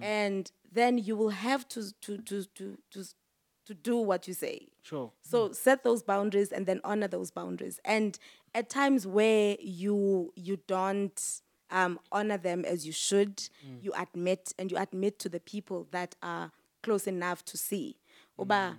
And 0.01 0.51
then 0.71 0.97
you 0.97 1.15
will 1.15 1.29
have 1.29 1.67
to, 1.69 1.93
to, 2.01 2.17
to, 2.17 2.43
to, 2.55 2.77
to, 2.91 3.05
to 3.67 3.73
do 3.73 3.95
what 3.95 4.27
you 4.27 4.33
say. 4.33 4.67
Sure. 4.81 5.11
So 5.21 5.53
set 5.53 5.85
those 5.85 6.03
boundaries 6.03 6.51
and 6.51 6.65
then 6.65 6.81
honor 6.83 7.07
those 7.07 7.31
boundaries. 7.31 7.79
And 7.85 8.19
at 8.53 8.69
times 8.69 9.05
where 9.07 9.57
you 9.59 10.31
you 10.35 10.59
don't 10.67 11.41
um, 11.71 11.99
honor 12.11 12.37
them 12.37 12.65
as 12.65 12.85
you 12.85 12.91
should, 12.91 13.49
you 13.81 13.91
admit 13.97 14.53
and 14.59 14.71
you 14.71 14.77
admit 14.77 15.19
to 15.19 15.29
the 15.29 15.39
people 15.39 15.87
that 15.91 16.15
are 16.21 16.51
close 16.83 17.07
enough 17.07 17.43
to 17.45 17.57
see. 17.57 17.97
Oba, 18.37 18.77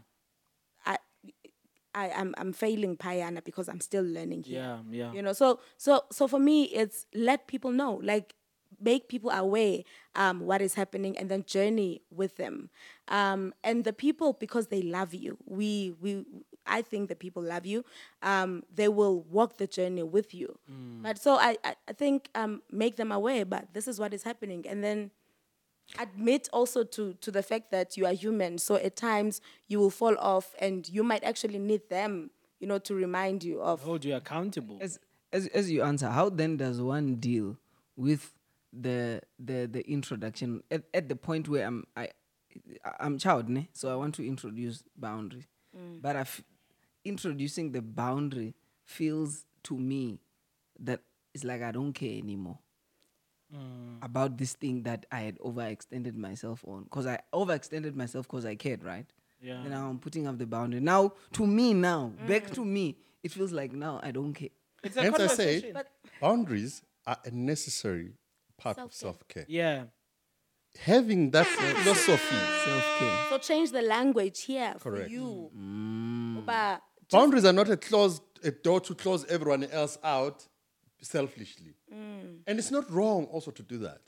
I, 0.87 0.99
I 1.95 2.11
I'm 2.11 2.35
I'm 2.39 2.53
failing 2.53 2.97
Payana 2.97 3.43
because 3.45 3.69
I'm 3.69 3.81
still 3.81 4.05
learning 4.05 4.45
here. 4.45 4.61
Yeah, 4.61 4.79
yeah. 4.91 5.13
You 5.13 5.23
know, 5.23 5.33
so 5.33 5.61
so 5.77 6.05
so 6.13 6.29
for 6.29 6.39
me, 6.39 6.65
it's 6.65 7.07
let 7.15 7.47
people 7.47 7.73
know, 7.73 8.01
like 8.03 8.35
make 8.81 9.09
people 9.09 9.31
aware 9.31 9.81
um, 10.15 10.41
what 10.41 10.61
is 10.61 10.75
happening, 10.75 11.17
and 11.19 11.29
then 11.31 11.45
journey 11.45 12.03
with 12.11 12.37
them. 12.37 12.71
Um, 13.09 13.55
and 13.63 13.85
the 13.85 13.93
people, 13.93 14.35
because 14.35 14.69
they 14.69 14.83
love 14.83 15.15
you, 15.15 15.37
we 15.47 15.95
we 16.01 16.25
I 16.67 16.83
think 16.83 17.09
the 17.09 17.17
people 17.17 17.43
love 17.43 17.67
you. 17.67 17.85
Um, 18.23 18.63
they 18.75 18.89
will 18.89 19.23
walk 19.31 19.59
the 19.59 19.67
journey 19.67 20.03
with 20.03 20.35
you. 20.35 20.59
But 21.03 21.19
so 21.19 21.35
I 21.37 21.57
I, 21.65 21.75
I 21.89 21.93
think 21.93 22.29
um, 22.35 22.63
make 22.71 22.97
them 22.97 23.13
aware, 23.13 23.45
but 23.45 23.73
this 23.75 23.87
is 23.89 23.99
what 23.99 24.13
is 24.15 24.23
happening, 24.23 24.65
and 24.69 24.83
then 24.83 25.11
admit 25.99 26.49
also 26.53 26.83
to 26.83 27.15
to 27.21 27.31
the 27.31 27.43
fact 27.43 27.71
that 27.71 27.97
you 27.97 28.07
are 28.07 28.15
human 28.15 28.57
so 28.57 28.77
at 28.77 28.97
times 28.97 29.41
you 29.69 29.79
will 29.79 29.91
fall 29.91 30.17
off 30.19 30.55
and 30.59 30.89
you 30.89 31.03
might 31.05 31.23
actually 31.23 31.59
need 31.59 31.83
them 31.91 32.31
you 32.59 32.67
know 32.67 32.79
to 32.79 32.95
remind 32.95 33.45
you 33.45 33.61
of 33.61 33.83
Hold 33.83 34.03
you 34.05 34.15
accountable. 34.17 34.79
as 34.81 34.99
as 35.33 35.47
as 35.49 35.71
you 35.71 35.83
answer, 35.83 36.09
how 36.09 36.31
then 36.31 36.57
does 36.57 36.81
one 36.81 37.17
deal 37.17 37.59
with 37.97 38.33
the 38.73 39.21
the 39.39 39.67
the 39.71 39.83
introduction 39.91 40.63
at, 40.71 40.85
at 40.95 41.09
the 41.11 41.17
point 41.17 41.49
where 41.49 41.67
I'm 41.67 41.85
I 41.97 42.09
I'm 42.99 43.19
child, 43.19 43.49
ne? 43.49 43.69
so 43.75 43.93
I 43.93 43.97
want 43.97 44.15
to 44.15 44.27
introduce 44.27 44.85
boundary, 44.97 45.47
but 46.01 46.17
I 46.17 46.21
f- 46.21 46.43
introducing 47.05 47.73
the 47.73 47.83
boundary 47.83 48.55
feels 48.85 49.47
to 49.65 49.77
me 49.77 50.21
that 50.81 51.01
it's 51.33 51.45
like 51.45 51.63
I 51.63 51.73
don't 51.73 51.93
care 51.93 52.17
anymore 52.17 52.59
mm. 53.55 54.05
about 54.05 54.37
this 54.37 54.55
thing 54.55 54.83
that 54.83 55.07
I 55.11 55.21
had 55.21 55.39
overextended 55.39 56.17
myself 56.17 56.65
on 56.67 56.85
because 56.85 57.07
I 57.07 57.21
overextended 57.33 57.95
myself 57.95 58.27
because 58.27 58.45
I 58.45 58.55
cared, 58.55 58.85
right? 58.85 59.07
Yeah. 59.41 59.61
And 59.61 59.71
now 59.71 59.89
I'm 59.89 59.99
putting 59.99 60.27
up 60.27 60.39
the 60.39 60.47
boundary. 60.47 60.81
Now 60.81 61.13
to 61.33 61.47
me, 61.47 61.75
now 61.75 62.13
mm. 62.17 62.27
back 62.27 62.51
to 62.53 62.65
me, 62.65 62.97
it 63.23 63.33
feels 63.33 63.53
like 63.53 63.73
now 63.73 64.01
I 64.03 64.11
don't 64.11 64.35
care. 64.35 64.51
It's 64.83 64.97
a 64.97 65.03
Hence 65.03 65.19
I 65.19 65.27
say, 65.29 65.73
boundaries 66.21 66.83
are 67.07 67.17
a 67.25 67.31
necessary 67.31 68.13
part 68.59 68.79
of 68.79 68.93
Self-care. 68.93 69.43
self-care. 69.43 69.47
yeah. 69.49 69.85
Having 70.81 71.31
that 71.31 71.47
philosophy, 71.47 72.37
Self 72.65 72.99
care. 72.99 73.19
So 73.31 73.39
change 73.39 73.71
the 73.71 73.83
language 73.83 74.43
here 74.43 74.75
Correct. 74.81 75.05
for 75.05 75.11
you. 75.11 75.51
Mm. 75.57 76.37
Uba, 76.37 76.81
boundaries 77.15 77.45
are 77.45 77.53
not 77.53 77.69
a 77.71 77.77
close 77.77 78.21
a 78.43 78.51
door 78.51 78.81
to 78.81 78.95
close 78.95 79.25
everyone 79.27 79.65
else 79.65 79.99
out 80.05 80.47
selfishly. 81.01 81.75
Mm. 81.93 82.41
And 82.47 82.59
it's 82.59 82.71
not 82.71 82.91
wrong 82.91 83.25
also 83.27 83.51
to 83.51 83.63
do 83.63 83.79
that 83.79 84.01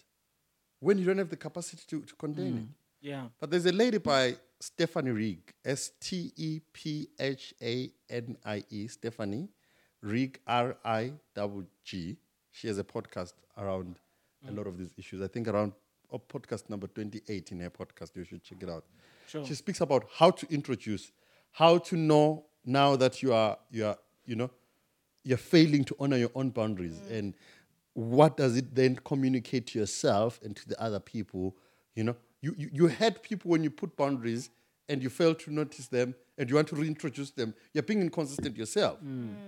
when 0.80 0.98
you 0.98 1.04
don't 1.06 1.18
have 1.18 1.30
the 1.30 1.36
capacity 1.36 1.82
to, 1.88 2.02
to 2.02 2.14
contain 2.14 2.52
mm. 2.52 2.62
it. 2.62 2.68
Yeah. 3.00 3.26
But 3.40 3.50
there's 3.50 3.66
a 3.66 3.72
lady 3.72 3.98
by 3.98 4.36
Stephanie 4.60 5.10
Rigg, 5.10 5.52
S 5.64 5.92
T 6.00 6.32
E 6.36 6.60
P 6.72 7.08
H 7.18 7.54
A 7.62 7.90
N 8.10 8.36
I 8.44 8.64
E, 8.70 8.88
Stephanie 8.88 9.48
Rigg, 10.02 10.40
R 10.46 10.76
I 10.84 11.12
double 11.34 11.64
G. 11.84 12.16
She 12.52 12.68
has 12.68 12.78
a 12.78 12.84
podcast 12.84 13.34
around 13.56 13.98
a 14.46 14.50
mm. 14.50 14.56
lot 14.56 14.66
of 14.66 14.78
these 14.78 14.92
issues. 14.96 15.22
I 15.22 15.28
think 15.28 15.48
around 15.48 15.72
oh, 16.10 16.18
podcast 16.18 16.68
number 16.70 16.86
28 16.86 17.52
in 17.52 17.60
her 17.60 17.70
podcast. 17.70 18.16
You 18.16 18.24
should 18.24 18.42
check 18.42 18.58
it 18.62 18.70
out. 18.70 18.84
Sure. 19.28 19.44
She 19.44 19.54
speaks 19.54 19.80
about 19.80 20.06
how 20.14 20.30
to 20.30 20.46
introduce, 20.52 21.12
how 21.52 21.78
to 21.78 21.96
know 21.96 22.46
now 22.66 22.96
that 22.96 23.22
you 23.22 23.32
are, 23.32 23.56
you 23.70 23.86
are, 23.86 23.96
you 24.26 24.34
know, 24.36 24.50
you're 25.24 25.38
failing 25.38 25.84
to 25.84 25.96
honor 25.98 26.16
your 26.16 26.30
own 26.34 26.50
boundaries 26.50 27.00
and 27.10 27.32
what 27.94 28.36
does 28.36 28.56
it 28.56 28.74
then 28.74 28.96
communicate 29.04 29.68
to 29.68 29.78
yourself 29.78 30.38
and 30.44 30.54
to 30.56 30.68
the 30.68 30.80
other 30.82 31.00
people 31.00 31.56
you 31.94 32.04
know? 32.04 32.16
You, 32.42 32.54
you, 32.58 32.68
you 32.72 32.86
had 32.88 33.22
people 33.22 33.50
when 33.50 33.64
you 33.64 33.70
put 33.70 33.96
boundaries 33.96 34.50
and 34.88 35.02
you 35.02 35.08
fail 35.08 35.34
to 35.34 35.50
notice 35.50 35.86
them 35.88 36.14
and 36.36 36.48
you 36.50 36.56
want 36.56 36.68
to 36.68 36.76
reintroduce 36.76 37.30
them. 37.30 37.54
You're 37.72 37.82
being 37.82 38.02
inconsistent 38.02 38.56
yourself. 38.56 38.98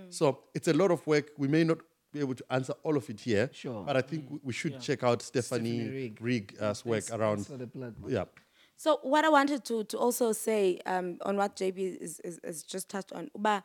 So 0.09 0.39
it's 0.55 0.67
a 0.67 0.73
lot 0.73 0.89
of 0.89 1.05
work. 1.05 1.29
We 1.37 1.47
may 1.47 1.63
not 1.63 1.77
be 2.11 2.19
able 2.21 2.33
to 2.33 2.43
answer 2.49 2.73
all 2.83 2.97
of 2.97 3.07
it 3.11 3.19
here 3.19 3.51
Sure. 3.53 3.83
but 3.85 3.95
i 3.95 4.01
think 4.01 4.25
we, 4.31 4.39
we 4.45 4.51
should 4.51 4.81
check 4.81 5.03
out 5.03 5.21
stephanie, 5.21 5.79
Stephanie 5.79 5.89
Rigg. 5.95 6.17
Rigg's 6.19 6.83
work 6.83 7.03
around 7.13 7.45
yeah 8.07 8.23
So 8.79 8.99
what 9.03 9.25
I 9.25 9.29
wanted 9.29 9.65
to 9.65 9.83
to 9.91 9.97
also 9.97 10.31
say 10.31 10.79
um, 10.85 11.17
on 11.25 11.35
what 11.35 11.57
JB 11.57 11.97
is, 11.99 12.21
is, 12.21 12.39
is 12.45 12.63
just 12.63 12.87
touched 12.87 13.11
on, 13.11 13.29
Uba, 13.35 13.61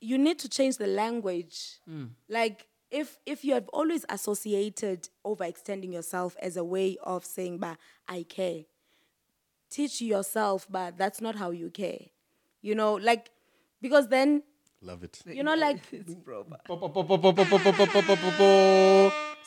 you 0.00 0.16
need 0.18 0.38
to 0.38 0.48
change 0.48 0.76
the 0.76 0.86
language. 0.86 1.80
Like 2.28 2.68
if 2.92 3.18
if 3.26 3.44
you 3.44 3.54
have 3.54 3.68
always 3.72 4.04
associated 4.08 5.08
overextending 5.24 5.92
yourself 5.92 6.36
as 6.40 6.56
a 6.56 6.62
way 6.62 6.96
of 7.02 7.24
saying, 7.24 7.58
"Ba, 7.58 7.76
I 8.06 8.22
care," 8.22 8.62
teach 9.68 10.00
yourself, 10.00 10.66
but 10.70 10.96
that's 10.96 11.20
not 11.20 11.34
how 11.36 11.50
you 11.50 11.70
care. 11.70 12.02
You 12.62 12.76
know, 12.76 12.94
like 12.94 13.30
because 13.82 14.06
then 14.08 14.42
love 14.80 15.02
it 15.02 15.22
you 15.26 15.42
know, 15.42 15.56
like 15.56 15.80
It's 15.92 16.14
proper. 16.24 16.56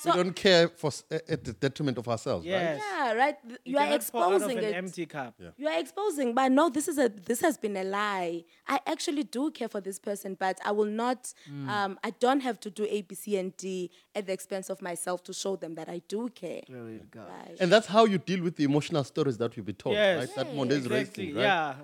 we 0.06 0.12
don't 0.12 0.36
care 0.36 0.68
for 0.70 0.88
s- 0.88 1.04
at 1.10 1.44
the 1.44 1.54
detriment 1.54 1.98
of 1.98 2.08
ourselves 2.08 2.46
right? 2.46 2.54
Yes. 2.62 2.82
Yeah, 3.14 3.24
right. 3.24 3.36
You, 3.66 3.78
are 3.78 3.80
cannot 3.80 3.88
out 3.88 3.90
of 3.90 4.02
exposing 4.02 4.58
an 4.58 4.64
it. 4.64 4.76
empty 4.76 5.06
cup. 5.06 5.36
Yeah. 5.40 5.50
You 5.58 5.68
are 5.68 5.80
exposing, 5.80 6.34
but 6.34 6.52
no, 6.52 6.70
this 6.70 6.88
is 6.88 6.98
a 6.98 7.10
this 7.10 7.42
has 7.42 7.58
been 7.58 7.76
a 7.78 7.84
lie. 7.84 8.44
I 8.68 8.80
actually 8.88 9.24
do 9.24 9.52
care 9.52 9.68
for 9.68 9.82
this 9.82 10.00
person, 10.00 10.36
but 10.40 10.60
I 10.66 10.72
will 10.72 10.86
not. 10.86 11.34
Mm. 11.52 11.70
Um, 11.70 12.00
I 12.04 12.12
don't 12.12 12.42
have 12.42 12.60
to 12.62 12.70
do 12.70 12.86
A, 12.90 13.02
B, 13.02 13.16
C, 13.16 13.38
and 13.38 13.56
D 13.58 13.92
at 14.16 14.26
the 14.28 14.34
expense 14.34 14.70
of 14.70 14.82
myself 14.82 15.24
to 15.24 15.34
show 15.34 15.56
them 15.56 15.76
that 15.76 15.90
I 15.90 16.02
do 16.08 16.30
care. 16.30 16.62
Glory 16.68 17.02
to 17.12 17.20
Right. 17.20 17.58
And 17.60 17.72
that's 17.72 17.88
how 17.88 18.06
you 18.06 18.18
deal 18.18 18.42
with 18.44 18.56
the 18.56 18.64
emotional 18.64 19.04
stories 19.04 19.38
that 19.38 19.56
you'll 19.56 19.66
be 19.66 19.74
told, 19.74 19.96
Yes. 19.96 20.20
right? 20.20 20.36
That 20.36 20.56
Monday 20.56 20.76
is 20.76 20.86
Exactly. 20.86 21.26
racing, 21.26 21.36
right? 21.36 21.42
Yeah. 21.44 21.76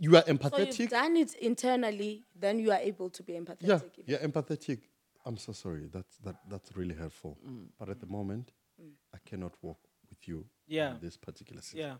You 0.00 0.16
are 0.16 0.22
empathetic. 0.22 0.72
So 0.74 0.82
you've 0.82 0.90
empathetic. 0.90 0.90
done 0.90 1.16
it 1.16 1.34
internally, 1.36 2.24
then 2.34 2.58
you 2.58 2.72
are 2.72 2.80
able 2.80 3.08
to 3.10 3.22
be 3.22 3.34
empathetic. 3.34 3.62
yeah, 3.62 3.76
even. 3.76 4.04
you're 4.06 4.18
empathetic. 4.18 4.80
I'm 5.24 5.36
so 5.36 5.52
sorry. 5.52 5.88
That's 5.92 6.16
that 6.18 6.36
that's 6.48 6.76
really 6.76 6.94
helpful. 6.94 7.36
Mm. 7.46 7.66
But 7.78 7.88
at 7.88 8.00
the 8.00 8.06
moment, 8.06 8.52
mm. 8.80 8.90
I 9.14 9.18
cannot 9.28 9.54
walk 9.62 9.78
with 9.82 9.85
you. 10.28 10.44
Yeah. 10.66 10.92
In 10.94 11.00
this 11.00 11.16
particular 11.16 11.62
season. 11.62 11.78
Yeah. 11.78 11.94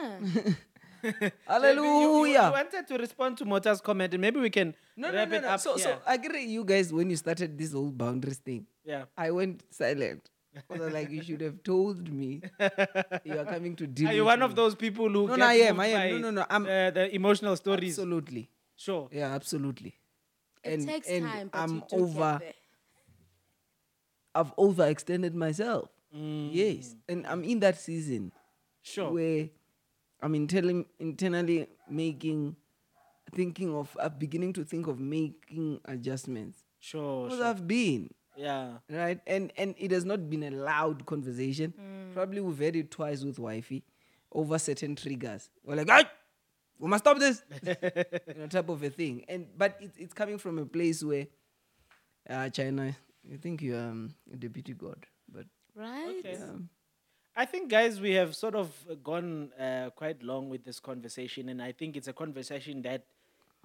Yeah. 0.00 0.52
You, 1.00 1.12
you 1.20 1.30
Hallelujah. 1.46 2.50
wanted 2.52 2.88
to 2.88 2.98
respond 2.98 3.38
to 3.38 3.44
Mota's 3.44 3.80
comment, 3.80 4.12
and 4.14 4.20
maybe 4.20 4.40
we 4.40 4.50
can 4.50 4.74
No, 4.96 5.10
no, 5.12 5.14
wrap 5.14 5.28
no, 5.28 5.36
it 5.36 5.42
no. 5.42 5.48
up 5.50 5.60
So, 5.60 5.76
here. 5.76 5.84
so 5.84 5.98
I 6.04 6.14
agree. 6.14 6.44
You 6.46 6.64
guys, 6.64 6.92
when 6.92 7.08
you 7.08 7.14
started 7.14 7.56
this 7.56 7.72
whole 7.72 7.92
boundaries 7.92 8.38
thing, 8.38 8.66
yeah. 8.84 9.04
I 9.16 9.30
went 9.30 9.62
silent. 9.70 10.28
Because 10.52 10.80
I 10.80 10.84
was 10.86 10.92
like, 10.94 11.10
you 11.10 11.22
should 11.22 11.40
have 11.42 11.62
told 11.62 12.12
me 12.12 12.40
you 13.24 13.38
are 13.38 13.44
coming 13.44 13.76
to 13.76 13.86
deal. 13.86 14.08
Are 14.08 14.12
you 14.12 14.22
with 14.22 14.26
one 14.26 14.40
me. 14.40 14.44
of 14.46 14.56
those 14.56 14.74
people 14.74 15.08
who 15.08 15.28
No, 15.28 15.36
get 15.36 15.38
no, 15.38 15.46
I 15.46 15.52
am, 15.54 15.78
I 15.78 15.86
am. 15.86 16.10
No, 16.10 16.18
no, 16.18 16.30
no, 16.40 16.46
I'm- 16.50 16.64
the, 16.64 16.90
the 16.92 17.14
emotional 17.14 17.54
stories? 17.54 17.92
Absolutely. 17.96 18.50
Sure. 18.74 19.08
Yeah, 19.12 19.32
absolutely. 19.34 19.94
It 20.64 20.84
takes 20.84 21.06
time, 21.06 21.48
but 21.52 21.58
I'm 21.60 21.74
you 21.76 21.82
do 21.90 21.96
over. 22.02 22.32
get 22.32 22.40
there. 22.40 22.52
I've 24.34 24.56
overextended 24.56 25.34
myself. 25.34 25.90
Yes, 26.10 26.94
and 27.08 27.26
I'm 27.26 27.44
in 27.44 27.60
that 27.60 27.78
season 27.78 28.32
Sure. 28.82 29.12
where 29.12 29.48
I'm 30.22 30.34
internally 30.34 30.86
internally 30.98 31.68
making, 31.88 32.56
thinking 33.34 33.74
of, 33.74 33.94
I'm 34.00 34.14
beginning 34.18 34.52
to 34.54 34.64
think 34.64 34.86
of 34.86 34.98
making 34.98 35.80
adjustments. 35.84 36.64
Sure. 36.80 37.24
Because 37.26 37.38
sure. 37.38 37.46
I've 37.46 37.66
been 37.68 38.10
Yeah. 38.36 38.78
right, 38.88 39.20
and 39.26 39.52
and 39.56 39.74
it 39.78 39.90
has 39.90 40.04
not 40.04 40.30
been 40.30 40.42
a 40.44 40.50
loud 40.50 41.04
conversation. 41.06 41.74
Probably 42.14 42.40
we've 42.40 42.58
had 42.58 42.76
it 42.76 42.90
twice 42.90 43.22
with 43.24 43.38
wifey 43.38 43.84
over 44.32 44.58
certain 44.58 44.94
triggers. 44.96 45.50
We're 45.64 45.76
like, 45.76 45.90
"Ay, 45.90 46.04
we 46.78 46.88
must 46.88 47.04
stop 47.04 47.18
this, 47.18 47.42
you 47.62 48.34
know, 48.36 48.46
type 48.46 48.68
of 48.68 48.82
a 48.82 48.90
thing. 48.90 49.24
And 49.28 49.46
but 49.56 49.76
it's 49.80 49.96
it's 49.98 50.14
coming 50.14 50.38
from 50.38 50.58
a 50.58 50.66
place 50.66 51.02
where, 51.04 51.26
uh, 52.30 52.48
China, 52.50 52.96
you 53.24 53.36
think 53.38 53.60
you're 53.62 53.78
um, 53.80 54.14
a 54.32 54.36
deputy 54.36 54.72
god, 54.74 55.04
but 55.04 55.08
Right? 55.78 56.16
Okay. 56.18 56.36
I 57.36 57.44
think, 57.44 57.70
guys, 57.70 58.00
we 58.00 58.14
have 58.14 58.34
sort 58.34 58.56
of 58.56 58.68
gone 59.04 59.52
uh, 59.58 59.90
quite 59.94 60.22
long 60.24 60.48
with 60.50 60.64
this 60.64 60.80
conversation, 60.80 61.48
and 61.50 61.62
I 61.62 61.70
think 61.70 61.96
it's 61.96 62.08
a 62.08 62.12
conversation 62.12 62.82
that 62.82 63.04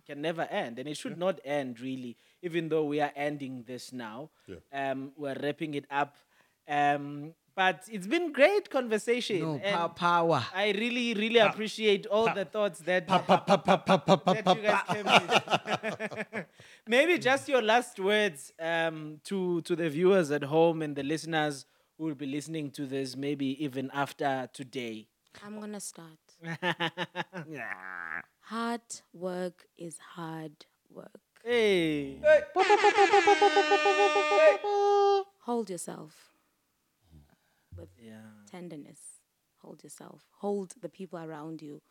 can 0.05 0.21
never 0.21 0.43
end, 0.43 0.77
and 0.77 0.87
it 0.87 0.95
should 0.97 1.17
not 1.17 1.39
end 1.43 1.79
really. 1.79 2.15
Even 2.43 2.69
though 2.69 2.83
we 2.83 2.99
are 3.01 3.11
ending 3.15 3.63
this 3.65 3.91
now, 3.91 4.29
Yeah. 4.47 4.57
um, 4.91 5.11
we're 5.17 5.35
wrapping 5.41 5.73
it 5.73 5.85
up. 5.89 6.15
Um, 6.67 7.33
But 7.55 7.85
it's 7.95 8.07
been 8.07 8.31
great 8.33 8.65
conversation. 8.71 9.39
No, 9.41 9.53
and 9.63 9.75
pow- 9.77 9.87
power. 9.89 10.41
I 10.55 10.71
really, 10.71 11.13
really 11.13 11.37
appreciate 11.37 12.07
all 12.07 12.25
the 12.33 12.45
thoughts 12.45 12.79
that, 12.89 13.07
that 13.07 14.57
you 14.57 14.61
guys 14.63 14.81
came 14.89 15.05
with. 15.05 16.45
Maybe 16.87 17.17
just 17.19 17.47
your 17.47 17.61
last 17.61 17.99
words 17.99 18.51
um, 18.59 19.19
to 19.25 19.61
to 19.61 19.75
the 19.75 19.87
viewers 19.89 20.31
at 20.31 20.43
home 20.43 20.81
and 20.81 20.95
the 20.95 21.03
listeners 21.03 21.65
who 21.97 22.05
will 22.05 22.15
be 22.15 22.25
listening 22.25 22.71
to 22.71 22.85
this, 22.85 23.15
maybe 23.15 23.63
even 23.63 23.89
after 23.93 24.49
today. 24.53 25.07
I'm 25.43 25.59
gonna 25.59 25.79
start. 25.79 26.19
Hard 28.41 28.81
work 29.13 29.65
is 29.77 29.97
hard 29.97 30.65
work. 30.89 31.19
Hey. 31.43 32.19
Hold 35.45 35.69
yourself 35.69 36.33
with 37.77 37.89
Yeah. 37.97 38.21
tenderness. 38.49 38.99
Hold 39.61 39.83
yourself. 39.83 40.27
Hold 40.39 40.75
the 40.81 40.89
people 40.89 41.19
around 41.19 41.61
you 41.61 41.81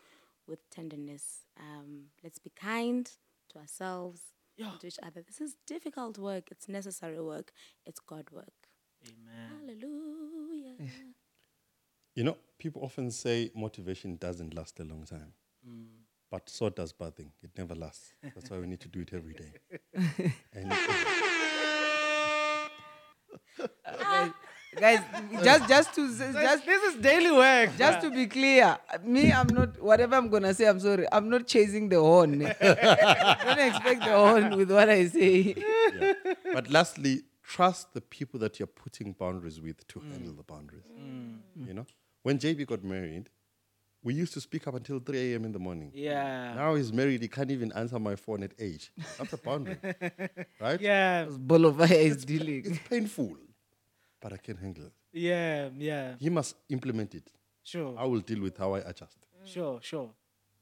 with 0.47 0.69
tenderness. 0.70 1.47
Um, 1.59 2.07
let's 2.23 2.39
be 2.39 2.51
kind 2.51 3.11
to 3.51 3.59
ourselves 3.59 4.20
and 4.59 4.79
to 4.81 4.87
each 4.87 4.99
other. 5.03 5.23
This 5.23 5.41
is 5.41 5.57
difficult 5.66 6.19
work. 6.19 6.51
It's 6.51 6.69
necessary 6.69 7.20
work. 7.20 7.53
It's 7.87 8.01
God 8.01 8.31
work. 8.31 8.62
Amen. 9.07 9.51
Hallelujah. 9.61 10.77
You 12.15 12.24
know, 12.24 12.37
people 12.59 12.83
often 12.85 13.11
say 13.11 13.51
motivation 13.55 14.16
doesn't 14.16 14.53
last 14.55 14.79
a 14.81 14.85
long 14.85 15.05
time. 15.05 15.33
Mm. 15.66 15.87
But 16.31 16.51
so 16.51 16.69
does 16.69 16.93
bathing. 16.93 17.33
It 17.43 17.53
never 17.57 17.74
lasts. 17.74 18.12
That's 18.23 18.51
why 18.51 18.59
we 18.59 18.66
need 18.66 18.81
to 18.81 18.89
do 18.89 19.01
it 19.01 19.15
every 19.15 19.33
day. 19.33 19.53
and 20.53 20.70
Guys, 24.79 25.01
just 25.45 25.69
just 25.69 25.95
to 25.95 26.09
just 26.19 26.65
This 26.66 26.83
is 26.83 26.95
daily 27.01 27.31
work. 27.31 27.70
just 27.77 28.01
to 28.01 28.11
be 28.11 28.27
clear, 28.27 28.79
me, 29.05 29.31
I'm 29.31 29.47
not 29.49 29.81
whatever 29.83 30.16
I'm 30.16 30.29
gonna 30.31 30.55
say. 30.55 30.66
I'm 30.66 30.81
sorry. 30.81 31.07
I'm 31.12 31.29
not 31.29 31.47
chasing 31.47 31.89
the 31.91 32.01
horn. 32.01 32.39
Don't 32.41 33.59
expect 33.69 34.01
the 34.05 34.15
horn 34.16 34.57
with 34.57 34.70
what 34.70 34.89
I 34.89 35.07
say. 35.09 35.55
yeah. 35.57 36.12
But 36.55 36.70
lastly, 36.70 37.20
trust 37.43 37.93
the 37.94 38.01
people 38.01 38.39
that 38.40 38.59
you're 38.59 38.66
putting 38.66 39.12
boundaries 39.12 39.60
with 39.60 39.86
to 39.89 40.01
mm. 40.01 40.10
handle 40.12 40.32
the 40.32 40.43
boundaries. 40.43 40.85
Mm. 40.98 41.39
Mm. 41.59 41.69
You 41.69 41.74
know, 41.74 41.86
when 42.23 42.39
JB 42.39 42.66
got 42.66 42.85
married, 42.85 43.31
we 44.05 44.14
used 44.14 44.32
to 44.35 44.40
speak 44.40 44.66
up 44.66 44.74
until 44.74 44.98
3 44.98 45.32
a.m. 45.32 45.44
in 45.44 45.52
the 45.52 45.59
morning. 45.59 45.93
Yeah. 45.94 46.55
Now 46.55 46.74
he's 46.74 46.93
married, 46.93 47.23
he 47.23 47.28
can't 47.28 47.51
even 47.51 47.73
answer 47.73 47.98
my 47.98 48.16
phone 48.16 48.43
at 48.43 48.52
8. 48.59 48.90
That's 49.19 49.32
a 49.32 49.36
boundary, 49.36 49.77
right? 50.60 50.81
Yeah. 50.81 51.27
Ball 51.31 51.66
of 51.66 51.77
fire 51.78 51.93
is 51.93 52.24
dealing. 52.24 52.62
It's 52.66 52.78
painful, 52.89 53.36
but 54.20 54.32
I 54.32 54.39
can 54.39 54.56
handle 54.56 54.86
it. 54.86 54.93
Yeah. 55.12 55.69
Yeah. 55.78 56.14
He 56.19 56.31
must 56.31 56.56
implement 56.69 57.14
it. 57.14 57.31
Sure. 57.62 57.94
I 57.97 58.05
will 58.06 58.20
deal 58.20 58.40
with 58.40 58.59
how 58.59 58.74
I 58.74 58.78
adjust. 58.81 59.19
Sure. 59.44 59.78
Sure. 59.82 60.10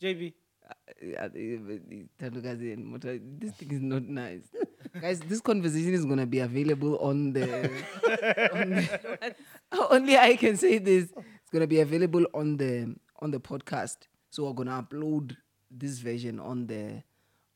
JB. 0.02 0.34
Uh, 0.68 1.28
Tandokazi 2.18 2.74
and 2.74 2.84
Mota, 2.86 3.18
This 3.38 3.52
thing 3.52 3.72
is 3.72 3.80
not 3.80 4.02
nice. 4.02 4.42
Guys, 5.00 5.20
this 5.20 5.40
conversation 5.40 5.94
is 5.94 6.04
gonna 6.04 6.26
be 6.26 6.40
available 6.40 6.96
on 6.98 7.32
the, 7.32 7.70
on 8.52 8.70
the 8.70 9.40
only 9.90 10.16
I 10.16 10.36
can 10.36 10.56
say 10.56 10.78
this. 10.78 11.04
It's 11.04 11.50
gonna 11.52 11.66
be 11.66 11.80
available 11.80 12.26
on 12.34 12.56
the 12.56 12.94
on 13.20 13.30
the 13.30 13.40
podcast. 13.40 14.08
So 14.30 14.44
we're 14.44 14.52
gonna 14.52 14.82
upload 14.82 15.36
this 15.70 15.98
version 15.98 16.38
on 16.40 16.66
the 16.66 17.02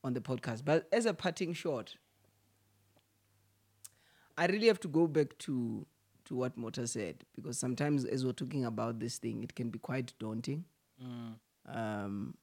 on 0.02 0.14
the 0.14 0.20
podcast. 0.20 0.64
But 0.64 0.86
as 0.92 1.06
a 1.06 1.14
parting 1.14 1.54
shot, 1.54 1.94
I 4.36 4.46
really 4.46 4.66
have 4.66 4.80
to 4.80 4.88
go 4.88 5.06
back 5.06 5.36
to 5.40 5.86
to 6.26 6.34
what 6.34 6.56
Mota 6.56 6.86
said 6.86 7.24
because 7.36 7.58
sometimes 7.58 8.04
as 8.04 8.24
we're 8.24 8.32
talking 8.32 8.64
about 8.64 8.98
this 8.98 9.18
thing, 9.18 9.42
it 9.42 9.54
can 9.54 9.70
be 9.70 9.78
quite 9.78 10.12
daunting. 10.18 10.64
Um, 11.66 12.34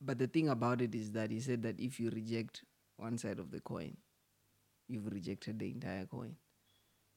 but 0.00 0.18
the 0.18 0.26
thing 0.26 0.48
about 0.48 0.80
it 0.80 0.94
is 0.94 1.12
that 1.12 1.30
he 1.30 1.40
said 1.40 1.62
that 1.62 1.80
if 1.80 1.98
you 1.98 2.10
reject 2.10 2.62
one 2.96 3.18
side 3.18 3.38
of 3.38 3.50
the 3.50 3.60
coin, 3.60 3.96
you've 4.88 5.10
rejected 5.12 5.58
the 5.58 5.70
entire 5.70 6.06
coin. 6.06 6.36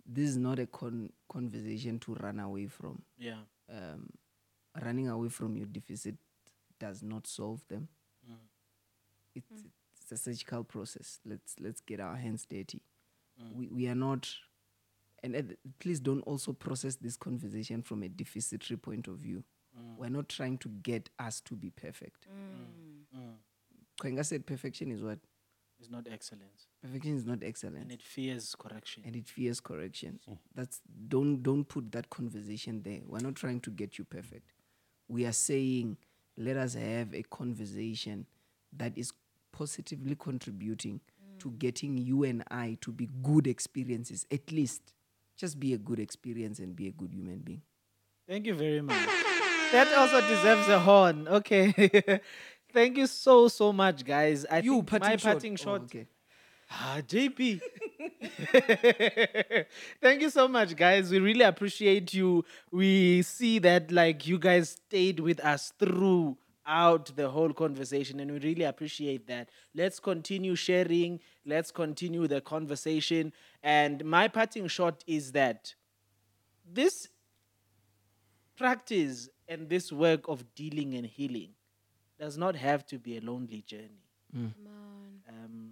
This 0.06 0.30
is 0.30 0.38
not 0.38 0.60
a 0.60 0.66
con- 0.66 1.12
conversation 1.32 2.00
to 2.00 2.16
run 2.16 2.40
away 2.40 2.68
from. 2.68 3.02
Yeah. 3.18 3.42
Um, 3.72 4.10
running 4.82 5.08
away 5.08 5.30
from 5.30 5.56
your 5.56 5.68
deficit 5.68 6.16
does 6.80 7.04
not 7.04 7.28
solve 7.28 7.62
them. 7.68 7.88
Mm. 8.30 8.36
It's, 9.36 9.62
mm. 9.62 9.66
it's 10.02 10.12
a 10.12 10.18
surgical 10.18 10.64
process. 10.64 11.20
Let's 11.26 11.56
let's 11.60 11.82
get 11.82 12.00
our 12.00 12.16
hands 12.16 12.46
dirty. 12.50 12.82
Mm. 13.42 13.56
We 13.56 13.68
we 13.68 13.88
are 13.88 13.96
not, 13.96 14.28
and 15.22 15.36
at 15.36 15.50
the- 15.50 15.58
please 15.80 16.00
don't 16.00 16.22
also 16.22 16.54
process 16.54 16.96
this 16.96 17.18
conversation 17.18 17.82
from 17.84 18.02
a 18.04 18.10
deficitary 18.10 18.78
point 18.78 19.08
of 19.08 19.16
view. 19.16 19.44
We're 19.98 20.10
not 20.10 20.30
trying 20.30 20.58
to 20.60 20.70
get 20.70 21.10
us 21.20 21.42
to 21.42 21.56
be 21.56 21.70
perfect. 21.70 22.28
Kwenga 24.02 24.26
said 24.26 24.46
perfection 24.46 24.92
is 24.92 25.02
what? 25.02 25.20
It's 25.80 25.90
not 25.90 26.08
excellence. 26.12 26.68
Perfection 26.82 27.16
is 27.16 27.26
not 27.26 27.44
excellence. 27.44 27.84
And 27.84 27.92
it 27.92 28.02
fears 28.02 28.56
correction. 28.58 29.04
And 29.06 29.16
it 29.16 29.28
fears 29.28 29.60
correction. 29.60 30.20
That's 30.54 30.82
don't 31.08 31.42
don't 31.42 31.64
put 31.64 31.92
that 31.94 32.10
conversation 32.10 32.82
there. 32.84 33.00
We're 33.06 33.20
not 33.20 33.36
trying 33.36 33.62
to 33.62 33.70
get 33.70 33.98
you 33.98 34.04
perfect. 34.04 34.52
We 35.08 35.26
are 35.26 35.34
saying 35.34 35.98
let 36.38 36.58
us 36.58 36.74
have 36.74 37.14
a 37.14 37.24
conversation 37.24 38.26
that 38.78 38.98
is 38.98 39.12
positively 39.52 40.16
contributing 40.16 41.02
to 41.40 41.52
getting 41.52 41.98
you 41.98 42.24
and 42.24 42.44
I 42.52 42.78
to 42.82 42.92
be 42.92 43.10
good 43.24 43.48
experiences. 43.48 44.26
At 44.32 44.52
least 44.52 44.94
just 45.38 45.60
be 45.60 45.74
a 45.74 45.78
good 45.78 46.00
experience 46.00 46.60
and 46.60 46.76
be 46.76 46.88
a 46.88 46.92
good 46.92 47.14
human 47.14 47.40
being. 47.40 47.62
Thank 48.28 48.46
you 48.46 48.54
very 48.54 48.82
much. 48.82 49.10
That 49.72 49.94
also 49.94 50.22
deserves 50.28 50.68
a 50.68 50.80
horn. 50.80 51.28
Okay. 51.28 52.22
Thank 52.74 52.98
you 52.98 53.08
so 53.08 53.48
so 53.48 53.72
much, 53.72 54.04
guys. 54.04 54.46
I 54.46 54.60
You 54.60 54.82
think 54.82 55.00
my 55.00 55.16
parting 55.18 55.56
shot. 55.56 55.82
Oh, 55.82 55.84
okay. 55.86 56.08
Ah, 56.72 57.02
JB. 57.08 57.62
Thank 60.02 60.22
you 60.22 60.30
so 60.30 60.48
much, 60.48 60.76
guys. 60.76 61.12
We 61.12 61.20
really 61.20 61.42
appreciate 61.44 62.14
you. 62.14 62.46
We 62.72 63.22
see 63.24 63.60
that 63.60 63.92
like 63.92 64.28
you 64.28 64.38
guys 64.40 64.70
stayed 64.88 65.20
with 65.20 65.40
us 65.40 65.74
throughout 65.80 67.16
the 67.16 67.30
whole 67.30 67.54
conversation, 67.54 68.20
and 68.20 68.32
we 68.32 68.40
really 68.40 68.64
appreciate 68.66 69.28
that. 69.28 69.50
Let's 69.74 70.00
continue 70.00 70.56
sharing. 70.56 71.20
Let's 71.46 71.72
continue 71.72 72.28
the 72.28 72.42
conversation. 72.42 73.34
And 73.64 74.04
my 74.06 74.28
parting 74.28 74.68
shot 74.68 75.04
is 75.08 75.32
that 75.34 75.74
this 76.72 77.08
practice 78.60 79.30
and 79.48 79.70
this 79.70 79.92
work 79.92 80.28
of 80.28 80.44
dealing 80.54 80.94
and 80.94 81.06
healing 81.06 81.52
does 82.20 82.38
not 82.38 82.56
have 82.56 82.86
to 82.88 83.00
be 83.00 83.18
a 83.18 83.22
lonely 83.22 83.64
journey. 83.66 84.04
Um, 85.30 85.72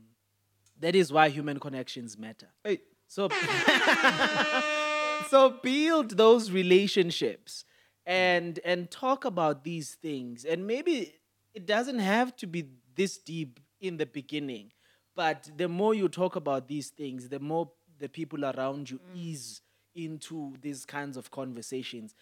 that 0.79 0.95
is 0.95 1.11
why 1.11 1.29
human 1.29 1.59
connections 1.59 2.17
matter. 2.17 2.47
Hey. 2.63 2.79
So, 3.09 3.29
so 5.29 5.57
build 5.63 6.17
those 6.17 6.51
relationships 6.51 7.63
and 8.05 8.59
and 8.65 8.91
talk 8.91 9.25
about 9.25 9.63
these 9.63 9.95
things. 9.95 10.43
And 10.43 10.67
maybe 10.67 11.15
it 11.53 11.65
doesn't 11.65 11.99
have 11.99 12.35
to 12.37 12.47
be 12.47 12.65
this 12.95 13.17
deep 13.17 13.59
in 13.79 13.97
the 13.97 14.05
beginning, 14.05 14.71
but 15.15 15.49
the 15.55 15.67
more 15.67 15.93
you 15.93 16.09
talk 16.09 16.35
about 16.35 16.67
these 16.67 16.89
things, 16.89 17.29
the 17.29 17.39
more 17.39 17.71
the 17.99 18.09
people 18.09 18.45
around 18.45 18.89
you 18.89 18.99
ease 19.15 19.61
into 19.95 20.53
these 20.61 20.85
kinds 20.85 21.17
of 21.17 21.31
conversations. 21.31 22.13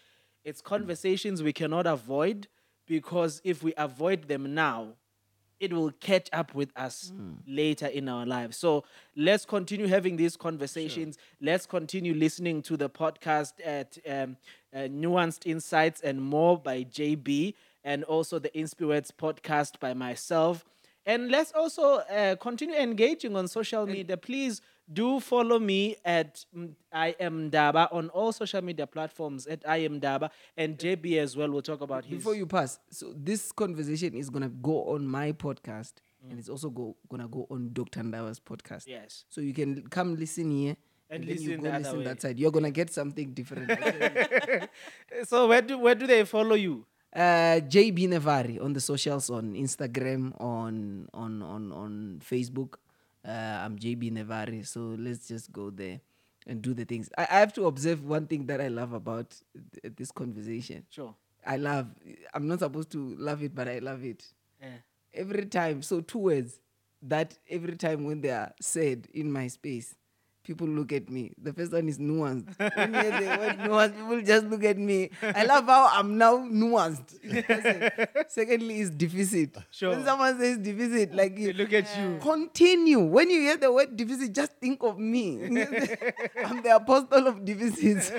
It's 0.46 0.62
conversations 0.62 1.42
we 1.42 1.52
cannot 1.52 1.88
avoid 1.88 2.48
because 2.88 3.42
if 3.44 3.64
we 3.64 3.74
avoid 3.78 4.28
them 4.28 4.54
now, 4.54 4.94
it 5.60 5.74
will 5.74 5.92
catch 6.00 6.30
up 6.32 6.54
with 6.54 6.70
us 6.76 7.12
later 7.48 7.88
in 7.88 8.08
our 8.08 8.26
lives. 8.26 8.58
So 8.58 8.84
let's 9.16 9.46
continue 9.46 9.88
having 9.88 10.18
these 10.18 10.38
conversations. 10.38 11.18
Let's 11.42 11.66
continue 11.66 12.14
listening 12.14 12.62
to 12.64 12.78
the 12.78 12.90
podcast 12.90 13.54
at 13.64 13.98
um, 14.08 14.38
uh, 14.74 14.80
Nuanced 14.80 15.48
Insights 15.48 16.02
and 16.02 16.22
More 16.22 16.60
by 16.60 16.84
JB, 16.84 17.56
and 17.84 18.04
also 18.04 18.38
the 18.38 18.50
Inspireds 18.50 19.12
podcast 19.12 19.80
by 19.80 19.94
myself. 19.96 20.64
And 21.08 21.32
let's 21.32 21.52
also 21.54 22.00
uh, 22.00 22.36
continue 22.36 22.76
engaging 22.76 23.36
on 23.36 23.48
social 23.48 23.86
media. 23.88 24.18
Please 24.18 24.62
do 24.92 25.20
follow 25.20 25.60
me 25.60 25.96
at 26.06 26.46
mm, 26.56 26.74
I 26.92 27.16
am 27.20 27.50
Daba 27.52 27.88
on 27.92 28.10
all 28.10 28.32
social 28.32 28.62
media 28.62 28.86
platforms 28.88 29.48
at 29.48 29.64
I 29.68 29.78
am 29.78 30.00
Daba 30.00 30.30
and 30.58 30.78
JB 30.78 31.18
as 31.18 31.36
well. 31.36 31.50
We'll 31.52 31.62
talk 31.62 31.82
about 31.82 32.06
his. 32.06 32.18
Before 32.18 32.36
you 32.36 32.46
pass, 32.46 32.80
so 32.90 33.14
this 33.16 33.52
conversation 33.52 34.14
is 34.16 34.30
gonna 34.30 34.50
go 34.50 34.86
on 34.94 35.08
my 35.08 35.32
podcast, 35.32 35.94
and 36.30 36.38
it's 36.40 36.50
also 36.50 36.70
go, 36.70 36.96
gonna 37.10 37.28
go 37.28 37.48
on 37.50 37.72
Dr. 37.74 38.02
Ndaba's 38.02 38.40
podcast. 38.40 38.86
Yes. 38.88 39.26
So 39.30 39.42
you 39.42 39.54
can 39.54 39.88
come 39.88 40.16
listen 40.16 40.52
here, 40.52 40.78
And 41.10 41.24
then 41.24 41.30
you 41.30 41.36
listen 41.52 41.58
go 41.58 41.64
the 41.64 41.70
other 41.70 41.80
listen 41.84 41.98
way. 42.00 42.04
that 42.06 42.22
side. 42.22 42.40
You're 42.40 42.52
gonna 42.52 42.72
get 42.72 42.92
something 42.92 43.34
different. 43.34 43.72
So 45.26 45.48
where 45.48 45.62
do 45.62 45.78
where 45.80 45.96
do 45.96 46.06
they 46.08 46.24
follow 46.26 46.56
you? 46.56 46.86
uh, 47.16 47.62
JB 47.64 48.10
Nevari 48.10 48.62
on 48.62 48.74
the 48.74 48.82
socials, 48.82 49.30
on 49.30 49.54
Instagram, 49.56 50.34
on 50.40 51.08
on 51.14 51.42
on 51.42 51.72
on 51.72 52.20
Facebook. 52.22 52.76
Uh, 53.28 53.32
I'm 53.64 53.78
JB 53.80 54.12
Nevari, 54.12 54.66
so 54.66 54.96
let's 55.00 55.28
just 55.28 55.52
go 55.52 55.70
there. 55.70 56.00
and 56.48 56.62
do 56.62 56.76
the 56.76 56.86
things. 56.86 57.10
I, 57.18 57.24
I 57.24 57.40
have 57.40 57.54
to 57.54 57.66
observe 57.66 58.06
one 58.06 58.28
thing 58.28 58.46
that 58.46 58.62
I 58.62 58.68
love 58.68 58.94
about 58.94 59.36
th- 59.82 59.96
this 59.96 60.12
conversation. 60.12 60.86
Sure. 60.92 61.16
I 61.44 61.58
love. 61.58 61.88
I'm 62.36 62.48
not 62.48 62.60
supposed 62.60 62.92
to 62.92 63.16
love 63.18 63.42
it, 63.42 63.56
but 63.56 63.68
I 63.68 63.80
love 63.80 64.04
it 64.04 64.24
Yeah. 64.62 64.78
every 65.14 65.46
time. 65.48 65.82
So 65.82 66.02
two 66.02 66.20
words 66.20 66.60
that 67.02 67.36
every 67.50 67.76
time 67.78 68.04
when 68.06 68.22
they 68.22 68.30
are 68.30 68.54
said 68.62 69.08
in 69.14 69.32
my 69.32 69.48
space, 69.48 69.96
people 70.46 70.68
look 70.68 70.94
at 70.94 71.10
me. 71.10 71.32
The 71.42 71.52
first 71.54 71.72
one 71.74 71.88
is 71.90 71.98
nuanced. 71.98 72.56
When 72.76 72.94
you 72.94 73.02
hear 73.02 73.20
the 73.20 73.38
word 73.40 73.58
nuanced, 73.60 73.96
people 73.96 74.22
just 74.22 74.46
look 74.46 74.64
at 74.64 74.78
me. 74.78 75.10
I 75.22 75.44
love 75.46 75.66
how 75.66 75.90
I'm 75.92 76.18
now 76.18 76.38
nuanced. 76.38 77.18
Secondly, 78.30 78.80
is 78.80 78.90
deficit. 78.92 79.58
Sure. 79.72 79.92
When 79.92 80.06
someone 80.06 80.40
says 80.40 80.58
deficit, 80.60 81.14
like 81.16 81.36
They 81.36 81.54
look 81.54 81.74
at 81.74 81.88
you. 81.98 82.20
Continue. 82.22 83.00
When 83.00 83.30
you 83.30 83.42
hear 83.42 83.58
the 83.58 83.72
word 83.72 83.96
deficit, 83.98 84.34
just 84.34 84.54
think 84.62 84.84
of 84.84 84.98
me. 85.00 85.44
I'm 86.46 86.62
the 86.62 86.76
apostle 86.76 87.28
of 87.28 87.44
deficits. 87.44 88.12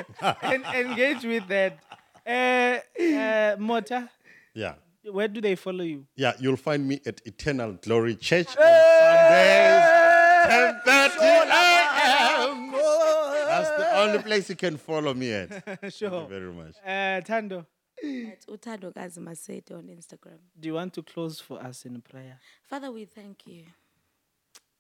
and 0.43 0.65
engage 0.75 1.25
with 1.25 1.47
that. 1.49 1.79
Uh, 2.27 2.79
uh, 3.03 3.57
Mota, 3.59 4.11
Yeah. 4.53 4.75
where 5.05 5.29
do 5.29 5.41
they 5.41 5.55
follow 5.55 5.85
you? 5.85 6.07
Yeah, 6.17 6.33
you'll 6.41 6.57
find 6.57 6.89
me 6.89 7.01
at 7.07 7.21
Eternal 7.25 7.75
Glory 7.75 8.17
Church 8.17 8.49
on 8.49 8.55
Sundays, 8.57 10.06
10:30 10.51 11.19
a.m. 11.51 12.73
That's 12.73 13.71
the 13.79 13.99
only 14.01 14.19
place 14.23 14.49
you 14.51 14.57
can 14.57 14.77
follow 14.77 15.15
me 15.15 15.33
at. 15.33 15.49
sure. 15.93 16.11
Thank 16.11 16.23
you 16.23 16.29
very 16.29 16.53
much. 16.53 16.77
Uh, 16.87 17.21
Tando, 17.23 17.67
At 18.03 18.47
Utado 18.47 18.93
Maseti 19.19 19.73
on 19.73 19.85
Instagram. 19.89 20.39
do 20.59 20.69
you 20.69 20.75
want 20.75 20.93
to 20.95 21.03
close 21.03 21.41
for 21.41 21.63
us 21.63 21.85
in 21.85 22.01
prayer? 22.03 22.39
Father, 22.69 22.91
we 22.93 23.05
thank 23.07 23.47
you. 23.47 23.65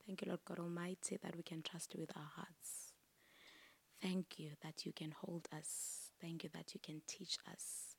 Thank 0.07 0.23
you, 0.23 0.29
Lord 0.29 0.41
God 0.45 0.59
Almighty, 0.61 1.19
that 1.23 1.35
we 1.37 1.43
can 1.43 1.63
trust 1.63 1.95
you 1.95 2.01
with 2.01 2.17
our 2.17 2.31
hearts. 2.37 2.93
Thank 4.01 4.39
you 4.39 4.51
that 4.63 4.85
you 4.87 4.93
can 4.93 5.13
hold 5.23 5.49
us. 5.57 6.13
Thank 6.21 6.45
you 6.45 6.51
that 6.55 6.75
you 6.75 6.81
can 6.81 7.03
teach 7.09 7.39
us. 7.51 7.97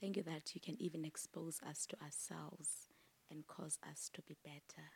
Thank 0.00 0.16
you 0.16 0.22
that 0.24 0.54
you 0.54 0.60
can 0.60 0.76
even 0.80 1.04
expose 1.04 1.60
us 1.68 1.84
to 1.86 1.96
ourselves 2.00 2.88
and 3.30 3.46
cause 3.46 3.78
us 3.90 4.08
to 4.14 4.22
be 4.22 4.36
better. 4.44 4.86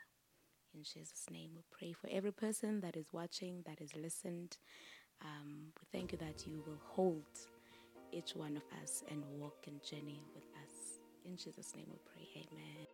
In 0.75 0.83
Jesus' 0.83 1.27
name, 1.31 1.51
we 1.55 1.63
pray 1.71 1.93
for 1.93 2.09
every 2.11 2.33
person 2.33 2.81
that 2.81 2.97
is 2.97 3.13
watching, 3.13 3.63
that 3.67 3.81
is 3.81 3.95
listened. 3.95 4.57
Um, 5.23 5.73
we 5.81 5.87
thank 5.93 6.13
you 6.13 6.19
that 6.19 6.47
you 6.47 6.63
will 6.67 6.81
hold 6.83 7.23
each 8.11 8.35
one 8.35 8.57
of 8.57 8.63
us 8.83 9.05
and 9.11 9.23
walk 9.39 9.67
and 9.67 9.83
journey 9.83 10.23
with 10.35 10.45
us. 10.63 10.99
In 11.27 11.37
Jesus' 11.37 11.75
name, 11.77 11.87
we 11.91 11.99
pray. 12.11 12.27
Amen. 12.53 12.87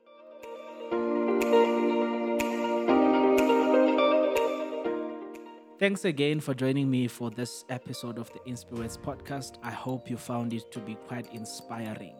Thanks 5.78 6.04
again 6.04 6.40
for 6.40 6.54
joining 6.54 6.90
me 6.90 7.06
for 7.06 7.30
this 7.30 7.64
episode 7.68 8.18
of 8.18 8.28
the 8.32 8.40
Inspirates 8.46 8.96
podcast. 8.96 9.58
I 9.62 9.70
hope 9.70 10.10
you 10.10 10.16
found 10.16 10.52
it 10.52 10.72
to 10.72 10.80
be 10.80 10.96
quite 11.06 11.32
inspiring. 11.32 12.16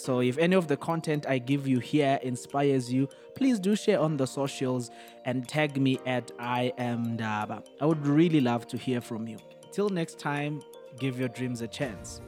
So, 0.00 0.20
if 0.20 0.38
any 0.38 0.56
of 0.56 0.66
the 0.66 0.78
content 0.78 1.26
I 1.28 1.36
give 1.36 1.68
you 1.68 1.78
here 1.78 2.18
inspires 2.22 2.90
you, 2.90 3.06
please 3.34 3.60
do 3.60 3.76
share 3.76 4.00
on 4.00 4.16
the 4.16 4.26
socials 4.26 4.90
and 5.26 5.46
tag 5.46 5.78
me 5.78 5.98
at 6.06 6.32
I 6.38 6.72
am 6.78 7.18
Ndaba. 7.18 7.62
I 7.82 7.84
would 7.84 8.06
really 8.06 8.40
love 8.40 8.66
to 8.68 8.78
hear 8.78 9.02
from 9.02 9.28
you. 9.28 9.36
Till 9.72 9.90
next 9.90 10.18
time, 10.18 10.62
give 10.98 11.20
your 11.20 11.28
dreams 11.28 11.60
a 11.60 11.68
chance. 11.68 12.22